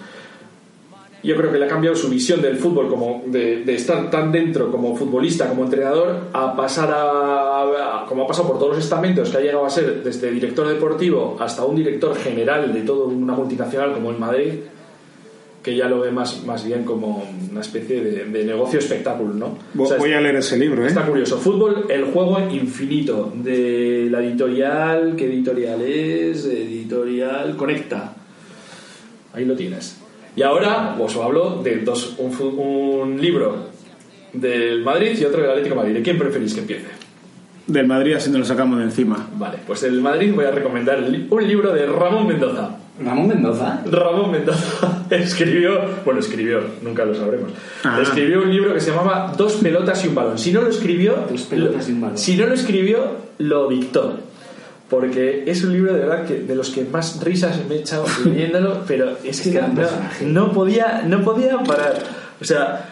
Yo 1.22 1.36
creo 1.36 1.52
que 1.52 1.58
le 1.58 1.66
ha 1.66 1.68
cambiado 1.68 1.94
su 1.94 2.08
visión 2.08 2.40
del 2.40 2.56
fútbol, 2.56 2.88
como 2.88 3.22
de, 3.26 3.62
de 3.64 3.74
estar 3.74 4.10
tan 4.10 4.32
dentro 4.32 4.70
como 4.70 4.96
futbolista, 4.96 5.48
como 5.48 5.64
entrenador, 5.64 6.16
a 6.32 6.56
pasar 6.56 6.90
a, 6.90 8.02
a- 8.02 8.06
como 8.06 8.24
ha 8.24 8.26
pasado 8.26 8.48
por 8.48 8.58
todos 8.58 8.76
los 8.76 8.84
estamentos, 8.84 9.28
que 9.30 9.36
ha 9.36 9.40
llegado 9.40 9.66
a 9.66 9.70
ser 9.70 10.02
desde 10.02 10.30
director 10.30 10.66
deportivo 10.66 11.36
hasta 11.38 11.64
un 11.64 11.76
director 11.76 12.16
general 12.16 12.72
de 12.72 12.80
toda 12.82 13.06
una 13.06 13.34
multinacional 13.34 13.92
como 13.92 14.10
el 14.10 14.18
Madrid, 14.18 14.52
que 15.62 15.76
ya 15.76 15.90
lo 15.90 16.00
ve 16.00 16.10
más, 16.10 16.42
más 16.46 16.64
bien 16.64 16.84
como 16.84 17.22
una 17.50 17.60
especie 17.60 18.02
de, 18.02 18.24
de 18.24 18.44
negocio 18.46 18.78
espectáculo, 18.78 19.34
¿no? 19.34 19.58
Vo- 19.74 19.84
O 19.84 19.86
sea, 19.88 19.98
Voy 19.98 20.14
a 20.14 20.20
leer 20.22 20.36
ese 20.36 20.56
libro, 20.56 20.84
¿eh? 20.84 20.88
Está 20.88 21.04
curioso. 21.04 21.36
Fútbol, 21.36 21.84
el 21.90 22.04
juego 22.04 22.40
infinito. 22.50 23.30
De 23.34 24.08
la 24.10 24.22
editorial. 24.24 25.14
¿Qué 25.16 25.26
editorial 25.26 25.82
es? 25.82 26.46
Editorial 26.46 27.56
Conecta. 27.58 28.14
Ahí 29.34 29.44
lo 29.44 29.54
tienes. 29.54 29.99
Y 30.36 30.42
ahora 30.42 30.96
os 30.98 31.16
hablo 31.16 31.60
de 31.62 31.78
dos, 31.78 32.14
un, 32.18 33.20
libro 33.20 33.70
del 34.32 34.82
Madrid 34.82 35.18
y 35.18 35.24
otro 35.24 35.42
del 35.42 35.50
Atlético 35.50 35.74
de 35.74 35.80
Madrid. 35.80 35.94
¿De 35.94 36.02
quién 36.02 36.18
preferís 36.18 36.54
que 36.54 36.60
empiece? 36.60 36.86
Del 37.66 37.86
Madrid 37.86 38.14
así 38.14 38.30
nos 38.30 38.40
lo 38.40 38.44
sacamos 38.46 38.78
de 38.78 38.84
encima. 38.84 39.28
Vale, 39.34 39.58
pues 39.66 39.80
del 39.82 40.00
Madrid 40.00 40.32
voy 40.34 40.44
a 40.44 40.50
recomendar 40.50 41.02
un 41.30 41.46
libro 41.48 41.72
de 41.72 41.86
Ramón 41.86 42.26
Mendoza. 42.26 42.76
Ramón 43.02 43.28
Mendoza. 43.28 43.82
Ramón 43.90 44.30
Mendoza 44.30 45.06
escribió, 45.10 45.80
bueno, 46.04 46.20
escribió, 46.20 46.60
nunca 46.82 47.04
lo 47.04 47.14
sabremos. 47.14 47.50
Ah. 47.84 47.98
Escribió 48.02 48.42
un 48.42 48.50
libro 48.50 48.74
que 48.74 48.80
se 48.80 48.90
llamaba 48.90 49.32
Dos 49.36 49.54
pelotas 49.54 50.04
y 50.04 50.08
un 50.08 50.14
balón. 50.14 50.38
Si 50.38 50.52
no 50.52 50.62
lo 50.62 50.68
escribió, 50.68 51.24
Dos 51.30 51.42
pelotas 51.42 51.86
lo- 51.86 51.90
y 51.90 51.94
un 51.94 52.00
balón. 52.02 52.18
Si 52.18 52.36
no 52.36 52.46
lo 52.46 52.54
escribió, 52.54 53.16
lo 53.38 53.68
dictó. 53.68 54.18
Porque 54.90 55.44
es 55.46 55.62
un 55.62 55.72
libro 55.72 55.94
de 55.94 56.00
verdad 56.00 56.26
que 56.26 56.40
de 56.40 56.54
los 56.56 56.70
que 56.70 56.84
más 56.84 57.22
risas 57.22 57.56
me 57.68 57.76
he 57.76 57.78
echado 57.78 58.04
leyéndolo, 58.24 58.82
pero 58.88 59.16
es 59.24 59.40
que, 59.40 59.50
no, 60.26 60.52
podía, 60.52 61.02
no 61.06 61.22
podía 61.22 61.58
parar. 61.60 61.94
O 62.40 62.44
sea, 62.44 62.88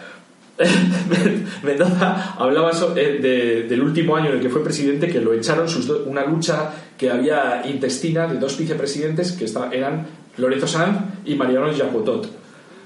Mendoza 1.63 2.33
hablaba 2.37 2.73
so- 2.73 2.95
eh, 2.95 3.19
de- 3.21 3.63
del 3.63 3.81
último 3.81 4.15
año 4.15 4.29
en 4.29 4.35
el 4.37 4.41
que 4.41 4.49
fue 4.49 4.63
presidente, 4.63 5.07
que 5.07 5.19
lo 5.21 5.33
echaron 5.33 5.67
sus 5.69 5.87
do- 5.87 6.03
una 6.05 6.25
lucha 6.25 6.71
que 6.97 7.09
había 7.11 7.63
intestina 7.65 8.27
de 8.27 8.37
dos 8.39 8.57
vicepresidentes 8.57 9.31
que 9.33 9.45
eran 9.71 10.07
Lorenzo 10.37 10.67
Sanz 10.67 10.97
y 11.25 11.35
Mariano 11.35 11.67
Jacotot. 11.75 12.27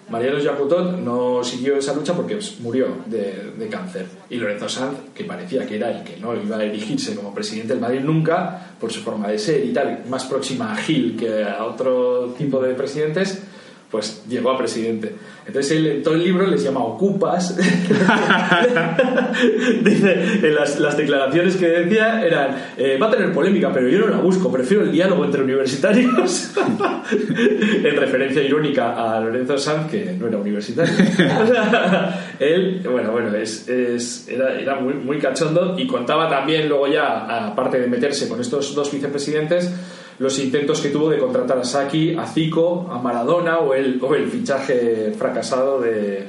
Mariano 0.10 0.40
Jacotot 0.42 0.98
no 1.00 1.44
siguió 1.44 1.78
esa 1.78 1.94
lucha 1.94 2.14
porque 2.14 2.38
murió 2.60 2.88
de, 3.06 3.54
de 3.58 3.68
cáncer. 3.68 4.06
Y 4.30 4.38
Lorenzo 4.38 4.70
Sanz, 4.70 4.98
que 5.16 5.24
parecía 5.24 5.66
que 5.66 5.78
era 5.78 5.92
el 5.92 6.04
que 6.04 6.18
no 6.18 6.36
iba 6.36 6.58
a 6.58 6.64
erigirse 6.64 7.16
como 7.16 7.34
presidente 7.34 7.74
del 7.74 7.82
Madrid 7.82 8.02
nunca, 8.02 8.76
por 8.80 8.92
su 8.92 9.02
forma 9.02 9.30
de 9.30 9.40
ser 9.40 9.66
y 9.66 9.74
tal, 9.74 10.04
más 10.10 10.26
próxima 10.26 10.74
a 10.74 10.76
Gil 10.76 11.16
que 11.18 11.44
a 11.44 11.64
otro 11.66 12.34
tipo 12.38 12.62
de 12.62 12.74
presidentes, 12.74 13.44
pues 13.94 14.24
llegó 14.28 14.49
a 14.49 14.57
presidente. 14.57 15.14
Entonces 15.45 15.72
él 15.74 15.86
en 15.86 16.02
todo 16.02 16.15
el 16.15 16.24
libro 16.24 16.48
les 16.48 16.64
llama 16.64 16.84
ocupas. 16.84 17.56
Dice, 19.84 20.48
en 20.48 20.56
las, 20.56 20.98
declaraciones 20.98 21.57
que 21.57 21.68
decía 21.68 22.26
eran, 22.26 22.57
eh, 22.76 22.98
va 22.99 23.06
a 23.06 23.11
tener 23.11 23.32
polémica, 23.32 23.72
pero 23.72 23.88
yo 23.88 23.99
no 23.99 24.07
la 24.07 24.18
busco, 24.18 24.52
prefiero 24.52 24.82
el 24.82 24.91
diálogo 24.91 25.26
entre 25.26 25.44
universitarios. 25.44 26.53
en 27.11 27.95
referencia 27.95 28.41
irónica 28.41 28.95
a 28.95 29.20
Lorenzo 29.20 29.60
Sanz, 29.60 29.91
que 29.91 30.15
no 30.20 30.28
era 30.28 30.40
universitario. 30.40 30.91
Él, 32.40 32.82
bueno, 32.91 33.11
bueno, 33.11 33.36
es, 33.36 34.28
era, 34.28 34.60
era 34.60 34.80
muy 34.80 35.20
cachondo 35.20 35.76
y 35.78 35.86
contaba 35.86 36.28
también 36.28 36.68
luego 36.68 36.88
ya, 36.88 37.49
aparte 37.49 37.80
de 37.80 37.86
meterse 37.86 38.28
con 38.28 38.41
estos 38.41 38.74
dos 38.74 38.91
vicepresidentes, 38.91 39.72
los 40.19 40.40
intentos 40.40 40.80
que 40.80 40.90
tuvo 40.90 41.10
de 41.10 41.18
contratar 41.18 41.57
a 41.57 41.64
Saki, 41.64 42.15
a 42.15 42.26
Zico, 42.26 42.88
a 42.91 42.99
Maradona 42.99 43.60
o 43.60 43.73
el, 43.73 43.99
o 44.02 44.15
el 44.15 44.30
fichaje 44.30 45.14
fracasado 45.18 45.81
de, 45.81 46.27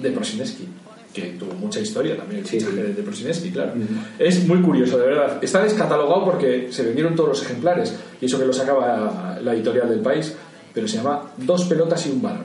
de 0.00 0.10
Prosineski, 0.10 0.68
que 1.12 1.22
tuvo 1.38 1.54
mucha 1.54 1.80
historia 1.80 2.16
también 2.16 2.40
el 2.40 2.46
fichaje 2.46 2.72
de, 2.72 2.94
de 2.94 3.02
Prosineski, 3.02 3.50
claro. 3.50 3.72
Es 4.18 4.46
muy 4.46 4.60
curioso, 4.60 4.98
de 4.98 5.06
verdad. 5.06 5.42
Está 5.42 5.62
descatalogado 5.62 6.24
porque 6.24 6.68
se 6.70 6.82
vendieron 6.84 7.14
todos 7.14 7.30
los 7.30 7.42
ejemplares 7.42 7.94
y 8.20 8.26
eso 8.26 8.38
que 8.38 8.46
lo 8.46 8.52
sacaba 8.52 9.38
la 9.42 9.54
editorial 9.54 9.88
del 9.88 10.00
país, 10.00 10.34
pero 10.72 10.86
se 10.88 10.98
llama 10.98 11.32
Dos 11.36 11.64
pelotas 11.64 12.06
y 12.06 12.10
un 12.10 12.22
balón. 12.22 12.44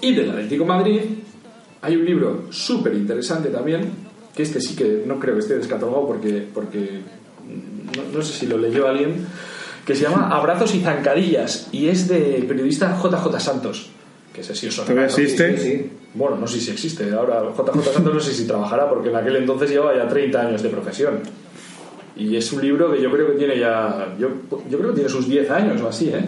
Y 0.00 0.14
del 0.14 0.30
Atlético 0.30 0.64
de 0.64 0.68
Madrid 0.68 1.00
hay 1.80 1.96
un 1.96 2.04
libro 2.04 2.46
súper 2.50 2.94
interesante 2.94 3.48
también, 3.48 4.08
que 4.34 4.42
este 4.42 4.60
sí 4.60 4.76
que 4.76 5.02
no 5.06 5.18
creo 5.18 5.34
que 5.34 5.40
esté 5.40 5.56
descatalogado 5.56 6.06
porque, 6.06 6.46
porque 6.54 7.00
no, 7.96 8.18
no 8.18 8.22
sé 8.22 8.32
si 8.32 8.46
lo 8.46 8.58
leyó 8.58 8.86
alguien, 8.86 9.26
que 9.88 9.94
se 9.94 10.02
llama 10.02 10.28
Abrazos 10.28 10.74
y 10.74 10.80
Zancadillas 10.80 11.70
y 11.72 11.88
es 11.88 12.08
del 12.08 12.44
periodista 12.44 13.00
JJ 13.02 13.40
Santos, 13.40 13.88
que 14.34 14.42
ese 14.42 14.54
sí 14.54 14.66
os 14.66 14.76
¿Todavía 14.76 15.06
existe? 15.06 15.56
Sí, 15.56 15.62
sí. 15.62 15.90
Bueno, 16.12 16.36
no 16.36 16.46
sé 16.46 16.60
si 16.60 16.70
existe. 16.70 17.10
Ahora 17.10 17.42
JJ 17.56 17.94
Santos 17.94 18.14
no 18.14 18.20
sé 18.20 18.34
si 18.34 18.46
trabajará 18.46 18.86
porque 18.86 19.08
en 19.08 19.16
aquel 19.16 19.36
entonces 19.36 19.70
llevaba 19.70 19.96
ya 19.96 20.06
30 20.06 20.40
años 20.42 20.62
de 20.62 20.68
profesión. 20.68 21.20
Y 22.16 22.36
es 22.36 22.52
un 22.52 22.60
libro 22.60 22.92
que 22.92 23.00
yo 23.00 23.10
creo 23.10 23.28
que 23.28 23.38
tiene 23.38 23.58
ya. 23.58 24.14
Yo, 24.18 24.28
yo 24.68 24.78
creo 24.78 24.90
que 24.90 24.96
tiene 24.96 25.08
sus 25.08 25.26
10 25.26 25.50
años 25.52 25.80
o 25.80 25.88
así, 25.88 26.10
¿eh? 26.10 26.22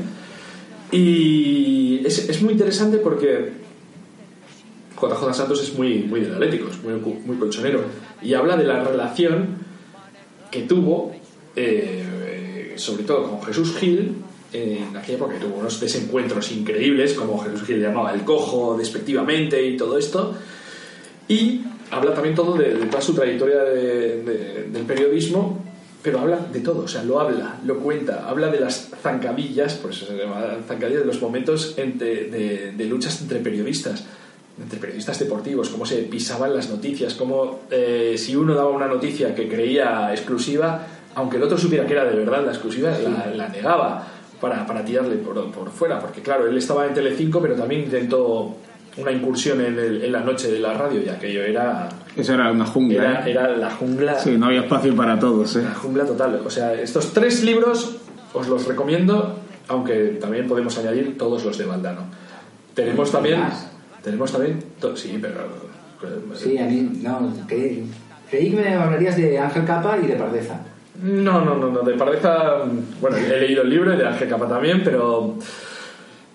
Y 0.91 2.01
es, 2.07 2.31
es 2.31 2.41
muy 2.41 2.55
interesante 2.55 2.97
porque 2.97 3.53
JJ 4.99 5.35
Santos 5.35 5.63
es 5.63 5.77
muy, 5.77 5.99
muy 5.99 6.21
del 6.21 6.33
Atlético, 6.33 6.69
es 6.71 6.83
muy, 6.83 6.95
muy 7.27 7.37
colchonero. 7.37 7.83
Y 8.23 8.33
habla 8.33 8.57
de 8.57 8.65
la 8.65 8.83
relación 8.83 9.49
que 10.51 10.63
tuvo, 10.63 11.13
eh, 11.57 12.07
sobre 12.81 13.05
todo 13.05 13.29
con 13.31 13.43
Jesús 13.43 13.77
Gil, 13.79 14.15
en 14.53 14.97
aquella 14.97 15.19
época 15.19 15.35
que 15.35 15.45
tuvo 15.45 15.59
unos 15.59 15.79
desencuentros 15.79 16.51
increíbles, 16.53 17.15
como 17.15 17.39
Jesús 17.39 17.63
Gil 17.63 17.81
llamaba 17.81 18.13
el 18.13 18.23
cojo 18.23 18.77
despectivamente 18.77 19.65
y 19.65 19.77
todo 19.77 19.97
esto. 19.97 20.35
Y 21.29 21.61
habla 21.91 22.15
también 22.15 22.35
todo 22.35 22.55
de, 22.57 22.71
toda 22.87 23.01
su 23.01 23.15
trayectoria 23.15 23.63
de- 23.63 24.23
de- 24.23 24.63
del 24.73 24.83
periodismo, 24.85 25.65
pero 26.03 26.21
habla 26.21 26.39
de 26.53 26.61
todo, 26.61 26.85
o 26.85 26.89
sea, 26.89 27.03
lo 27.05 27.21
habla, 27.21 27.61
lo 27.65 27.79
cuenta, 27.79 28.29
habla 28.29 28.49
de 28.49 28.59
las 28.59 28.89
zancadillas, 29.03 29.75
por 29.75 29.91
eso 29.91 30.07
se 30.07 30.17
llama 30.17 30.57
zancadillas, 30.67 31.01
de 31.03 31.07
los 31.07 31.21
momentos 31.21 31.77
de 31.77 32.87
luchas 32.89 33.21
entre 33.21 33.39
periodistas, 33.41 34.05
entre 34.61 34.79
periodistas 34.81 35.19
deportivos, 35.19 35.69
cómo 35.69 35.85
se 35.87 35.97
pisaban 35.99 36.55
las 36.57 36.71
noticias, 36.71 37.15
cómo 37.15 37.61
eh, 37.71 38.15
si 38.19 38.35
uno 38.35 38.55
daba 38.55 38.71
una 38.71 38.87
noticia 38.89 39.35
que 39.35 39.47
creía 39.49 40.11
exclusiva, 40.13 40.87
aunque 41.21 41.37
el 41.37 41.43
otro 41.43 41.57
supiera 41.59 41.87
que 41.87 41.93
era 41.93 42.05
de 42.05 42.17
verdad 42.17 42.43
la 42.45 42.53
exclusiva, 42.53 42.91
la, 42.91 43.27
la 43.35 43.49
negaba 43.49 44.07
para, 44.41 44.65
para 44.67 44.85
tirarle 44.85 45.17
por, 45.17 45.51
por 45.53 45.71
fuera, 45.71 45.99
porque 45.99 46.23
claro, 46.23 46.47
él 46.49 46.57
estaba 46.57 46.87
en 46.87 46.95
Telecinco, 46.95 47.41
pero 47.43 47.55
también 47.55 47.83
intentó 47.83 48.57
una 48.97 49.13
incursión 49.13 49.61
en, 49.61 49.79
el- 49.79 50.03
en 50.05 50.13
la 50.13 50.21
noche 50.21 50.51
de 50.51 50.59
la 50.59 50.73
radio 50.75 51.01
y 51.05 51.09
aquello 51.09 51.43
era, 51.43 51.89
Eso 52.17 52.35
era 52.35 52.51
una 52.51 52.67
jungla. 52.67 53.03
era, 53.03 53.27
¿eh? 53.27 53.31
era 53.31 53.49
la 53.57 53.71
jungla 53.71 54.19
Sí, 54.19 54.37
no 54.39 54.47
había 54.47 54.61
espacio 54.63 54.95
para 54.97 55.19
todos. 55.19 55.55
¿eh? 55.57 55.63
la 55.63 55.75
jungla 55.75 56.05
total. 56.05 56.41
O 56.45 56.51
sea, 56.51 56.73
estos 56.75 57.13
tres 57.13 57.45
libros 57.45 57.97
os 58.33 58.49
los 58.49 58.67
recomiendo, 58.67 59.37
aunque 59.69 60.19
también 60.21 60.49
podemos 60.49 60.77
añadir 60.79 61.17
todos 61.19 61.45
los 61.45 61.57
de 61.59 61.65
Valdano. 61.67 62.03
Tenemos 62.75 63.13
también. 63.13 63.41
¿Más? 63.41 63.71
Tenemos 64.03 64.33
también. 64.33 64.59
Sí, 64.97 65.19
pero. 65.21 65.71
Sí, 66.35 66.57
a 66.57 66.65
mí, 66.65 67.01
no, 67.03 67.31
creí, 67.47 67.85
creí 68.31 68.51
que 68.51 68.57
me 68.57 68.75
hablarías 68.75 69.17
de 69.17 69.39
Ángel 69.39 69.65
Capa 69.67 69.99
y 70.03 70.07
de 70.07 70.15
Pardeza. 70.15 70.61
No, 71.03 71.45
no, 71.45 71.55
no, 71.57 71.71
no. 71.71 71.81
De 71.83 71.95
Pardeza. 71.95 72.57
Bueno, 73.01 73.17
he 73.17 73.41
leído 73.41 73.63
el 73.63 73.71
libro 73.71 73.95
y 73.95 73.97
de 73.97 74.07
Ángel 74.07 74.29
Capa 74.29 74.47
también, 74.49 74.83
pero. 74.85 75.37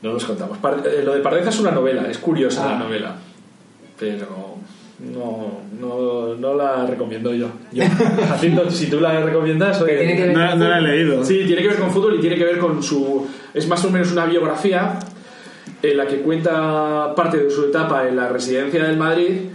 No 0.01 0.13
nos 0.13 0.25
contamos. 0.25 0.57
Par- 0.59 0.83
eh, 0.85 1.01
lo 1.03 1.13
de 1.13 1.19
Pardeza 1.21 1.49
es 1.49 1.59
una 1.59 1.71
novela, 1.71 2.05
es 2.09 2.17
curiosa 2.17 2.63
Ah. 2.67 2.71
la 2.73 2.79
novela. 2.79 3.15
Pero. 3.99 4.55
No, 4.97 5.59
no, 5.79 6.35
no 6.35 6.53
la 6.55 6.85
recomiendo 6.85 7.33
yo. 7.33 7.47
yo 7.73 7.83
Jacinto, 8.29 8.69
si 8.71 8.87
tú 8.89 9.01
la 9.01 9.19
recomiendas, 9.21 9.81
oye, 9.81 9.91
Que 9.97 10.05
tiene 10.05 10.15
que 10.15 10.27
ver 10.27 10.37
No, 10.37 10.55
no 10.55 10.69
la 10.69 10.77
he 10.77 10.81
leído. 10.81 11.23
Sí, 11.25 11.43
tiene 11.45 11.61
que 11.61 11.67
ver 11.67 11.79
con 11.79 11.91
fútbol 11.91 12.15
y 12.15 12.21
tiene 12.21 12.37
que 12.37 12.45
ver 12.45 12.59
con 12.59 12.81
su... 12.81 13.27
Es 13.53 13.67
más 13.67 13.83
o 13.83 13.89
menos 13.89 14.11
una 14.13 14.25
biografía 14.25 14.97
en 15.83 15.97
la 15.97 16.07
que 16.07 16.21
cuenta 16.21 17.13
parte 17.13 17.37
de 17.37 17.49
su 17.51 17.65
etapa 17.65 18.07
en 18.07 18.15
la 18.15 18.29
residencia 18.29 18.85
del 18.85 18.95
Madrid. 18.95 19.49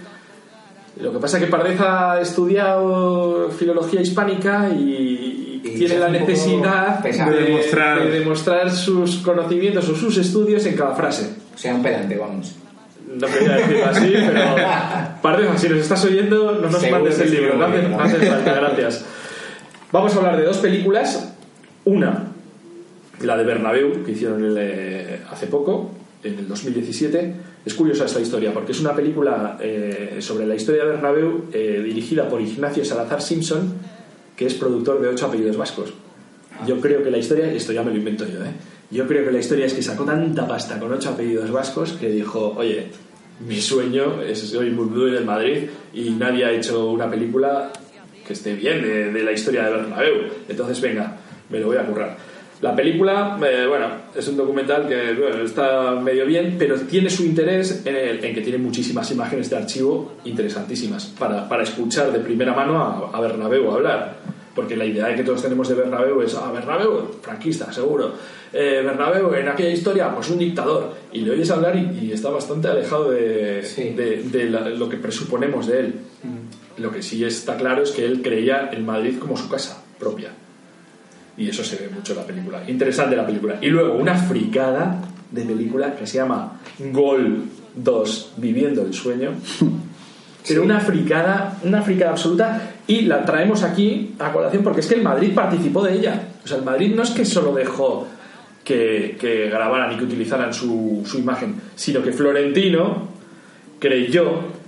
Lo 1.02 1.12
que 1.12 1.18
pasa 1.18 1.39
es 1.39 1.44
que 1.44 1.51
Pardeza 1.51 2.12
ha 2.12 2.20
estudiado 2.20 3.51
filología 3.51 4.01
hispánica 4.01 4.68
y, 4.68 5.60
Y 5.64 5.78
tiene 5.78 5.98
la 5.98 6.09
necesidad 6.09 7.01
de, 7.01 7.12
De 7.12 7.43
demostrar. 7.44 8.05
de 8.05 8.18
demostrar 8.18 8.70
sus 8.70 9.18
conocimientos 9.18 9.89
o 9.89 9.94
sus 9.94 10.16
estudios 10.18 10.64
en 10.66 10.77
cada 10.77 10.94
frase. 10.94 11.31
O 11.55 11.59
sea, 11.59 11.74
un 11.74 11.82
pedante, 11.82 12.16
vamos. 12.16 12.55
No 13.14 13.27
quería 13.27 13.56
decirlo 13.56 13.86
así, 13.86 14.12
pero 14.14 14.40
Pardeza, 15.22 15.59
si 15.59 15.68
nos 15.68 15.78
estás 15.78 16.05
oyendo, 16.05 16.52
no 16.52 16.68
nos 16.70 16.81
Seguro 16.81 17.01
mandes 17.01 17.18
el 17.20 17.31
libro, 17.31 17.56
no 17.56 17.66
hace, 17.66 17.82
no 17.82 18.01
hace 18.01 18.16
falta, 18.18 18.55
gracias. 18.55 19.05
Vamos 19.93 20.14
a 20.14 20.18
hablar 20.18 20.36
de 20.36 20.44
dos 20.44 20.59
películas. 20.59 21.35
Una, 21.85 22.28
la 23.22 23.36
de 23.36 23.44
Bernabéu, 23.44 24.05
que 24.05 24.12
hicieron 24.12 24.55
eh, 24.56 25.20
hace 25.31 25.47
poco, 25.47 25.90
en 26.22 26.39
el 26.39 26.48
2017. 26.48 27.35
Es 27.64 27.74
curiosa 27.74 28.06
esta 28.06 28.20
historia, 28.20 28.52
porque 28.54 28.72
es 28.72 28.80
una 28.80 28.94
película 28.94 29.58
eh, 29.60 30.16
sobre 30.20 30.46
la 30.46 30.54
historia 30.54 30.84
de 30.84 30.90
Bernabéu 30.92 31.44
eh, 31.52 31.82
dirigida 31.84 32.28
por 32.28 32.40
Ignacio 32.40 32.84
Salazar 32.84 33.20
Simpson, 33.20 33.74
que 34.34 34.46
es 34.46 34.54
productor 34.54 35.00
de 35.00 35.08
ocho 35.08 35.26
apellidos 35.26 35.56
vascos. 35.56 35.92
Yo 36.66 36.80
creo 36.80 37.02
que 37.02 37.10
la 37.10 37.18
historia, 37.18 37.52
esto 37.52 37.72
ya 37.72 37.82
me 37.82 37.90
lo 37.90 37.98
invento 37.98 38.24
yo, 38.26 38.42
¿eh? 38.44 38.52
Yo 38.90 39.06
creo 39.06 39.24
que 39.24 39.30
la 39.30 39.38
historia 39.38 39.66
es 39.66 39.74
que 39.74 39.82
sacó 39.82 40.04
tanta 40.04 40.48
pasta 40.48 40.80
con 40.80 40.92
ocho 40.92 41.10
apellidos 41.10 41.50
vascos 41.50 41.92
que 41.92 42.08
dijo, 42.08 42.54
oye, 42.56 42.88
mi 43.46 43.60
sueño 43.60 44.20
es 44.22 44.40
soy 44.40 44.70
muy 44.70 45.10
del 45.12 45.24
Madrid 45.24 45.68
y 45.94 46.10
nadie 46.10 46.44
ha 46.44 46.52
hecho 46.52 46.90
una 46.90 47.08
película 47.08 47.70
que 48.26 48.32
esté 48.32 48.54
bien 48.54 48.82
de, 48.82 49.12
de 49.12 49.22
la 49.22 49.32
historia 49.32 49.64
de 49.64 49.70
Bernabéu. 49.70 50.14
Entonces, 50.48 50.80
venga, 50.80 51.16
me 51.50 51.60
lo 51.60 51.66
voy 51.66 51.76
a 51.76 51.86
currar. 51.86 52.16
La 52.60 52.76
película, 52.76 53.38
eh, 53.42 53.64
bueno, 53.66 53.86
es 54.14 54.28
un 54.28 54.36
documental 54.36 54.86
que 54.86 55.14
bueno, 55.14 55.42
está 55.42 55.92
medio 55.92 56.26
bien, 56.26 56.56
pero 56.58 56.76
tiene 56.80 57.08
su 57.08 57.24
interés 57.24 57.82
en, 57.86 57.96
el- 57.96 58.22
en 58.24 58.34
que 58.34 58.42
tiene 58.42 58.58
muchísimas 58.58 59.10
imágenes 59.10 59.48
de 59.48 59.56
archivo 59.56 60.16
interesantísimas 60.24 61.06
para, 61.18 61.48
para 61.48 61.62
escuchar 61.62 62.12
de 62.12 62.18
primera 62.18 62.52
mano 62.52 62.78
a, 62.78 63.16
a 63.16 63.20
Bernabéu 63.20 63.70
hablar. 63.72 64.18
Porque 64.54 64.76
la 64.76 64.84
idea 64.84 65.14
que 65.14 65.22
todos 65.22 65.40
tenemos 65.42 65.68
de 65.68 65.76
Bernabéu 65.76 66.20
es, 66.22 66.34
ah, 66.34 66.50
Bernabéu, 66.52 67.08
franquista, 67.22 67.72
seguro. 67.72 68.12
Eh, 68.52 68.82
Bernabéu, 68.84 69.32
en 69.32 69.48
aquella 69.48 69.70
historia, 69.70 70.12
pues 70.14 70.28
un 70.28 70.38
dictador. 70.38 70.92
Y 71.12 71.20
le 71.20 71.30
oyes 71.30 71.50
hablar 71.52 71.76
y, 71.76 72.06
y 72.08 72.12
está 72.12 72.28
bastante 72.30 72.66
alejado 72.68 73.10
de, 73.12 73.62
Sí. 73.62 73.90
de, 73.90 74.24
de 74.24 74.50
la- 74.50 74.68
lo 74.68 74.88
que 74.88 74.96
presuponemos 74.98 75.66
de 75.68 75.80
él. 75.80 75.94
Lo 76.78 76.90
que 76.90 77.00
sí 77.02 77.24
está 77.24 77.56
claro 77.56 77.82
es 77.84 77.92
que 77.92 78.04
él 78.04 78.20
creía 78.22 78.68
en 78.72 78.84
Madrid 78.84 79.18
como 79.18 79.36
su 79.36 79.48
casa 79.48 79.82
propia. 79.98 80.30
Y 81.36 81.48
eso 81.48 81.65
se 81.65 81.77
ve 81.77 81.89
mucho 81.89 82.12
en 82.12 82.19
la 82.19 82.27
película. 82.27 82.62
Interesante 82.69 83.16
la 83.16 83.27
película. 83.27 83.59
Y 83.61 83.69
luego 83.69 83.94
una 83.94 84.15
fricada 84.15 85.01
de 85.31 85.43
película 85.43 85.94
que 85.94 86.07
se 86.07 86.19
llama 86.19 86.61
Gol 86.93 87.44
2, 87.74 88.32
Viviendo 88.36 88.82
el 88.82 88.93
Sueño. 88.93 89.32
Pero 90.48 90.62
una 90.62 90.81
fricada, 90.81 91.59
una 91.62 91.82
fricada 91.82 92.12
absoluta. 92.12 92.73
Y 92.86 93.02
la 93.02 93.24
traemos 93.24 93.62
aquí 93.62 94.15
a 94.19 94.32
colación 94.32 94.62
porque 94.62 94.81
es 94.81 94.86
que 94.86 94.94
el 94.94 95.02
Madrid 95.02 95.32
participó 95.35 95.82
de 95.82 95.94
ella. 95.94 96.28
O 96.44 96.48
sea, 96.48 96.59
el 96.59 96.65
Madrid 96.65 96.94
no 96.94 97.02
es 97.02 97.11
que 97.11 97.24
solo 97.24 97.55
dejó 97.55 98.07
que, 98.65 99.16
que 99.20 99.48
grabaran 99.48 99.93
y 99.93 99.97
que 99.97 100.05
utilizaran 100.05 100.52
su, 100.52 101.02
su 101.07 101.19
imagen, 101.19 101.55
sino 101.74 102.02
que 102.02 102.12
Florentino 102.12 103.09
creyó 103.78 104.61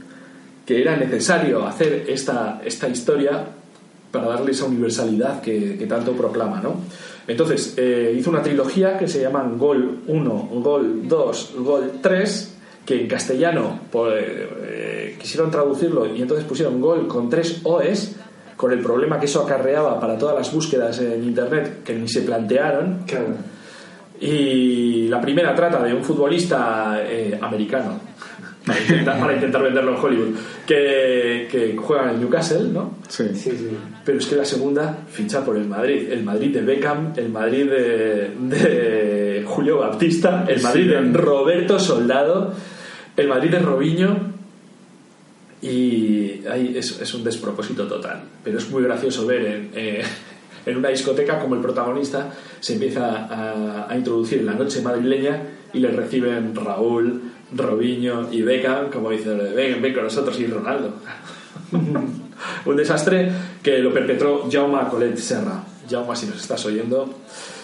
que 0.66 0.80
era 0.80 0.96
necesario 0.96 1.66
hacer 1.66 2.04
esta, 2.08 2.60
esta 2.64 2.88
historia 2.88 3.44
para 4.12 4.28
darle 4.28 4.52
esa 4.52 4.66
universalidad 4.66 5.40
que, 5.40 5.76
que 5.76 5.86
tanto 5.86 6.12
proclama, 6.12 6.60
¿no? 6.60 6.76
Entonces, 7.26 7.74
eh, 7.76 8.14
hizo 8.16 8.30
una 8.30 8.42
trilogía 8.42 8.98
que 8.98 9.06
se 9.08 9.20
llaman 9.20 9.56
Gol 9.56 10.00
1, 10.06 10.48
Gol 10.62 11.08
2, 11.08 11.54
Gol 11.58 11.92
3, 12.00 12.54
que 12.84 13.00
en 13.00 13.08
castellano 13.08 13.80
pues, 13.90 14.24
eh, 14.24 15.16
quisieron 15.20 15.50
traducirlo 15.50 16.06
y 16.06 16.20
entonces 16.20 16.44
pusieron 16.44 16.80
Gol 16.80 17.06
con 17.06 17.30
tres 17.30 17.60
OEs, 17.62 18.16
con 18.56 18.72
el 18.72 18.80
problema 18.80 19.18
que 19.18 19.26
eso 19.26 19.42
acarreaba 19.42 20.00
para 20.00 20.18
todas 20.18 20.36
las 20.36 20.52
búsquedas 20.52 20.98
en 21.00 21.24
Internet 21.24 21.82
que 21.84 21.94
ni 21.94 22.08
se 22.08 22.22
plantearon. 22.22 23.04
Claro. 23.06 23.34
Y 24.20 25.08
la 25.08 25.20
primera 25.20 25.54
trata 25.54 25.82
de 25.82 25.94
un 25.94 26.04
futbolista 26.04 26.98
eh, 27.00 27.36
americano, 27.40 27.98
para 28.66 28.80
intentar, 28.80 29.20
para 29.20 29.34
intentar 29.34 29.62
venderlo 29.62 29.92
en 29.92 30.04
Hollywood, 30.04 30.36
que, 30.66 31.48
que 31.50 31.76
juega 31.76 32.04
en 32.04 32.10
el 32.10 32.20
Newcastle, 32.20 32.68
¿no? 32.72 32.98
Sí. 33.08 33.24
Sí, 33.34 33.50
sí. 33.50 33.68
Pero 34.04 34.18
es 34.18 34.26
que 34.26 34.36
la 34.36 34.44
segunda 34.44 34.98
ficha 35.10 35.44
por 35.44 35.56
el 35.56 35.66
Madrid. 35.66 36.10
El 36.10 36.22
Madrid 36.22 36.54
de 36.54 36.62
Beckham, 36.62 37.12
el 37.16 37.28
Madrid 37.28 37.70
de, 37.70 38.30
de 38.40 39.44
Julio 39.46 39.78
Baptista, 39.78 40.44
el 40.48 40.62
Madrid 40.62 40.90
de 40.90 41.00
Roberto 41.12 41.78
Soldado, 41.78 42.54
el 43.16 43.28
Madrid 43.28 43.50
de 43.50 43.58
Robinho. 43.58 44.32
Y 45.60 46.42
ahí 46.50 46.74
es, 46.76 47.00
es 47.00 47.14
un 47.14 47.22
despropósito 47.22 47.86
total. 47.86 48.22
Pero 48.42 48.58
es 48.58 48.68
muy 48.70 48.82
gracioso 48.82 49.26
ver 49.26 49.44
en, 49.44 49.70
eh, 49.74 50.02
en 50.66 50.76
una 50.76 50.88
discoteca 50.88 51.38
como 51.38 51.54
el 51.54 51.60
protagonista 51.60 52.30
se 52.60 52.74
empieza 52.74 53.26
a, 53.26 53.86
a 53.88 53.96
introducir 53.96 54.40
en 54.40 54.46
la 54.46 54.54
noche 54.54 54.82
madrileña 54.82 55.42
y 55.72 55.78
le 55.78 55.88
reciben 55.88 56.54
Raúl, 56.54 57.31
Robinho 57.56 58.28
y 58.30 58.42
Beckham, 58.42 58.90
como 58.90 59.10
dicen, 59.10 59.38
ven, 59.54 59.80
ven 59.80 59.94
con 59.94 60.04
nosotros 60.04 60.38
y 60.40 60.46
Ronaldo. 60.46 60.94
un 62.64 62.76
desastre 62.76 63.30
que 63.62 63.78
lo 63.78 63.92
perpetró 63.92 64.48
Jaume 64.50 64.78
Colet 64.90 65.16
Serra. 65.16 65.62
Jaume, 65.88 66.16
si 66.16 66.26
nos 66.26 66.40
estás 66.40 66.64
oyendo. 66.66 67.18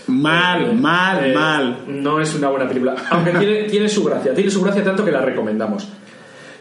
Mal, 0.09 0.70
eh, 0.70 0.73
mal, 0.73 1.31
eh, 1.31 1.35
mal. 1.35 1.85
No 1.86 2.20
es 2.20 2.35
una 2.35 2.48
buena 2.48 2.66
película. 2.66 2.97
Aunque 3.10 3.32
tiene, 3.32 3.65
tiene 3.65 3.89
su 3.89 4.05
gracia. 4.05 4.35
Tiene 4.35 4.51
su 4.51 4.62
gracia 4.62 4.82
tanto 4.82 5.05
que 5.05 5.12
la 5.12 5.20
recomendamos. 5.20 5.89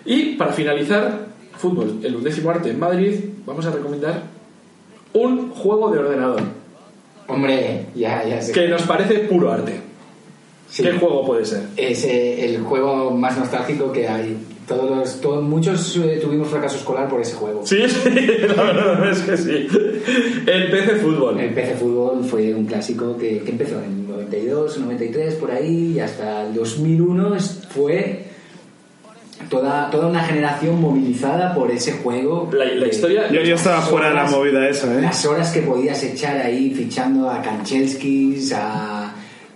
Y 0.06 0.36
para 0.36 0.54
finalizar, 0.54 1.28
fútbol, 1.58 1.99
el 2.04 2.16
undécimo 2.16 2.49
arte 2.49 2.70
en 2.70 2.80
Madrid, 2.80 3.16
vamos 3.45 3.66
a 3.66 3.72
recomendar 3.72 4.24
un 5.14 5.49
juego 5.49 5.90
de 5.90 5.99
ordenador 5.99 6.41
Hombre, 7.28 7.88
ya, 7.95 8.24
ya 8.26 8.41
sé. 8.41 8.54
que 8.54 8.68
nos 8.68 8.84
parece 8.84 9.20
puro 9.20 9.52
arte. 9.52 9.82
Sí. 10.69 10.84
¿Qué 10.84 10.94
juego 10.94 11.26
puede 11.26 11.45
ser? 11.45 11.61
Es 11.77 12.03
eh, 12.03 12.45
el 12.45 12.61
juego 12.61 13.11
más 13.11 13.38
nostálgico 13.38 13.91
que 13.91 14.07
hay. 14.07 14.38
Todos 14.68 14.89
los- 14.98 15.22
todos- 15.22 15.41
muchos 15.44 15.95
eh, 15.95 16.19
tuvimos 16.22 16.49
fracaso 16.49 16.76
escolar 16.76 17.07
por 17.07 17.22
ese 17.22 17.35
juego. 17.35 17.65
Sí, 17.65 17.77
sí, 17.88 18.10
la 18.56 18.64
verdad 18.64 19.10
es 19.11 19.19
que 19.19 19.38
sí. 19.38 19.68
El 20.45 20.69
PC 20.69 20.95
Fútbol. 20.98 21.39
El 21.39 21.53
PC 21.53 21.76
Fútbol 21.76 22.23
fue 22.26 22.53
un 22.53 22.65
clásico 22.65 23.15
que, 23.18 23.39
que 23.39 23.52
empezó 23.52 23.81
en 23.81 24.06
92, 24.10 24.77
93, 24.80 25.35
por 25.35 25.52
ahí, 25.52 25.94
y 25.95 25.99
hasta 26.02 26.44
el 26.48 26.53
2001 26.53 27.35
es- 27.35 27.61
fue 27.69 28.23
toda, 29.49 29.89
toda 29.89 30.07
una 30.07 30.23
generación 30.23 30.81
movilizada 30.81 31.53
por 31.53 31.72
ese 31.72 31.94
juego. 31.94 32.49
La, 32.52 32.65
la 32.65 32.88
historia. 32.88 33.31
Yo, 33.31 33.41
yo 33.41 33.56
estaba 33.56 33.81
fuera 33.81 34.10
de 34.10 34.15
la 34.15 34.22
horas- 34.23 34.31
movida 34.35 34.68
esa, 34.68 34.94
¿eh? 34.98 35.02
Las 35.02 35.26
horas 35.26 35.52
que 35.52 35.61
podías 35.61 36.03
echar 36.03 36.38
ahí 36.38 36.73
fichando 36.73 37.30
a 37.30 37.41
Kanchelskis, 37.41 38.52
a, 38.53 38.97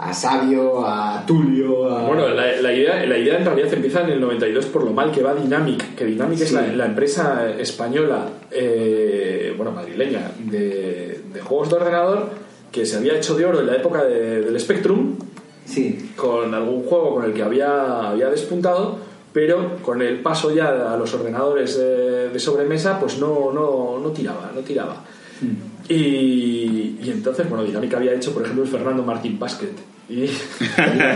a 0.04 0.14
Sabio, 0.14 0.86
a 0.86 1.24
Tulio, 1.28 1.90
a... 1.90 2.04
Bueno, 2.08 2.28
la, 2.30 2.56
la 2.60 2.74
idea, 2.74 3.06
la 3.06 3.18
idea 3.18 3.38
en 3.38 3.46
realidad 3.46 3.72
empieza 3.74 4.02
en 4.02 4.10
el 4.10 4.20
92 4.22 4.66
por 4.66 4.84
lo 4.84 4.92
mal 4.92 5.12
que 5.12 5.22
va 5.22 5.34
Dynamic, 5.36 5.96
que 5.96 6.06
Dynamic 6.06 6.42
es 6.42 6.52
la, 6.52 6.62
la 6.68 6.86
empresa 6.88 7.50
española, 7.58 8.26
eh, 8.50 9.54
bueno, 9.56 9.72
madrileña, 9.72 10.32
de, 10.40 11.22
de 11.34 11.42
juegos 11.42 11.70
de 11.70 11.76
ordenador, 11.76 12.30
que 12.72 12.86
se 12.86 12.98
había 12.98 13.16
hecho 13.16 13.36
de 13.36 13.46
oro 13.46 13.60
en 13.60 13.68
la 13.68 13.76
época 13.76 14.04
de- 14.04 14.42
del 14.42 14.60
Spectrum, 14.60 15.16
Sí, 15.64 16.12
con 16.18 16.54
algún 16.54 16.84
juego 16.84 17.14
con 17.16 17.24
el 17.26 17.34
que 17.34 17.44
había, 17.44 18.10
había 18.10 18.30
despuntado, 18.30 18.98
pero 19.32 19.78
con 19.84 20.02
el 20.02 20.20
paso 20.20 20.52
ya 20.54 20.92
a 20.94 20.98
los 20.98 21.14
ordenadores 21.14 21.78
de, 21.78 22.28
de 22.30 22.40
sobremesa, 22.40 23.00
pues 23.00 23.20
no, 23.20 23.52
no, 23.54 24.00
no 24.02 24.10
tiraba, 24.10 24.52
no 24.54 24.62
tiraba. 24.62 25.04
Y, 25.92 27.00
y 27.04 27.12
entonces, 27.12 27.50
bueno, 27.50 27.66
Dynamic 27.66 27.94
había 27.96 28.14
hecho, 28.14 28.34
por 28.34 28.44
ejemplo, 28.44 28.64
el 28.64 28.70
Fernando 28.70 29.04
Martín 29.04 29.38
Basket. 29.38 29.74
Y, 30.08 30.24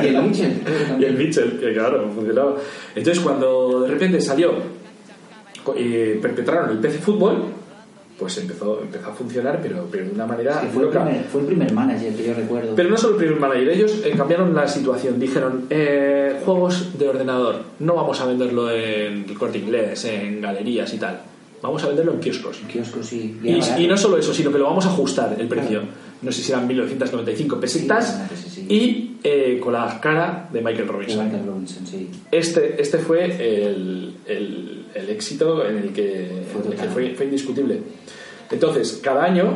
el 0.04 0.22
Mitchell, 0.22 0.62
y 1.00 1.06
el. 1.06 1.18
Mitchell, 1.18 1.58
que 1.60 1.74
claro, 1.74 2.10
funcionaba. 2.14 2.56
Entonces, 2.94 3.24
cuando 3.24 3.82
de 3.82 3.90
repente 3.90 4.20
salió, 4.20 4.54
eh, 5.78 6.20
perpetraron 6.22 6.72
el 6.72 6.80
PC 6.80 7.00
Fútbol, 7.00 7.46
pues 8.20 8.38
empezó, 8.38 8.82
empezó 8.82 9.10
a 9.10 9.14
funcionar, 9.14 9.60
pero, 9.62 9.88
pero 9.90 10.06
de 10.06 10.12
una 10.12 10.26
manera 10.26 10.60
Sí, 10.62 10.68
fue, 10.74 10.84
el 10.84 10.90
primer, 10.90 11.24
fue 11.26 11.42
el 11.42 11.48
primer 11.48 11.74
manager 11.74 12.14
que 12.14 12.28
yo 12.28 12.34
recuerdo. 12.34 12.76
Pero 12.76 12.90
no 12.90 12.98
solo 12.98 13.14
el 13.14 13.20
primer 13.20 13.40
manager, 13.40 13.70
ellos 13.70 14.02
eh, 14.04 14.14
cambiaron 14.16 14.54
la 14.54 14.68
situación. 14.68 15.20
Dijeron, 15.20 15.68
eh, 15.70 16.42
juegos 16.44 16.98
de 16.98 17.08
ordenador, 17.08 17.62
no 17.80 17.96
vamos 17.96 18.20
a 18.20 18.26
venderlo 18.26 18.72
en 18.72 19.26
el 19.28 19.38
corte 19.38 19.58
inglés, 19.58 20.04
en 20.06 20.42
galerías 20.42 20.94
y 20.94 20.98
tal. 20.98 21.22
Vamos 21.68 21.84
a 21.84 21.88
venderlo 21.88 22.14
en 22.14 22.20
kioscos. 22.20 22.58
Kioscos, 22.72 23.06
sí. 23.06 23.38
Y, 23.44 23.88
no 23.88 23.98
solo 23.98 24.18
eso, 24.18 24.34
sino 24.34 24.52
que 24.52 24.58
lo 24.58 24.66
vamos 24.66 24.86
a 24.86 24.90
ajustar 24.90 25.36
el 25.40 25.48
precio. 25.48 25.82
No 26.22 26.32
sé 26.32 26.42
si 26.42 26.52
eran 26.52 26.66
1995 26.68 27.60
pesetas 27.60 28.22
Sí, 28.50 28.66
y 28.70 29.18
eh, 29.24 29.60
con 29.62 29.74
la 29.74 30.00
cara 30.00 30.50
de 30.52 30.62
Michael 30.62 30.88
Robinson. 30.88 31.26
Michael 31.26 31.46
Robinson, 31.46 31.86
sí. 31.86 32.10
Este, 32.32 32.82
este 32.82 32.98
fue 33.00 33.26
el, 33.26 34.14
el- 34.26 34.86
el 34.96 35.10
éxito 35.10 35.66
en 35.68 35.78
el 35.78 35.92
que, 35.92 36.44
Fue 36.52 36.62
en 36.62 36.68
el 36.68 36.72
que 36.72 36.78
total. 36.78 36.90
fue, 36.90 37.14
fue 37.16 37.26
indiscutible. 37.26 37.80
Entonces, 38.50 39.00
cada 39.04 39.24
año 39.26 39.54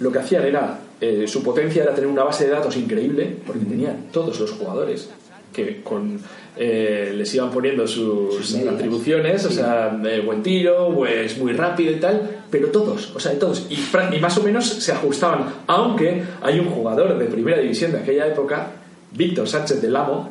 lo 0.00 0.10
que 0.10 0.18
hacían 0.18 0.44
era, 0.44 0.80
eh, 1.00 1.26
su 1.28 1.42
potencia 1.44 1.82
era 1.84 1.94
tener 1.94 2.10
una 2.10 2.24
base 2.24 2.44
de 2.46 2.50
datos 2.50 2.76
increíble, 2.76 3.36
porque 3.46 3.64
tenían 3.66 4.06
todos 4.12 4.40
los 4.40 4.50
jugadores 4.52 5.08
que 5.52 5.82
con, 5.82 6.18
eh, 6.56 7.12
les 7.14 7.34
iban 7.34 7.50
poniendo 7.50 7.86
sus, 7.86 8.54
atribuciones, 8.56 9.44
o 9.46 9.50
sea, 9.50 9.98
eh, 10.04 10.22
buen 10.24 10.42
tiro, 10.42 10.94
pues 10.94 11.38
muy 11.38 11.52
rápido 11.52 11.92
y 11.92 11.96
tal, 11.96 12.44
pero 12.50 12.68
todos, 12.68 13.12
o 13.14 13.20
sea, 13.20 13.38
todos, 13.38 13.66
y, 13.70 13.78
y 14.14 14.20
más 14.20 14.36
o 14.38 14.42
menos 14.42 14.66
se 14.66 14.92
ajustaban, 14.92 15.46
aunque 15.66 16.22
hay 16.42 16.58
un 16.60 16.66
jugador 16.70 17.18
de 17.18 17.26
primera 17.26 17.58
división 17.60 17.92
de 17.92 17.98
aquella 17.98 18.26
época, 18.26 18.72
Víctor 19.12 19.48
Sánchez 19.48 19.82
del 19.82 19.96
Amo, 19.96 20.30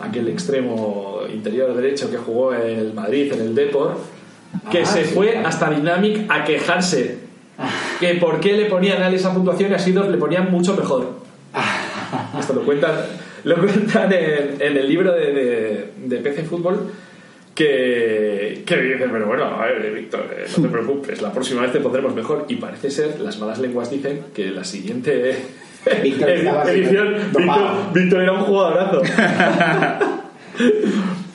aquel 0.00 0.28
extremo 0.28 1.20
interior 1.32 1.74
derecho 1.74 2.10
que 2.10 2.16
jugó 2.16 2.54
en 2.54 2.78
el 2.78 2.94
Madrid, 2.94 3.32
en 3.32 3.40
el 3.40 3.54
Depor, 3.54 3.96
que 4.70 4.82
Ah, 4.82 4.86
se 4.86 5.04
sí, 5.04 5.14
fue 5.14 5.32
claro. 5.32 5.48
hasta 5.48 5.70
Dynamic 5.70 6.26
a 6.28 6.44
quejarse 6.44 7.18
que 8.00 8.14
por 8.14 8.40
qué 8.40 8.54
le 8.54 8.64
ponían 8.64 9.02
a 9.02 9.08
él 9.08 9.14
esa 9.14 9.32
puntuación 9.32 9.70
y 9.70 9.74
a 9.74 9.78
Sidor 9.78 10.08
le 10.08 10.16
ponían 10.16 10.50
mucho 10.50 10.74
mejor. 10.74 11.20
Esto 12.38 12.54
lo 12.54 12.62
cuentan, 12.62 12.92
lo 13.44 13.56
cuentan 13.56 14.12
en, 14.12 14.56
en 14.60 14.76
el 14.76 14.88
libro 14.88 15.12
de, 15.12 15.32
de, 15.32 15.84
de 16.06 16.16
PC 16.18 16.44
Fútbol 16.44 16.90
que, 17.54 18.62
que 18.64 18.76
dicen, 18.80 19.10
pero 19.12 19.26
bueno, 19.26 19.44
a 19.44 19.66
ver, 19.66 19.92
Víctor, 19.92 20.26
eh, 20.34 20.46
no 20.56 20.62
te 20.62 20.68
preocupes, 20.68 21.20
la 21.20 21.32
próxima 21.32 21.62
vez 21.62 21.72
te 21.72 21.80
pondremos 21.80 22.14
mejor. 22.14 22.46
Y 22.48 22.56
parece 22.56 22.90
ser, 22.90 23.20
las 23.20 23.38
malas 23.38 23.58
lenguas 23.58 23.90
dicen 23.90 24.24
que 24.34 24.50
la 24.50 24.64
siguiente 24.64 25.36
Víctor 26.02 26.30
edición, 26.30 27.14
Víctor. 27.36 27.92
Víctor 27.92 28.22
era 28.22 28.32
un 28.32 28.44
jugadorazo. 28.44 29.02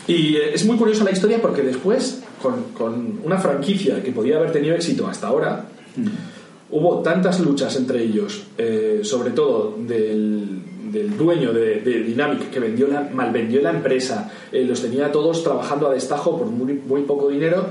Y 0.07 0.35
eh, 0.35 0.53
es 0.53 0.63
muy 0.65 0.77
curiosa 0.77 1.03
la 1.03 1.11
historia 1.11 1.41
porque 1.41 1.63
después, 1.63 2.23
con, 2.39 2.73
con 2.73 3.19
una 3.23 3.39
franquicia 3.39 4.03
que 4.03 4.11
podía 4.11 4.37
haber 4.37 4.51
tenido 4.51 4.75
éxito 4.75 5.07
hasta 5.07 5.27
ahora, 5.27 5.65
hubo 6.69 7.01
tantas 7.01 7.39
luchas 7.39 7.75
entre 7.75 8.03
ellos, 8.03 8.45
eh, 8.57 8.99
sobre 9.03 9.31
todo 9.31 9.75
del, 9.79 10.59
del 10.95 11.17
dueño 11.17 11.53
de, 11.53 11.81
de 11.81 12.03
Dynamic 12.03 12.49
que 12.49 12.59
vendió 12.59 12.87
la, 12.87 13.01
malvendió 13.13 13.61
la 13.61 13.71
empresa, 13.71 14.31
eh, 14.51 14.63
los 14.63 14.81
tenía 14.81 15.11
todos 15.11 15.43
trabajando 15.43 15.87
a 15.87 15.93
destajo 15.93 16.37
por 16.37 16.47
muy, 16.47 16.73
muy 16.73 17.01
poco 17.01 17.29
dinero, 17.29 17.65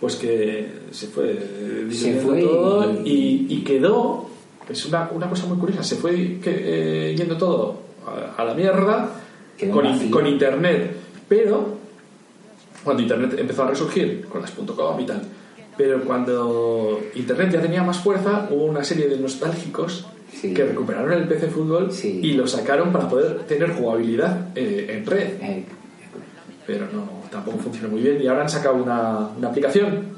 pues 0.00 0.16
que 0.16 0.68
se 0.90 1.06
fue 1.06 1.32
eh, 1.32 1.86
diluyendo 1.88 2.22
fue 2.22 2.40
todo 2.42 2.92
y, 3.04 3.46
y 3.48 3.62
quedó, 3.62 4.28
es 4.68 4.84
una, 4.86 5.10
una 5.14 5.28
cosa 5.28 5.46
muy 5.46 5.58
curiosa, 5.58 5.82
se 5.84 5.96
fue 5.96 6.38
que, 6.42 7.10
eh, 7.10 7.14
yendo 7.16 7.36
todo 7.36 7.78
a, 8.06 8.40
a 8.40 8.44
la 8.44 8.54
mierda 8.54 9.10
con, 9.72 10.10
con 10.10 10.26
internet, 10.26 10.96
pero 11.28 11.78
cuando 12.82 13.02
internet 13.02 13.36
empezó 13.38 13.62
a 13.62 13.68
resurgir 13.68 14.26
con 14.26 14.42
las 14.42 14.50
.com 14.50 15.00
y 15.00 15.06
tal 15.06 15.22
pero 15.76 16.04
cuando 16.04 17.00
internet 17.14 17.50
ya 17.52 17.60
tenía 17.60 17.82
más 17.82 17.98
fuerza 17.98 18.48
hubo 18.50 18.64
una 18.64 18.84
serie 18.84 19.08
de 19.08 19.18
nostálgicos 19.18 20.06
Sí. 20.40 20.52
que 20.52 20.64
recuperaron 20.64 21.12
el 21.12 21.26
PC 21.28 21.48
fútbol 21.48 21.90
Sí. 21.92 22.20
y 22.22 22.32
lo 22.34 22.46
sacaron 22.46 22.92
para 22.92 23.08
poder 23.08 23.38
tener 23.46 23.70
jugabilidad 23.72 24.48
eh, 24.54 24.86
en 24.98 25.06
red 25.06 25.28
Eh, 25.40 25.64
pero 26.66 26.86
no 26.92 27.08
tampoco 27.30 27.58
funcionó 27.58 27.88
muy 27.90 28.00
bien 28.00 28.20
y 28.22 28.26
ahora 28.26 28.42
han 28.42 28.48
sacado 28.48 28.76
una, 28.76 29.28
una 29.36 29.48
aplicación 29.48 30.14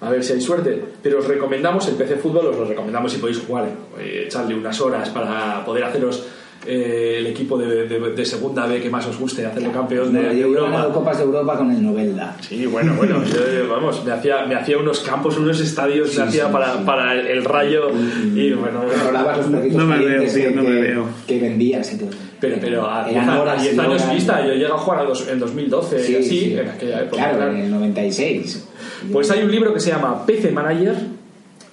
a 0.00 0.10
ver 0.10 0.22
si 0.22 0.34
hay 0.34 0.40
suerte 0.40 0.82
pero 1.02 1.18
os 1.20 1.26
recomendamos 1.26 1.88
el 1.88 1.94
PC 1.94 2.16
fútbol 2.16 2.46
os 2.46 2.56
lo 2.56 2.64
recomendamos 2.66 3.12
si 3.12 3.18
podéis 3.18 3.38
jugar 3.40 3.68
eh, 3.98 4.24
echarle 4.26 4.54
unas 4.54 4.80
horas 4.80 5.08
para 5.10 5.64
poder 5.64 5.84
haceros 5.84 6.24
eh, 6.68 7.16
el 7.18 7.26
equipo 7.28 7.56
de, 7.56 7.86
de- 7.88 7.98
de 8.12 8.24
segunda 8.26 8.66
B 8.66 8.80
que 8.80 8.90
más 8.90 9.06
os 9.06 9.18
guste 9.18 9.46
hacerlo 9.46 9.72
campeón 9.72 10.12
de, 10.12 10.22
no, 10.22 10.28
de 10.28 10.40
Europa 10.40 10.90
Copas 10.92 11.16
de 11.18 11.24
Europa 11.24 11.56
con 11.56 11.70
el 11.70 11.82
Novelda. 11.82 12.36
Sí, 12.40 12.66
bueno, 12.66 12.94
bueno, 12.96 13.22
yo, 13.26 13.68
vamos, 13.68 14.04
me 14.04 14.12
hacía, 14.12 14.44
me 14.46 14.54
hacía 14.54 14.76
unos 14.78 15.00
campos, 15.00 15.38
unos 15.38 15.58
estadios, 15.60 16.10
Sí, 16.10 16.18
me 16.18 16.24
hacía 16.24 16.46
sí, 16.46 16.52
para, 16.52 16.74
sí. 16.74 16.78
para 16.84 17.14
el, 17.14 17.26
el 17.26 17.44
rayo 17.44 17.88
y 18.34 18.52
bueno, 18.52 18.82
los 18.84 19.48
No 19.72 19.86
me 19.86 19.98
veo, 19.98 20.22
tío, 20.24 20.32
que, 20.32 20.50
no 20.50 20.62
me 20.62 20.80
veo. 20.80 21.06
que 21.26 21.40
vendías. 21.40 21.92
y 21.94 21.98
todo. 21.98 22.10
pero, 22.40 22.56
pero 22.60 22.90
a 22.90 23.04
10, 23.04 23.16
Eran 23.16 23.30
a 23.30 23.40
horas 23.40 23.62
10 23.62 23.74
y 23.74 23.80
años 23.80 24.02
horas. 24.02 24.14
vista, 24.14 24.46
yo 24.46 24.52
llegué 24.52 24.66
a 24.66 24.70
jugar 24.78 25.00
a 25.00 25.04
dos- 25.04 25.26
en 25.28 25.38
2012 25.38 25.98
Sí, 26.00 26.12
y 26.12 26.16
así, 26.16 26.28
sí. 26.28 26.54
en 26.58 26.68
aquella 26.68 27.00
época. 27.00 27.16
Claro, 27.22 27.36
claro. 27.38 27.52
en 27.52 27.58
el 27.60 27.70
96. 27.70 28.68
Pues 29.12 29.30
hay 29.30 29.42
un 29.42 29.50
libro 29.50 29.72
que 29.72 29.80
se 29.80 29.90
llama 29.90 30.26
PC 30.26 30.50
Manager, 30.50 30.94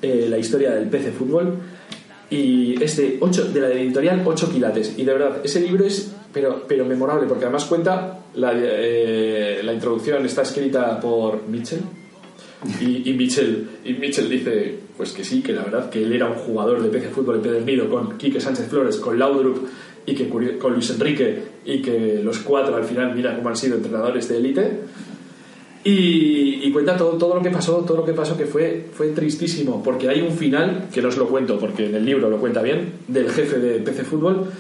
eh, 0.02 0.28
la 0.30 0.38
historia 0.38 0.72
del 0.72 0.88
PC 0.88 1.12
Fútbol, 1.12 1.56
y 2.30 2.82
es 2.84 2.98
de, 2.98 3.20
de 3.54 3.62
la 3.62 3.70
editorial 3.70 4.22
8 4.26 4.52
quilates. 4.52 4.98
Y 4.98 5.04
de 5.06 5.14
verdad, 5.14 5.38
ese 5.44 5.62
libro 5.62 5.86
es 5.86 6.14
pero, 6.34 6.64
pero 6.68 6.84
memorable, 6.84 7.28
porque 7.28 7.46
además 7.46 7.66
cuenta, 7.66 8.20
la, 8.36 8.52
eh, 8.54 9.62
la 9.64 9.74
introducción 9.74 10.26
está 10.26 10.42
escrita 10.42 11.00
por 11.00 11.48
Mitchell, 11.48 11.80
y, 12.82 13.14
Mitchell, 13.14 13.68
y 13.84 13.94
Mitchell 13.94 14.30
dice 14.30 14.80
pues 14.98 15.12
que 15.12 15.24
sí, 15.24 15.42
que 15.42 15.54
la 15.54 15.64
verdad 15.64 15.90
que 15.90 16.04
él 16.04 16.12
era 16.12 16.28
un 16.28 16.36
jugador 16.36 16.82
de 16.82 16.90
PC 16.90 17.10
Fútbol 17.10 17.36
empedernido 17.36 17.90
con 17.90 18.18
Quique 18.18 18.40
Sánchez 18.40 18.68
Flores, 18.68 18.98
con 18.98 19.20
Laudrup 19.20 19.68
y 20.06 20.16
que 20.16 20.30
con 20.30 20.74
Luis 20.74 20.90
Enrique 20.90 21.44
y 21.66 21.82
que 21.82 22.22
los 22.24 22.40
cuatro 22.40 22.76
al 22.76 22.86
final 22.86 23.14
mira 23.16 23.36
cómo 23.36 23.50
han 23.50 23.58
sido 23.58 23.76
entrenadores 23.76 24.28
de 24.30 24.38
élite 24.38 24.80
y, 25.86 26.62
y 26.68 26.72
cuenta 26.74 26.98
todo, 26.98 27.12
todo 27.12 27.36
lo 27.36 27.42
que 27.42 27.52
pasó, 27.52 27.76
todo 27.86 27.98
lo 27.98 28.06
que 28.06 28.12
pasó 28.14 28.36
que 28.36 28.46
fue, 28.46 28.88
fue 28.92 29.10
tristísimo, 29.10 29.82
porque 29.84 30.10
hay 30.10 30.20
un 30.22 30.32
final, 30.32 30.88
que 30.92 31.02
no 31.02 31.08
os 31.10 31.16
lo 31.18 31.28
cuento 31.30 31.58
porque 31.60 31.86
en 31.86 31.96
el 31.96 32.04
libro 32.06 32.30
lo 32.30 32.38
cuenta 32.40 32.62
bien, 32.62 32.94
del 33.08 33.30
jefe 33.30 33.60
de 33.60 33.80
PC 33.80 34.04
Fútbol, 34.04 34.52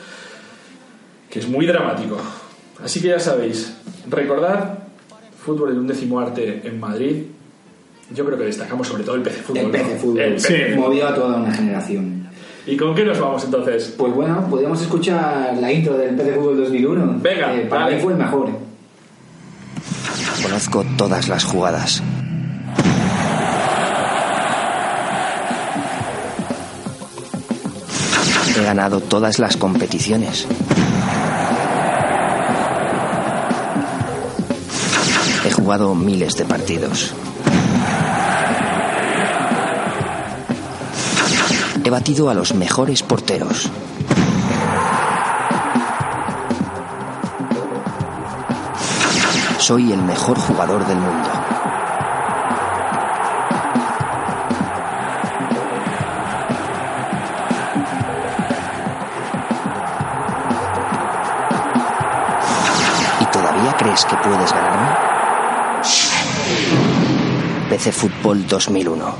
que 1.29 1.39
es 1.39 1.47
muy 1.49 1.65
dramático. 1.65 2.17
Así 2.83 3.01
que 3.01 3.07
ya 3.09 3.19
sabéis, 3.19 3.75
recordad, 4.09 4.79
fútbol 5.43 5.71
en 5.71 5.79
un 5.79 5.87
décimo 5.87 6.19
arte 6.19 6.61
en 6.63 6.79
Madrid, 6.79 7.23
yo 8.13 8.23
creo 8.23 8.37
que 8.37 8.45
destacamos 8.45 8.87
sobre 8.87 9.03
todo 9.03 9.15
el 9.15 9.23
PC 9.23 9.41
Fútbol. 9.41 9.57
El 9.63 9.65
¿no? 9.67 9.71
PC 9.71 9.95
Fútbol. 9.97 10.19
El 10.19 10.33
PC. 10.33 10.75
Movió 10.75 11.07
a 11.07 11.15
toda 11.15 11.37
una 11.37 11.51
generación. 11.53 12.29
¿Y 12.67 12.77
con 12.77 12.93
qué 12.95 13.03
nos 13.03 13.19
vamos 13.19 13.43
entonces? 13.45 13.93
Pues 13.97 14.13
bueno, 14.13 14.45
podríamos 14.49 14.79
escuchar 14.81 15.55
la 15.59 15.71
intro 15.71 15.97
del 15.97 16.15
PC 16.15 16.33
Fútbol 16.33 16.57
2001. 16.57 17.15
Venga, 17.21 17.55
Eh, 17.55 17.65
para 17.67 17.83
dale. 17.85 17.95
mí 17.95 18.01
fue 18.03 18.13
el 18.13 18.19
mejor. 18.19 18.49
Conozco 20.43 20.83
todas 20.97 21.27
las 21.27 21.43
jugadas. 21.43 22.01
He 28.57 28.63
ganado 28.63 29.01
todas 29.01 29.39
las 29.39 29.57
competiciones. 29.57 30.47
He 35.45 35.51
jugado 35.51 35.93
miles 35.93 36.35
de 36.37 36.45
partidos. 36.45 37.13
He 41.83 41.89
batido 41.89 42.29
a 42.29 42.33
los 42.33 42.55
mejores 42.55 43.03
porteros. 43.03 43.69
Soy 49.67 49.91
el 49.91 50.03
mejor 50.03 50.37
jugador 50.37 50.85
del 50.85 50.97
mundo. 50.97 51.29
¿Y 63.19 63.25
todavía 63.31 63.75
crees 63.75 64.05
que 64.05 64.15
puedes 64.17 64.53
ganarme? 64.53 64.97
PC 67.71 67.91
Fútbol 67.91 68.45
2001. 68.45 69.15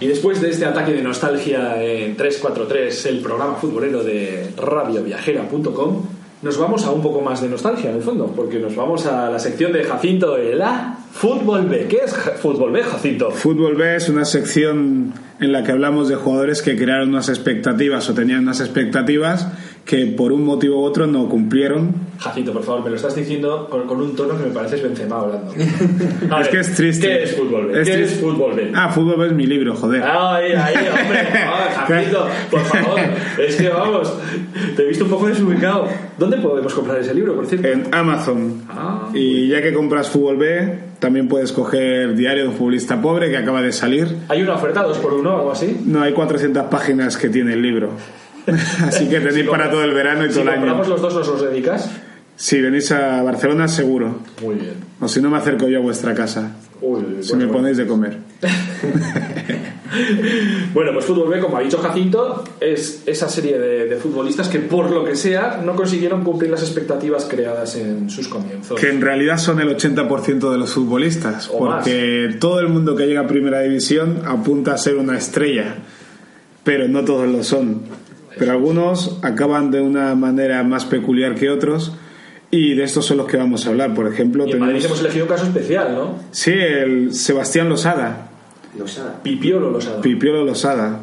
Y 0.00 0.06
después 0.06 0.42
de 0.42 0.50
este 0.50 0.66
ataque 0.66 0.92
de 0.92 1.00
nostalgia 1.00 1.82
en 1.82 2.14
343, 2.14 3.06
el 3.06 3.20
programa 3.22 3.54
futbolero 3.54 4.04
de 4.04 4.52
radioviajera.com, 4.54 6.11
nos 6.42 6.58
vamos 6.58 6.84
a 6.84 6.90
un 6.90 7.00
poco 7.00 7.20
más 7.20 7.40
de 7.40 7.48
nostalgia 7.48 7.90
en 7.90 7.96
el 7.96 8.02
fondo, 8.02 8.26
porque 8.34 8.58
nos 8.58 8.74
vamos 8.74 9.06
a 9.06 9.30
la 9.30 9.38
sección 9.38 9.72
de 9.72 9.84
Jacinto 9.84 10.34
de 10.34 10.56
la 10.56 10.98
Fútbol 11.12 11.68
B. 11.68 11.86
¿Qué 11.88 11.98
es 12.04 12.12
Fútbol 12.12 12.72
B, 12.72 12.82
Jacinto? 12.82 13.30
Fútbol 13.30 13.76
B 13.76 13.94
es 13.94 14.08
una 14.08 14.24
sección 14.24 15.14
en 15.38 15.52
la 15.52 15.62
que 15.62 15.70
hablamos 15.70 16.08
de 16.08 16.16
jugadores 16.16 16.60
que 16.60 16.76
crearon 16.76 17.10
unas 17.10 17.28
expectativas 17.28 18.10
o 18.10 18.14
tenían 18.14 18.40
unas 18.40 18.60
expectativas 18.60 19.46
que 19.84 20.06
por 20.06 20.32
un 20.32 20.44
motivo 20.44 20.80
u 20.80 20.84
otro 20.84 21.06
no 21.06 21.28
cumplieron. 21.28 21.92
Jacinto, 22.18 22.52
por 22.52 22.62
favor, 22.62 22.84
me 22.84 22.90
lo 22.90 22.96
estás 22.96 23.16
diciendo 23.16 23.66
con, 23.68 23.86
con 23.88 24.00
un 24.00 24.14
tono 24.14 24.38
que 24.38 24.44
me 24.44 24.50
pareces 24.54 24.80
Benzema 24.82 25.18
hablando. 25.20 25.50
A 26.30 26.40
es 26.40 26.46
ver, 26.46 26.50
que 26.50 26.60
es 26.60 26.74
triste. 26.74 27.06
¿Qué 27.08 27.22
es 27.24 27.36
Fútbol 27.36 27.66
B? 27.66 27.80
Es 27.80 27.88
¿Qué 27.88 28.02
es 28.04 28.20
Fútbol 28.20 28.54
B? 28.54 28.72
Ah, 28.74 28.90
Fútbol 28.90 29.16
B 29.18 29.26
es 29.26 29.32
mi 29.32 29.46
libro, 29.46 29.74
joder. 29.74 30.02
Ay, 30.04 30.52
ahí, 30.52 30.74
hombre, 30.76 31.18
Ah, 31.46 31.84
Jacinto, 31.88 32.26
por 32.50 32.60
favor. 32.64 33.00
Es 33.44 33.56
que 33.56 33.68
vamos, 33.70 34.12
te 34.76 34.82
he 34.82 34.86
visto 34.86 35.04
un 35.04 35.10
poco 35.10 35.26
desubicado. 35.26 35.88
¿Dónde 36.16 36.36
podemos 36.36 36.72
comprar 36.72 36.98
ese 37.00 37.12
libro, 37.12 37.34
por 37.34 37.46
cierto? 37.46 37.66
En 37.66 37.88
Amazon. 37.92 38.62
Ah, 38.68 39.08
y 39.12 39.48
ya 39.48 39.60
que 39.60 39.72
compras 39.74 40.08
Fútbol 40.08 40.36
B, 40.36 40.78
también 41.00 41.26
puedes 41.26 41.50
coger 41.50 42.14
Diario 42.14 42.44
de 42.44 42.48
un 42.50 42.54
futbolista 42.54 43.02
pobre 43.02 43.30
que 43.30 43.36
acaba 43.36 43.60
de 43.60 43.72
salir. 43.72 44.06
¿Hay 44.28 44.42
una 44.42 44.54
oferta 44.54 44.84
dos 44.84 44.98
por 44.98 45.12
uno 45.12 45.30
o 45.34 45.38
algo 45.38 45.50
así? 45.52 45.82
No, 45.86 46.00
hay 46.02 46.12
400 46.12 46.66
páginas 46.66 47.16
que 47.16 47.28
tiene 47.28 47.54
el 47.54 47.62
libro. 47.62 47.90
Así 48.86 49.08
que 49.08 49.18
tenéis 49.20 49.34
Si 49.36 49.42
para 49.44 49.70
todo 49.70 49.84
el 49.84 49.92
verano 49.94 50.24
y 50.24 50.28
Si 50.28 50.34
todo 50.34 50.42
el 50.44 50.48
año. 50.48 50.58
compramos 50.60 50.88
los 50.88 51.00
dos, 51.02 51.14
¿nos 51.14 51.28
los 51.28 51.42
dedicas? 51.42 51.90
Si 52.36 52.60
venís 52.60 52.90
a 52.92 53.22
Barcelona, 53.22 53.68
seguro. 53.68 54.18
Muy 54.42 54.56
bien. 54.56 54.74
O 55.00 55.06
si 55.08 55.20
no, 55.20 55.30
me 55.30 55.36
acerco 55.36 55.68
yo 55.68 55.78
a 55.78 55.82
vuestra 55.82 56.14
casa. 56.14 56.56
Uy, 56.80 57.18
Si 57.20 57.30
bueno, 57.32 57.46
me 57.46 57.52
ponéis 57.52 57.76
de 57.76 57.86
comer. 57.86 58.18
Bueno, 60.72 60.92
pues 60.94 61.04
Fútbol 61.04 61.28
B, 61.28 61.38
como 61.38 61.58
ha 61.58 61.60
dicho 61.60 61.76
Jacinto, 61.78 62.44
es 62.60 63.02
esa 63.04 63.28
serie 63.28 63.58
de, 63.58 63.86
de 63.88 63.96
futbolistas 63.96 64.48
que 64.48 64.58
por 64.58 64.90
lo 64.90 65.04
que 65.04 65.14
sea 65.16 65.60
no 65.62 65.76
consiguieron 65.76 66.24
cumplir 66.24 66.50
las 66.50 66.62
expectativas 66.62 67.26
creadas 67.26 67.76
en 67.76 68.08
sus 68.08 68.28
comienzos. 68.28 68.80
Que 68.80 68.88
en 68.88 69.02
realidad 69.02 69.36
son 69.36 69.60
el 69.60 69.68
80% 69.76 70.50
de 70.50 70.56
los 70.58 70.72
futbolistas. 70.72 71.50
O 71.52 71.66
más. 71.66 71.76
porque 71.84 72.36
todo 72.40 72.60
el 72.60 72.68
mundo 72.68 72.96
que 72.96 73.06
llega 73.06 73.20
a 73.20 73.26
primera 73.26 73.60
división 73.60 74.22
apunta 74.24 74.72
a 74.72 74.78
ser 74.78 74.96
una 74.96 75.18
estrella. 75.18 75.74
Pero 76.64 76.88
no 76.88 77.04
todos 77.04 77.28
lo 77.28 77.42
son. 77.42 77.82
Pero 78.38 78.52
algunos 78.52 79.18
acaban 79.22 79.70
de 79.70 79.80
una 79.80 80.14
manera 80.14 80.62
más 80.62 80.84
peculiar 80.84 81.34
que 81.34 81.50
otros. 81.50 81.92
Y 82.50 82.74
de 82.74 82.84
estos 82.84 83.06
son 83.06 83.16
los 83.16 83.26
que 83.26 83.36
vamos 83.36 83.66
a 83.66 83.70
hablar. 83.70 83.94
Por 83.94 84.06
ejemplo, 84.06 84.46
Y 84.46 84.52
en 84.52 84.58
Madrid 84.58 84.76
tenemos. 84.76 84.84
hemos 84.84 85.00
elegido 85.00 85.24
un 85.24 85.30
caso 85.30 85.44
especial, 85.46 85.94
¿no? 85.94 86.18
Sí, 86.30 86.52
el 86.52 87.14
Sebastián 87.14 87.68
Losada. 87.68 88.28
Pipiolo 89.22 89.70
los 89.70 89.86
ha 89.86 89.90
dado. 89.90 90.02
Pipiolo 90.02 90.44
Losada, 90.44 91.00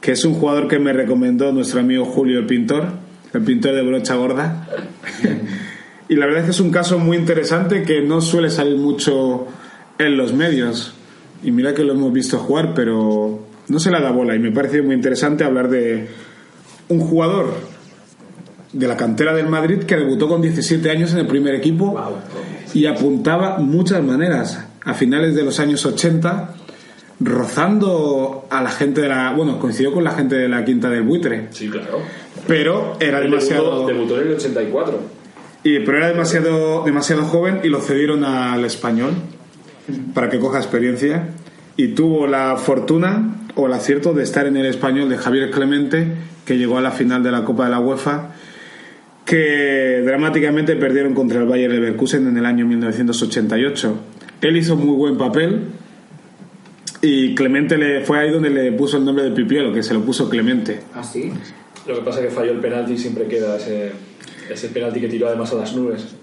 que 0.00 0.12
es 0.12 0.24
un 0.24 0.34
jugador 0.34 0.68
que 0.68 0.78
me 0.78 0.92
recomendó 0.92 1.52
nuestro 1.52 1.80
amigo 1.80 2.04
Julio 2.04 2.38
el 2.40 2.46
pintor, 2.46 2.86
el 3.32 3.42
pintor 3.42 3.74
de 3.74 3.82
brocha 3.82 4.14
gorda. 4.14 4.68
y 6.08 6.16
la 6.16 6.26
verdad 6.26 6.40
es 6.40 6.44
que 6.46 6.50
es 6.52 6.60
un 6.60 6.70
caso 6.70 6.98
muy 6.98 7.16
interesante 7.16 7.82
que 7.82 8.02
no 8.02 8.20
suele 8.20 8.50
salir 8.50 8.76
mucho 8.76 9.46
en 9.98 10.16
los 10.16 10.32
medios. 10.32 10.94
Y 11.44 11.50
mira 11.50 11.74
que 11.74 11.84
lo 11.84 11.92
hemos 11.92 12.12
visto 12.12 12.38
jugar, 12.38 12.74
pero 12.74 13.44
no 13.68 13.78
se 13.78 13.90
le 13.90 14.00
da 14.00 14.10
bola. 14.10 14.34
Y 14.34 14.38
me 14.38 14.50
parece 14.52 14.82
muy 14.82 14.94
interesante 14.94 15.44
hablar 15.44 15.68
de 15.68 16.08
un 16.92 17.00
jugador 17.00 17.54
de 18.72 18.86
la 18.86 18.96
cantera 18.96 19.34
del 19.34 19.48
Madrid 19.48 19.80
que 19.80 19.96
debutó 19.96 20.28
con 20.28 20.40
17 20.40 20.90
años 20.90 21.12
en 21.12 21.18
el 21.18 21.26
primer 21.26 21.54
equipo 21.54 21.98
y 22.72 22.86
apuntaba 22.86 23.58
muchas 23.58 24.02
maneras. 24.02 24.66
A 24.84 24.94
finales 24.94 25.34
de 25.36 25.44
los 25.44 25.60
años 25.60 25.84
80, 25.86 26.54
rozando 27.20 28.46
a 28.50 28.62
la 28.62 28.70
gente 28.70 29.00
de 29.00 29.08
la. 29.08 29.32
Bueno, 29.32 29.58
coincidió 29.60 29.92
con 29.92 30.02
la 30.04 30.10
gente 30.12 30.34
de 30.36 30.48
la 30.48 30.64
Quinta 30.64 30.90
del 30.90 31.02
Buitre, 31.02 31.48
Sí, 31.50 31.68
claro. 31.68 32.00
pero 32.46 32.96
era 33.00 33.20
demasiado. 33.20 33.86
Debutó, 33.86 34.14
debutó 34.16 34.20
en 34.20 34.28
el 34.28 34.34
84. 34.34 34.98
Y, 35.64 35.78
pero 35.80 35.98
era 35.98 36.08
demasiado, 36.08 36.82
demasiado 36.84 37.22
joven 37.24 37.60
y 37.62 37.68
lo 37.68 37.80
cedieron 37.80 38.24
al 38.24 38.64
español 38.64 39.10
para 40.14 40.28
que 40.28 40.40
coja 40.40 40.58
experiencia. 40.58 41.28
Y 41.76 41.88
tuvo 41.88 42.26
la 42.26 42.56
fortuna 42.56 43.36
o 43.54 43.66
el 43.66 43.72
acierto 43.72 44.12
de 44.12 44.22
estar 44.22 44.46
en 44.46 44.56
el 44.56 44.66
español 44.66 45.08
de 45.08 45.18
Javier 45.18 45.50
Clemente, 45.50 46.06
que 46.44 46.56
llegó 46.56 46.78
a 46.78 46.80
la 46.80 46.90
final 46.90 47.22
de 47.22 47.30
la 47.30 47.44
Copa 47.44 47.64
de 47.64 47.70
la 47.70 47.80
UEFA, 47.80 48.30
que 49.24 50.02
dramáticamente 50.04 50.76
perdieron 50.76 51.14
contra 51.14 51.40
el 51.40 51.46
Bayer 51.46 51.70
Leverkusen 51.70 52.26
en 52.26 52.36
el 52.36 52.46
año 52.46 52.66
1988. 52.66 53.98
Él 54.40 54.56
hizo 54.56 54.76
muy 54.76 54.96
buen 54.96 55.16
papel 55.16 55.68
y 57.00 57.34
Clemente 57.34 57.76
le 57.76 58.04
fue 58.04 58.18
ahí 58.18 58.30
donde 58.30 58.50
le 58.50 58.72
puso 58.72 58.96
el 58.96 59.04
nombre 59.04 59.24
de 59.24 59.30
Pipiolo, 59.30 59.72
que 59.72 59.82
se 59.82 59.94
lo 59.94 60.02
puso 60.02 60.28
Clemente. 60.28 60.80
¿Ah, 60.94 61.02
sí? 61.02 61.32
Lo 61.86 61.96
que 61.96 62.00
pasa 62.02 62.20
es 62.20 62.26
que 62.26 62.32
falló 62.32 62.52
el 62.52 62.60
penalti 62.60 62.92
y 62.92 62.98
siempre 62.98 63.26
queda 63.26 63.56
ese, 63.56 63.92
ese 64.50 64.68
penalti 64.68 65.00
que 65.00 65.08
tiró 65.08 65.28
además 65.28 65.52
a 65.52 65.56
las 65.56 65.74
nubes. 65.74 66.14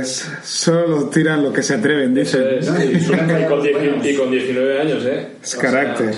Es- 0.00 0.28
solo 0.42 1.04
tiran 1.08 1.42
lo 1.42 1.52
que 1.52 1.62
se 1.62 1.74
atreven, 1.74 2.14
dicen. 2.14 2.42
es. 2.58 2.66
Y, 2.66 3.46
con 3.48 3.62
die- 3.62 4.10
y 4.10 4.14
con 4.16 4.30
19 4.30 4.80
años, 4.80 5.04
¿eh? 5.06 5.28
Es 5.42 5.54
O 5.56 5.60
sea, 5.60 5.70
carácter. 5.70 6.14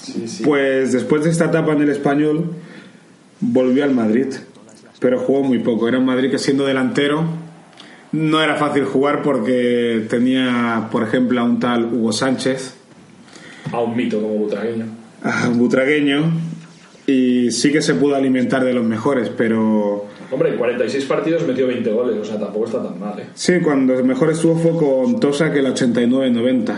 sí, 0.00 0.26
sí. 0.28 0.42
Pues 0.44 0.92
después 0.92 1.24
de 1.24 1.30
esta 1.30 1.46
etapa 1.46 1.72
en 1.72 1.82
el 1.82 1.90
español, 1.90 2.52
volvió 3.40 3.84
al 3.84 3.92
Madrid, 3.92 4.26
pero 5.00 5.18
jugó 5.18 5.42
muy 5.42 5.58
poco. 5.58 5.88
Era 5.88 5.98
un 5.98 6.06
Madrid 6.06 6.30
que 6.30 6.38
siendo 6.38 6.64
delantero 6.66 7.24
no 8.12 8.42
era 8.42 8.56
fácil 8.56 8.84
jugar 8.84 9.22
porque 9.22 10.06
tenía, 10.08 10.88
por 10.90 11.02
ejemplo, 11.02 11.40
a 11.40 11.44
un 11.44 11.58
tal 11.60 11.84
Hugo 11.86 12.12
Sánchez, 12.12 12.74
A 13.72 13.80
un 13.80 13.96
mito 13.96 14.20
como 14.20 14.34
butragueño. 14.34 14.86
a 15.22 15.48
un 15.48 15.58
butragueño, 15.58 16.30
y 17.06 17.50
sí 17.52 17.72
que 17.72 17.80
se 17.82 17.94
pudo 17.94 18.14
alimentar 18.16 18.64
de 18.64 18.74
los 18.74 18.84
mejores, 18.84 19.30
pero 19.36 20.06
Hombre, 20.32 20.48
en 20.50 20.56
46 20.56 21.04
partidos 21.04 21.46
metió 21.46 21.66
20 21.66 21.92
goles, 21.92 22.16
o 22.18 22.24
sea, 22.24 22.38
tampoco 22.40 22.64
está 22.66 22.82
tan 22.82 22.98
mal, 22.98 23.20
¿eh? 23.20 23.26
sí, 23.34 23.60
cuando 23.62 24.02
mejor 24.02 24.30
estuvo 24.30 24.56
fue 24.56 24.72
con 24.72 25.20
Tosa, 25.20 25.52
que 25.52 25.58
el 25.60 25.66
89-90, 25.66 26.74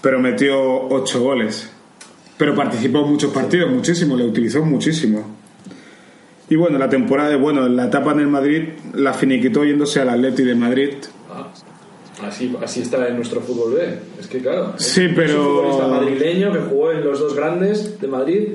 pero 0.00 0.20
metió 0.20 0.56
8 0.88 1.20
goles. 1.20 1.70
Pero 2.38 2.54
participó 2.54 3.00
en 3.00 3.10
muchos 3.10 3.32
partidos, 3.32 3.70
muchísimo, 3.70 4.16
le 4.16 4.24
utilizó 4.24 4.64
muchísimo. 4.64 5.24
Y 6.48 6.54
bueno, 6.54 6.78
la 6.78 6.88
temporada, 6.88 7.30
de, 7.30 7.36
bueno, 7.36 7.66
la 7.68 7.86
etapa 7.86 8.12
en 8.12 8.20
el 8.20 8.28
Madrid 8.28 8.62
la 8.94 9.12
finiquitó 9.12 9.64
yéndose 9.64 10.00
al 10.00 10.10
Atleti 10.10 10.44
de 10.44 10.54
Madrid. 10.54 10.90
Ah, 11.28 11.48
así, 12.28 12.54
así 12.62 12.82
está 12.82 13.08
en 13.08 13.16
nuestro 13.16 13.40
fútbol 13.40 13.74
B. 13.74 13.98
Es 14.20 14.28
que 14.28 14.38
claro. 14.40 14.74
es- 14.78 14.84
Sí, 14.86 15.06
es 15.06 15.12
pero- 15.16 15.40
un 15.40 15.56
futbolista 15.56 15.88
madrileño 15.88 16.52
que 16.52 16.58
jugó 16.60 16.92
en 16.92 17.02
los 17.04 17.18
dos 17.18 17.34
grandes 17.34 18.00
de 18.00 18.06
Madrid. 18.06 18.48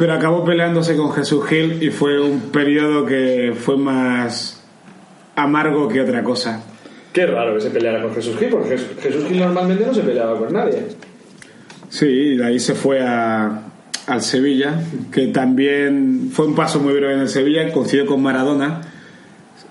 Pero 0.00 0.14
acabó 0.14 0.42
peleándose 0.46 0.96
con 0.96 1.12
Jesús 1.12 1.44
Gil 1.46 1.82
y 1.82 1.90
fue 1.90 2.18
un 2.18 2.40
periodo 2.50 3.04
que 3.04 3.52
fue 3.54 3.76
más 3.76 4.64
amargo 5.36 5.88
que 5.88 6.00
otra 6.00 6.22
cosa. 6.24 6.64
Qué 7.12 7.26
raro 7.26 7.54
que 7.56 7.60
se 7.60 7.68
peleara 7.70 8.02
con 8.02 8.14
Jesús 8.14 8.34
Gil, 8.38 8.48
porque 8.48 8.70
Jes- 8.78 8.98
Jesús 9.02 9.26
Gil 9.28 9.38
normalmente 9.40 9.84
no 9.84 9.92
se 9.92 10.00
peleaba 10.00 10.38
con 10.38 10.54
nadie. 10.54 10.86
Sí, 11.90 12.06
y 12.06 12.36
de 12.38 12.46
ahí 12.46 12.58
se 12.58 12.74
fue 12.74 13.02
a, 13.02 13.62
al 14.06 14.22
Sevilla, 14.22 14.80
que 15.12 15.26
también 15.26 16.30
fue 16.32 16.46
un 16.46 16.54
paso 16.54 16.80
muy 16.80 16.94
breve 16.94 17.12
en 17.12 17.20
el 17.20 17.28
Sevilla, 17.28 17.70
coincidió 17.70 18.06
con 18.06 18.22
Maradona. 18.22 18.80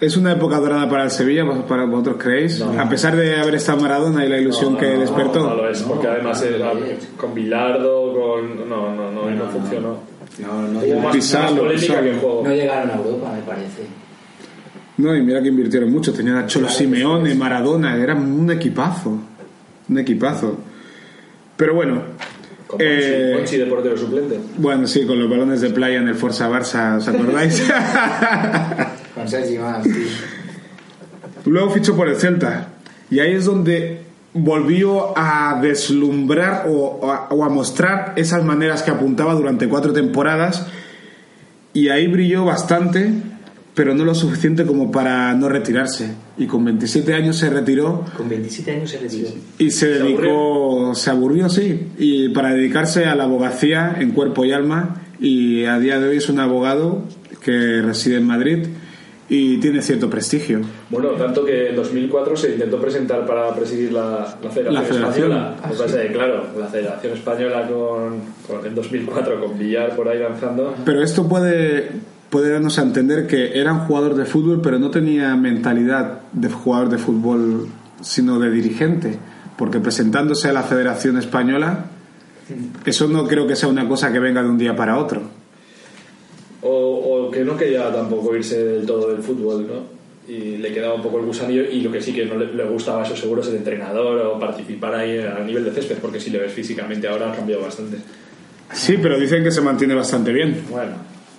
¿Es 0.02 0.16
una 0.16 0.32
época 0.32 0.60
dorada 0.60 0.90
para 0.90 1.04
el 1.06 1.12
Sevilla, 1.12 1.44
para 1.68 1.84
vosotros 1.86 2.18
creéis? 2.20 2.60
No. 2.62 2.80
A 2.80 2.88
pesar 2.88 3.18
de 3.18 3.36
haber 3.38 3.56
estado 3.56 3.82
Maradona 3.82 4.26
y 4.26 4.30
la 4.30 4.38
ilusión 4.38 4.78
que 4.78 4.86
despertó. 4.86 5.42
No, 5.50 5.56
lo 5.56 5.70
es, 5.70 5.82
porque 5.82 6.08
además 6.08 6.42
era 6.42 6.72
con 7.18 7.34
Bilardo, 7.34 8.14
con. 8.14 8.70
No, 8.70 8.96
no, 8.96 9.12
no, 9.12 9.30
y 9.30 9.36
no, 9.36 9.46
funcionó. 9.50 9.98
No, 10.42 10.62
no, 10.64 10.80
Hubo 10.80 10.86
llegaron- 10.86 11.04
más, 11.04 11.16
Pisalo, 11.16 11.50
más 11.52 11.60
polémica 11.60 11.82
Pisalo. 11.88 12.04
que 12.12 12.18
juego. 12.20 12.44
no 12.46 12.50
llegaron 12.54 12.90
a 12.92 12.96
Europa, 12.96 13.34
me 13.36 13.42
parece. 13.42 13.84
No, 14.98 15.16
y 15.16 15.22
mira 15.22 15.42
que 15.42 15.48
invirtieron 15.50 15.92
mucho. 15.92 16.14
Tenían 16.14 16.38
a 16.38 16.46
Cholo 16.48 16.68
Simeone, 16.70 17.34
Maradona, 17.36 17.96
era 17.96 18.16
un 18.16 18.50
equipazo. 18.52 19.18
Un 19.90 19.98
equipazo. 19.98 20.58
Pero 21.56 21.74
bueno. 21.76 22.02
Con 22.68 22.80
eh, 22.82 23.44
de 23.50 23.66
portero 23.66 23.98
suplente. 23.98 24.40
bueno, 24.58 24.86
sí, 24.88 25.06
con 25.06 25.18
los 25.20 25.28
balones 25.30 25.62
de 25.62 25.72
playa 25.72 25.98
en 26.00 26.08
el 26.08 26.16
Forza 26.16 26.48
Barça, 26.50 26.98
¿os 26.98 27.08
acordáis? 27.08 27.64
Con 29.16 29.28
Sergi 29.28 29.58
más, 29.58 29.84
sí. 29.84 30.08
Luego 31.46 31.72
fichó 31.72 31.96
por 31.96 32.08
el 32.10 32.16
Celta. 32.16 32.68
Y 33.10 33.20
ahí 33.20 33.34
es 33.34 33.46
donde 33.46 34.02
volvió 34.40 35.18
a 35.18 35.60
deslumbrar 35.62 36.66
o, 36.68 37.00
o 37.02 37.12
a, 37.12 37.28
o 37.30 37.44
a 37.44 37.50
mostrar 37.50 38.14
esas 38.16 38.44
maneras 38.44 38.84
que 38.84 38.92
apuntaba 38.92 39.34
durante 39.36 39.68
cuatro 39.68 39.94
temporadas. 39.94 40.66
Y 41.74 41.90
ahí 41.90 42.08
brilló 42.08 42.46
bastante, 42.46 43.12
pero 43.76 43.94
no 43.94 44.04
lo 44.04 44.16
suficiente 44.16 44.66
como 44.66 44.92
para 44.92 45.34
no 45.36 45.48
retirarse. 45.50 46.14
Y 46.38 46.48
con 46.48 46.66
27 46.66 47.14
años 47.14 47.38
se 47.38 47.50
retiró 47.50 48.06
Con 48.18 48.28
27 48.28 48.72
años 48.72 48.90
se 48.90 48.98
retiró. 48.98 49.30
y 49.58 49.72
se 49.72 49.88
dedicó, 49.88 50.94
se 50.96 51.10
aburrió, 51.12 51.48
sí, 51.50 51.88
y 51.98 52.30
para 52.30 52.54
dedicarse 52.54 53.06
a 53.06 53.16
la 53.16 53.26
abogacía 53.26 53.96
en 54.00 54.12
cuerpo 54.12 54.46
y 54.46 54.52
alma. 54.52 55.02
Y 55.20 55.66
a 55.66 55.78
día 55.80 56.00
de 56.00 56.08
hoy 56.10 56.18
es 56.18 56.30
un 56.30 56.40
abogado 56.40 57.04
que 57.44 57.82
reside 57.82 58.18
en 58.18 58.26
Madrid 58.26 58.68
y 59.30 59.58
tiene 59.60 59.82
cierto 59.82 60.10
prestigio. 60.10 60.60
Bueno, 60.90 61.10
tanto 61.12 61.46
que 61.46 61.70
en 61.70 61.76
2004 61.76 62.36
se 62.36 62.54
intentó 62.54 62.82
presentar 62.82 63.26
para 63.28 63.54
presidir 63.54 63.94
la, 63.94 64.36
la 64.44 64.50
Federación, 64.50 64.74
La 64.74 64.82
Federación. 64.82 65.32
Española. 65.32 65.56
Pasa 65.62 65.86
es 65.86 66.08
que, 66.08 66.14
claro, 66.14 66.44
la 66.60 66.66
Federación 66.68 67.14
Española 67.14 67.68
con, 67.68 68.22
con- 68.48 68.66
en 68.66 68.74
2004 68.76 69.40
con 69.40 69.58
Villar 69.60 69.96
por 69.96 70.08
ahí 70.10 70.20
lanzando. 70.20 70.74
Pero 70.84 71.04
esto 71.04 71.28
puede, 71.28 71.92
puede 72.32 72.52
darnos 72.52 72.80
a 72.80 72.82
entender 72.82 73.28
que 73.28 73.60
era 73.60 73.72
un 73.74 73.80
jugador 73.82 74.16
de 74.16 74.26
fútbol, 74.26 74.62
pero 74.64 74.80
no 74.80 74.90
tenía 74.90 75.36
mentalidad 75.36 76.22
de 76.32 76.50
jugador 76.50 76.90
de 76.90 76.98
fútbol, 76.98 77.68
sino 78.02 78.40
de 78.40 78.50
dirigente. 78.50 79.20
Porque 79.58 79.80
presentándose 79.80 80.48
a 80.50 80.54
la 80.54 80.64
Federación 80.64 81.18
Española, 81.18 81.86
eso 82.86 83.08
no 83.08 83.28
creo 83.28 83.46
que 83.46 83.56
sea 83.56 83.70
una 83.70 83.88
cosa 83.88 84.12
que 84.12 84.20
venga 84.20 84.42
de 84.42 84.50
un 84.50 84.58
día 84.58 84.76
para 84.76 84.98
otro. 84.98 85.22
O, 86.62 86.70
o 86.70 87.32
que 87.32 87.44
no 87.44 87.56
quería 87.56 87.92
tampoco 87.92 88.36
irse 88.36 88.64
del 88.64 88.86
todo 88.86 89.12
del 89.12 89.24
fútbol, 89.24 89.66
¿no? 89.68 90.00
Y 90.28 90.58
le 90.58 90.72
quedaba 90.74 90.94
un 90.94 91.02
poco 91.02 91.20
el 91.20 91.26
gusanillo 91.26 91.64
y 91.64 91.82
lo 91.82 91.92
que 91.92 92.02
sí 92.02 92.14
que 92.14 92.26
no 92.26 92.36
le, 92.36 92.54
le 92.54 92.64
gustaba, 92.66 93.04
eso 93.04 93.16
seguro, 93.16 93.42
es 93.42 93.48
el 93.48 93.56
entrenador 93.56 94.20
o 94.26 94.40
participar 94.40 94.94
ahí 94.94 95.18
a 95.20 95.40
nivel 95.40 95.64
de 95.66 95.72
césped, 95.72 95.98
porque 95.98 96.20
si 96.20 96.30
le 96.30 96.40
ves 96.40 96.52
físicamente 96.52 97.08
ahora 97.08 97.32
ha 97.32 97.36
cambiado 97.36 97.64
bastante. 97.64 97.98
Sí, 98.74 98.98
pero 99.02 99.20
dicen 99.20 99.44
que 99.44 99.52
se 99.52 99.62
mantiene 99.62 99.96
bastante 99.96 100.32
bien. 100.32 100.64
Bueno, 100.70 100.92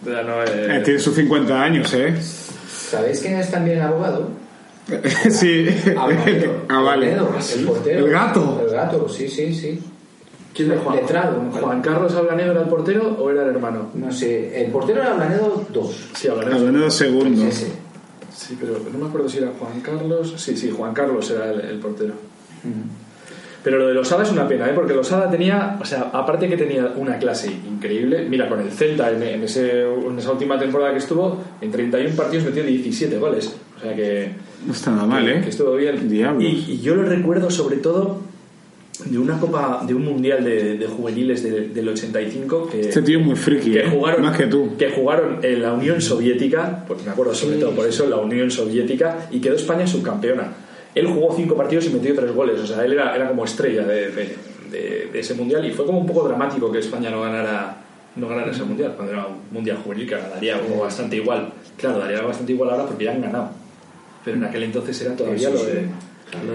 ya 0.05 0.23
no 0.23 0.43
es... 0.43 0.51
Eh, 0.51 0.83
tiene 0.85 0.99
sus 0.99 1.15
50 1.15 1.63
años, 1.63 1.95
¿eh? 1.95 2.15
¿Sabéis 2.21 3.21
quién 3.21 3.37
es 3.37 3.51
también 3.51 3.81
abogado? 3.81 4.29
sí. 5.31 5.67
Ah, 5.97 6.07
vale. 6.07 6.51
Alvaredo, 6.69 7.35
el 7.57 7.65
portero. 7.65 8.07
El 8.07 8.11
gato. 8.11 8.63
El 8.67 8.73
gato, 8.73 9.09
sí, 9.09 9.29
sí, 9.29 9.55
sí. 9.55 9.79
¿Quién 10.55 10.73
es 10.73 10.81
Juan? 10.81 10.97
Letrado. 10.97 11.41
¿Juan 11.53 11.81
Carlos 11.81 12.15
Ablanedo 12.15 12.53
era 12.53 12.63
el 12.63 12.69
portero 12.69 13.17
o 13.19 13.31
era 13.31 13.43
el 13.43 13.51
hermano? 13.51 13.91
No 13.95 14.13
sé, 14.13 14.65
el 14.65 14.71
portero 14.71 15.01
era 15.01 15.15
Blanedo 15.15 15.65
2. 15.73 16.09
Sí, 16.15 16.29
Ablanedo. 16.29 16.57
Hablando 16.57 16.91
segundo. 16.91 17.47
Ese. 17.47 17.73
Sí, 18.35 18.57
pero 18.59 18.79
no 18.93 18.99
me 18.99 19.07
acuerdo 19.07 19.29
si 19.29 19.39
era 19.39 19.53
Juan 19.59 19.81
Carlos. 19.81 20.35
Sí, 20.37 20.57
sí, 20.57 20.71
Juan 20.71 20.93
Carlos 20.93 21.31
era 21.31 21.51
el, 21.53 21.61
el 21.61 21.79
portero. 21.79 22.15
Pero 23.63 23.79
lo 23.79 23.89
de 23.89 23.95
Losada 23.95 24.23
es 24.23 24.31
una 24.33 24.49
pena, 24.49 24.71
¿eh? 24.71 24.73
porque 24.75 24.95
Losada 24.95 25.31
tenía, 25.31 25.77
o 25.81 25.85
sea, 25.85 26.11
aparte 26.15 26.49
que 26.49 26.57
tenía 26.57 26.95
una 26.97 27.19
clase 27.19 27.53
increíble, 27.53 28.27
mira, 28.27 28.49
con 28.49 28.59
el 28.61 28.71
Celta 28.71 29.11
en, 29.11 29.23
en 29.23 29.43
ese, 29.43 29.83
en 29.83 30.19
esa 30.19 30.33
última 30.33 30.59
temporada 30.59 30.93
que 30.93 30.99
estuvo, 30.99 31.43
en 31.61 31.71
31 31.71 32.17
partidos 32.17 32.47
metió 32.47 32.65
17 32.65 33.19
goles. 33.19 33.55
O 33.77 33.81
sea 33.83 33.95
que, 33.95 34.33
No 34.67 34.73
está 34.73 34.91
nada 34.91 35.07
mal, 35.07 35.25
que 35.27 35.33
¿eh? 35.33 35.45
estuvo 35.47 35.75
bien. 35.75 36.09
Diablos. 36.09 36.43
Y, 36.43 36.73
y 36.73 36.81
yo 36.81 36.95
lo 36.95 37.03
recuerdo 37.03 37.51
sobre 37.51 37.77
todo 37.77 38.21
de 39.07 39.19
una 39.19 39.39
copa, 39.39 39.83
de 39.87 39.95
un 39.95 40.05
mundial 40.05 40.43
de, 40.45 40.77
de 40.79 40.87
juveniles 40.87 41.43
de- 41.43 41.69
del 41.69 41.89
85 41.89 42.69
que, 42.71 42.81
Este 42.81 43.03
tío 43.03 43.19
es 43.21 43.25
muy 43.27 43.37
friki, 43.37 43.73
que 43.73 43.81
¿eh? 43.81 43.89
jugaron 43.91 44.23
Más 44.23 44.37
que 44.37 44.47
tú. 44.47 44.77
que 44.77 44.91
jugaron 44.91 45.39
en 45.43 45.63
la 45.63 45.73
Unión 45.73 46.01
Soviética 46.01 46.85
porque 46.87 47.05
me 47.05 47.11
acuerdo 47.11 47.35
sobre 47.35 47.57
todo 47.57 47.71
por 47.73 47.87
eso 47.87 48.07
la 48.09 48.17
Unión 48.17 48.51
Soviética 48.51 49.29
y 49.31 49.41
quedó 49.41 49.55
España 49.57 49.87
subcampeona. 49.87 50.53
Él 50.95 51.07
jugó 51.07 51.35
cinco 51.37 51.55
partidos 51.57 51.87
y 51.87 51.91
metió 51.91 52.15
tres 52.15 52.33
goles 52.35 52.59
o 52.61 52.67
sea 52.67 52.85
él 52.85 52.93
era, 52.95 53.15
era 53.15 53.29
como 53.29 53.45
estrella 53.45 53.83
de, 53.85 54.11
de- 54.11 54.37
de- 54.71 55.09
de 55.13 55.19
ese 55.21 55.35
mundial 55.35 55.65
y 55.65 55.71
fue 55.73 55.85
como 55.87 55.99
un 55.99 56.07
poco 56.07 56.27
dramático 56.29 56.71
que 56.71 56.79
España 56.79 57.11
no 57.11 57.23
ganara 57.23 57.77
no 58.17 58.29
ganara 58.29 58.51
ese 58.51 58.65
mundial. 58.65 58.95
Cuando 58.97 59.13
era 59.13 59.27
un 59.27 59.37
mundial 59.53 59.79
juvenil 59.85 60.07
que 60.09 60.17
daría 60.17 60.61
como 60.61 60.81
bastante 60.83 61.17
igual. 61.17 61.53
Claro 61.77 61.99
daría 62.01 62.21
bastante 62.23 62.53
igual 62.53 62.71
ahora 62.71 62.87
porque 62.87 63.05
ya 63.05 63.13
han 63.13 63.23
ganado. 63.23 63.51
Pero 64.25 64.37
en 64.37 64.45
aquel 64.45 64.65
entonces 64.65 65.01
era 65.01 65.15
todavía 65.17 65.49
Sí, 65.49 65.57
sí, 65.57 65.63
lo, 65.63 65.65
de, 65.65 65.81
sí. 65.81 65.87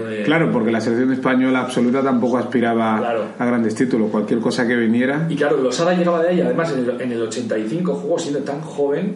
De- 0.08 0.22
Claro, 0.24 0.50
porque 0.52 0.70
la 0.72 0.80
selección 0.80 1.12
española 1.12 1.60
absoluta 1.60 2.02
tampoco 2.02 2.38
aspiraba 2.38 2.98
Claro. 2.98 3.24
a 3.38 3.44
grandes 3.44 3.74
títulos. 3.74 4.10
Cualquier 4.10 4.40
cosa 4.40 4.66
que 4.66 4.76
viniera. 4.76 5.26
Y 5.28 5.36
claro, 5.36 5.58
Losada 5.58 5.94
llegaba 5.94 6.22
de 6.22 6.30
ahí, 6.30 6.40
además 6.40 6.72
en 6.72 6.80
el, 6.88 7.00
en 7.00 7.12
el 7.12 7.22
85 7.22 7.94
jugó 7.94 8.18
siendo 8.18 8.40
tan 8.40 8.60
joven 8.60 9.14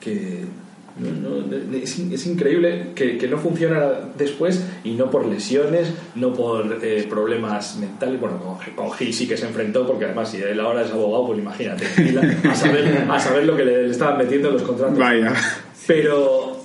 que 0.00 0.44
no- 0.98 1.30
no, 1.46 1.56
es, 1.76 1.98
es 1.98 2.26
increíble 2.26 2.88
que, 2.94 3.16
que 3.16 3.26
no 3.26 3.38
funciona 3.38 3.80
después 4.18 4.62
y 4.84 4.92
no 4.92 5.10
por 5.10 5.24
lesiones, 5.26 5.90
no 6.16 6.34
por 6.34 6.78
eh, 6.82 7.06
problemas 7.08 7.76
mentales. 7.78 8.20
Bueno, 8.20 8.36
con, 8.38 8.58
con 8.74 8.92
Gil 8.92 9.14
sí 9.14 9.26
que 9.26 9.36
se 9.38 9.46
enfrentó, 9.46 9.86
porque 9.86 10.04
además 10.04 10.28
si 10.30 10.36
él 10.42 10.60
ahora 10.60 10.82
es 10.82 10.90
abogado, 10.92 11.28
pues 11.28 11.38
imagínate, 11.38 11.86
a 12.46 12.54
saber, 12.54 13.06
a 13.10 13.18
saber 13.18 13.46
lo 13.46 13.56
que 13.56 13.64
le, 13.64 13.84
le 13.84 13.90
estaban 13.90 14.18
metiendo 14.18 14.48
en 14.48 14.54
los 14.54 14.62
contratos. 14.64 14.98
Vaya. 14.98 15.32
Pero. 15.86 16.58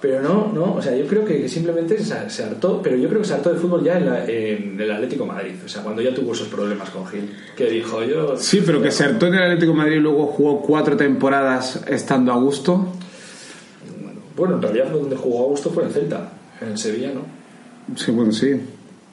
Pero 0.00 0.22
no, 0.22 0.50
no, 0.54 0.74
o 0.76 0.80
sea, 0.82 0.96
yo 0.96 1.06
creo 1.06 1.26
que 1.26 1.46
simplemente 1.46 1.98
se, 2.02 2.30
se 2.30 2.42
hartó, 2.44 2.80
pero 2.80 2.96
yo 2.96 3.06
creo 3.08 3.20
que 3.20 3.26
se 3.28 3.34
hartó 3.34 3.52
de 3.52 3.60
fútbol 3.60 3.84
ya 3.84 3.98
en, 3.98 4.06
la- 4.06 4.24
en 4.24 4.80
el 4.80 4.90
Atlético 4.90 5.26
Madrid, 5.26 5.52
o 5.62 5.68
sea, 5.68 5.82
cuando 5.82 6.00
ya 6.00 6.14
tuvo 6.14 6.32
esos 6.32 6.48
problemas 6.48 6.88
con 6.88 7.06
Gil, 7.06 7.30
que 7.54 7.68
dijo 7.68 8.02
yo. 8.02 8.34
Sí, 8.38 8.62
pero 8.64 8.80
que 8.80 8.90
se 8.90 9.04
hartó 9.04 9.26
en 9.26 9.34
el 9.34 9.42
Atlético 9.42 9.74
Madrid 9.74 9.96
y 9.96 10.00
luego 10.00 10.26
jugó 10.28 10.62
cuatro 10.62 10.96
temporadas 10.96 11.82
estando 11.86 12.32
a 12.32 12.36
gusto. 12.36 12.86
Bueno, 14.36 14.54
en 14.56 14.62
realidad 14.62 14.86
donde 14.90 15.16
jugó 15.16 15.44
Augusto 15.44 15.70
fue 15.70 15.84
en 15.84 15.90
Celta, 15.90 16.30
en 16.62 16.78
Sevilla, 16.78 17.10
¿no? 17.14 17.96
Sí, 17.96 18.10
bueno, 18.10 18.32
sí. 18.32 18.52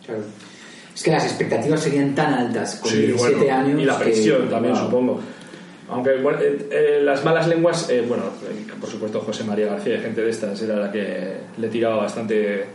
Claro. 0.05 0.21
Es 0.95 1.03
que 1.03 1.11
las 1.11 1.25
expectativas 1.25 1.81
serían 1.81 2.15
tan 2.15 2.33
altas 2.33 2.75
con 2.81 2.89
Sí, 2.91 2.97
17 3.07 3.35
bueno, 3.35 3.53
años. 3.55 3.81
Y 3.81 3.85
la 3.85 3.99
presión 3.99 4.43
que- 4.43 4.47
también, 4.47 4.73
wow. 4.73 4.83
supongo. 4.85 5.19
Aunque 5.89 6.17
bueno, 6.17 6.39
eh, 6.41 6.67
eh, 6.69 6.99
las 7.01 7.23
malas 7.23 7.47
lenguas, 7.47 7.89
eh, 7.89 8.03
bueno, 8.07 8.23
por 8.79 8.89
supuesto 8.89 9.21
José 9.21 9.43
María 9.43 9.67
García 9.67 9.95
y 9.95 9.99
gente 9.99 10.21
de 10.21 10.29
estas 10.29 10.61
era 10.61 10.75
la 10.75 10.91
que 10.91 11.37
le 11.57 11.67
tiraba 11.69 11.97
bastante 11.97 12.65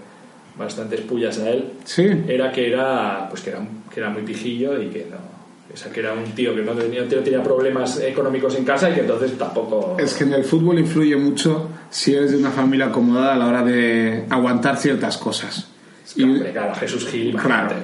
bastantes 0.57 1.01
pullas 1.03 1.39
a 1.39 1.51
él. 1.51 1.73
Sí. 1.85 2.07
Era 2.27 2.51
que 2.53 2.69
era 2.69 3.27
pues 3.29 3.43
que 3.43 3.51
era, 3.51 3.61
que 3.93 4.01
era 4.01 4.11
muy 4.11 4.23
pijillo 4.23 4.81
y 4.81 4.89
que 4.89 5.07
no. 5.11 5.33
O 5.73 5.77
sea, 5.77 5.91
que 5.91 6.01
era 6.01 6.13
un 6.13 6.25
tío 6.33 6.55
que 6.55 6.63
no 6.63 6.73
tenía, 6.73 7.03
no 7.03 7.09
tenía 7.09 7.43
problemas 7.43 7.99
económicos 8.01 8.55
en 8.57 8.65
casa 8.65 8.91
y 8.91 8.95
que 8.95 9.01
entonces 9.01 9.39
tampoco. 9.39 9.97
Es 9.99 10.15
que 10.15 10.25
en 10.25 10.35
el 10.35 10.45
fútbol 10.45 10.79
influye 10.79 11.17
mucho 11.17 11.71
si 11.89 12.15
eres 12.15 12.33
de 12.33 12.37
una 12.37 12.51
familia 12.51 12.87
acomodada 12.87 13.35
a 13.35 13.37
la 13.37 13.47
hora 13.47 13.63
de 13.63 14.25
aguantar 14.29 14.77
ciertas 14.77 15.17
cosas. 15.17 15.69
Y, 16.15 16.21
Y, 16.21 16.25
hombre, 16.25 16.53
claro, 16.53 16.75
Jesús 16.75 17.07
Gil, 17.07 17.31
imagínate. 17.31 17.77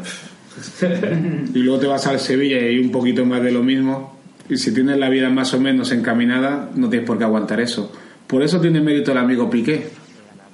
y 1.55 1.59
luego 1.61 1.81
te 1.81 1.87
vas 1.87 2.07
al 2.07 2.21
Sevilla 2.21 2.61
y 2.71 2.79
un 2.79 2.91
poquito 2.91 3.25
más 3.25 3.43
de 3.43 3.53
lo 3.53 3.63
mismo. 3.63 4.18
Y 4.49 4.57
si 4.57 4.73
tienes 4.73 4.99
la 4.99 5.09
vida 5.09 5.29
más 5.31 5.53
o 5.55 5.61
menos 5.61 5.93
encaminada, 5.93 6.71
no 6.75 6.89
tienes 6.89 7.07
por 7.07 7.19
qué 7.19 7.25
aguantar 7.25 7.61
eso. 7.61 7.93
Por 8.27 8.43
eso 8.43 8.61
tiene 8.61 8.81
mérito 8.81 9.13
el 9.13 9.19
amigo 9.19 9.49
Piqué. 9.51 9.89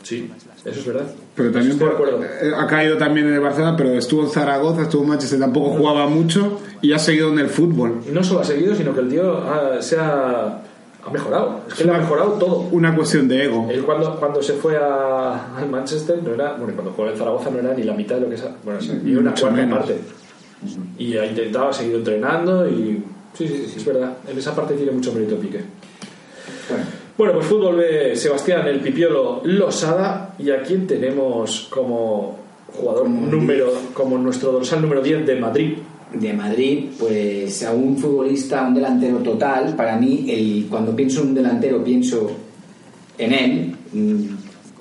Sí, 0.02 0.30
eso 0.64 0.80
es 0.80 0.86
verdad. 0.86 1.06
Pero 1.34 1.50
también 1.50 1.78
por- 1.78 1.90
acuerdo. 1.92 2.22
eh, 2.24 2.52
ha 2.56 2.66
caído 2.66 2.96
también 2.96 3.26
en 3.28 3.34
el 3.34 3.40
Barcelona, 3.40 3.76
pero 3.76 3.90
estuvo 3.94 4.22
en 4.22 4.30
Zaragoza, 4.30 4.82
estuvo 4.82 5.02
en 5.02 5.08
Manchester, 5.08 5.40
tampoco 5.40 5.70
jugaba 5.70 6.06
mucho 6.06 6.60
y 6.82 6.92
ha 6.92 6.98
seguido 6.98 7.32
en 7.32 7.38
el 7.40 7.48
fútbol. 7.48 8.00
Y 8.08 8.12
no 8.12 8.22
solo 8.22 8.40
ha 8.40 8.44
seguido, 8.44 8.74
sino 8.74 8.94
que 8.94 9.00
el 9.00 9.08
tío 9.08 9.38
ha- 9.38 9.80
se 9.82 9.96
ha, 9.98 10.62
ha 11.04 11.10
mejorado. 11.12 11.62
Es 11.68 11.74
que 11.74 11.84
le 11.84 11.92
ha 11.92 11.98
mejorado 11.98 12.32
todo. 12.32 12.68
Una 12.70 12.94
cuestión 12.94 13.26
de 13.28 13.44
ego. 13.44 13.68
Él 13.70 13.82
cuando, 13.82 14.14
cuando 14.16 14.42
se 14.42 14.52
fue 14.54 14.76
a, 14.76 15.56
al 15.56 15.68
Manchester 15.70 16.22
no 16.22 16.34
era, 16.34 16.52
bueno, 16.54 16.74
cuando 16.74 16.92
jugó 16.92 17.08
en 17.10 17.16
Zaragoza 17.16 17.50
no 17.50 17.58
era 17.58 17.74
ni 17.74 17.82
la 17.82 17.94
mitad 17.94 18.16
de 18.16 18.20
lo 18.22 18.28
que 18.28 18.34
es, 18.36 18.44
bueno, 18.64 18.80
sí, 18.80 18.92
ni 19.02 19.14
una 19.16 19.32
cuarta 19.34 19.50
menos. 19.56 19.78
parte. 19.78 19.98
Y 20.98 21.16
ha 21.16 21.26
intentado, 21.26 21.68
ha 21.68 21.72
seguido 21.72 21.98
entrenando 21.98 22.68
y 22.68 23.02
sí, 23.36 23.48
sí, 23.48 23.66
sí, 23.68 23.74
es 23.76 23.84
verdad. 23.84 24.16
En 24.28 24.38
esa 24.38 24.54
parte 24.54 24.74
tiene 24.74 24.92
mucho 24.92 25.12
mérito 25.12 25.36
Piqué. 25.36 25.60
Bueno, 26.68 26.84
Bueno, 27.16 27.32
pues 27.34 27.46
fútbol 27.46 27.76
B, 27.76 28.16
Sebastián 28.16 28.66
el 28.66 28.80
Pipiolo 28.80 29.42
Losada 29.44 30.34
y 30.38 30.50
a 30.50 30.62
quién 30.62 30.86
tenemos 30.86 31.68
como 31.70 32.38
jugador 32.72 33.08
número, 33.08 33.72
como 33.92 34.18
nuestro 34.18 34.52
dorsal 34.52 34.82
número 34.82 35.02
10 35.02 35.26
de 35.26 35.36
Madrid. 35.36 35.74
de 36.12 36.32
Madrid, 36.32 36.90
pues 36.98 37.64
a 37.64 37.72
un 37.72 37.98
futbolista, 37.98 38.66
un 38.66 38.74
delantero 38.74 39.18
total. 39.18 39.74
Para 39.74 39.96
mí, 39.96 40.26
el, 40.28 40.66
cuando 40.70 40.94
pienso 40.94 41.22
en 41.22 41.28
un 41.28 41.34
delantero, 41.34 41.82
pienso 41.82 42.30
en 43.18 43.32
él, 43.32 43.76
un 43.92 44.38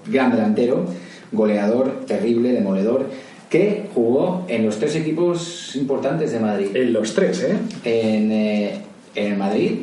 gran 0.08 0.32
delantero, 0.32 0.86
goleador, 1.32 2.06
terrible, 2.06 2.52
demoledor, 2.52 3.08
que 3.54 3.88
jugó 3.94 4.46
en 4.48 4.66
los 4.66 4.80
tres 4.80 4.96
equipos 4.96 5.76
importantes 5.76 6.32
de 6.32 6.40
Madrid. 6.40 6.70
En 6.74 6.92
los 6.92 7.14
tres, 7.14 7.44
¿eh? 7.44 7.56
En, 7.84 8.32
eh, 8.32 8.82
en 9.14 9.34
el 9.34 9.38
Madrid, 9.38 9.74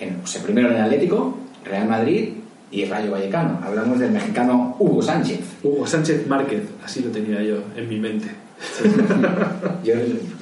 en, 0.00 0.16
o 0.24 0.26
sea, 0.26 0.42
primero 0.42 0.70
en 0.70 0.74
el 0.74 0.82
Atlético, 0.82 1.38
Real 1.64 1.88
Madrid 1.88 2.30
y 2.72 2.84
Rayo 2.84 3.12
Vallecano. 3.12 3.60
Hablamos 3.62 4.00
del 4.00 4.10
mexicano 4.10 4.74
Hugo 4.76 5.00
Sánchez. 5.00 5.38
Hugo 5.62 5.86
Sánchez 5.86 6.26
Márquez, 6.26 6.62
así 6.84 7.00
lo 7.00 7.10
tenía 7.10 7.40
yo 7.44 7.62
en 7.76 7.88
mi 7.88 8.00
mente. 8.00 8.26
Yo 9.84 9.94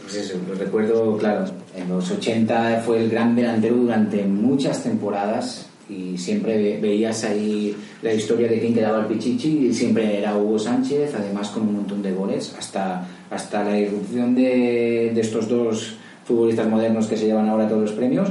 pues 0.02 0.16
eso, 0.16 0.38
lo 0.48 0.54
recuerdo, 0.54 1.18
claro, 1.18 1.44
en 1.76 1.86
los 1.86 2.10
80 2.10 2.80
fue 2.86 3.04
el 3.04 3.10
gran 3.10 3.36
delantero 3.36 3.76
durante 3.76 4.24
muchas 4.24 4.82
temporadas 4.82 5.69
y 5.90 6.16
siempre 6.16 6.56
ve- 6.56 6.78
veías 6.80 7.24
ahí 7.24 7.74
la 8.02 8.12
historia 8.14 8.48
de 8.48 8.60
quién 8.60 8.72
quedaba 8.74 9.00
el 9.00 9.06
Pichichi 9.06 9.66
y 9.66 9.74
siempre 9.74 10.18
era 10.18 10.36
Hugo 10.36 10.58
Sánchez, 10.58 11.12
además 11.14 11.48
con 11.50 11.62
un 11.68 11.74
montón 11.76 12.00
de 12.02 12.12
goles, 12.12 12.54
hasta, 12.58 13.06
hasta 13.30 13.64
la 13.64 13.78
irrupción 13.78 14.34
de, 14.34 15.10
de 15.14 15.20
estos 15.20 15.48
dos 15.48 15.94
futbolistas 16.24 16.68
modernos 16.68 17.06
que 17.06 17.16
se 17.16 17.26
llevan 17.26 17.48
ahora 17.48 17.68
todos 17.68 17.82
los 17.82 17.92
premios, 17.92 18.28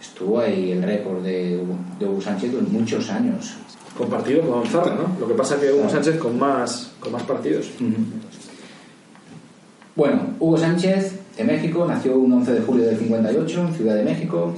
estuvo 0.00 0.40
ahí 0.40 0.72
el 0.72 0.82
récord 0.82 1.22
de, 1.22 1.58
Hugo- 1.58 1.98
de 1.98 2.06
Hugo 2.06 2.20
Sánchez 2.20 2.50
durante 2.52 2.72
muchos 2.72 3.10
años. 3.10 3.54
Compartido 3.96 4.40
con 4.42 4.64
Zarra, 4.66 4.94
¿no? 4.94 5.20
Lo 5.20 5.28
que 5.28 5.34
pasa 5.34 5.60
que 5.60 5.70
Hugo 5.70 5.88
Sánchez 5.90 6.16
con 6.16 6.38
más, 6.38 6.92
con 6.98 7.12
más 7.12 7.22
partidos. 7.24 7.68
Bueno, 9.94 10.20
Hugo 10.40 10.56
Sánchez, 10.56 11.18
de 11.36 11.44
México, 11.44 11.84
nació 11.86 12.16
un 12.16 12.32
11 12.32 12.52
de 12.54 12.60
julio 12.62 12.84
del 12.86 12.96
58 12.98 13.60
en 13.68 13.74
Ciudad 13.74 13.94
de 13.96 14.02
México. 14.04 14.54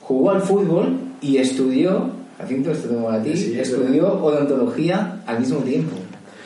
Jugó 0.00 0.30
al 0.30 0.42
fútbol 0.42 0.96
y 1.20 1.36
estudió, 1.38 2.10
Jacinto, 2.38 2.72
esto 2.72 3.08
a 3.10 3.22
ti, 3.22 3.36
Sí, 3.36 3.58
es 3.58 3.68
estudió 3.68 4.12
odontología 4.22 5.22
al 5.26 5.40
mismo 5.40 5.58
tiempo. 5.58 5.96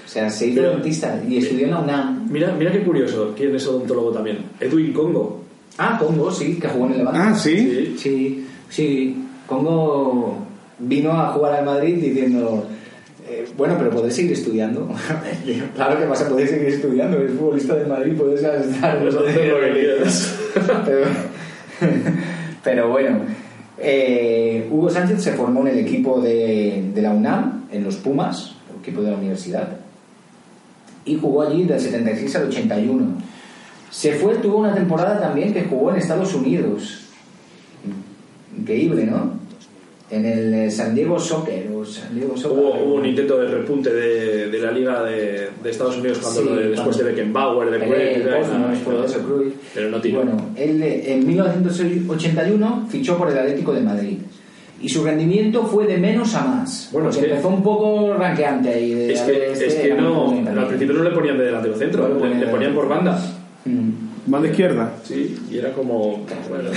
O 0.05 0.09
sea, 0.09 0.30
se 0.30 0.48
hizo 0.48 0.62
dentista 0.62 1.20
y 1.28 1.38
estudió 1.38 1.64
en 1.66 1.70
la 1.72 1.80
UNAM. 1.80 2.28
Mira, 2.30 2.55
mira 2.59 2.70
qué 2.70 2.82
curioso, 2.82 3.32
quién 3.36 3.55
es 3.55 3.66
odontólogo 3.66 4.10
también. 4.12 4.38
Edwin 4.60 4.92
Congo. 4.92 5.42
Ah, 5.78 5.96
Congo, 5.98 6.30
sí, 6.30 6.59
que 6.60 6.68
jugó 6.68 6.86
en 6.86 6.92
el 6.92 6.98
Levante. 6.98 7.20
Ah, 7.20 7.34
¿sí? 7.34 7.56
Sí. 7.56 7.96
Sí, 7.98 8.46
sí. 8.68 9.24
Congo 9.46 10.38
vino 10.78 11.12
a 11.12 11.28
jugar 11.32 11.55
al 11.55 11.64
Madrid 11.64 11.96
diciendo, 11.96 12.66
eh, 13.28 13.46
bueno, 13.56 13.76
pero 13.78 13.90
podés 13.90 14.14
seguir 14.14 14.32
estudiando. 14.32 14.88
claro 15.74 15.98
que 15.98 16.06
vas 16.06 16.22
a 16.22 16.28
poder 16.28 16.48
seguir 16.48 16.68
estudiando, 16.68 17.18
eres 17.18 17.32
futbolista 17.32 17.74
del 17.74 17.88
Madrid, 17.88 18.14
puedes 18.16 18.42
estar... 18.42 18.98
Puedes 18.98 19.14
hacer 19.14 19.48
lo 19.48 19.60
que 19.60 19.72
quieras. 19.72 20.38
pero, 20.84 21.06
pero 22.62 22.90
bueno, 22.90 23.20
eh, 23.78 24.68
Hugo 24.70 24.90
Sánchez 24.90 25.22
se 25.22 25.32
formó 25.32 25.60
en 25.62 25.68
el 25.68 25.78
equipo 25.80 26.20
de, 26.20 26.90
de 26.94 27.02
la 27.02 27.10
UNAM, 27.10 27.64
en 27.70 27.84
los 27.84 27.96
Pumas, 27.96 28.55
el 28.70 28.80
equipo 28.80 29.02
de 29.02 29.10
la 29.10 29.16
universidad, 29.16 29.76
y 31.05 31.16
jugó 31.16 31.42
allí 31.42 31.64
del 31.64 31.80
76 31.80 32.36
al 32.36 32.48
81. 32.48 33.06
Se 33.90 34.14
fue, 34.14 34.36
tuvo 34.36 34.59
una 34.59 34.74
temporada 34.74 35.20
también 35.20 35.52
que 35.52 35.64
jugó 35.64 35.90
en 35.90 35.96
Estados 35.96 36.34
Unidos. 36.34 37.06
Increíble, 38.59 39.06
¿no? 39.06 39.44
En 40.15 40.24
el 40.27 40.70
San 40.70 40.95
Diego 40.95 41.19
Soccer. 41.19 41.70
O 41.74 41.85
San 41.85 42.15
Diego 42.15 42.36
Soccer. 42.36 42.59
Hubo, 42.59 42.74
hubo 42.85 42.95
un 42.95 43.07
intento 43.07 43.39
de 43.41 43.49
repunte 43.49 43.93
de, 43.93 44.49
de 44.49 44.59
la 44.61 44.70
liga 44.70 45.03
de, 45.03 45.49
de 45.62 45.70
Estados 45.70 45.97
Unidos 45.99 46.19
cuando 46.23 46.41
Sí, 46.41 46.49
lo 46.49 46.57
de- 46.57 46.69
después 46.69 46.97
de 46.99 47.05
Beckenbauer, 47.05 47.70
de 47.70 47.78
Cruyff, 49.24 49.55
pero 49.74 49.91
no 49.91 50.01
tiró. 50.01 50.19
Bueno, 50.23 50.36
él 50.57 50.82
en 50.82 51.27
1981 51.27 52.86
fichó 52.91 53.16
por 53.19 53.31
el 53.31 53.39
Atlético 53.39 53.73
de 53.73 53.81
Madrid. 53.81 54.19
Y 54.81 54.89
su 54.89 55.03
rendimiento 55.05 55.65
fue 55.65 55.86
de 55.86 55.97
menos 55.99 56.35
a 56.35 56.45
más. 56.47 56.91
Bueno, 56.93 57.09
es 57.11 57.16
que- 57.16 57.27
empezó 57.31 57.49
un 57.49 57.62
poco 57.62 58.15
ranqueante 58.15 58.69
ahí. 58.69 58.93
De, 58.95 59.12
es 59.15 59.20
que, 59.23 59.53
este 59.53 59.66
es 59.69 59.74
que 59.77 59.95
no, 59.95 60.31
al 60.47 60.66
principio 60.69 60.95
no 60.95 61.05
le 61.05 61.11
ponían 61.11 61.39
de 61.39 61.45
delantero 61.45 61.74
centro, 61.77 62.03
No 62.09 62.15
le 62.15 62.20
ponían 62.20 62.41
le 62.41 62.47
de 62.47 62.53
ponían 62.53 62.74
por 62.74 62.89
banda. 62.89 63.19
Mm. 63.65 64.14
Banda 64.26 64.48
izquierda. 64.48 64.92
Sí, 65.05 65.36
y 65.51 65.59
era 65.59 65.72
como. 65.72 66.24
Bueno, 66.48 66.70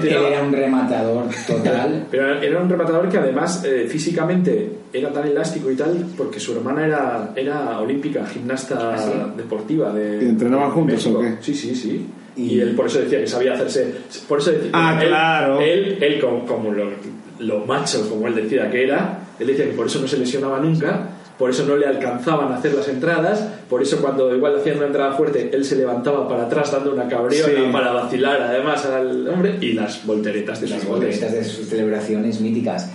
tiraba. 0.00 0.28
era 0.30 0.42
un 0.42 0.52
rematador 0.52 1.24
total. 1.46 2.06
Pero 2.10 2.40
era 2.40 2.60
un 2.60 2.68
rematador 2.68 3.08
que 3.08 3.18
además 3.18 3.62
eh, 3.64 3.86
físicamente 3.88 4.70
era 4.92 5.12
tan 5.12 5.26
elástico 5.26 5.70
y 5.70 5.76
tal 5.76 6.04
porque 6.16 6.40
su 6.40 6.52
hermana 6.52 6.86
era, 6.86 7.30
era 7.36 7.78
olímpica, 7.80 8.24
gimnasta 8.26 8.94
¿Ah, 8.94 8.98
sí? 8.98 9.10
deportiva 9.36 9.92
de 9.92 10.24
¿Y 10.24 10.28
entrenaban 10.30 10.68
de 10.68 10.74
juntos 10.74 10.96
México. 10.96 11.18
o 11.18 11.22
qué? 11.22 11.34
Sí, 11.40 11.54
sí, 11.54 11.74
sí. 11.74 12.06
Y, 12.36 12.42
Y- 12.54 12.60
él 12.60 12.74
por 12.74 12.86
eso 12.86 12.98
decía 13.00 13.20
que 13.20 13.26
sabía 13.26 13.52
hacerse... 13.54 13.94
Por 14.28 14.38
eso 14.40 14.50
decía- 14.52 14.70
Ah, 14.72 14.98
él- 15.00 15.08
claro. 15.08 15.60
Él, 15.60 15.98
él 16.00 16.20
como, 16.20 16.44
como 16.46 16.72
lo, 16.72 16.86
lo 17.40 17.64
macho, 17.66 18.08
como 18.08 18.26
él 18.28 18.34
decía 18.34 18.70
que 18.70 18.84
era, 18.84 19.20
él 19.38 19.46
decía 19.46 19.66
que 19.66 19.72
por 19.72 19.86
eso 19.86 20.00
no 20.00 20.08
se 20.08 20.16
lesionaba 20.16 20.58
nunca, 20.60 21.10
por 21.38 21.50
eso 21.50 21.64
no 21.66 21.76
le 21.76 21.86
alcanzaban 21.86 22.52
a 22.52 22.56
hacer 22.58 22.74
las 22.74 22.88
entradas, 22.88 23.46
por 23.68 23.82
eso 23.82 24.00
cuando 24.00 24.34
igual 24.34 24.56
hacían 24.58 24.76
una 24.78 24.86
entrada 24.86 25.12
fuerte, 25.14 25.50
él 25.52 25.64
se 25.64 25.76
levantaba 25.76 26.28
para 26.28 26.44
atrás 26.44 26.70
dando 26.70 26.92
una 26.92 27.08
cabriona 27.08 27.52
Sí. 27.52 27.72
para 27.72 27.92
vacilar 27.92 28.40
además 28.42 28.86
al 28.86 29.28
hombre 29.28 29.58
y 29.60 29.72
las 29.72 30.06
volteretas 30.06 30.60
de 30.60 30.68
las 30.68 30.80
sus 30.80 30.88
goles. 30.88 31.08
volteretas 31.20 31.32
de 31.32 31.44
sus 31.44 31.68
celebraciones 31.68 32.40
míticas. 32.40 32.90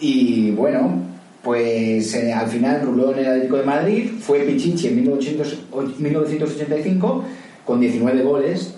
Y 0.00 0.50
bueno, 0.50 1.00
pues 1.42 2.14
eh, 2.14 2.32
al 2.32 2.48
final 2.48 2.80
ruló 2.82 3.12
en 3.12 3.18
el 3.20 3.26
Atlético 3.26 3.56
de 3.58 3.62
Madrid, 3.64 4.10
fue 4.20 4.40
Pichichi 4.40 4.88
en 4.88 4.96
1900 4.96 5.58
1985 5.98 7.24
con 7.64 7.80
19 7.80 8.22
goles. 8.22 8.73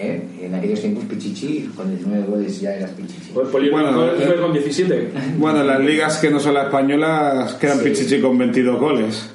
¿Eh? 0.00 0.22
En 0.42 0.54
aquellos 0.54 0.80
tiempos 0.80 1.04
Pichichi 1.04 1.70
con 1.76 1.88
19 1.90 2.26
goles 2.26 2.60
ya 2.60 2.74
eras 2.74 2.90
Pichichi. 2.92 3.30
Pues 3.34 3.48
Poli- 3.48 3.70
Bueno, 3.70 3.92
fue- 3.92 4.24
eh, 4.34 4.36
con 4.40 4.52
17. 4.52 5.08
Bueno, 5.38 5.62
las 5.62 5.80
ligas 5.80 6.18
que 6.18 6.30
no 6.30 6.40
son 6.40 6.54
las 6.54 6.66
españolas 6.66 7.54
quedan 7.54 7.78
Sí. 7.78 7.84
Pichichi 7.84 8.20
con 8.20 8.36
22 8.38 8.80
goles. 8.80 9.30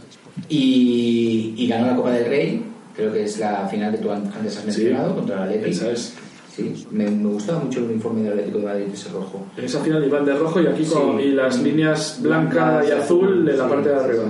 Y, 0.50 1.54
y 1.58 1.68
ganó 1.68 1.88
la 1.88 1.96
Copa 1.96 2.12
del 2.12 2.26
Rey, 2.26 2.62
creo 2.96 3.12
que 3.14 3.24
es 3.24 3.40
la 3.40 3.68
final 3.68 3.92
que 3.94 3.98
tú 4.00 4.12
antes 4.12 4.58
has 4.58 4.66
mencionado, 4.66 5.16
contra 5.16 5.36
el 5.38 5.42
Atlético. 5.44 5.70
Esa 5.72 5.92
es. 5.92 6.14
Sí, 6.56 6.86
me, 6.92 7.10
me 7.10 7.30
gustaba 7.34 7.60
mucho 7.60 7.80
el 7.80 7.86
uniforme 7.86 8.22
del 8.22 8.32
Atlético 8.32 8.60
de 8.60 8.66
Madrid, 8.66 8.86
ese 8.94 9.10
rojo. 9.10 9.46
En 9.58 9.66
esa 9.66 9.82
final 9.82 10.06
iban 10.06 10.24
de 10.26 10.34
rojo 10.36 10.62
y 10.62 10.68
aquí 10.68 10.86
con 10.86 11.18
Sí. 11.18 11.24
y 11.26 11.32
las 11.32 11.62
líneas 11.62 12.20
blanca 12.22 12.80
Blancas 12.80 12.88
y 12.88 12.92
azul 12.94 13.50
en 13.50 13.58
la 13.58 13.64
sí, 13.66 13.70
parte 13.70 13.90
de 13.90 13.96
sí, 13.96 14.02
arriba. 14.06 14.24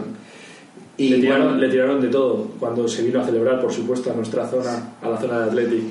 Y 0.98 1.10
le, 1.10 1.18
tiraron, 1.20 1.44
bueno, 1.50 1.58
le 1.62 1.70
tiraron 1.70 2.02
de 2.02 2.08
todo 2.08 2.48
cuando 2.60 2.88
se 2.88 3.04
vino 3.04 3.20
a 3.22 3.26
celebrar, 3.26 3.62
por 3.62 3.72
supuesto, 3.72 4.12
a 4.12 4.16
nuestra 4.16 4.48
zona, 4.48 4.94
a 5.02 5.10
la 5.10 5.18
zona 5.20 5.40
de 5.40 5.46
Atleti. 5.46 5.84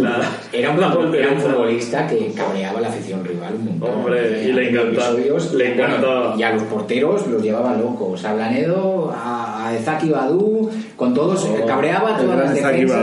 La- 0.00 0.20
Era 0.52 0.70
un, 0.70 0.80
la 0.80 0.96
era 1.18 1.32
un 1.32 1.40
futbolista 1.40 2.06
que 2.06 2.32
cabreaba 2.34 2.78
a 2.78 2.82
la 2.82 2.88
afición 2.88 3.22
rival 3.24 3.54
un 3.54 3.64
montón. 3.66 3.90
Hombre, 4.00 4.42
y 4.48 4.52
le 4.52 4.70
encantaba, 4.70 5.10
le 5.14 5.72
encantaba. 5.74 6.20
bueno, 6.30 6.38
y 6.38 6.42
a 6.42 6.52
los 6.54 6.62
porteros 6.64 7.26
los 7.26 7.42
llevaba 7.42 7.76
locos. 7.76 8.24
A 8.24 8.32
Blanedo, 8.34 9.12
a, 9.14 9.68
a 9.68 9.76
Ezaki 9.76 10.08
Badu, 10.08 10.70
con 10.96 11.12
todos, 11.12 11.44
Oh, 11.44 11.66
cabreaba 11.66 12.16
todas 12.16 12.38
las 12.38 12.54
defensas. 12.54 13.02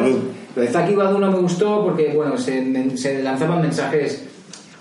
Lo 0.55 0.61
de 0.63 0.67
Ezaki 0.67 0.95
Badu 0.95 1.19
no 1.19 1.31
me 1.31 1.37
gustó 1.37 1.83
porque, 1.83 2.13
bueno, 2.15 2.35
se, 2.37 2.97
se 2.97 3.21
lanzaban 3.21 3.61
mensajes 3.61 4.23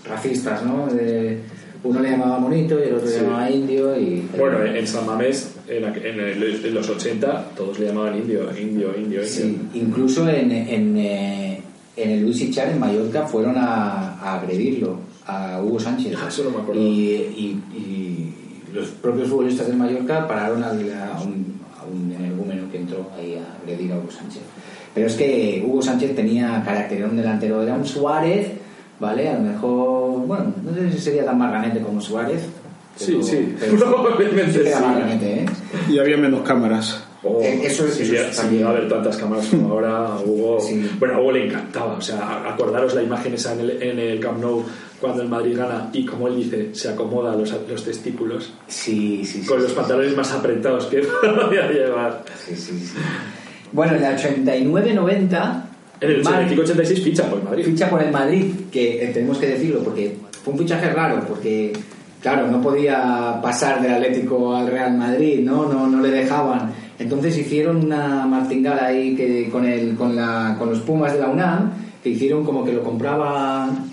racistas, 0.08 0.64
¿no? 0.64 0.86
De- 0.86 1.38
uno 1.82 2.00
le 2.00 2.10
llamaba 2.10 2.38
monito 2.38 2.78
y 2.78 2.88
el 2.88 2.94
otro 2.94 3.08
Sí. 3.08 3.14
le 3.16 3.22
llamaba 3.22 3.50
indio 3.50 3.98
y... 3.98 4.28
Bueno, 4.36 4.62
en 4.62 4.86
San 4.86 5.06
Mamés, 5.06 5.54
en, 5.66 5.82
en 5.84 6.20
en 6.20 6.74
los 6.74 6.88
80, 6.90 7.52
todos 7.56 7.78
le 7.78 7.86
llamaban 7.86 8.18
indio, 8.18 8.50
indio, 8.50 8.88
indio, 8.88 9.00
indio. 9.00 9.24
Sí, 9.24 9.58
incluso 9.72 10.28
en, 10.28 10.52
en, 10.52 10.98
eh, 10.98 11.49
en 12.02 12.10
el 12.10 12.22
Luis 12.22 12.40
Ichar, 12.40 12.68
en 12.68 12.78
Mallorca, 12.80 13.26
fueron 13.26 13.56
a, 13.58 14.14
a 14.20 14.40
agredirlo, 14.40 14.98
a 15.26 15.60
Hugo 15.62 15.78
Sánchez. 15.80 16.14
Ah, 16.20 16.26
eso 16.28 16.44
no 16.44 16.50
me 16.50 16.58
acuerdo. 16.58 16.80
Y, 16.80 16.86
y- 16.86 17.62
y 17.76 18.34
los 18.74 18.88
propios 18.88 19.28
futbolistas 19.28 19.66
del 19.66 19.76
Mallorca 19.76 20.26
pararon 20.28 20.62
al- 20.62 20.92
a, 20.92 21.20
un, 21.22 21.60
a 21.78 21.84
un 21.84 22.12
energúmeno 22.12 22.70
que 22.70 22.78
entró 22.78 23.10
ahí 23.18 23.34
a 23.36 23.56
agredir 23.62 23.92
a 23.92 23.96
Hugo 23.98 24.10
Sánchez. 24.10 24.42
Pero 24.94 25.06
es 25.06 25.14
que 25.14 25.62
Hugo 25.66 25.82
Sánchez 25.82 26.14
tenía 26.16 26.62
carácter, 26.64 26.98
era 26.98 27.08
un 27.08 27.16
delantero, 27.16 27.62
era 27.62 27.74
un 27.74 27.84
Suárez, 27.86 28.48
¿vale? 28.98 29.28
A 29.28 29.34
lo 29.34 29.40
mejor, 29.40 30.26
bueno, 30.26 30.52
no 30.64 30.74
sé 30.74 30.92
si 30.92 30.98
sería 30.98 31.24
tan 31.24 31.38
marganete 31.38 31.80
como 31.80 32.00
Suárez. 32.00 32.42
Sí, 32.96 33.12
pero- 33.12 33.22
sí, 33.22 33.54
pero 33.58 33.76
probablemente 33.90 34.52
sí 34.52 34.58
era 34.68 34.78
sí. 34.78 34.84
marganete, 34.84 35.32
¿eh? 35.42 35.46
Y 35.90 35.98
había 35.98 36.16
menos 36.16 36.42
cámaras. 36.42 37.04
Oh, 37.22 37.40
Eh, 37.42 37.60
eso 37.66 37.86
es- 37.86 37.94
si 37.94 38.02
eso 38.04 38.14
es 38.28 38.36
también. 38.36 38.64
a 38.64 38.70
haber 38.70 38.88
tantas 38.88 39.16
cámaras 39.18 39.46
como 39.48 39.72
ahora, 39.72 40.16
Hugo, 40.24 40.58
Sí. 40.66 40.90
bueno, 40.98 41.16
a 41.16 41.20
Hugo 41.20 41.32
le 41.32 41.46
encantaba, 41.48 41.94
o 41.94 42.00
sea, 42.00 42.48
acordaros 42.48 42.94
la 42.94 43.02
imagen 43.02 43.34
esa 43.34 43.52
en 43.52 43.60
el, 43.60 43.82
en 43.82 43.98
el 43.98 44.20
Camp 44.20 44.40
Nou 44.40 44.64
cuando 45.00 45.22
el 45.22 45.28
Madrid 45.28 45.56
gana 45.56 45.90
y 45.92 46.04
como 46.06 46.28
él 46.28 46.36
dice, 46.36 46.74
se 46.74 46.88
acomoda 46.88 47.34
los, 47.36 47.54
los 47.68 47.84
testículos 47.84 48.52
Sí, 48.68 49.22
sí, 49.24 49.40
sí. 49.42 49.46
con 49.46 49.58
sí, 49.58 49.62
los 49.64 49.70
sí. 49.72 49.76
pantalones 49.76 50.16
más 50.16 50.32
apretados 50.32 50.86
que 50.86 50.98
podía 51.42 51.70
llevar. 51.70 52.22
Sí, 52.46 52.54
sí, 52.56 52.78
sí. 52.86 52.94
Bueno, 53.72 53.94
en 53.96 54.02
la 54.02 54.16
89-90. 54.16 55.62
En 56.00 56.10
el 56.10 56.24
Mar- 56.24 56.48
85-86 56.48 57.02
ficha 57.02 57.24
por 57.28 57.38
el 57.38 57.44
Madrid. 57.44 57.64
Ficha 57.66 57.90
por 57.90 58.02
el 58.02 58.10
Madrid, 58.10 58.44
que 58.72 59.04
eh, 59.04 59.08
tenemos 59.12 59.38
que 59.38 59.46
decirlo, 59.48 59.80
porque 59.84 60.16
fue 60.42 60.54
un 60.54 60.58
fichaje 60.58 60.90
raro, 60.90 61.22
porque, 61.28 61.72
claro, 62.22 62.46
no 62.46 62.60
podía 62.62 63.38
pasar 63.42 63.82
del 63.82 63.92
Atlético 63.94 64.54
al 64.56 64.68
Real 64.68 64.96
Madrid, 64.96 65.40
¿no? 65.40 65.66
No, 65.66 65.86
no 65.86 66.00
le 66.00 66.10
dejaban. 66.10 66.72
Entonces 67.00 67.36
hicieron 67.36 67.76
una 67.84 68.26
martingala 68.26 68.86
ahí 68.86 69.16
que, 69.16 69.48
con, 69.50 69.64
el, 69.66 69.96
con, 69.96 70.14
la, 70.14 70.54
con 70.58 70.70
los 70.70 70.78
Pumas 70.80 71.12
de 71.14 71.18
la 71.20 71.28
UNAM, 71.28 71.72
que 72.04 72.10
hicieron 72.10 72.44
como 72.44 72.64
que 72.64 72.72
lo 72.72 72.82
compraban 72.84 73.90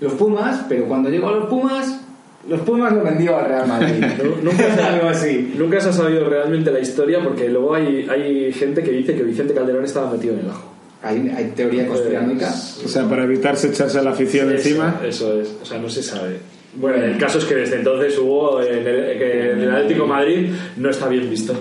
los 0.00 0.12
Pumas, 0.14 0.64
pero 0.68 0.86
cuando 0.86 1.10
llegó 1.10 1.28
a 1.28 1.32
los 1.32 1.46
Pumas, 1.46 2.00
los 2.48 2.60
Pumas 2.62 2.92
lo 2.92 3.02
vendió 3.04 3.36
al 3.38 3.44
Real 3.46 3.68
Madrid. 3.68 4.02
Nu- 4.24 4.36
Nunca 4.50 4.74
se, 4.74 4.80
algo 4.82 5.08
así. 5.08 5.54
nunca 5.58 5.80
se 5.80 5.90
ha 5.90 5.92
sabido 5.92 6.28
realmente 6.28 6.70
la 6.72 6.80
historia 6.80 7.20
porque 7.22 7.48
luego 7.48 7.74
hay, 7.74 8.06
hay 8.08 8.52
gente 8.52 8.82
que 8.82 8.92
dice 8.92 9.14
que 9.14 9.22
Vicente 9.22 9.52
Calderón 9.52 9.84
estaba 9.84 10.10
metido 10.10 10.34
en 10.34 10.40
el 10.40 10.50
ajo. 10.50 10.72
Hay, 11.02 11.30
hay 11.36 11.52
teoría 11.54 11.86
conspiranoica. 11.86 12.46
Pues, 12.46 12.82
O 12.86 12.88
sea, 12.88 13.08
para 13.08 13.24
evitarse 13.24 13.68
echarse 13.68 13.98
a 13.98 14.02
la 14.02 14.10
afición 14.10 14.50
encima. 14.50 14.98
Eso, 15.06 15.34
eso 15.34 15.40
es, 15.42 15.56
o 15.62 15.64
sea, 15.66 15.78
no 15.78 15.88
se 15.90 16.02
sabe. 16.02 16.38
Bueno, 16.74 17.04
el 17.04 17.18
caso 17.18 17.38
es 17.38 17.44
que 17.44 17.54
desde 17.56 17.76
entonces 17.76 18.16
hubo 18.18 18.62
en 18.62 18.86
el, 18.86 19.18
que 19.18 19.50
en 19.52 19.60
el 19.60 19.70
Atlético 19.70 20.02
de 20.04 20.08
Madrid 20.08 20.50
no 20.78 20.88
está 20.90 21.08
bien 21.08 21.28
visto. 21.28 21.54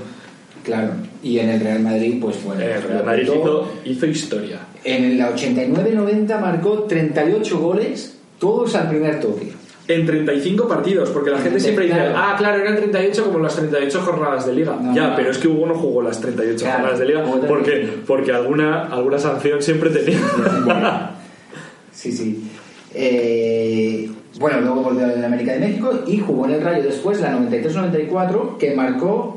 Claro. 0.67 0.89
Y 1.23 1.39
en 1.39 1.49
el 1.49 1.59
Real 1.61 1.79
Madrid, 1.79 2.17
pues 2.21 2.43
bueno. 2.43 2.61
El 2.61 2.83
Real 2.83 3.03
Madrid 3.05 3.23
hizo, 3.23 3.73
hizo 3.85 4.05
historia. 4.05 4.59
En 4.83 5.17
la 5.17 5.33
89-90 5.33 6.39
marcó 6.39 6.83
38 6.83 7.57
goles, 7.59 8.17
todos 8.37 8.75
al 8.75 8.89
primer 8.89 9.19
toque. 9.21 9.53
en 9.87 10.05
35 10.05 10.67
partidos, 10.67 11.09
porque 11.11 11.29
la 11.31 11.37
gente 11.39 11.61
siempre 11.61 11.85
dice, 11.85 11.97
ah, 12.13 12.35
claro, 12.37 12.61
eran 12.61 12.75
38 12.75 13.23
como 13.23 13.39
las 13.39 13.55
38 13.55 14.01
jornadas 14.01 14.45
de 14.45 14.53
liga. 14.53 14.77
No, 14.81 14.93
ya, 14.93 15.07
no. 15.11 15.15
pero 15.15 15.31
es 15.31 15.37
que 15.37 15.47
Hugo 15.47 15.65
no 15.67 15.75
jugó 15.75 16.01
las 16.01 16.19
38 16.19 16.57
Claro, 16.59 16.73
jornadas 16.79 16.99
de 16.99 17.05
liga 17.05 17.23
porque, 17.23 17.71
35. 17.71 18.03
porque 18.05 18.31
alguna, 18.33 18.83
alguna 18.87 19.17
sanción 19.17 19.61
siempre 19.63 19.89
tenía. 19.89 20.19
Sí, 21.93 22.11
sí. 22.11 22.43
Eh, 22.93 24.09
bueno, 24.39 24.61
luego 24.61 24.81
volvió 24.83 25.05
al 25.05 25.23
América 25.23 25.53
de 25.53 25.59
México 25.59 25.91
y 26.05 26.19
jugó 26.19 26.45
en 26.45 26.51
el 26.55 26.61
Rayo 26.61 26.83
después, 26.83 27.19
la 27.21 27.37
93-94, 27.39 28.57
que 28.57 28.75
marcó 28.75 29.36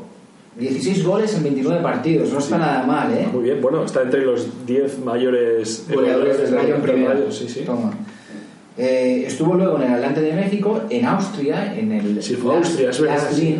16 0.57 1.05
goles 1.05 1.33
en 1.35 1.43
29 1.43 1.81
partidos. 1.81 2.31
No 2.31 2.39
está 2.39 2.57
nada 2.57 2.85
mal, 2.85 3.13
¿eh? 3.13 3.27
Muy 3.31 3.43
bien, 3.43 3.61
bueno, 3.61 3.85
está 3.85 4.01
entre 4.01 4.25
los 4.25 4.65
10 4.65 4.99
mayores 4.99 5.85
Goleadores 5.91 6.37
del 6.39 6.53
Rayo 6.53 6.75
en 6.75 6.81
primera. 6.81 7.31
Sí, 7.31 7.47
sí. 7.47 7.61
Toma. 7.61 7.91
Eh, 8.77 9.23
estuvo 9.27 9.53
luego 9.55 9.77
en 9.77 9.83
el 9.83 9.93
Atlante 9.93 10.21
de 10.21 10.33
México, 10.33 10.81
en 10.89 11.05
Austria, 11.05 11.77
en 11.77 11.91
el 11.91 12.23
Sí, 12.23 12.35
fue 12.35 12.55
Austria, 12.55 12.89
es 12.89 12.99
verdad, 12.99 13.29
sí. 13.31 13.57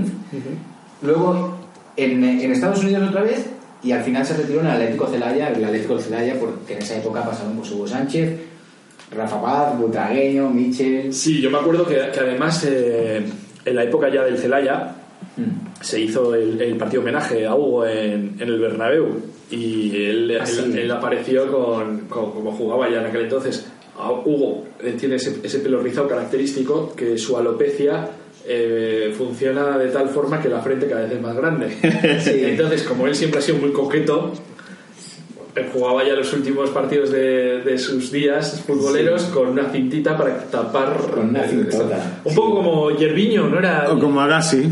Luego 1.02 1.58
en, 1.96 2.24
en 2.24 2.52
Estados 2.52 2.84
Unidos 2.84 3.10
otra 3.10 3.24
vez 3.24 3.50
y 3.84 3.92
al 3.92 4.04
final 4.04 4.26
se 4.26 4.36
retiró 4.36 4.62
en 4.62 4.68
el 4.68 4.72
Atlético 4.74 5.08
Celaya, 5.08 5.50
el 5.50 5.64
Atlético 5.64 6.00
Celaya, 6.00 6.40
porque 6.40 6.74
en 6.74 6.80
esa 6.80 6.98
época 6.98 7.24
pasaron 7.24 7.56
pues 7.56 7.72
Hugo 7.72 7.88
Sánchez, 7.88 8.40
Rafa 9.16 9.42
Paz, 9.42 9.78
Butragueño, 9.78 10.50
Michel. 10.50 11.14
Sí, 11.14 11.42
yo 11.42 11.52
me 11.52 11.58
acuerdo 11.58 11.86
que, 11.86 11.96
que 11.96 12.20
además 12.20 12.64
eh, 12.68 13.26
en 13.66 13.76
la 13.76 13.84
época 13.84 14.10
ya 14.10 14.24
del 14.24 14.38
Celaya 14.38 14.96
Mm. 15.38 15.82
se 15.82 16.02
hizo 16.02 16.36
el, 16.36 16.62
el 16.62 16.76
partido 16.76 17.02
homenaje 17.02 17.46
a 17.48 17.56
Hugo 17.56 17.86
en, 17.86 18.36
en 18.40 18.42
el 18.50 18.60
Bernabéu 18.60 19.08
y 19.50 19.96
él, 20.06 20.38
Ah, 20.40 20.44
él- 20.44 20.48
sí. 20.74 20.80
él 20.80 20.92
apareció 20.92 21.48
con, 21.52 22.00
con- 22.10 22.32
como 22.32 22.52
jugaba 22.52 22.90
ya 22.90 23.00
en 23.00 23.06
aquel 23.08 23.22
entonces. 23.24 23.66
A 23.98 24.12
Hugo 24.12 24.66
él 24.84 24.96
tiene 24.98 25.16
ese, 25.16 25.38
ese 25.44 25.60
pelo 25.60 25.82
rizado 25.82 26.08
característico 26.08 26.94
que 26.96 27.18
su 27.18 27.38
alopecia 27.38 28.10
eh, 28.46 29.14
funciona 29.18 29.78
de 29.78 29.88
tal 29.90 30.10
forma 30.10 30.42
que 30.42 30.50
la 30.50 30.60
frente 30.62 30.88
cada 30.88 31.04
vez 31.04 31.12
es 31.14 31.22
más 31.22 31.36
grande. 31.36 31.68
Sí. 32.22 32.42
Entonces, 32.44 32.84
como 32.84 33.08
él 33.08 33.16
siempre 33.16 33.40
ha 33.40 33.42
sido 33.42 33.58
muy 33.60 33.72
coqueto, 33.72 34.34
jugaba 35.74 36.04
ya 36.04 36.14
los 36.14 36.32
últimos 36.34 36.70
partidos 36.70 37.12
de, 37.12 37.62
de 37.62 37.78
sus 37.78 38.12
días 38.12 38.62
futboleros 38.66 39.24
con 39.26 39.48
una 39.50 39.70
cintita 39.70 40.18
para 40.18 40.38
tapar. 40.46 40.96
Con 41.14 41.30
una 41.30 41.44
cintota. 41.44 42.22
Un 42.24 42.36
poco 42.36 42.56
como 42.56 42.92
Yerviño, 42.92 43.50
¿no 43.50 43.60
era? 43.60 43.92
O 43.92 44.00
como 44.00 44.22
Agassi. 44.22 44.70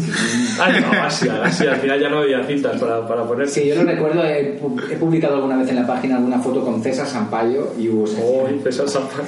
Ah, 0.60 0.72
no, 0.80 1.04
así, 1.04 1.28
así, 1.30 1.68
al 1.68 1.78
final 1.78 2.00
ya 2.00 2.10
no 2.10 2.20
había 2.20 2.44
cintas 2.44 2.80
para, 2.80 3.08
para 3.08 3.24
poner. 3.24 3.48
Sí, 3.48 3.68
yo 3.68 3.76
lo 3.76 3.84
recuerdo, 3.84 4.24
he, 4.24 4.58
he 4.58 4.96
publicado 4.98 5.36
alguna 5.36 5.58
vez 5.58 5.70
en 5.70 5.76
la 5.78 5.88
página 5.88 6.18
alguna 6.18 6.40
foto 6.40 6.64
con 6.64 6.84
César 6.84 7.08
Sampaio 7.08 7.74
y 7.78 7.90
Hugo 7.90 8.08
Sánchez. 8.08 8.26
Oh, 8.26 8.64
César 8.64 8.90
Sampaio. 8.90 9.26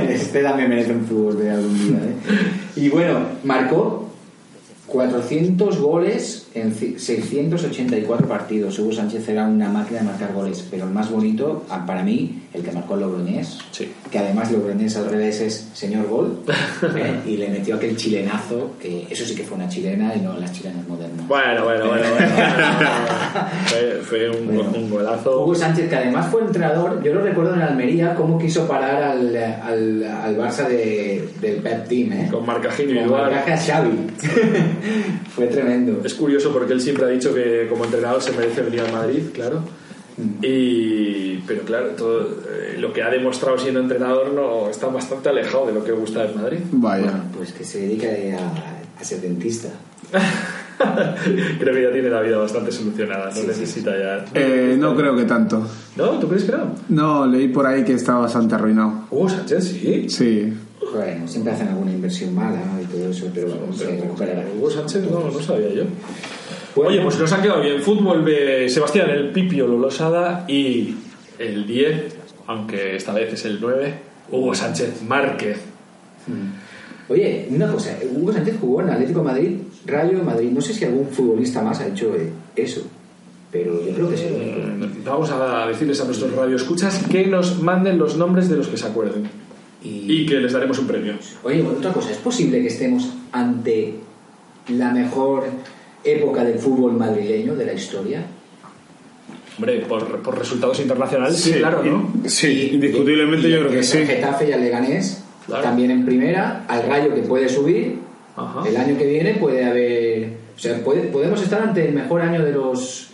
este 0.10 0.42
también 0.42 0.68
merece 0.68 0.92
un 0.92 1.04
fútbol 1.04 1.38
de 1.38 1.50
algún 1.50 1.78
día. 1.78 1.96
¿eh? 1.96 2.76
Y 2.76 2.88
bueno, 2.88 3.20
marcó 3.44 4.05
400 4.86 5.78
goles 5.80 6.46
en 6.54 6.74
ci- 6.74 6.98
684 6.98 8.28
partidos. 8.28 8.78
Hugo 8.78 8.92
Sánchez 8.92 9.28
era 9.28 9.46
una 9.46 9.68
máquina 9.68 9.98
de 10.00 10.06
marcar 10.06 10.32
goles, 10.32 10.64
pero 10.70 10.84
el 10.84 10.90
más 10.92 11.10
bonito, 11.10 11.64
ah, 11.70 11.84
para 11.86 12.02
mí, 12.02 12.42
el 12.54 12.62
que 12.62 12.72
marcó 12.72 12.96
Logroñés, 12.96 13.58
Sí. 13.72 13.88
Que 14.10 14.18
además 14.18 14.52
Logroñés 14.52 14.96
al 14.96 15.06
revés 15.10 15.40
es 15.40 15.68
señor 15.74 16.06
gol, 16.06 16.38
¿eh? 16.96 17.20
y 17.26 17.36
le 17.36 17.48
metió 17.48 17.74
aquel 17.76 17.96
chilenazo, 17.96 18.72
que 18.80 19.06
eso 19.10 19.24
sí 19.24 19.34
que 19.34 19.42
fue 19.44 19.56
una 19.56 19.68
chilena 19.68 20.14
y 20.14 20.20
no 20.20 20.36
las 20.38 20.52
chilenas 20.52 20.86
modernas. 20.86 21.26
Bueno, 21.26 21.64
bueno, 21.64 21.86
bueno. 21.88 22.04
bueno. 22.14 22.34
fue, 23.66 24.00
fue 24.02 24.30
un, 24.30 24.46
Bueno. 24.46 24.72
un 24.76 24.90
golazo. 24.90 25.42
Hugo 25.42 25.54
Sánchez, 25.54 25.88
que 25.88 25.96
además 25.96 26.28
fue 26.30 26.42
entrenador, 26.42 27.02
yo 27.02 27.14
lo 27.14 27.22
recuerdo 27.22 27.54
en 27.54 27.62
Almería, 27.62 28.14
cómo 28.14 28.38
quiso 28.38 28.66
parar 28.68 29.02
al, 29.02 29.36
al, 29.36 30.04
al 30.04 30.36
Barça 30.38 30.68
de, 30.68 31.28
del 31.40 31.56
Pep 31.56 31.88
Team, 31.88 32.12
¿eh? 32.12 32.28
Con 32.30 32.46
marcaje 32.46 32.84
Con 32.84 32.90
individual. 32.92 33.30
marcaje 33.32 33.52
a 33.52 33.56
Xavi. 33.76 34.06
fue 35.34 35.46
tremendo. 35.46 36.00
Es 36.04 36.14
curioso 36.14 36.52
porque 36.52 36.72
él 36.72 36.80
siempre 36.80 37.04
ha 37.06 37.08
dicho 37.08 37.34
que 37.34 37.66
como 37.68 37.84
entrenador 37.84 38.22
se 38.22 38.32
merece 38.32 38.62
venir 38.62 38.80
al 38.80 38.92
Madrid, 38.92 39.22
claro. 39.32 39.62
Y, 40.42 41.38
pero 41.46 41.62
claro, 41.62 41.88
todo, 41.90 42.22
eh, 42.22 42.76
lo 42.78 42.92
que 42.92 43.02
ha 43.02 43.10
demostrado 43.10 43.58
siendo 43.58 43.80
entrenador 43.80 44.32
no 44.32 44.70
está 44.70 44.86
bastante 44.86 45.28
alejado 45.28 45.66
de 45.66 45.74
lo 45.74 45.84
que 45.84 45.92
gusta 45.92 46.22
del 46.22 46.34
Madrid. 46.34 46.58
Vaya. 46.72 47.04
Bueno, 47.04 47.24
pues 47.36 47.52
que 47.52 47.64
se 47.64 47.80
dedique 47.80 48.34
a, 48.34 49.00
a 49.00 49.04
ser 49.04 49.20
dentista. 49.20 49.68
creo 51.58 51.74
que 51.74 51.82
ya 51.82 51.92
tiene 51.92 52.10
la 52.10 52.20
vida 52.20 52.38
bastante 52.38 52.72
solucionada, 52.72 53.26
no 53.26 53.32
Sí, 53.32 53.40
sí, 53.40 53.46
necesita 53.46 53.90
ya. 53.96 54.24
Eh, 54.34 54.76
no 54.78 54.94
creo 54.96 55.16
que 55.16 55.24
tanto. 55.24 55.66
¿No? 55.96 56.10
¿Tú 56.18 56.28
crees 56.28 56.44
que 56.44 56.52
no? 56.52 56.74
No, 56.88 57.26
leí 57.26 57.48
por 57.48 57.66
ahí 57.66 57.84
que 57.84 57.94
estaba 57.94 58.20
bastante 58.20 58.54
arruinado. 58.54 59.06
Hugo 59.10 59.28
Sánchez, 59.28 59.64
sí. 59.64 60.08
Sí. 60.08 60.52
Bueno, 60.92 61.26
siempre 61.26 61.52
hacen 61.52 61.68
alguna 61.68 61.92
inversión 61.92 62.34
mala 62.34 62.62
y 62.82 62.84
todo 62.86 63.10
eso, 63.10 63.26
pero 63.34 63.50
se 63.72 63.86
recuperará. 64.00 64.44
Hugo 64.56 64.70
Sánchez 64.70 65.10
no, 65.10 65.30
no 65.30 65.40
sabía 65.40 65.72
yo. 65.72 65.84
Bueno. 66.76 66.90
Oye, 66.90 67.00
pues 67.00 67.18
nos 67.18 67.32
han 67.32 67.40
quedado 67.42 67.62
bien. 67.62 67.80
Fútbol 67.80 68.24
de 68.24 68.68
Sebastián, 68.68 69.08
el 69.08 69.30
Pipio 69.32 69.66
Lolosada 69.66 70.44
y 70.46 70.94
el 71.38 71.66
10, 71.66 72.16
aunque 72.46 72.96
esta 72.96 73.14
vez 73.14 73.32
es 73.32 73.46
el 73.46 73.58
9, 73.60 73.94
Hugo 74.30 74.54
Sánchez 74.54 75.02
Márquez. 75.02 75.58
Oye, 77.08 77.48
una 77.50 77.70
cosa, 77.72 77.96
Hugo 78.14 78.32
Sánchez 78.32 78.56
jugó 78.60 78.82
en 78.82 78.90
Atlético 78.90 79.20
de 79.20 79.24
Madrid, 79.24 79.56
Rayo 79.86 80.18
de 80.18 80.24
Madrid. 80.24 80.50
No 80.50 80.60
sé 80.60 80.74
si 80.74 80.84
algún 80.84 81.08
futbolista 81.08 81.62
más 81.62 81.80
ha 81.80 81.86
hecho 81.86 82.14
eh, 82.14 82.30
eso, 82.54 82.82
pero 83.50 83.84
yo 83.86 83.94
creo 83.94 84.08
que 84.10 84.14
único. 84.14 84.86
Eh, 84.86 85.02
Vamos 85.04 85.30
a 85.30 85.66
decirles 85.68 86.00
a 86.00 86.04
nuestros 86.04 86.32
radioescuchas 86.34 87.04
que 87.10 87.26
nos 87.26 87.62
manden 87.62 87.96
los 87.96 88.16
nombres 88.16 88.50
de 88.50 88.56
los 88.56 88.68
que 88.68 88.76
se 88.76 88.86
acuerden 88.86 89.28
y 89.82 90.26
que 90.26 90.40
les 90.40 90.52
daremos 90.52 90.78
un 90.78 90.86
premio. 90.88 91.14
Oye, 91.44 91.62
otra 91.62 91.92
cosa, 91.92 92.10
¿es 92.10 92.18
posible 92.18 92.60
que 92.60 92.66
estemos 92.66 93.14
ante 93.32 93.94
la 94.68 94.90
mejor 94.90 95.44
época 96.06 96.44
del 96.44 96.58
fútbol 96.58 96.92
madrileño 96.94 97.54
de 97.54 97.66
la 97.66 97.72
historia? 97.74 98.22
Hombre, 99.58 99.80
por, 99.88 100.20
por 100.22 100.38
resultados 100.38 100.78
internacionales, 100.80 101.36
sí, 101.38 101.52
claro, 101.54 101.82
¿no? 101.82 102.12
Sí, 102.28 102.70
indiscutiblemente 102.74 103.48
Y- 103.48 103.50
yo 103.52 103.56
y 103.56 103.60
creo 103.60 103.70
que 103.72 103.78
el 103.78 103.84
sí. 103.84 103.98
Getafe 104.06 104.48
y 104.50 104.52
al 104.52 104.60
Leganés, 104.60 105.22
Claro. 105.46 105.62
también 105.62 105.90
en 105.92 106.04
primera, 106.04 106.64
al 106.68 106.82
Rayo 106.88 107.14
que 107.14 107.22
puede 107.22 107.48
subir, 107.48 107.98
Ajá. 108.36 108.68
el 108.68 108.76
año 108.76 108.98
que 108.98 109.06
viene 109.06 109.34
puede 109.34 109.64
haber... 109.64 110.32
O 110.56 110.58
sea, 110.58 110.82
puede- 110.84 111.02
podemos 111.08 111.40
estar 111.42 111.62
ante 111.62 111.86
el 111.88 111.94
mejor 111.94 112.20
año 112.20 112.44
de 112.44 112.52
los 112.52 113.08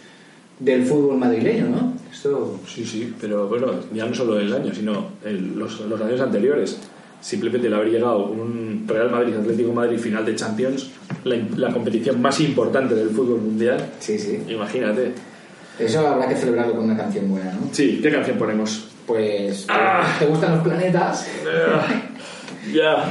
del 0.58 0.84
fútbol 0.84 1.18
madrileño, 1.18 1.66
¿no? 1.68 1.92
Esto... 2.12 2.58
Sí, 2.66 2.84
sí, 2.86 3.12
pero 3.20 3.48
bueno, 3.48 3.68
ya 3.92 4.06
no 4.06 4.14
solo 4.14 4.38
el 4.40 4.52
año, 4.52 4.72
sino 4.74 5.08
el- 5.24 5.56
los, 5.58 5.80
los 5.80 6.00
años 6.00 6.20
anteriores. 6.20 6.78
Simplemente 7.22 7.70
le 7.70 7.76
haber 7.76 7.88
llegado 7.88 8.26
un 8.26 8.84
Real 8.86 9.10
Madrid 9.10 9.34
Atlético 9.36 9.72
Madrid 9.72 9.96
final 9.98 10.26
de 10.26 10.34
Champions, 10.34 10.90
la, 11.24 11.36
la 11.56 11.72
competición 11.72 12.20
más 12.20 12.38
importante 12.40 12.94
del 12.94 13.08
fútbol 13.10 13.40
mundial. 13.40 13.78
Sí, 14.00 14.18
sí. 14.18 14.42
Imagínate. 14.48 15.12
Eso 15.78 16.06
habrá 16.06 16.28
que 16.28 16.34
celebrarlo 16.36 16.74
con 16.74 16.84
una 16.84 16.96
canción 16.96 17.30
buena, 17.30 17.52
¿no? 17.52 17.60
Sí, 17.72 18.00
¿qué 18.02 18.10
canción 18.10 18.36
ponemos? 18.36 18.88
Pues, 19.06 19.66
Ah. 19.70 20.04
¿te 20.18 20.26
gustan 20.26 20.52
los 20.56 20.62
planetas? 20.62 21.26
ya. 22.74 23.04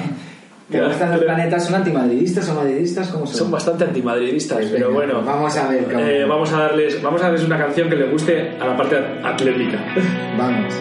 ¿Te 0.70 0.78
Ya, 0.78 0.88
gustan 0.88 1.12
los 1.12 1.22
planetas? 1.24 1.66
¿Son 1.66 1.76
antimadridistas 1.76 2.50
o 2.50 2.54
madridistas? 2.56 3.08
¿Cómo 3.10 3.26
son? 3.26 3.36
Son 3.36 3.52
bastante 3.52 3.84
antimadridistas, 3.86 4.58
Pues 4.60 4.72
pero 4.72 4.88
venga, 4.90 5.14
bueno. 5.14 5.24
vamos 5.26 5.56
a 5.58 5.68
ver 5.70 5.88
eh, 6.00 6.26
vamos 6.26 6.52
a 6.54 6.60
darles, 6.64 7.02
vamos 7.02 7.22
a 7.22 7.26
darles 7.26 7.44
una 7.44 7.58
canción 7.58 7.90
que 7.90 7.96
le 7.96 8.10
guste 8.12 8.52
a 8.60 8.68
la 8.68 8.78
parte 8.78 8.98
atlética. 9.24 9.84
Vamos. 10.38 10.74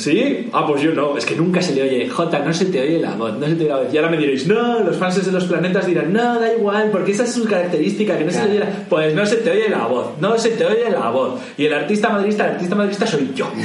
Sí. 0.00 0.48
Ah, 0.52 0.66
pues 0.66 0.80
yo 0.82 0.92
no. 0.92 1.16
Es 1.16 1.26
que 1.26 1.36
nunca 1.36 1.60
se 1.60 1.74
le 1.74 1.82
oye. 1.82 2.08
Jota, 2.08 2.38
no 2.38 2.52
se 2.54 2.66
te 2.66 2.80
oye 2.80 2.98
la 2.98 3.14
voz. 3.14 3.36
No 3.38 3.46
se 3.46 3.54
te 3.54 3.64
oye 3.64 3.68
la 3.68 3.76
voz. 3.76 3.92
Y 3.92 3.98
ahora 3.98 4.10
me 4.10 4.16
diréis, 4.16 4.46
no, 4.46 4.80
los 4.80 4.96
fans 4.96 5.24
de 5.24 5.30
los 5.30 5.44
planetas 5.44 5.86
dirán, 5.86 6.12
no, 6.12 6.40
da 6.40 6.52
igual, 6.52 6.88
porque 6.90 7.12
esa 7.12 7.24
es 7.24 7.34
su 7.34 7.44
característica, 7.44 8.16
que 8.16 8.24
no 8.24 8.30
se 8.30 8.44
le 8.44 8.50
oye 8.50 8.58
la... 8.60 8.66
Pues 8.88 9.14
no 9.14 9.26
se 9.26 9.36
te 9.36 9.50
oye 9.50 9.68
la 9.68 9.86
voz. 9.86 10.18
No 10.20 10.38
se 10.38 10.50
te 10.50 10.64
oye 10.64 10.90
la 10.90 11.10
voz. 11.10 11.40
Y 11.58 11.66
el 11.66 11.74
artista 11.74 12.08
madrista, 12.08 12.46
el 12.46 12.52
artista 12.52 12.74
madrista 12.74 13.06
soy 13.06 13.30
yo. 13.34 13.50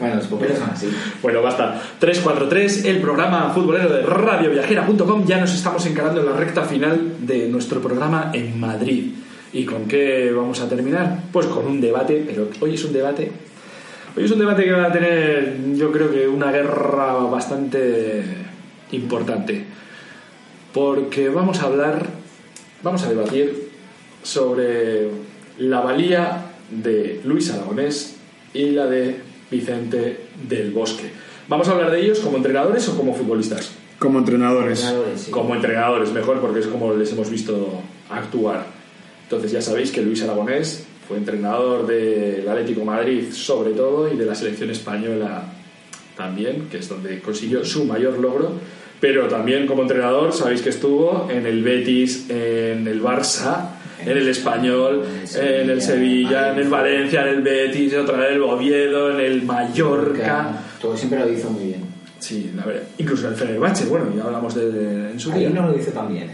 Bueno, 0.00 0.14
los 0.14 0.26
poperos 0.28 0.58
son 0.58 0.70
así. 0.70 0.88
Bueno, 1.20 1.42
basta. 1.42 1.78
343, 1.98 2.86
el 2.86 3.02
programa 3.02 3.50
futbolero 3.52 3.90
de 3.90 4.00
radioviajera.com. 4.00 5.26
Ya 5.26 5.38
nos 5.38 5.54
estamos 5.54 5.84
encarando 5.84 6.20
en 6.20 6.26
la 6.26 6.32
recta 6.32 6.62
final 6.62 7.16
de 7.20 7.48
nuestro 7.48 7.82
programa 7.82 8.30
en 8.32 8.58
Madrid. 8.58 9.12
¿Y 9.52 9.64
con 9.64 9.86
qué 9.86 10.32
vamos 10.34 10.58
a 10.60 10.68
terminar? 10.70 11.24
Pues 11.30 11.46
con 11.46 11.66
un 11.66 11.82
debate, 11.82 12.24
pero 12.26 12.48
hoy 12.60 12.74
es 12.74 12.84
un 12.84 12.94
debate. 12.94 13.30
Hoy 14.16 14.24
es 14.24 14.30
un 14.32 14.40
debate 14.40 14.64
que 14.64 14.72
va 14.72 14.86
a 14.86 14.92
tener, 14.92 15.56
yo 15.76 15.92
creo 15.92 16.10
que 16.10 16.26
una 16.26 16.50
guerra 16.50 17.12
bastante 17.14 18.24
importante. 18.90 19.64
Porque 20.74 21.28
vamos 21.28 21.60
a 21.62 21.66
hablar, 21.66 22.06
vamos 22.82 23.04
a 23.04 23.08
debatir 23.08 23.70
sobre 24.22 25.08
la 25.58 25.80
valía 25.80 26.46
de 26.70 27.20
Luis 27.24 27.50
Aragonés 27.52 28.16
y 28.52 28.70
la 28.70 28.86
de 28.86 29.20
Vicente 29.48 30.26
del 30.48 30.72
Bosque. 30.72 31.10
Vamos 31.48 31.68
a 31.68 31.72
hablar 31.72 31.92
de 31.92 32.02
ellos 32.02 32.18
como 32.18 32.36
entrenadores 32.36 32.88
o 32.88 32.96
como 32.96 33.14
futbolistas. 33.14 33.72
Como 34.00 34.18
entrenadores. 34.18 34.80
Entrenadores, 34.80 35.20
sí. 35.20 35.30
Como 35.30 35.54
entrenadores, 35.54 36.12
mejor, 36.12 36.40
porque 36.40 36.60
es 36.60 36.66
como 36.66 36.94
les 36.94 37.12
hemos 37.12 37.30
visto 37.30 37.80
actuar. 38.08 38.66
Entonces 39.24 39.52
ya 39.52 39.62
sabéis 39.62 39.92
que 39.92 40.02
Luis 40.02 40.22
Aragonés 40.22 40.86
fue 41.10 41.18
entrenador 41.18 41.88
del 41.88 42.48
Atlético 42.48 42.84
Madrid 42.84 43.32
sobre 43.32 43.72
todo 43.72 44.06
y 44.12 44.16
de 44.16 44.24
la 44.24 44.34
selección 44.36 44.70
española 44.70 45.42
también, 46.16 46.68
que 46.70 46.78
es 46.78 46.88
donde 46.88 47.18
consiguió 47.18 47.64
su 47.64 47.84
mayor 47.84 48.16
logro. 48.20 48.52
Pero 49.00 49.26
también 49.26 49.66
como 49.66 49.82
entrenador 49.82 50.32
sabéis 50.32 50.62
que 50.62 50.68
estuvo 50.68 51.26
en 51.28 51.46
el 51.46 51.64
Betis, 51.64 52.26
en 52.30 52.86
el 52.86 53.02
Barça, 53.02 53.70
en 54.06 54.16
el 54.16 54.28
Español, 54.28 55.02
en 55.34 55.68
el 55.68 55.82
Sevilla, 55.82 56.52
en 56.52 56.58
el 56.60 56.68
Valencia, 56.68 57.22
en 57.22 57.28
el 57.38 57.42
Betis, 57.42 57.92
otra 57.94 58.18
vez 58.18 58.28
en 58.28 58.34
el 58.36 58.42
Oviedo, 58.44 59.10
en 59.10 59.18
el 59.20 59.42
Mallorca. 59.42 60.60
Todo 60.80 60.96
siempre 60.96 61.18
lo 61.18 61.28
hizo 61.32 61.50
muy 61.50 61.64
bien. 61.64 61.80
Sí, 62.20 62.52
la 62.54 62.64
verdad. 62.66 62.82
Incluso 62.98 63.26
en 63.26 63.32
el 63.32 63.38
Fenerbahce, 63.38 63.86
bueno, 63.86 64.04
ya 64.16 64.24
hablamos 64.24 64.54
de, 64.54 64.70
de- 64.70 65.10
en 65.10 65.18
su 65.18 65.32
Ahí 65.32 65.40
día. 65.40 65.48
no 65.50 65.68
lo 65.70 65.76
hizo 65.76 65.90
tan 65.90 66.12
bien. 66.12 66.28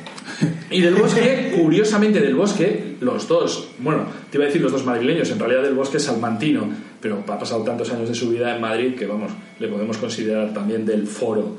Y 0.71 0.81
del 0.83 0.97
Bosque, 0.97 1.55
curiosamente 1.57 2.21
del 2.21 2.35
Bosque, 2.35 2.97
los 3.01 3.27
dos, 3.29 3.69
bueno, 3.79 4.07
te 4.31 4.39
iba 4.39 4.45
a 4.45 4.47
decir 4.47 4.63
los 4.63 4.73
dos 4.73 4.85
madrileños, 4.85 5.31
en 5.31 5.39
realidad 5.39 5.63
del 5.63 5.75
Bosque 5.75 5.99
es 5.99 6.05
salmantino, 6.05 6.69
pero 7.01 7.23
ha 7.27 7.39
pasado 7.39 7.63
tantos 7.63 7.91
años 7.93 8.09
de 8.09 8.15
su 8.15 8.31
vida 8.31 8.55
en 8.55 8.61
Madrid 8.61 8.95
que, 8.95 9.07
vamos, 9.07 9.33
le 9.61 9.69
podemos 9.69 9.97
considerar 9.99 10.53
también 10.53 10.85
del 10.85 11.07
foro. 11.07 11.57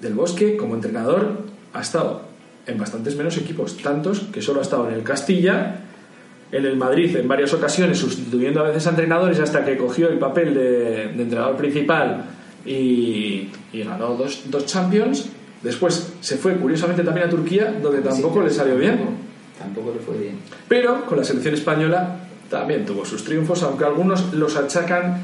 Del 0.00 0.14
Bosque, 0.14 0.56
como 0.56 0.74
entrenador, 0.74 1.42
ha 1.72 1.80
estado 1.80 2.22
en 2.66 2.78
bastantes 2.78 3.16
menos 3.16 3.36
equipos, 3.38 3.76
tantos 3.78 4.20
que 4.32 4.42
solo 4.42 4.60
ha 4.60 4.62
estado 4.62 4.88
en 4.88 4.94
el 4.94 5.02
Castilla, 5.02 5.80
en 6.52 6.64
el 6.64 6.76
Madrid 6.76 7.16
en 7.16 7.26
varias 7.26 7.52
ocasiones, 7.54 7.98
sustituyendo 7.98 8.60
a 8.60 8.64
veces 8.64 8.86
a 8.86 8.90
entrenadores 8.90 9.40
hasta 9.40 9.64
que 9.64 9.76
cogió 9.76 10.08
el 10.08 10.18
papel 10.18 10.54
de, 10.54 11.12
de 11.16 11.22
entrenador 11.22 11.56
principal 11.56 12.24
y, 12.64 13.48
y 13.72 13.82
ganó 13.84 14.14
dos, 14.14 14.42
dos 14.46 14.66
Champions. 14.66 15.28
Después 15.62 16.12
se 16.20 16.36
fue 16.36 16.54
curiosamente 16.56 17.02
también 17.02 17.26
a 17.26 17.30
Turquía, 17.30 17.74
donde 17.82 18.02
tampoco 18.02 18.40
Sí, 18.40 18.48
le 18.48 18.50
salió 18.50 18.76
bien. 18.76 19.25
Tampoco 19.66 19.92
le 19.94 20.00
fue 20.00 20.16
bien. 20.16 20.38
Pero 20.68 21.04
con 21.06 21.18
la 21.18 21.24
selección 21.24 21.54
española 21.54 22.20
también 22.48 22.86
tuvo 22.86 23.04
sus 23.04 23.24
triunfos, 23.24 23.62
aunque 23.62 23.84
algunos 23.84 24.32
los 24.32 24.56
achacan 24.56 25.20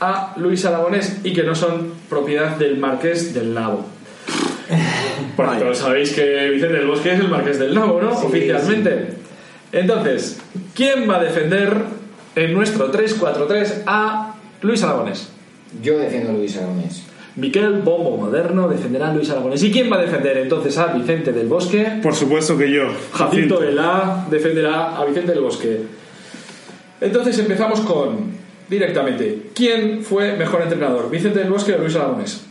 a 0.00 0.34
Luis 0.36 0.64
Aragonés 0.64 1.20
y 1.22 1.32
que 1.32 1.44
no 1.44 1.54
son 1.54 1.92
propiedad 2.08 2.56
del 2.56 2.78
Marqués 2.78 3.32
del 3.32 3.54
Nabo. 3.54 3.86
Porque 5.36 5.58
todos 5.58 5.78
sabéis 5.78 6.12
que 6.12 6.50
Vicente 6.50 6.74
del 6.74 6.86
Bosque 6.86 7.12
es 7.12 7.20
el 7.20 7.28
Marqués 7.28 7.58
del 7.58 7.74
Nabo, 7.74 8.00
¿no? 8.02 8.18
Sí, 8.18 8.26
Oficialmente. 8.26 9.14
Entonces, 9.70 10.40
¿quién 10.74 11.08
va 11.08 11.20
a 11.20 11.24
defender 11.24 11.72
en 12.34 12.52
nuestro 12.52 12.90
3-4-3 12.92 13.82
a 13.86 14.34
Luis 14.62 14.82
Aragonés? 14.82 15.28
Yo 15.82 15.98
defiendo 15.98 16.30
a 16.30 16.32
Luis 16.34 16.56
Aragonés. 16.56 17.02
Miquel 17.36 17.80
Bombo 17.82 18.16
Moderno 18.16 18.68
defenderá 18.68 19.10
a 19.10 19.14
Luis 19.14 19.28
Aragonés. 19.30 19.62
¿Y 19.64 19.72
quién 19.72 19.90
va 19.90 19.96
a 19.98 20.02
defender 20.02 20.36
entonces 20.38 20.78
a 20.78 20.88
Vicente 20.88 21.32
del 21.32 21.48
Bosque? 21.48 21.98
Por 22.00 22.14
supuesto 22.14 22.56
que 22.56 22.70
yo. 22.70 22.84
Jacinto 23.12 23.60
defenderá 24.30 24.96
a 24.96 25.04
Vicente 25.04 25.32
del 25.32 25.40
Bosque. 25.40 25.80
Entonces 27.00 27.36
empezamos 27.40 27.80
con 27.80 28.34
directamente. 28.68 29.50
¿Quién 29.52 30.02
fue 30.04 30.36
mejor 30.36 30.62
entrenador? 30.62 31.10
¿Vicente 31.10 31.40
del 31.40 31.50
Bosque 31.50 31.72
o 31.72 31.78
Luis 31.78 31.96
Aragonés? 31.96 32.42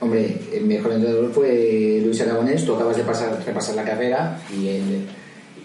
Hombre, 0.00 0.40
el 0.52 0.64
mejor 0.64 0.92
entrenador 0.92 1.30
fue 1.32 2.02
Luis 2.04 2.20
Aragonés. 2.20 2.64
Tú 2.66 2.74
acabas 2.74 2.96
de 2.96 3.04
pasar, 3.04 3.40
repasar 3.46 3.76
la 3.76 3.84
carrera 3.84 4.40
y 4.52 4.68
él, 4.68 5.06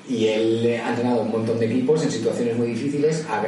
y 0.07 0.27
él 0.27 0.79
ha 0.85 0.89
entrenado 0.89 1.21
un 1.21 1.31
montón 1.31 1.57
de 1.57 1.65
equipos 1.65 2.03
en 2.03 2.11
situaciones 2.11 2.55
muy 2.55 2.67
difíciles. 2.67 3.25
Ha, 3.27 3.41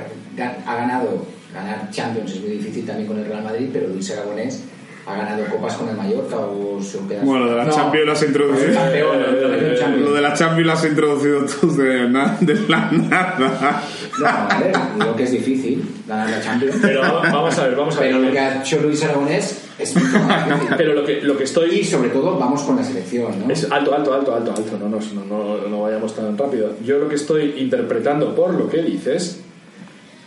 ha 0.66 0.76
ganado, 0.76 1.24
ganar 1.54 1.92
Champions 1.92 2.32
es 2.32 2.42
muy 2.42 2.52
difícil 2.52 2.84
también 2.84 3.08
con 3.08 3.20
el 3.20 3.26
Real 3.26 3.44
Madrid, 3.44 3.70
pero 3.72 3.88
Luis 3.90 4.10
Aragonés 4.10 4.64
ha 5.08 5.16
ganado 5.16 5.46
copas 5.46 5.74
con 5.76 5.88
el 5.88 5.96
Mallorca 5.96 6.36
o 6.38 6.82
se 6.82 7.00
queda- 7.08 7.24
Bueno, 7.24 7.46
lo 7.46 7.52
de 7.52 7.58
la 7.58 7.64
No, 7.66 7.72
Champions 7.74 8.06
lo 8.06 8.12
has 8.12 8.24
introducido. 8.24 8.74
campeón, 8.74 9.22
lo 9.42 9.50
de 9.50 9.76
Champions. 9.80 10.06
Lo 10.10 10.14
de 10.14 10.22
la 10.22 10.34
Champions 10.34 10.66
lo 10.68 10.74
has 10.74 10.86
introducido 10.86 11.46
tú 11.46 11.76
de, 11.78 12.10
na- 12.10 12.38
de 12.42 12.54
la 12.68 12.92
nada. 12.92 13.84
No, 14.20 14.26
a 14.28 14.60
ver, 14.60 14.74
digo 15.00 15.16
que 15.16 15.24
es 15.24 15.32
difícil 15.32 15.84
ganar 16.08 16.30
la 16.30 16.42
Champions. 16.42 16.76
Pero 16.82 17.02
vamos 17.02 17.58
a 17.58 17.68
ver, 17.68 17.76
vamos 17.78 17.96
a 17.98 18.00
ver. 18.02 18.10
Pero 18.12 18.22
lo 18.24 18.32
que 18.32 18.40
ha 18.40 18.60
hecho 18.60 18.80
Luis 18.82 19.04
Aragonés 19.06 19.64
es 19.80 19.96
mucho 19.96 20.20
más 20.20 20.46
difícil. 20.50 20.76
Pero 20.78 20.94
lo 20.94 21.06
que, 21.06 21.22
lo 21.22 21.38
que 21.38 21.44
Y 21.44 21.46
estoy... 21.46 21.84
sobre 21.86 22.10
todo 22.10 22.38
vamos 22.38 22.64
con 22.64 22.76
la 22.76 22.84
selección, 22.84 23.48
¿no? 23.48 23.54
Es 23.54 23.64
alto, 23.72 23.96
alto, 23.96 24.14
alto, 24.14 24.36
alto, 24.36 24.54
alto. 24.58 24.78
No, 24.78 24.90
no, 24.90 25.00
no, 25.26 25.68
no 25.70 25.82
vayamos 25.84 26.14
tan 26.16 26.38
rápido. 26.38 26.74
Yo 26.84 26.98
lo 27.00 27.08
que 27.08 27.16
estoy 27.16 27.56
interpretando 27.60 28.36
por 28.36 28.54
lo 28.54 28.70
que 28.70 28.82
dices 28.82 29.42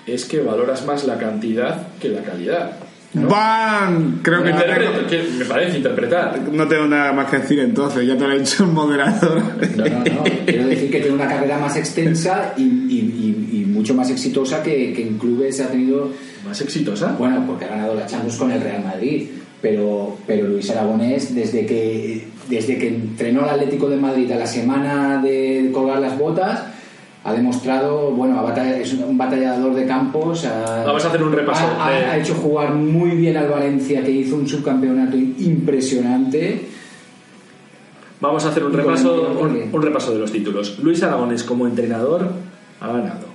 es 0.06 0.24
que 0.24 0.40
valoras 0.40 0.86
más 0.86 1.04
la 1.04 1.18
cantidad 1.18 1.88
que 2.00 2.08
la 2.08 2.22
calidad. 2.22 2.72
¡Bam! 3.12 4.20
Creo 4.22 4.42
que 4.44 4.50
no 4.52 4.58
tengo, 4.62 5.06
que 5.08 5.22
me 5.38 5.44
parece 5.44 5.78
interpretar. 5.78 6.38
no 6.52 6.68
tengo 6.68 6.86
nada 6.86 7.12
más 7.12 7.28
que 7.30 7.38
decir 7.38 7.58
entonces, 7.58 8.06
ya 8.06 8.16
te 8.16 8.24
lo 8.26 8.32
ha 8.32 8.36
dicho 8.38 8.64
el 8.64 8.70
moderador. 8.70 9.42
No, 9.76 9.84
no, 9.84 9.98
no. 9.98 10.24
Quiero 10.46 10.66
decir 10.68 10.90
que 10.90 11.00
tiene 11.00 11.14
una 11.16 11.26
carrera 11.28 11.58
más 11.58 11.76
extensa 11.76 12.54
y, 12.56 12.62
y- 12.62 13.48
y- 13.52 13.60
y 13.60 13.64
mucho 13.66 13.94
más 13.94 14.10
exitosa 14.10 14.62
que, 14.62 14.92
que 14.92 15.02
en 15.02 15.18
clubes 15.18 15.60
ha 15.60 15.68
tenido, 15.68 16.10
Más 16.46 16.60
exitosa. 16.60 17.16
bueno, 17.18 17.44
porque 17.46 17.64
ha 17.64 17.68
ganado 17.68 17.94
la 17.94 18.06
Champions 18.06 18.36
con 18.36 18.50
el 18.52 18.60
Real 18.60 18.84
Madrid. 18.84 19.26
Pero, 19.60 20.16
pero 20.26 20.46
Luis 20.48 20.70
Aragonés, 20.70 21.34
desde 21.34 21.66
que, 21.66 22.28
desde 22.48 22.78
que 22.78 22.88
entrenó 22.88 23.42
al 23.42 23.50
Atlético 23.50 23.90
de 23.90 23.96
Madrid 23.96 24.30
a 24.32 24.36
la 24.36 24.46
semana 24.46 25.20
de 25.22 25.68
colgar 25.70 25.98
las 25.98 26.16
botas, 26.18 26.62
ha 27.22 27.32
demostrado, 27.34 28.10
bueno, 28.12 28.42
es 28.56 28.92
un 28.94 29.18
batallador 29.18 29.74
de 29.74 29.86
campos. 29.86 30.44
ha- 30.46 30.84
Vamos 30.86 31.04
a 31.04 31.08
hacer 31.08 31.22
un 31.22 31.32
repaso 31.32 31.64
Ha, 31.78 31.86
ha- 31.86 31.90
de- 31.90 32.04
ha 32.06 32.16
hecho 32.18 32.34
jugar 32.34 32.72
muy 32.74 33.10
bien 33.10 33.36
al 33.36 33.48
Valencia, 33.48 34.02
que 34.02 34.10
hizo 34.10 34.36
un 34.36 34.48
subcampeonato 34.48 35.16
impresionante. 35.16 36.66
Vamos 38.20 38.44
a 38.44 38.48
hacer 38.50 38.64
un 38.64 38.72
repaso, 38.72 39.36
un, 39.72 39.82
repaso 39.82 40.12
de 40.12 40.18
los 40.18 40.30
títulos. 40.32 40.78
Luis 40.82 41.02
Aragones 41.02 41.42
como 41.42 41.66
entrenador 41.66 42.28
ha 42.80 42.86
ganado 42.86 43.26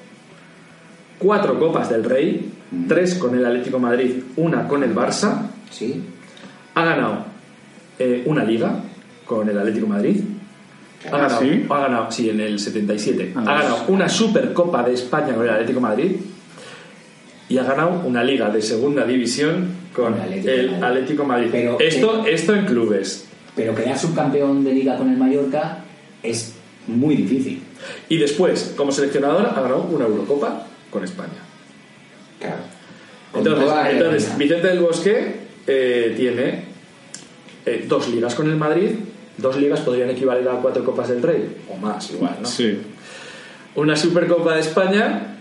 cuatro 1.17 1.57
Copas 1.59 1.89
del 1.89 2.03
Rey, 2.03 2.51
tres 2.87 3.15
con 3.15 3.35
el 3.35 3.45
Atlético 3.45 3.77
de 3.77 3.83
Madrid, 3.83 4.11
una 4.37 4.67
con 4.67 4.83
el 4.83 4.93
Barça. 4.95 5.47
Sí, 5.71 6.03
Ha 6.75 6.83
ganado 6.85 7.25
eh, 7.99 8.23
una 8.25 8.43
Liga 8.43 8.75
con 9.25 9.47
el 9.49 9.57
Atlético 9.57 9.85
de 9.87 9.91
Madrid. 9.91 10.21
Ha 11.11 11.17
ganado, 11.17 11.41
¿sí? 11.41 11.65
ha 11.69 11.79
ganado, 11.79 12.11
sí, 12.11 12.29
en 12.29 12.39
el 12.39 12.59
77. 12.59 13.33
Ah, 13.35 13.41
ha 13.41 13.43
ganado 13.43 13.85
una 13.87 14.09
Supercopa 14.09 14.83
de 14.83 14.93
España 14.93 15.33
con 15.33 15.43
el 15.43 15.49
Atlético 15.49 15.79
de 15.79 15.83
Madrid. 15.83 16.11
Y 17.47 17.57
ha 17.57 17.63
ganado 17.63 18.01
una 18.05 18.23
Liga 18.23 18.49
de 18.49 18.61
Segunda 18.61 19.05
División 19.05 19.69
con 19.93 20.13
el 20.15 20.21
Atlético 20.21 20.49
el 20.49 20.71
Madrid. 20.71 20.83
Atlético 20.83 21.21
de 21.21 21.27
Madrid. 21.27 21.49
Pero, 21.51 21.79
esto, 21.79 22.25
esto 22.25 22.55
en 22.55 22.65
clubes. 22.65 23.27
pero 23.55 23.75
quedar 23.75 23.97
subcampeón 23.97 24.63
de 24.63 24.73
liga 24.73 24.97
con 24.97 25.09
el 25.09 25.17
Mallorca 25.17 25.83
es 26.23 26.55
muy 26.87 27.15
difícil. 27.15 27.61
Y 28.09 28.17
después, 28.17 28.73
como 28.75 28.91
seleccionador, 28.91 29.45
ha 29.45 29.61
ganado 29.61 29.83
una 29.83 30.05
Eurocopa 30.05 30.65
con 30.89 31.03
España. 31.03 31.43
Claro. 32.39 32.57
Entonces, 33.33 33.69
entonces. 33.91 34.37
Vicente 34.37 34.67
del 34.67 34.79
Bosque 34.79 35.35
eh, 35.67 36.13
tiene 36.15 36.63
eh, 37.65 37.85
dos 37.87 38.07
ligas 38.09 38.35
con 38.35 38.49
el 38.49 38.55
Madrid. 38.55 38.91
Dos 39.37 39.57
ligas 39.57 39.81
podrían 39.81 40.09
equivaler 40.09 40.47
a 40.47 40.53
cuatro 40.53 40.83
Copas 40.83 41.09
del 41.09 41.21
Rey, 41.21 41.57
o 41.69 41.75
más 41.77 42.09
igual, 42.11 42.37
¿no? 42.41 42.47
Sí. 42.47 42.77
Una 43.75 43.95
Supercopa 43.95 44.53
de 44.55 44.61
España 44.61 45.35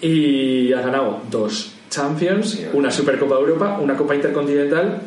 y 0.00 0.72
ha 0.72 0.80
ganado 0.82 1.20
dos 1.30 1.72
Champions, 1.90 2.60
una 2.72 2.90
Supercopa 2.90 3.34
de 3.36 3.40
Europa, 3.40 3.78
una 3.80 3.96
Copa 3.96 4.14
Intercontinental, 4.14 5.00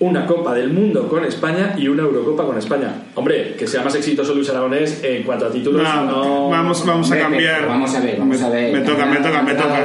una 0.00 0.26
Copa 0.26 0.52
del 0.54 0.70
Mundo 0.70 1.06
con 1.08 1.24
España 1.24 1.74
y 1.78 1.86
una 1.86 2.02
Eurocopa 2.02 2.44
con 2.44 2.58
España. 2.58 2.92
Hombre, 3.14 3.54
que 3.56 3.66
sea 3.68 3.84
más 3.84 3.94
exitoso 3.94 4.34
Luis 4.34 4.50
Aragonés 4.50 5.00
en 5.04 5.22
cuanto 5.22 5.46
a 5.46 5.50
títulos, 5.50 5.82
No, 5.82 6.04
no. 6.04 6.48
vamos, 6.50 6.84
vamos 6.84 7.10
a 7.12 7.18
cambiar. 7.18 7.66
Vamos 7.68 7.94
a 7.94 8.00
ver, 8.00 8.18
vamos 8.18 8.40
Me- 8.40 8.46
a 8.46 8.48
ver. 8.48 8.72
Me 8.72 8.80
toca, 8.80 9.06
me 9.06 9.16
toca, 9.18 9.42
me 9.42 9.54
toca. 9.54 9.84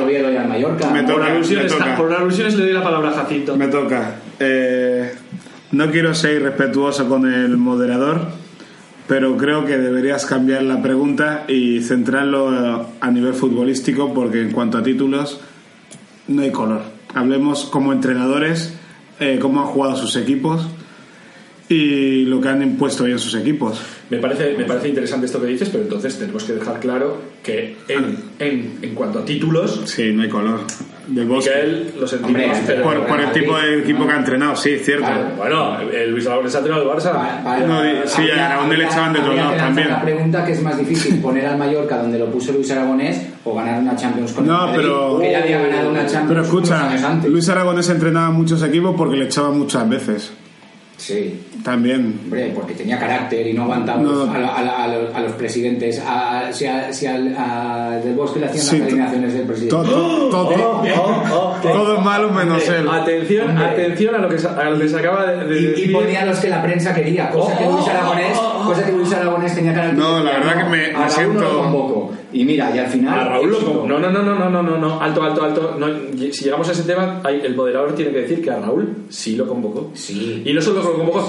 Me 0.91 1.03
toca. 1.03 1.95
por 1.95 2.11
alusiones 2.14 2.55
le 2.55 2.64
doy 2.65 2.73
la 2.73 2.84
palabra 2.84 3.09
a 3.09 3.14
Jacinto. 3.14 3.55
Me 3.55 3.68
toca. 3.68 4.15
Eh, 4.39 5.11
no 5.72 5.91
quiero 5.91 6.14
ser 6.15 6.41
irrespetuoso 6.41 7.07
con 7.07 7.31
el 7.31 7.57
moderador, 7.57 8.30
pero 9.07 9.38
creo 9.38 9.65
que 9.65 9.77
deberías 9.77 10.26
cambiar 10.26 10.64
la 10.64 10.81
pregunta 10.81 11.45
y 11.48 11.81
centrarlo 11.81 12.88
a 12.99 13.11
nivel 13.11 13.34
futbolístico, 13.34 14.14
porque 14.14 14.41
en 14.41 14.52
cuanto 14.52 14.77
a 14.77 14.84
títulos, 14.84 15.39
no 16.27 16.41
hay 16.41 16.52
color. 16.52 16.81
Hablemos 17.14 17.65
como 17.65 17.94
entrenadores, 17.94 18.73
eh, 19.19 19.39
cómo 19.41 19.61
han 19.61 19.68
jugado 19.68 19.95
sus 19.95 20.15
equipos 20.15 20.68
y 21.69 22.26
lo 22.26 22.39
que 22.39 22.49
han 22.49 22.61
impuesto 22.61 23.03
hoy 23.03 23.11
en 23.11 23.19
sus 23.19 23.35
equipos. 23.35 23.81
Me 24.10 24.18
parece, 24.19 24.56
me 24.57 24.65
parece 24.65 24.89
interesante 24.89 25.26
esto 25.26 25.41
que 25.41 25.48
dices, 25.48 25.69
pero 25.69 25.84
entonces 25.84 26.18
tenemos 26.18 26.44
que 26.44 26.53
dejar 26.53 26.80
claro 26.80 27.22
que 27.44 27.76
en, 27.88 28.18
en, 28.39 28.77
en 28.81 28.95
cuanto 28.95 29.19
a 29.19 29.26
títulos, 29.26 29.81
Sí, 29.85 30.11
no 30.14 30.23
hay 30.23 30.30
color. 30.30 30.61
Del 31.07 31.25
Bosque. 31.25 31.49
Miguel 31.49 31.93
lo 31.99 32.07
sentimos, 32.07 32.41
Hombre, 32.41 32.51
pero. 32.67 32.84
Por, 32.84 33.05
por 33.07 33.19
el 33.21 33.31
tipo 33.31 33.57
de 33.57 33.79
equipo 33.79 34.05
que 34.05 34.11
ha 34.13 34.17
entrenado, 34.17 34.55
sí, 34.57 34.77
cierto. 34.77 35.05
Claro. 35.05 35.29
Bueno, 35.38 35.79
el 35.79 36.11
Luis 36.11 36.27
Aragonés 36.27 36.53
ha 36.55 36.57
entrenado 36.57 36.84
el 36.84 36.89
Barça. 36.97 37.11
Pa- 37.13 37.43
pa- 37.43 37.57
No, 37.59 37.81
sí, 38.05 38.29
a 38.29 38.45
Aragonés 38.45 38.77
le 38.77 38.84
echaban 38.85 39.13
de 39.13 39.19
todos 39.19 39.35
lados 39.35 39.57
también. 39.57 39.88
La 39.89 40.01
pregunta 40.01 40.43
que 40.45 40.51
es 40.51 40.61
más 40.61 40.77
difícil, 40.77 41.21
poner 41.21 41.45
al 41.45 41.57
Mallorca 41.57 41.97
donde 41.97 42.19
lo 42.19 42.25
puso 42.29 42.51
Luis 42.51 42.69
Aragonés 42.71 43.25
o 43.45 43.55
ganar 43.55 43.79
una 43.79 43.95
Champions 43.95 44.34
con 44.34 44.43
el 44.43 44.51
No, 44.51 44.57
Madrid, 44.67 44.73
pero- 44.75 45.19
que 45.19 45.31
ya 45.31 45.39
había 45.43 45.61
ganado 45.61 45.89
una 45.91 46.05
Champions 46.05 46.27
Pero 46.27 46.41
escucha. 46.41 46.89
Luis 47.27 47.47
Aragonés 47.49 47.89
entrenaba 47.89 48.29
muchos 48.31 48.61
equipos 48.63 48.93
porque 48.97 49.15
le 49.15 49.25
echaba 49.25 49.49
muchas 49.51 49.88
veces. 49.88 50.34
Sí, 50.97 51.39
También. 51.63 52.19
hombre, 52.23 52.51
porque 52.55 52.73
tenía 52.73 52.97
carácter 52.97 53.45
y 53.45 53.53
no 53.53 53.63
aguantaba 53.63 54.01
No. 54.01 54.23
a, 54.23 54.35
a- 54.35 54.59
a- 54.59 54.83
a 54.85 54.87
los, 54.87 55.15
a 55.15 55.19
los 55.21 55.31
presidentes. 55.33 56.01
A, 56.05 56.51
si 56.51 56.65
a, 56.65 56.91
si 56.91 57.05
al 57.05 57.35
a 57.37 57.99
Del 58.03 58.15
Bosque 58.15 58.39
le 58.39 58.47
hacían 58.47 58.65
Sí, 58.65 58.77
las 58.79 58.87
eliminaciones 58.87 59.33
del 59.35 59.43
presidente. 59.43 59.75
Todo, 59.75 60.29
todo, 60.29 60.57
todo, 60.81 61.55
todo 61.61 61.97
es 61.97 62.03
malo 62.03 62.31
menos 62.31 62.67
él. 62.67 62.87
Atención, 62.89 63.49
Hombre. 63.49 63.65
atención 63.65 64.15
a 64.15 64.17
lo 64.19 64.29
que, 64.29 64.35
lo 64.37 64.79
que 64.79 64.89
se 64.89 64.97
acaba 64.97 65.25
de, 65.31 65.45
de 65.45 65.59
Y, 65.61 65.65
decir. 65.67 65.89
y 65.89 65.93
ponía 65.93 66.25
los 66.25 66.39
que 66.39 66.49
la 66.49 66.61
prensa 66.63 66.93
quería, 66.93 67.29
cosa 67.29 67.57
que 67.57 67.65
Oh, 67.65 67.73
Luis 67.77 67.87
Aragonés, 67.87 68.37
oh, 68.39 68.61
oh, 68.63 68.67
cosa 68.67 68.85
que 68.85 68.91
Luis 68.91 69.13
Aragonés 69.13 69.55
tenía 69.55 69.73
carácter. 69.73 69.99
No, 69.99 70.23
la 70.23 70.31
verdad 70.31 70.57
que 70.57 70.63
me- 70.69 70.85
a 70.85 70.89
me 70.89 70.93
Raúl 70.93 71.09
siento- 71.11 71.39
no 71.41 71.49
lo 71.53 71.57
convoco. 71.63 72.13
Y 72.33 72.43
mira, 72.43 72.69
y 72.75 72.77
al 72.79 72.87
final. 72.87 73.19
A 73.19 73.23
Raúl 73.29 73.51
lo 73.51 73.87
No, 73.87 73.99
no, 73.99 74.09
no, 74.11 74.21
no, 74.21 74.49
no, 74.49 74.61
no, 74.61 74.77
no. 74.77 75.01
Alto, 75.01 75.23
alto, 75.23 75.43
alto. 75.43 75.75
No, 75.79 75.87
si 76.31 76.43
llegamos 76.43 76.67
a 76.67 76.73
ese 76.73 76.83
tema, 76.83 77.21
hay- 77.23 77.41
el 77.43 77.55
moderador 77.55 77.95
tiene 77.95 78.11
que 78.11 78.21
decir 78.21 78.41
que 78.43 78.51
a 78.51 78.59
Raúl 78.59 79.05
sí 79.09 79.35
lo 79.37 79.47
convocó. 79.47 79.91
Sí. 79.93 80.43
Y 80.45 80.53
no 80.53 80.61
solo 80.61 80.81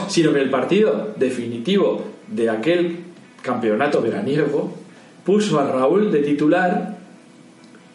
sino 0.09 0.32
que 0.32 0.40
el 0.40 0.51
partido 0.51 1.14
definitivo 1.16 2.05
de 2.28 2.51
aquel 2.51 3.01
campeonato 3.43 4.01
veraniego 4.02 4.72
puso 5.24 5.59
a 5.60 5.70
Raúl 5.70 6.10
de 6.10 6.20
titular 6.20 6.97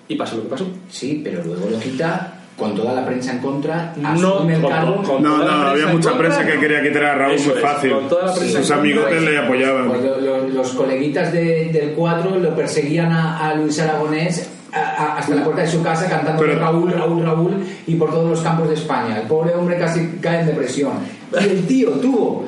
y 0.08 0.16
pasó 0.16 0.38
lo 0.38 0.44
que 0.44 0.50
pasó. 0.50 0.68
Sí, 0.90 1.22
pero 1.24 1.44
luego 1.44 1.70
lo 1.70 1.80
quita 1.80 2.40
con 2.58 2.76
toda 2.76 2.94
la 2.94 3.04
prensa 3.06 3.32
en 3.32 3.40
contra. 3.40 3.94
No, 3.98 4.48
el 4.48 4.62
con- 4.62 4.70
cargo. 4.72 5.02
con- 5.04 5.24
No, 5.24 5.38
no, 5.40 5.52
había 5.52 5.88
mucha 5.88 6.12
contra, 6.12 6.18
prensa 6.30 6.46
que 6.46 6.60
quería 6.60 6.84
quitar 6.84 7.06
a 7.06 7.16
Raúl 7.16 7.40
muy 7.40 7.54
es, 7.54 7.60
fácil. 7.62 7.92
con 7.94 8.08
toda 8.10 8.28
la 8.28 8.34
prensa 8.36 8.58
Sus 8.60 8.72
amigotes 8.72 9.22
le 9.24 9.38
apoyaban. 9.38 9.88
Pues 9.90 10.04
lo- 10.04 10.22
lo- 10.22 10.48
los 10.50 10.70
coleguitas 10.74 11.34
de- 11.34 11.70
del 11.72 11.92
4 11.94 12.38
lo 12.38 12.56
perseguían 12.56 13.12
a, 13.12 13.50
a 13.50 13.56
Luis 13.56 13.80
Aragonés 13.80 14.50
a- 14.74 15.18
hasta 15.18 15.36
la 15.36 15.44
puerta 15.44 15.62
de 15.62 15.68
su 15.68 15.82
casa 15.84 16.08
cantando 16.10 16.42
Pero- 16.42 16.60
Raúl, 16.60 16.92
Raúl, 16.92 17.24
Raúl 17.24 17.64
y 17.88 17.96
por 17.96 18.10
todos 18.12 18.30
los 18.30 18.42
campos 18.42 18.68
de 18.70 18.76
España. 18.76 19.20
El 19.22 19.28
pobre 19.28 19.54
hombre 19.56 19.78
casi 19.78 20.18
cae 20.22 20.42
en 20.42 20.48
depresión. 20.48 20.94
Y 21.40 21.44
el 21.44 21.68
tío 21.68 21.90
tuvo, 21.92 22.46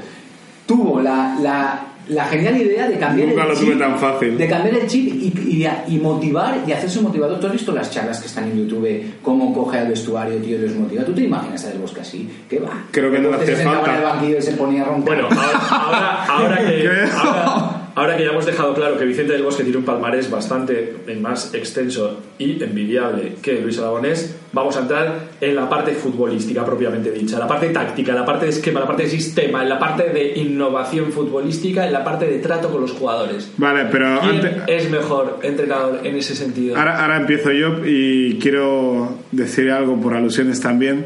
tuvo 0.66 1.02
la, 1.02 1.38
la, 1.42 1.82
la 2.08 2.26
genial 2.26 2.56
idea 2.58 2.88
de 2.88 2.98
cambiar 3.00 3.30
Nunca 3.30 3.44
el 3.44 3.50
lo 3.50 3.56
chip. 3.56 3.66
tuve 3.66 3.76
tan 3.78 3.98
fácil. 3.98 4.38
De 4.38 4.48
cambiar 4.48 4.76
el 4.76 4.88
chip 4.88 5.08
y, 5.08 5.28
y, 5.64 5.96
y 5.96 6.00
motivar 6.00 6.58
y 6.68 6.72
hacerse 6.72 7.02
motivador. 7.02 7.40
¿Tú 7.40 7.48
has 7.48 7.54
visto 7.54 7.72
las 7.72 7.90
charlas 7.90 8.20
que 8.20 8.28
están 8.28 8.44
en 8.46 8.58
YouTube? 8.60 9.16
Cómo 9.24 9.54
coge 9.54 9.80
al 9.80 9.88
vestuario, 9.88 10.36
tío, 10.38 10.58
y 10.58 10.62
los 10.62 10.76
motiva. 10.76 11.04
¿Tú 11.04 11.14
te 11.14 11.22
imaginas 11.24 11.66
a 11.66 11.70
Del 11.70 11.80
Bosque 11.80 12.02
así? 12.02 12.30
¿Qué 12.50 12.60
va? 12.60 12.70
Creo 12.92 13.12
que 13.12 13.20
no 13.20 13.34
hace 13.34 13.46
se 13.48 13.56
sentaba 13.56 13.78
falta. 13.78 13.92
en 13.92 13.98
el 13.98 14.04
banquillo 14.04 14.38
y 14.38 14.42
se 14.42 14.52
ponía 14.52 14.82
a 14.84 14.86
roncar. 14.86 15.22
Bueno, 15.22 15.28
ahora, 15.32 15.60
ahora, 15.70 16.26
ahora 16.30 16.58
que, 16.58 16.90
ahora, 17.12 17.65
ahora 17.96 18.18
que 18.18 18.24
ya 18.26 18.32
hemos 18.32 18.46
dejado 18.46 18.74
claro 18.74 18.98
que 18.98 19.06
Vicente 19.06 19.34
del 19.34 19.44
Bosque 19.44 19.64
tiene 19.64 19.78
un 19.78 19.86
palmarés 19.86 20.30
bastante 20.30 20.96
más 21.22 21.54
extenso 21.54 22.20
y 22.38 22.62
envidiable 22.62 23.36
que 23.42 23.62
Luis 23.62 23.80
Aragonés, 23.80 24.36
vamos 24.54 24.76
a 24.78 24.82
entrar 24.82 25.20
en 25.42 25.56
la 25.56 25.70
parte 25.70 25.94
futbolística 25.94 26.66
propiamente 26.66 27.12
dicha, 27.12 27.40
la 27.40 27.48
parte 27.48 27.70
táctica, 27.70 28.14
la 28.14 28.26
parte 28.26 28.46
de 28.46 28.52
esquema, 28.52 28.82
la 28.82 28.88
parte 28.88 29.04
de 29.04 29.10
sistema, 29.10 29.64
en 29.64 29.70
la 29.70 29.80
parte 29.80 30.10
de 30.10 30.34
innovación 30.40 31.12
futbolística, 31.12 31.86
en 31.88 31.94
la 31.94 32.04
parte 32.04 32.26
de 32.26 32.40
trato 32.40 32.70
con 32.70 32.82
los 32.82 32.92
jugadores. 32.92 33.52
Vale, 33.58 33.86
pero 33.92 34.20
¿Quién 34.22 34.36
antes, 34.36 34.54
es 34.68 34.90
mejor 34.92 35.40
entrenador 35.44 36.02
en 36.04 36.16
ese 36.18 36.36
sentido? 36.36 36.78
ahora, 36.78 37.02
ahora 37.02 37.18
empiezo 37.18 37.52
yo 37.52 37.86
y 37.86 38.38
quiero 38.42 39.18
decir 39.32 39.72
algo 39.72 40.00
por 40.02 40.14
alusiones 40.14 40.60
también, 40.60 41.06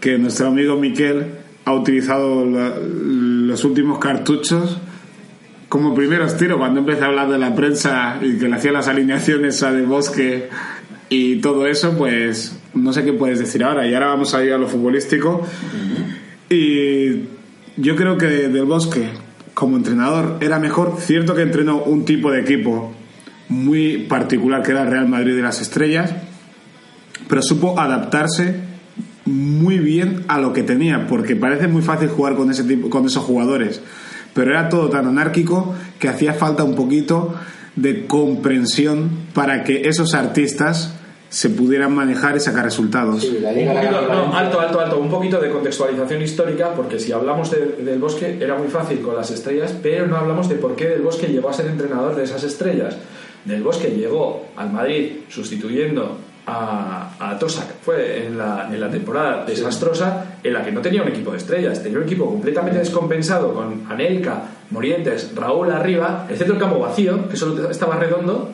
que 0.00 0.18
nuestro 0.18 0.48
amigo 0.48 0.76
Miquel 0.76 1.24
ha 1.64 1.72
utilizado 1.74 2.44
la- 2.44 2.74
los 2.80 3.64
últimos 3.64 3.98
cartuchos 4.00 4.78
como 5.72 5.94
primeros 5.94 6.36
tiros 6.36 6.58
cuando 6.58 6.80
empecé 6.80 7.02
a 7.02 7.06
hablar 7.06 7.30
de 7.30 7.38
la 7.38 7.54
prensa 7.54 8.18
y 8.20 8.36
que 8.36 8.46
le 8.46 8.56
hacía 8.56 8.72
las 8.72 8.88
alineaciones 8.88 9.62
a 9.62 9.72
De 9.72 9.86
Bosque 9.86 10.50
y 11.08 11.36
todo 11.36 11.66
eso, 11.66 11.96
pues 11.96 12.60
no 12.74 12.92
sé 12.92 13.04
qué 13.04 13.14
puedes 13.14 13.38
decir 13.38 13.64
ahora. 13.64 13.88
Y 13.88 13.94
ahora 13.94 14.08
vamos 14.08 14.34
a 14.34 14.44
ir 14.44 14.52
a 14.52 14.58
lo 14.58 14.68
futbolístico. 14.68 15.46
Y 16.50 17.20
yo 17.78 17.96
creo 17.96 18.18
que 18.18 18.26
Del 18.26 18.66
Bosque, 18.66 19.08
como 19.54 19.78
entrenador, 19.78 20.36
era 20.42 20.58
mejor. 20.58 20.96
Cierto 20.98 21.34
que 21.34 21.40
entrenó 21.40 21.82
un 21.84 22.04
tipo 22.04 22.30
de 22.30 22.42
equipo 22.42 22.92
muy 23.48 23.96
particular 24.10 24.62
que 24.62 24.72
era 24.72 24.84
Real 24.84 25.08
Madrid 25.08 25.36
de 25.36 25.40
las 25.40 25.62
Estrellas, 25.62 26.14
pero 27.30 27.40
supo 27.40 27.80
adaptarse 27.80 28.56
muy 29.24 29.78
bien 29.78 30.26
a 30.28 30.38
lo 30.38 30.52
que 30.52 30.64
tenía, 30.64 31.06
porque 31.06 31.34
parece 31.34 31.66
muy 31.66 31.80
fácil 31.80 32.10
jugar 32.10 32.36
con 32.36 32.50
ese 32.50 32.64
tipo, 32.64 32.90
con 32.90 33.06
esos 33.06 33.24
jugadores, 33.24 33.80
pero 34.34 34.50
era 34.52 34.68
todo 34.68 34.88
tan 34.90 35.06
anárquico 35.06 35.74
que 35.98 36.08
hacía 36.08 36.34
falta 36.34 36.64
un 36.64 36.74
poquito 36.74 37.34
de 37.76 38.06
comprensión 38.06 39.10
para 39.34 39.64
que 39.64 39.88
esos 39.88 40.14
artistas 40.14 40.94
se 41.30 41.48
pudieran 41.48 41.94
manejar 41.94 42.36
y 42.36 42.40
sacar 42.40 42.64
resultados. 42.66 43.22
Sí, 43.22 43.38
la 43.40 43.48
Un 43.50 43.54
Liga 43.56 43.72
la 43.72 43.80
poquito, 43.80 44.00
ganó 44.02 44.06
no, 44.06 44.16
Valencia. 44.18 44.38
alto, 44.40 44.60
alto, 44.60 44.80
alto, 44.80 44.98
un 44.98 45.08
poquito 45.08 45.40
de 45.40 45.48
contextualización 45.50 46.20
histórica, 46.20 46.74
porque 46.74 46.98
si 46.98 47.10
hablamos 47.12 47.50
de- 47.50 47.82
del 47.82 47.98
Bosque 47.98 48.36
era 48.38 48.54
muy 48.58 48.68
fácil 48.68 49.00
con 49.00 49.16
las 49.16 49.30
estrellas, 49.30 49.74
pero 49.82 50.06
no 50.06 50.16
hablamos 50.16 50.48
de 50.50 50.56
por 50.56 50.76
qué 50.76 50.88
Del 50.88 51.00
Bosque 51.00 51.28
llegó 51.28 51.48
a 51.48 51.54
ser 51.54 51.66
entrenador 51.68 52.14
de 52.16 52.24
esas 52.24 52.44
estrellas. 52.44 52.96
Del 53.46 53.62
Bosque 53.62 53.88
llegó 53.96 54.44
al 54.56 54.70
Madrid 54.72 55.12
sustituyendo 55.30 56.18
a, 56.46 57.14
a 57.20 57.38
Tosak, 57.38 57.66
fue 57.82 58.26
en 58.26 58.36
la, 58.36 58.68
en 58.72 58.80
la 58.80 58.90
temporada 58.90 59.44
desastrosa 59.44 60.38
en 60.42 60.52
la 60.52 60.64
que 60.64 60.72
no 60.72 60.80
tenía 60.80 61.02
un 61.02 61.08
equipo 61.08 61.30
de 61.30 61.38
estrellas, 61.38 61.82
tenía 61.82 61.98
un 61.98 62.04
equipo 62.04 62.26
completamente 62.26 62.78
descompensado 62.80 63.54
con 63.54 63.84
Anelka, 63.88 64.42
Morientes, 64.70 65.30
Raúl 65.36 65.70
arriba, 65.70 66.26
el 66.28 66.36
centro 66.36 66.54
del 66.54 66.62
campo 66.62 66.80
vacío, 66.80 67.28
que 67.28 67.36
solo 67.36 67.70
estaba 67.70 67.96
redondo, 67.96 68.50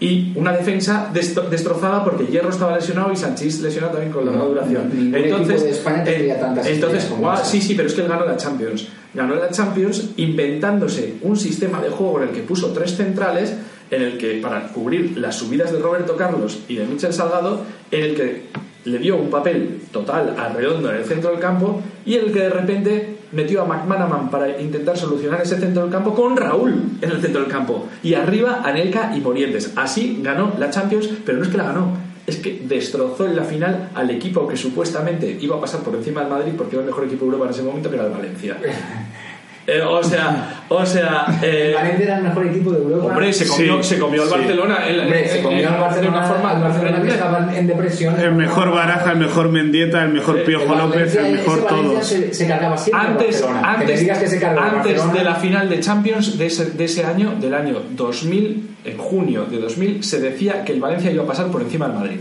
y 0.00 0.32
una 0.34 0.52
defensa 0.52 1.08
destro- 1.14 1.48
destrozada 1.48 2.02
porque 2.02 2.26
Hierro 2.26 2.50
estaba 2.50 2.74
lesionado 2.76 3.12
y 3.12 3.16
Sanchís 3.16 3.60
lesionado 3.60 3.92
también 3.94 4.12
con 4.12 4.26
larga 4.26 4.44
duración. 4.44 4.90
equipo 5.14 5.62
de 5.62 5.70
España 5.70 6.04
tendría 6.04 6.40
tantas 6.40 6.66
entonces 6.66 7.04
sí, 7.44 7.60
sí, 7.62 7.74
pero 7.74 7.88
es 7.88 7.94
que 7.94 8.02
él 8.02 8.08
ganó 8.08 8.26
la 8.26 8.36
Champions. 8.36 8.88
Ganó 9.14 9.36
la 9.36 9.48
Champions 9.50 10.10
inventándose 10.16 11.14
un 11.22 11.36
sistema 11.36 11.80
de 11.80 11.88
juego 11.90 12.20
en 12.22 12.28
el 12.30 12.34
que 12.34 12.42
puso 12.42 12.72
tres 12.72 12.96
centrales, 12.96 13.54
en 13.90 14.02
el 14.02 14.18
que 14.18 14.40
para 14.40 14.68
cubrir 14.68 15.18
las 15.18 15.36
subidas 15.36 15.72
de 15.72 15.78
Roberto 15.78 16.16
Carlos 16.16 16.60
y 16.68 16.76
de 16.76 16.86
Michel 16.86 17.12
Salgado, 17.12 17.62
en 17.90 18.02
el 18.02 18.14
que 18.14 18.42
le 18.84 18.98
dio 18.98 19.16
un 19.16 19.30
papel 19.30 19.80
total 19.92 20.34
a 20.38 20.48
Redondo 20.50 20.90
en 20.90 20.96
el 20.96 21.04
centro 21.04 21.30
del 21.30 21.40
campo 21.40 21.82
y 22.04 22.14
en 22.14 22.26
el 22.26 22.32
que 22.32 22.40
de 22.40 22.50
repente 22.50 23.16
metió 23.32 23.62
a 23.62 23.64
McManaman 23.64 24.30
para 24.30 24.60
intentar 24.60 24.96
solucionar 24.96 25.40
ese 25.42 25.58
centro 25.58 25.82
del 25.82 25.90
campo 25.90 26.14
con 26.14 26.36
Raúl 26.36 26.98
en 27.00 27.10
el 27.10 27.20
centro 27.20 27.40
del 27.40 27.50
campo 27.50 27.88
y 28.02 28.14
arriba 28.14 28.62
Anelka 28.64 29.16
y 29.16 29.20
Morientes. 29.20 29.72
Así 29.76 30.20
ganó 30.22 30.54
la 30.58 30.70
Champions, 30.70 31.08
pero 31.24 31.38
no 31.38 31.44
es 31.44 31.50
que 31.50 31.56
la 31.56 31.64
ganó, 31.64 31.96
es 32.26 32.36
que 32.36 32.62
destrozó 32.66 33.26
en 33.26 33.36
la 33.36 33.44
final 33.44 33.90
al 33.94 34.10
equipo 34.10 34.46
que 34.46 34.56
supuestamente 34.56 35.36
iba 35.40 35.56
a 35.56 35.60
pasar 35.60 35.80
por 35.80 35.94
encima 35.94 36.20
del 36.20 36.30
Madrid 36.30 36.52
porque 36.56 36.76
era 36.76 36.82
el 36.82 36.86
mejor 36.86 37.04
equipo 37.04 37.24
de 37.24 37.32
Europa 37.32 37.46
en 37.46 37.50
ese 37.50 37.62
momento, 37.62 37.90
que 37.90 37.96
era 37.96 38.06
el 38.06 38.12
Valencia. 38.12 38.58
Eh, 39.66 39.80
o 39.80 40.02
sea, 40.04 40.62
o 40.68 40.84
sea, 40.84 41.24
eh, 41.42 41.68
El 41.68 41.74
Valencia 41.74 42.04
era 42.04 42.16
el 42.18 42.24
mejor 42.24 42.46
equipo 42.46 42.70
de 42.72 42.82
Europa. 42.82 43.06
hombre, 43.06 43.32
se 43.32 43.46
comió, 43.48 43.82
Sí, 43.82 43.94
se 43.94 43.98
comió 43.98 44.22
al 44.22 44.28
sí. 44.28 44.34
Barcelona. 44.34 44.88
en- 44.88 45.00
Hombre, 45.00 45.28
se 45.28 45.42
comió 45.42 45.68
al 45.70 45.80
Barcelona, 45.80 46.10
de 46.10 46.18
una 46.18 46.26
forma 46.28 46.50
al 46.50 46.60
Barcelona 46.62 47.02
que 47.02 47.08
estaba 47.08 47.56
en 47.56 47.66
depresión. 47.66 48.20
El 48.20 48.32
mejor 48.34 48.70
Baraja, 48.72 49.12
el 49.12 49.18
mejor 49.18 49.48
Mendieta, 49.48 50.02
el 50.04 50.12
mejor 50.12 50.38
Eh, 50.38 50.42
Piojo 50.42 50.72
El 50.72 50.78
López, 50.78 51.16
el 51.16 51.32
mejor 51.32 51.66
todos. 51.66 52.06
Se, 52.06 52.34
se 52.34 52.46
cargaba 52.46 52.76
siempre 52.76 53.08
antes, 53.08 53.40
que 53.40 53.48
antes, 53.48 54.00
que 54.00 54.26
se 54.38 54.44
antes 54.46 55.12
de 55.14 55.24
la 55.24 55.34
final 55.36 55.68
de 55.70 55.80
Champions 55.80 56.36
de 56.36 56.46
ese, 56.46 56.66
de 56.72 56.84
ese 56.84 57.04
año, 57.04 57.34
del 57.40 57.54
año 57.54 57.80
2000, 57.92 58.70
en 58.84 58.98
junio 58.98 59.46
de 59.46 59.58
2000, 59.58 60.04
se 60.04 60.20
decía 60.20 60.62
que 60.64 60.72
el 60.72 60.80
Valencia 60.80 61.10
iba 61.10 61.24
a 61.24 61.26
pasar 61.26 61.46
por 61.46 61.62
encima 61.62 61.88
del 61.88 61.96
Madrid. 61.98 62.20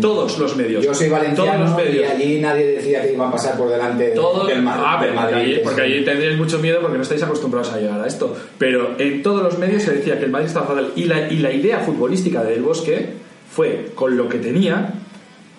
Todos 0.00 0.38
los 0.38 0.56
medios. 0.56 0.84
Yo 0.84 0.94
soy 0.94 1.08
Todos 1.08 1.20
valenciano 1.22 1.76
y 1.90 2.04
allí 2.04 2.38
nadie 2.40 2.66
decía 2.66 3.02
que 3.02 3.14
iban 3.14 3.28
a 3.28 3.32
pasar 3.32 3.56
por 3.56 3.68
delante 3.70 4.04
de- 4.08 4.10
Todos- 4.14 4.46
del, 4.46 4.62
Madrid, 4.62 4.84
ah, 4.86 5.02
del 5.04 5.14
Madrid. 5.14 5.36
allí, 5.36 5.60
porque 5.64 5.80
allí 5.82 6.04
tendréis 6.04 6.36
mucho 6.36 6.58
miedo 6.58 6.80
porque 6.82 6.96
no 6.98 7.02
estáis 7.02 7.22
acostumbrados 7.22 7.72
a 7.72 7.78
llegar 7.78 8.00
a 8.00 8.06
esto. 8.06 8.36
Pero 8.58 8.94
en 8.98 9.22
todos 9.22 9.42
los 9.42 9.58
medios 9.58 9.82
se 9.82 9.92
decía 9.92 10.18
que 10.18 10.26
el 10.26 10.30
Madrid 10.30 10.48
estaba 10.48 10.66
fatal. 10.66 10.92
Y 10.96 11.04
la, 11.04 11.32
y 11.32 11.38
la 11.38 11.50
idea 11.52 11.78
futbolística 11.80 12.42
de 12.44 12.50
Del 12.52 12.62
Bosque 12.62 13.06
fue, 13.50 13.86
con 13.94 14.16
lo 14.16 14.28
que 14.28 14.38
tenía, 14.38 14.92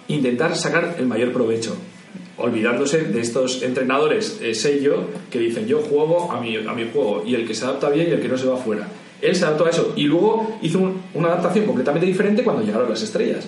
intentar 0.07 0.55
sacar 0.55 0.95
el 0.99 1.07
mayor 1.07 1.31
provecho. 1.33 1.75
Olvidándose 2.37 3.03
de 3.03 3.21
estos 3.21 3.61
entrenadores 3.63 4.39
eh, 4.41 4.53
sello 4.55 5.05
que 5.29 5.39
dicen 5.39 5.67
yo 5.67 5.79
juego 5.79 6.31
a 6.31 6.39
mi, 6.39 6.55
a 6.57 6.73
mi 6.73 6.87
juego 6.91 7.23
y 7.25 7.35
el 7.35 7.45
que 7.47 7.53
se 7.53 7.65
adapta 7.65 7.89
bien 7.89 8.07
y 8.09 8.11
el 8.11 8.21
que 8.21 8.27
no 8.29 8.37
se 8.37 8.47
va 8.47 8.57
fuera. 8.57 8.87
Él 9.21 9.35
se 9.35 9.45
adaptó 9.45 9.65
a 9.65 9.69
eso 9.69 9.93
y 9.95 10.03
luego 10.05 10.57
hizo 10.61 10.79
un- 10.79 11.01
una 11.13 11.27
adaptación 11.29 11.65
completamente 11.65 12.07
diferente 12.07 12.43
cuando 12.43 12.63
llegaron 12.63 12.89
las 12.89 13.01
estrellas. 13.03 13.45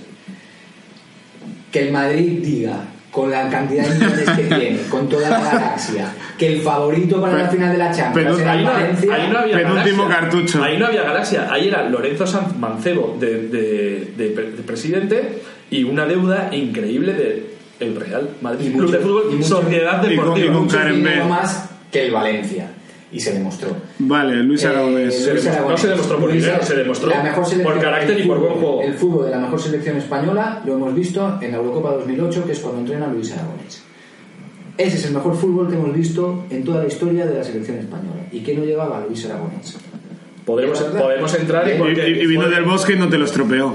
Que 1.73 1.87
el 1.87 1.91
Madrid 1.91 2.39
diga 2.41 2.77
con 3.11 3.29
la 3.29 3.49
cantidad 3.49 3.85
de 3.85 3.93
millones 4.05 4.29
que 4.29 4.43
tiene, 4.55 4.77
con 4.89 5.09
toda 5.09 5.29
la 5.29 5.39
galaxia, 5.41 6.13
que 6.37 6.53
el 6.53 6.61
favorito 6.61 7.19
para 7.21 7.43
la 7.43 7.49
final 7.49 7.71
de 7.73 7.77
la 7.77 7.91
Champions 7.91 8.37
pero 8.37 8.39
era 8.39 8.51
Ahí 8.53 8.59
el 8.59 8.63
no, 8.65 8.71
Valencia. 8.71 9.13
ahí 9.15 9.29
no 9.31 9.39
había 9.39 9.57
Penúltimo 9.57 10.03
galaxia. 10.07 10.29
cartucho. 10.29 10.63
Ahí 10.63 10.77
no 10.77 10.85
había 10.87 11.03
galaxia. 11.03 11.47
Ahí 11.51 11.67
era 11.67 11.89
Lorenzo 11.89 12.25
Sanz 12.25 12.55
Mancebo 12.57 13.17
de, 13.19 13.47
de- 13.49 14.13
de 14.17 14.29
pre- 14.29 14.51
de 14.51 14.63
presidente 14.63 15.41
y 15.69 15.83
una 15.83 16.05
deuda 16.05 16.49
increíble 16.53 17.13
de 17.13 17.53
el 17.79 17.95
Real 17.95 18.29
Madrid 18.41 18.67
Y 18.67 18.71
Club 18.71 18.81
mucho- 18.83 18.93
de 18.93 18.99
Fútbol 18.99 19.23
y 19.31 19.35
mucho- 19.35 19.47
Sociedad 19.61 19.97
y 19.97 19.99
con- 20.01 20.09
Deportiva. 20.09 20.45
y 20.45 20.49
con 20.53 20.63
mucho 20.63 21.25
más 21.29 21.69
que 21.91 22.05
el 22.05 22.11
Valencia. 22.11 22.67
Y 23.13 23.19
se 23.19 23.33
demostró. 23.33 23.69
Vale, 23.99 24.37
Luis 24.43 24.63
Eh, 24.63 24.67
Aragonés. 24.67 25.13
Se 25.23 25.31
Luis 25.31 25.43
demostró- 25.43 25.51
Aragonés. 25.51 25.71
no 25.71 25.77
se 25.77 25.87
demostró 25.89 26.17
por 26.19 26.29
Luis 26.31 26.43
dinero, 26.43 26.63
se 26.65 26.75
demostró 26.75 27.09
la 27.09 27.23
mejor 27.23 27.45
selección- 27.45 27.73
por 27.73 27.81
carácter 27.83 28.19
y 28.19 28.23
por 28.27 28.39
buen 28.39 28.53
juego. 28.53 28.81
El 28.81 28.93
fútbol 28.95 29.25
de 29.25 29.31
la 29.31 29.37
mejor 29.39 29.61
selección 29.61 29.97
española 29.97 30.61
lo 30.65 30.73
hemos 30.73 30.95
visto 30.95 31.37
en 31.41 31.51
la 31.51 31.57
Eurocopa 31.57 31.91
2008, 31.91 32.43
que 32.45 32.51
es 32.53 32.59
cuando 32.59 32.81
entrena 32.81 33.07
Luis 33.07 33.31
Aragonés. 33.31 33.83
Ese 34.77 34.97
es 34.97 35.05
el 35.05 35.13
mejor 35.13 35.35
fútbol 35.35 35.69
que 35.69 35.75
hemos 35.75 35.93
visto 35.95 36.45
en 36.49 36.63
toda 36.63 36.81
la 36.81 36.87
historia 36.87 37.25
de 37.27 37.37
la 37.37 37.43
selección 37.43 37.77
española. 37.77 38.23
¿Y 38.31 38.39
que 38.39 38.55
no 38.57 38.63
llevaba 38.65 39.05
Luis 39.07 39.23
Aragonés? 39.25 39.77
Podremos, 40.45 40.77
¿Es 40.79 40.85
verdad? 40.87 41.01
podemos 41.03 41.35
entrar 41.35 41.67
y, 41.67 41.71
Y- 41.71 41.99
Y, 42.19 42.23
y 42.23 42.27
vino 42.27 42.49
del 42.49 42.63
bosque 42.65 42.93
y 42.93 42.97
no 42.97 43.07
te 43.07 43.17
lo 43.19 43.25
estropeó. 43.25 43.71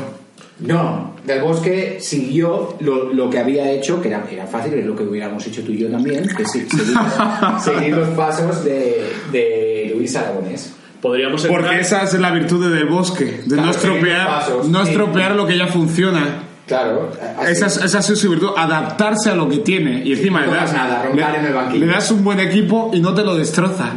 No, 0.60 1.14
Del 1.24 1.40
Bosque 1.43 1.98
siguió 2.01 2.74
lo, 2.80 3.12
lo 3.12 3.30
que 3.30 3.39
había 3.39 3.70
hecho, 3.70 4.01
que 4.02 4.09
era, 4.09 4.26
era 4.30 4.47
fácil, 4.47 4.74
es 4.74 4.85
lo 4.86 4.97
que 4.97 5.05
hubiéramos 5.05 5.47
hecho 5.47 5.62
tú 5.62 5.70
y 5.72 5.78
yo 5.78 5.89
también, 5.89 6.26
que 6.36 6.43
es 6.43 6.51
seguir, 6.51 6.68
seguir 7.62 7.94
los 7.97 8.09
pasos 8.09 8.64
de, 8.64 9.05
de 9.30 9.93
Luis 9.97 10.16
Aragonés. 10.16 10.74
Podríamos 11.01 11.44
entrar. 11.44 11.62
Porque 11.62 11.80
esa 11.80 12.02
es 12.02 12.14
la 12.14 12.32
virtud 12.32 12.68
de 12.68 12.74
del 12.74 12.86
bosque, 12.86 13.24
de 13.24 13.43
Claro, 13.47 13.62
no 13.62 13.70
estropear, 13.70 14.26
pasos, 14.26 14.68
no 14.68 14.85
sí. 14.85 14.94
lo 15.36 15.47
que 15.47 15.56
ya 15.56 15.68
funciona. 15.68 16.43
Claro. 16.66 17.10
Esa 17.48 17.66
es, 17.66 17.76
esa 17.76 17.98
es 18.01 18.06
su 18.18 18.28
virtud, 18.30 18.51
adaptarse 18.56 19.30
a 19.30 19.36
lo 19.36 19.48
que 19.48 19.59
tiene. 19.59 20.02
Y 20.05 20.12
encima 20.12 20.40
no 20.44 20.51
le 20.51 20.56
das, 20.56 20.72
nada, 20.72 21.05
le- 21.14 21.39
en 21.39 21.44
el 21.47 21.52
banquillo. 21.55 21.86
le 21.86 21.93
das 21.93 22.10
un 22.10 22.24
buen 22.24 22.40
equipo 22.40 22.90
y 22.93 23.01
no 23.01 23.14
te 23.14 23.22
lo 23.22 23.36
destroza. 23.36 23.93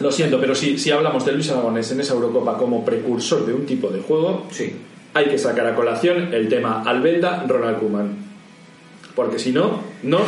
Lo 0.00 0.12
siento, 0.12 0.38
pero 0.40 0.54
si, 0.54 0.78
si 0.78 0.90
hablamos 0.90 1.24
de 1.24 1.32
Luis 1.32 1.50
Aragonés 1.50 1.90
en 1.92 2.00
esa 2.00 2.14
Eurocopa 2.14 2.56
como 2.58 2.84
precursor 2.84 3.46
de 3.46 3.54
un 3.54 3.64
tipo 3.66 3.88
de 3.88 4.00
juego, 4.00 4.46
Sí. 4.50 4.74
Hay 5.14 5.26
que 5.26 5.38
sacar 5.38 5.66
a 5.66 5.74
colación 5.74 6.32
el 6.32 6.48
tema 6.48 6.82
Albelda, 6.84 7.44
Ronald 7.48 7.78
Koeman. 7.78 8.28
Porque 9.14 9.38
si 9.38 9.50
no, 9.52 9.80
no, 10.04 10.20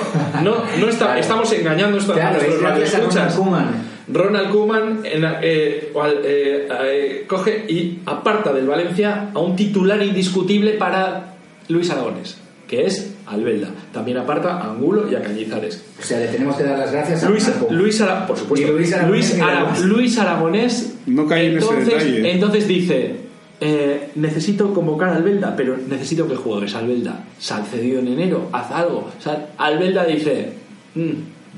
no, 0.42 0.56
no 0.80 0.88
está- 0.88 1.06
Claro. 1.06 1.20
estamos 1.20 1.52
engañando 1.52 1.98
esto 1.98 2.12
a 2.12 2.16
Claro, 2.16 2.38
nuestros. 2.42 3.14
Ronald 3.14 3.36
Koeman. 3.36 3.90
Ronald 4.12 4.50
Koeman 4.50 5.00
en 5.04 5.22
la- 5.22 5.38
eh, 5.40 5.92
eh, 6.24 6.68
eh, 6.84 7.24
coge 7.28 7.66
y 7.68 8.00
aparta 8.06 8.52
del 8.52 8.66
Valencia 8.66 9.28
a 9.32 9.38
un 9.38 9.54
titular 9.54 10.02
indiscutible 10.02 10.72
para 10.72 11.34
Luis 11.68 11.88
Aragonés, 11.90 12.36
que 12.66 12.86
es 12.86 13.14
Albelda. 13.26 13.68
También 13.92 14.16
aparta 14.16 14.56
a 14.56 14.70
Angulo 14.72 15.08
y 15.08 15.14
a 15.14 15.22
Cañizares. 15.22 15.84
O 16.00 16.02
sea, 16.02 16.18
le 16.18 16.26
tenemos 16.26 16.56
que 16.56 16.64
dar 16.64 16.76
las 16.80 16.90
gracias 16.90 17.22
a 17.22 17.28
Luis. 17.28 17.48
Luis 17.70 18.00
Ara- 18.00 18.26
por 18.26 18.36
supuesto. 18.36 18.72
Luis 18.72 18.92
Aragonés 18.92 19.30
Luis, 19.30 19.40
Ara-. 19.40 19.78
Luis 19.84 20.18
Aragonés. 20.18 20.94
No 21.06 21.26
caí 21.28 21.46
en 21.46 21.58
ese 21.58 21.66
entonces, 21.68 21.86
detalle. 22.04 22.32
entonces 22.32 22.66
dice: 22.66 23.14
eh, 23.60 24.10
Necesito 24.14 24.72
convocar 24.72 25.10
a 25.10 25.16
Albelda, 25.16 25.54
pero 25.56 25.76
necesito 25.76 26.26
que 26.28 26.36
juegues 26.36 26.74
Albelda. 26.74 27.24
Sal 27.38 27.64
cedido 27.66 28.00
en 28.00 28.08
enero, 28.08 28.48
haz 28.52 28.70
algo. 28.70 29.10
Sal- 29.18 29.48
Albelda 29.58 30.04
dice: 30.04 30.52
"Mm, 30.94 31.10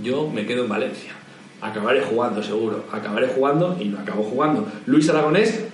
Yo 0.02 0.28
me 0.28 0.46
quedo 0.46 0.64
en 0.64 0.68
Valencia. 0.70 1.12
Acabaré 1.60 2.00
jugando, 2.02 2.42
seguro. 2.42 2.84
Acabaré 2.90 3.28
jugando 3.28 3.76
y 3.78 3.84
no 3.84 3.98
acabo 4.00 4.22
jugando. 4.24 4.66
Luis 4.86 5.08
Aragonés, 5.10 5.64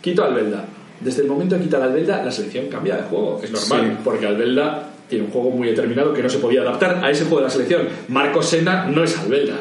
quito 0.00 0.22
a 0.22 0.26
Albelda. 0.26 0.64
Desde 1.00 1.22
el 1.22 1.28
momento 1.28 1.56
que 1.56 1.64
quita 1.64 1.78
a 1.78 1.84
Albelda, 1.84 2.22
la 2.22 2.30
selección 2.30 2.66
cambia 2.68 2.96
de 2.96 3.02
juego. 3.04 3.40
Es 3.42 3.50
normal, 3.50 3.90
Sí. 3.96 4.00
porque 4.04 4.26
Albelda 4.26 4.90
tiene 5.08 5.24
un 5.24 5.30
juego 5.30 5.50
muy 5.50 5.68
determinado 5.68 6.12
que 6.12 6.22
no 6.22 6.28
se 6.28 6.38
podía 6.38 6.60
adaptar 6.62 7.04
a 7.04 7.10
ese 7.10 7.24
juego 7.24 7.38
de 7.38 7.44
la 7.44 7.50
selección. 7.50 7.88
Marcos 8.08 8.46
Sena 8.46 8.86
no 8.86 9.02
es 9.02 9.18
Albelda. 9.18 9.54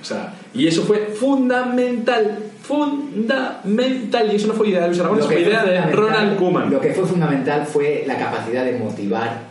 O 0.00 0.04
sea, 0.04 0.34
y 0.54 0.66
eso 0.66 0.82
fue 0.82 0.98
fundamental, 1.14 2.38
fundamental. 2.70 4.32
Y 4.32 4.36
eso 4.36 4.46
no 4.48 4.54
fue 4.54 4.68
idea 4.68 4.82
de 4.82 4.88
Luis 4.88 5.00
Aragonés, 5.00 5.26
que 5.26 5.34
fue 5.34 5.42
idea 5.42 5.64
de 5.64 5.80
fundamental- 5.80 5.96
Ronald 5.96 6.38
Koeman. 6.38 6.70
Lo 6.70 6.80
que 6.80 6.92
fue 6.94 7.04
fundamental 7.06 7.66
fue 7.66 8.04
la 8.06 8.16
capacidad 8.16 8.64
de 8.64 8.72
motivar. 8.78 9.50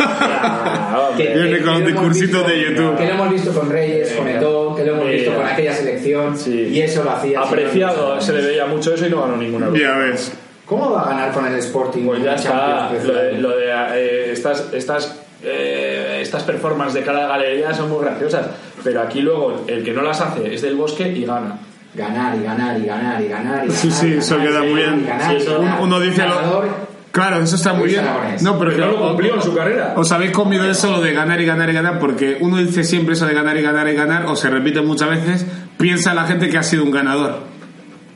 Ah, 0.00 1.08
hombre. 1.10 1.32
Viene 1.34 1.62
con 1.62 1.84
discursitos 1.84 2.44
visto- 2.44 2.48
de 2.48 2.60
YouTube. 2.62 2.96
Que 2.98 3.06
lo 3.06 3.10
hemos 3.12 3.30
visto 3.30 3.52
con 3.52 3.70
Reyes, 3.70 4.12
con 4.12 4.28
Eto'o, 4.28 4.74
que 4.76 4.84
lo 4.84 4.92
hemos 4.94 5.08
visto 5.08 5.34
con 5.34 5.46
aquella 5.46 5.74
selección. 5.74 6.36
sí. 6.36 6.68
Y 6.72 6.80
eso 6.82 7.02
lo 7.04 7.10
hacía. 7.12 7.40
Apreciado, 7.40 8.20
se 8.20 8.32
le 8.32 8.42
veía 8.42 8.66
mucho 8.66 8.94
eso 8.94 9.06
y 9.06 9.10
no 9.10 9.22
ganó 9.22 9.36
ninguna. 9.36 9.68
Ya 9.78 9.96
ves. 9.98 10.32
¿Cómo 10.66 10.92
va 10.92 11.02
a 11.02 11.08
ganar 11.10 11.32
con 11.32 11.46
el 11.46 11.54
Sporting? 11.58 12.04
Pues 12.04 12.22
ya 12.22 12.34
está. 12.34 12.90
Lo 13.04 13.14
de, 13.14 13.32
lo 13.38 13.56
de, 13.56 13.66
eh, 13.94 14.32
estas, 14.32 14.68
estas, 14.72 15.20
eh, 15.42 16.18
estas 16.20 16.42
performances 16.44 16.94
de 16.94 17.02
cara 17.02 17.18
a 17.18 17.22
la 17.22 17.28
galería 17.28 17.74
son 17.74 17.90
muy 17.90 18.04
graciosas. 18.04 18.46
Pero 18.84 19.00
aquí 19.00 19.20
luego 19.20 19.64
el 19.66 19.82
que 19.84 19.92
no 19.92 20.02
las 20.02 20.20
hace 20.20 20.54
es 20.54 20.62
del 20.62 20.76
bosque 20.76 21.08
y 21.08 21.24
gana. 21.24 21.58
Ganar 21.94 22.36
y 22.36 22.42
ganar 22.44 22.78
y 22.78 22.84
ganar 22.84 23.20
y 23.20 23.28
ganar. 23.28 23.66
Y 23.66 23.70
Sí, 23.72 23.88
ganar, 23.88 24.00
sí, 24.00 24.06
y 24.08 24.12
eso 24.18 24.36
ganar, 24.36 24.48
queda 24.52 24.64
y 24.64 24.68
muy 24.72 24.80
ganar, 24.82 24.94
bien. 24.96 25.04
y 25.04 25.08
ganar, 25.08 25.30
Sí, 25.30 25.36
eso 25.42 25.60
ganar. 25.60 25.80
uno 25.82 26.00
dice 26.00 26.26
lo- 26.26 26.90
Claro, 27.12 27.42
eso 27.42 27.56
está 27.56 27.72
muy 27.72 27.88
bien. 27.88 28.04
No, 28.42 28.56
pero 28.56 28.70
Pero 28.70 28.86
no 28.86 28.92
lo 28.92 29.08
cumplió 29.08 29.34
en 29.34 29.42
su 29.42 29.52
carrera. 29.52 29.94
Os 29.96 30.12
habéis 30.12 30.30
comido 30.30 30.64
eso 30.70 30.92
lo 30.92 31.00
de 31.00 31.12
ganar 31.12 31.40
y 31.40 31.44
ganar 31.44 31.68
y 31.68 31.72
ganar 31.72 31.98
porque 31.98 32.38
uno 32.40 32.58
dice 32.58 32.84
siempre 32.84 33.14
eso 33.14 33.26
de 33.26 33.34
ganar 33.34 33.56
y 33.56 33.62
ganar 33.62 33.88
y 33.88 33.94
ganar 33.94 34.26
o 34.26 34.36
se 34.36 34.48
repite 34.48 34.80
muchas 34.80 35.10
veces, 35.10 35.44
piensa 35.76 36.14
la 36.14 36.24
gente 36.26 36.48
que 36.48 36.56
ha 36.58 36.62
sido 36.62 36.84
un 36.84 36.92
ganador. 36.92 37.49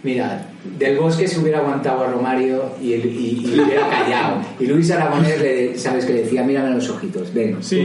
Mira, 0.05 0.49
Del 0.79 0.97
Bosque 0.99 1.27
se 1.27 1.41
hubiera 1.41 1.59
aguantado 1.59 2.05
a 2.05 2.07
Romario 2.11 2.63
y, 2.81 2.93
el- 2.93 3.07
y, 3.07 3.41
y 3.43 3.47
le 3.57 3.63
hubiera 3.65 3.89
callado. 3.89 4.37
Y 4.61 4.67
Luis 4.67 4.91
Aragonés, 4.91 5.41
le, 5.41 5.77
¿sabes 5.79 6.05
que 6.05 6.13
le 6.13 6.23
decía? 6.23 6.43
Mírame 6.43 6.69
a 6.69 6.71
los 6.75 6.89
ojitos, 6.91 7.33
ven. 7.35 7.57
Sí, 7.63 7.79
¿tú 7.79 7.85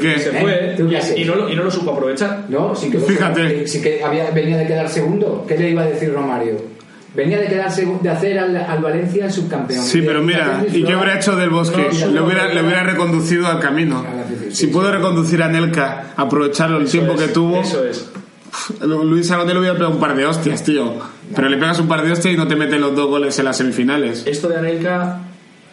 quién 0.00 0.16
y, 0.16 0.20
se 0.20 0.30
¿Eh? 0.30 0.40
fue 0.40 0.74
¿Tú 0.76 0.88
qué 0.88 0.96
has 0.98 1.16
y, 1.16 1.24
no 1.24 1.34
lo, 1.34 1.50
y 1.50 1.56
no 1.56 1.62
lo 1.64 1.70
supo 1.70 1.92
aprovechar. 1.92 2.46
No, 2.48 2.74
sí 2.74 2.90
que, 2.90 2.98
Fíjate. 2.98 3.66
sí 3.68 3.80
que 3.82 4.02
había, 4.02 4.30
venía 4.30 4.56
de 4.58 4.66
quedar 4.66 4.88
segundo. 4.88 5.44
¿Qué 5.46 5.56
le 5.58 5.70
iba 5.70 5.82
a 5.82 5.86
decir 5.86 6.12
Romario? 6.12 6.56
Venía 7.14 7.38
de 7.40 7.46
quedar 7.48 7.68
segu- 7.70 8.00
de 8.00 8.08
hacer 8.08 8.38
al, 8.38 8.56
al 8.56 8.78
Valencia 8.82 9.24
el 9.26 9.32
subcampeón. 9.32 9.82
Sí, 9.82 10.00
pero 10.02 10.22
mira, 10.22 10.64
¿y 10.72 10.82
qué 10.84 10.94
hubiera 10.94 11.16
hecho 11.18 11.34
del 11.36 11.50
bosque? 11.50 11.88
No, 12.00 12.06
le, 12.12 12.20
hubiera, 12.22 12.46
le 12.54 12.62
hubiera 12.62 12.84
reconducido 12.84 13.46
al 13.48 13.58
camino. 13.60 14.04
Si 14.50 14.68
puedo 14.68 14.90
reconducir 14.92 15.42
a 15.42 15.48
Nelka, 15.48 16.12
aprovecharlo 16.16 16.78
el 16.78 16.88
tiempo 16.88 17.16
que 17.16 17.28
tuvo, 17.28 17.60
Eso 17.60 17.84
es. 17.84 18.08
Luis 19.04 19.30
Aragonés 19.30 19.54
le 19.54 19.60
hubiera 19.60 19.74
pegado 19.74 19.94
un 19.94 20.00
par 20.00 20.16
de 20.16 20.26
hostias, 20.26 20.62
tío. 20.64 20.94
Pero 21.34 21.48
le 21.48 21.56
pegas 21.56 21.78
un 21.80 21.88
par 21.88 22.04
de 22.04 22.12
hostias 22.12 22.34
y 22.34 22.36
no 22.36 22.46
te 22.48 22.56
mete 22.56 22.78
los 22.78 22.94
dos 22.96 23.08
goles 23.08 23.38
en 23.38 23.44
las 23.44 23.56
semifinales. 23.56 24.24
Esto 24.26 24.48
de 24.48 24.56
Anelka 24.58 25.20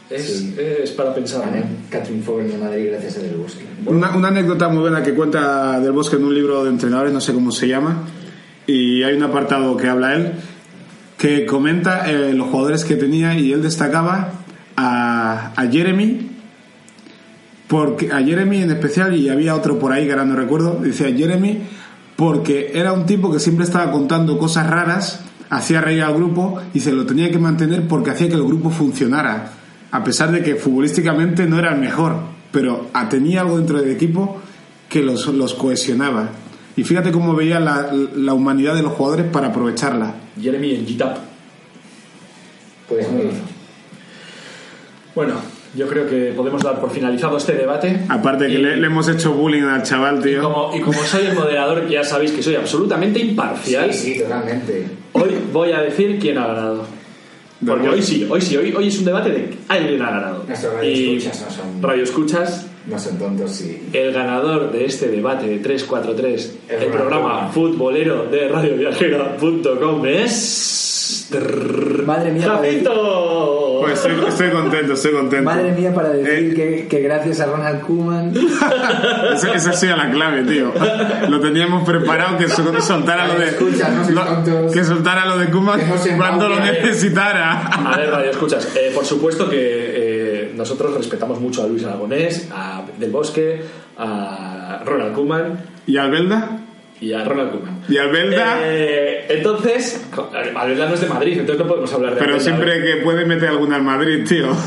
es, 0.09 0.25
Sí. 0.25 0.55
es 0.57 0.91
para 0.91 1.13
pensar. 1.13 1.43
Catherine 1.89 2.23
Ford 2.23 2.41
en 2.41 2.59
Madrid 2.59 2.87
gracias 2.91 3.17
a 3.17 3.19
Del 3.21 3.35
Bosque. 3.35 3.63
Una, 3.85 4.15
una 4.15 4.27
anécdota 4.29 4.69
muy 4.69 4.81
buena 4.81 5.01
que 5.03 5.13
cuenta 5.13 5.79
del 5.79 5.91
bosque 5.91 6.15
en 6.17 6.25
un 6.25 6.33
libro 6.33 6.63
de 6.63 6.69
entrenadores, 6.69 7.11
no 7.13 7.21
sé 7.21 7.33
cómo 7.33 7.51
se 7.51 7.67
llama, 7.67 8.03
y 8.67 9.03
hay 9.03 9.15
un 9.15 9.23
apartado 9.23 9.75
que 9.77 9.87
habla 9.87 10.13
él, 10.15 10.33
que 11.17 11.45
comenta 11.45 12.09
eh, 12.11 12.33
los 12.33 12.47
jugadores 12.49 12.85
que 12.85 12.95
tenía 12.95 13.33
y 13.33 13.51
él 13.53 13.61
destacaba 13.63 14.33
a, 14.75 15.51
a 15.55 15.67
Jeremy, 15.67 16.29
porque 17.67 18.11
a 18.11 18.19
Jeremy 18.23 18.61
en 18.61 18.71
especial, 18.71 19.15
y 19.15 19.29
había 19.29 19.55
otro 19.55 19.77
por 19.79 19.91
ahí 19.91 20.05
que 20.05 20.11
ahora 20.11 20.25
no 20.25 20.35
recuerdo, 20.35 20.79
decía 20.81 21.07
Jeremy, 21.13 21.59
porque 22.17 22.71
era 22.73 22.91
un 22.91 23.05
tipo 23.05 23.31
que 23.31 23.39
siempre 23.39 23.63
estaba 23.63 23.91
contando 23.91 24.37
cosas 24.37 24.67
raras, 24.67 25.21
hacía 25.49 25.79
reír 25.79 26.01
al 26.01 26.15
grupo 26.15 26.59
y 26.73 26.81
se 26.81 26.91
lo 26.91 27.05
tenía 27.05 27.31
que 27.31 27.39
mantener 27.39 27.87
porque 27.87 28.09
hacía 28.09 28.27
que 28.27 28.33
el 28.33 28.43
grupo 28.43 28.71
funcionara, 28.71 29.53
a 29.91 30.03
pesar 30.03 30.31
de 30.31 30.43
que 30.43 30.55
futbolísticamente 30.55 31.45
no 31.45 31.59
era 31.59 31.73
el 31.73 31.79
mejor, 31.79 32.15
pero 32.51 32.87
tenía 33.09 33.41
algo 33.41 33.57
dentro 33.57 33.79
del 33.79 33.91
equipo 33.91 34.41
que 34.89 35.03
los, 35.03 35.27
los 35.27 35.53
cohesionaba. 35.53 36.31
Y 36.75 36.83
fíjate 36.83 37.11
cómo 37.11 37.35
veía 37.35 37.59
la, 37.59 37.91
la 38.15 38.33
humanidad 38.33 38.75
de 38.75 38.81
los 38.81 38.93
jugadores 38.93 39.27
para 39.27 39.47
aprovecharla. 39.47 40.15
Jeremy 40.41 40.75
en 40.75 40.85
GitHub. 40.85 41.13
Pues. 42.89 43.07
Bueno, 45.13 45.33
yo 45.75 45.87
creo 45.87 46.07
que 46.09 46.33
podemos 46.35 46.63
dar 46.63 46.79
por 46.79 46.89
finalizado 46.91 47.37
este 47.37 47.53
debate. 47.53 48.01
Aparte 48.09 48.47
que 48.47 48.53
Y- 48.53 48.57
le, 48.57 48.77
le 48.77 48.87
hemos 48.87 49.07
hecho 49.09 49.33
bullying 49.33 49.63
al 49.63 49.83
chaval, 49.83 50.19
Y 50.19 50.23
tío. 50.23 50.41
como, 50.43 50.75
y 50.75 50.79
como 50.81 51.01
soy 51.03 51.25
el 51.27 51.33
moderador, 51.35 51.85
que 51.85 51.93
ya 51.93 52.03
sabéis 52.03 52.31
que 52.31 52.41
soy 52.43 52.55
absolutamente 52.55 53.19
imparcial, 53.19 53.93
Sí, 53.93 54.13
sí, 54.13 54.19
totalmente. 54.19 54.87
hoy 55.13 55.29
voy 55.51 55.71
a 55.71 55.81
decir 55.81 56.17
quién 56.19 56.37
ha 56.37 56.47
ganado. 56.47 56.85
Porque 57.65 57.89
hoy 57.89 58.01
sí, 58.03 58.27
hoy 58.29 58.39
sí, 58.39 58.55
hoy, 58.55 58.71
hoy 58.75 58.87
es 58.87 58.99
un 58.99 59.05
debate 59.05 59.31
de 59.31 59.49
alguien 59.67 59.99
ha 60.03 60.11
ganado. 60.11 60.43
Nuestros 60.47 60.73
Y 60.73 60.77
radioescuchas 60.77 61.41
no 61.41 61.51
son- 61.51 61.81
radioescuchas, 61.81 62.67
No 62.85 62.99
son 62.99 63.17
tontos 63.17 63.61
y... 63.61 63.81
el 63.93 64.13
ganador 64.13 64.71
de 64.71 64.85
este 64.85 65.07
debate 65.09 65.47
de 65.47 65.57
343, 65.57 66.39
Es 66.41 66.53
el 66.69 66.77
Ronald 66.79 66.91
programa 66.93 67.49
futbolero 67.49 68.25
de 68.25 68.47
radioviajera.com 68.47 70.05
es... 70.05 71.29
Madre 72.05 72.31
mía, 72.31 72.47
para 72.47 72.61
Pues 73.81 73.93
estoy, 73.93 74.13
estoy 74.27 74.49
contento, 74.51 74.93
estoy 74.93 75.11
contento. 75.13 75.43
Madre 75.45 75.71
mía, 75.71 75.93
para 75.93 76.09
decir 76.09 76.51
Eh, 76.51 76.53
que, 76.55 76.87
que 76.87 76.99
gracias 77.01 77.39
a 77.41 77.45
Ronald 77.47 77.81
Koeman. 77.81 78.33
Esa, 79.33 79.53
esa 79.53 79.73
la 79.95 80.09
clave, 80.11 80.43
tío. 80.43 80.71
Lo 81.29 81.39
teníamos 81.39 81.87
preparado 81.87 82.37
que 82.37 82.47
sol- 82.47 82.81
soltara 82.81 83.27
lo 83.27 83.39
de. 83.39 83.45
Escucha, 83.47 83.89
no 83.89 84.09
lo- 84.09 84.71
que 84.71 84.83
soltara 84.83 85.25
lo 85.25 85.37
de 85.37 85.49
no 85.85 85.97
se 85.97 86.15
cuando 86.17 86.47
lo 86.49 86.59
necesitara. 86.59 87.67
A 87.67 87.97
ver, 87.97 88.09
radio, 88.09 88.31
escuchas. 88.31 88.67
eh, 88.75 88.91
por 88.93 89.05
supuesto 89.05 89.49
que 89.49 89.57
eh, 89.59 90.51
nosotros 90.55 90.95
respetamos 90.95 91.39
mucho 91.39 91.63
a 91.63 91.67
Luis 91.67 91.83
Aragonés, 91.85 92.49
a 92.53 92.83
Del 92.97 93.11
Bosque, 93.11 93.61
a 93.97 94.81
Ronald 94.85 95.13
Koeman 95.13 95.59
¿Y 95.85 95.97
Albelda? 95.97 96.59
Y 97.01 97.13
a 97.13 97.23
Ronald 97.23 97.51
Koeman. 97.51 97.81
¿Y 97.87 97.97
Albelda? 97.97 98.57
Eh, 98.63 99.25
entonces, 99.29 100.05
Albelda 100.55 100.87
no 100.87 100.95
es 100.95 101.01
de 101.01 101.07
Madrid, 101.07 101.33
entonces 101.39 101.59
no 101.59 101.67
podemos 101.67 101.93
hablar 101.93 102.13
de 102.15 102.19
Pero 102.19 102.33
Albelda. 102.35 102.43
siempre 102.51 102.81
que 102.83 103.01
puede 103.03 103.25
meter 103.25 103.49
alguna 103.49 103.75
al 103.75 103.83
Madrid, 103.83 104.25
tío. 104.27 104.47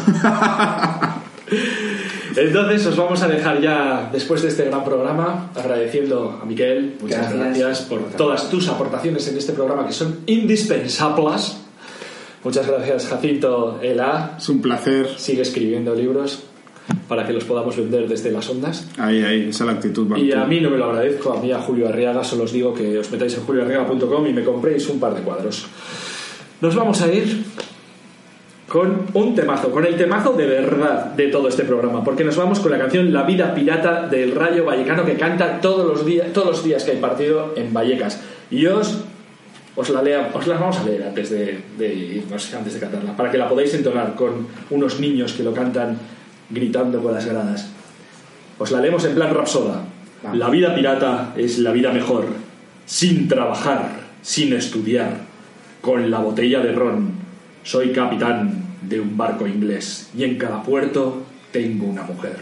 Entonces 2.36 2.86
os 2.86 2.96
vamos 2.96 3.20
a 3.22 3.28
dejar 3.28 3.60
ya, 3.60 4.08
después 4.12 4.40
de 4.42 4.48
este 4.48 4.64
gran 4.64 4.84
programa, 4.84 5.50
agradeciendo 5.56 6.38
a 6.40 6.44
Miquel, 6.44 6.94
muchas 7.00 7.32
gracias, 7.34 7.58
Gracias. 7.58 7.80
por 7.88 8.02
todas 8.12 8.48
tus 8.48 8.68
aportaciones 8.68 9.26
en 9.28 9.36
este 9.36 9.52
programa 9.52 9.84
que 9.86 9.92
son 9.92 10.20
indispensables. 10.26 11.56
Muchas 12.44 12.66
gracias 12.68 13.08
Jacinto 13.08 13.80
Ela, 13.82 14.36
Es 14.38 14.48
un 14.48 14.62
placer. 14.62 15.08
sigue 15.18 15.42
escribiendo 15.42 15.94
libros 15.94 16.44
para 17.08 17.26
que 17.26 17.32
los 17.32 17.44
podamos 17.44 17.76
vender 17.76 18.08
desde 18.08 18.30
las 18.30 18.48
ondas. 18.48 18.88
Ahí, 18.98 19.22
ahí, 19.22 19.48
esa 19.48 19.64
es 19.64 19.66
la 19.66 19.72
actitud. 19.72 20.16
Y 20.16 20.32
a 20.32 20.44
mí 20.44 20.60
no 20.60 20.70
me 20.70 20.78
lo 20.78 20.86
agradezco, 20.86 21.32
a 21.32 21.40
mí 21.40 21.52
a 21.52 21.58
Julio 21.58 21.88
Arriaga 21.88 22.22
solo 22.24 22.44
os 22.44 22.52
digo 22.52 22.72
que 22.74 22.98
os 22.98 23.10
metáis 23.10 23.36
en 23.36 23.44
julioarriaga.com 23.44 24.26
y 24.26 24.32
me 24.32 24.44
compréis 24.44 24.88
un 24.88 25.00
par 25.00 25.14
de 25.14 25.22
cuadros. 25.22 25.66
Nos 26.60 26.74
vamos 26.74 27.00
a 27.02 27.12
ir 27.12 27.44
con 28.68 29.06
un 29.14 29.34
temazo, 29.34 29.70
con 29.70 29.84
el 29.84 29.96
temazo 29.96 30.32
de 30.34 30.46
verdad 30.46 31.06
de 31.06 31.26
todo 31.26 31.48
este 31.48 31.64
programa, 31.64 32.04
porque 32.04 32.22
nos 32.22 32.36
vamos 32.36 32.60
con 32.60 32.70
la 32.70 32.78
canción 32.78 33.12
La 33.12 33.24
vida 33.24 33.52
pirata 33.52 34.06
del 34.06 34.32
Rayo 34.32 34.64
Vallecano 34.64 35.04
que 35.04 35.14
canta 35.14 35.60
todos 35.60 35.84
los 35.84 36.06
días, 36.06 36.32
todos 36.32 36.48
los 36.50 36.64
días 36.64 36.84
que 36.84 36.92
hay 36.92 36.98
partido 36.98 37.54
en 37.56 37.72
Vallecas. 37.72 38.22
Y 38.50 38.66
os 38.66 39.04
os 39.76 39.88
la, 39.90 40.02
lea, 40.02 40.30
os 40.34 40.46
la 40.46 40.58
vamos 40.58 40.78
a 40.78 40.84
leer 40.84 41.04
antes 41.04 41.30
de, 41.30 41.58
de 41.78 41.94
irnos, 41.94 42.52
antes 42.54 42.74
de 42.74 42.80
cantarla, 42.80 43.16
para 43.16 43.30
que 43.30 43.38
la 43.38 43.48
podáis 43.48 43.72
entonar 43.74 44.14
con 44.14 44.46
unos 44.70 45.00
niños 45.00 45.32
que 45.32 45.42
lo 45.42 45.54
cantan 45.54 45.98
gritando 46.50 47.00
por 47.00 47.12
las 47.12 47.26
gradas. 47.26 47.70
Os 48.58 48.70
la 48.70 48.80
leemos 48.80 49.04
en 49.04 49.14
plan 49.14 49.34
rapsoda. 49.34 49.84
La 50.34 50.50
vida 50.50 50.74
pirata 50.74 51.32
es 51.36 51.58
la 51.58 51.72
vida 51.72 51.92
mejor, 51.92 52.26
sin 52.84 53.26
trabajar, 53.26 54.00
sin 54.20 54.52
estudiar, 54.52 55.22
con 55.80 56.10
la 56.10 56.18
botella 56.18 56.60
de 56.60 56.72
ron. 56.72 57.12
Soy 57.62 57.92
capitán 57.92 58.64
de 58.82 59.00
un 59.00 59.16
barco 59.16 59.46
inglés 59.46 60.10
y 60.16 60.24
en 60.24 60.36
cada 60.36 60.62
puerto 60.62 61.22
tengo 61.52 61.86
una 61.86 62.02
mujer. 62.02 62.36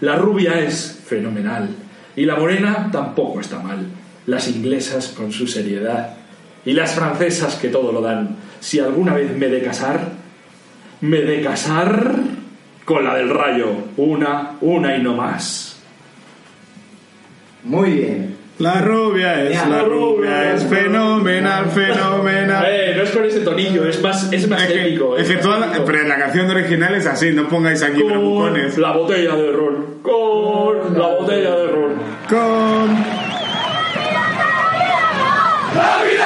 La 0.00 0.16
rubia 0.16 0.58
es 0.60 1.02
fenomenal 1.04 1.68
y 2.16 2.24
la 2.24 2.36
morena 2.36 2.88
tampoco 2.90 3.40
está 3.40 3.60
mal. 3.60 3.86
Las 4.26 4.48
inglesas 4.48 5.08
con 5.08 5.32
su 5.32 5.46
seriedad 5.46 6.16
y 6.64 6.72
las 6.72 6.94
francesas 6.94 7.56
que 7.56 7.68
todo 7.68 7.92
lo 7.92 8.00
dan. 8.00 8.36
Si 8.60 8.80
alguna 8.80 9.14
vez 9.14 9.36
me 9.36 9.48
de 9.48 9.62
casar, 9.62 10.12
me 11.00 11.18
de 11.22 11.42
casar 11.42 12.14
con 12.90 13.04
la 13.04 13.14
del 13.14 13.30
rayo. 13.30 13.68
Una, 13.98 14.56
una 14.60 14.96
y 14.96 15.00
no 15.02 15.14
más. 15.14 15.80
Muy 17.62 17.90
bien. 17.90 18.36
La 18.58 18.80
rubia 18.82 19.42
es, 19.44 19.52
Ya, 19.54 19.66
la 19.66 19.76
la 19.76 19.82
rubia 19.84 20.52
es 20.52 20.64
fenomenal, 20.66 21.66
fenomenal. 21.70 22.64
Eh, 22.68 22.94
no 22.96 23.02
es 23.04 23.10
con 23.12 23.24
ese 23.24 23.40
tonillo, 23.40 23.88
es 23.88 24.02
más, 24.02 24.30
es 24.32 24.48
más 24.48 24.62
Es 24.64 24.72
que, 24.72 24.86
épico. 24.88 25.16
es 25.16 25.28
que 25.28 25.34
más 25.34 25.42
toda 25.44 25.58
la, 25.60 25.84
pero 25.84 26.02
la 26.02 26.18
canción 26.18 26.50
original 26.50 26.94
es 26.96 27.06
así, 27.06 27.30
no 27.30 27.48
pongáis 27.48 27.80
aquí 27.82 28.02
bravucones. 28.02 28.74
Con 28.74 28.82
la 28.82 28.92
botella 28.92 29.36
de 29.36 29.52
ron. 29.52 29.84
Con 30.02 30.98
la 30.98 31.06
botella 31.06 31.50
de 31.56 31.66
ron. 31.68 31.92
Con. 32.28 32.96
¡Soy 35.72 36.16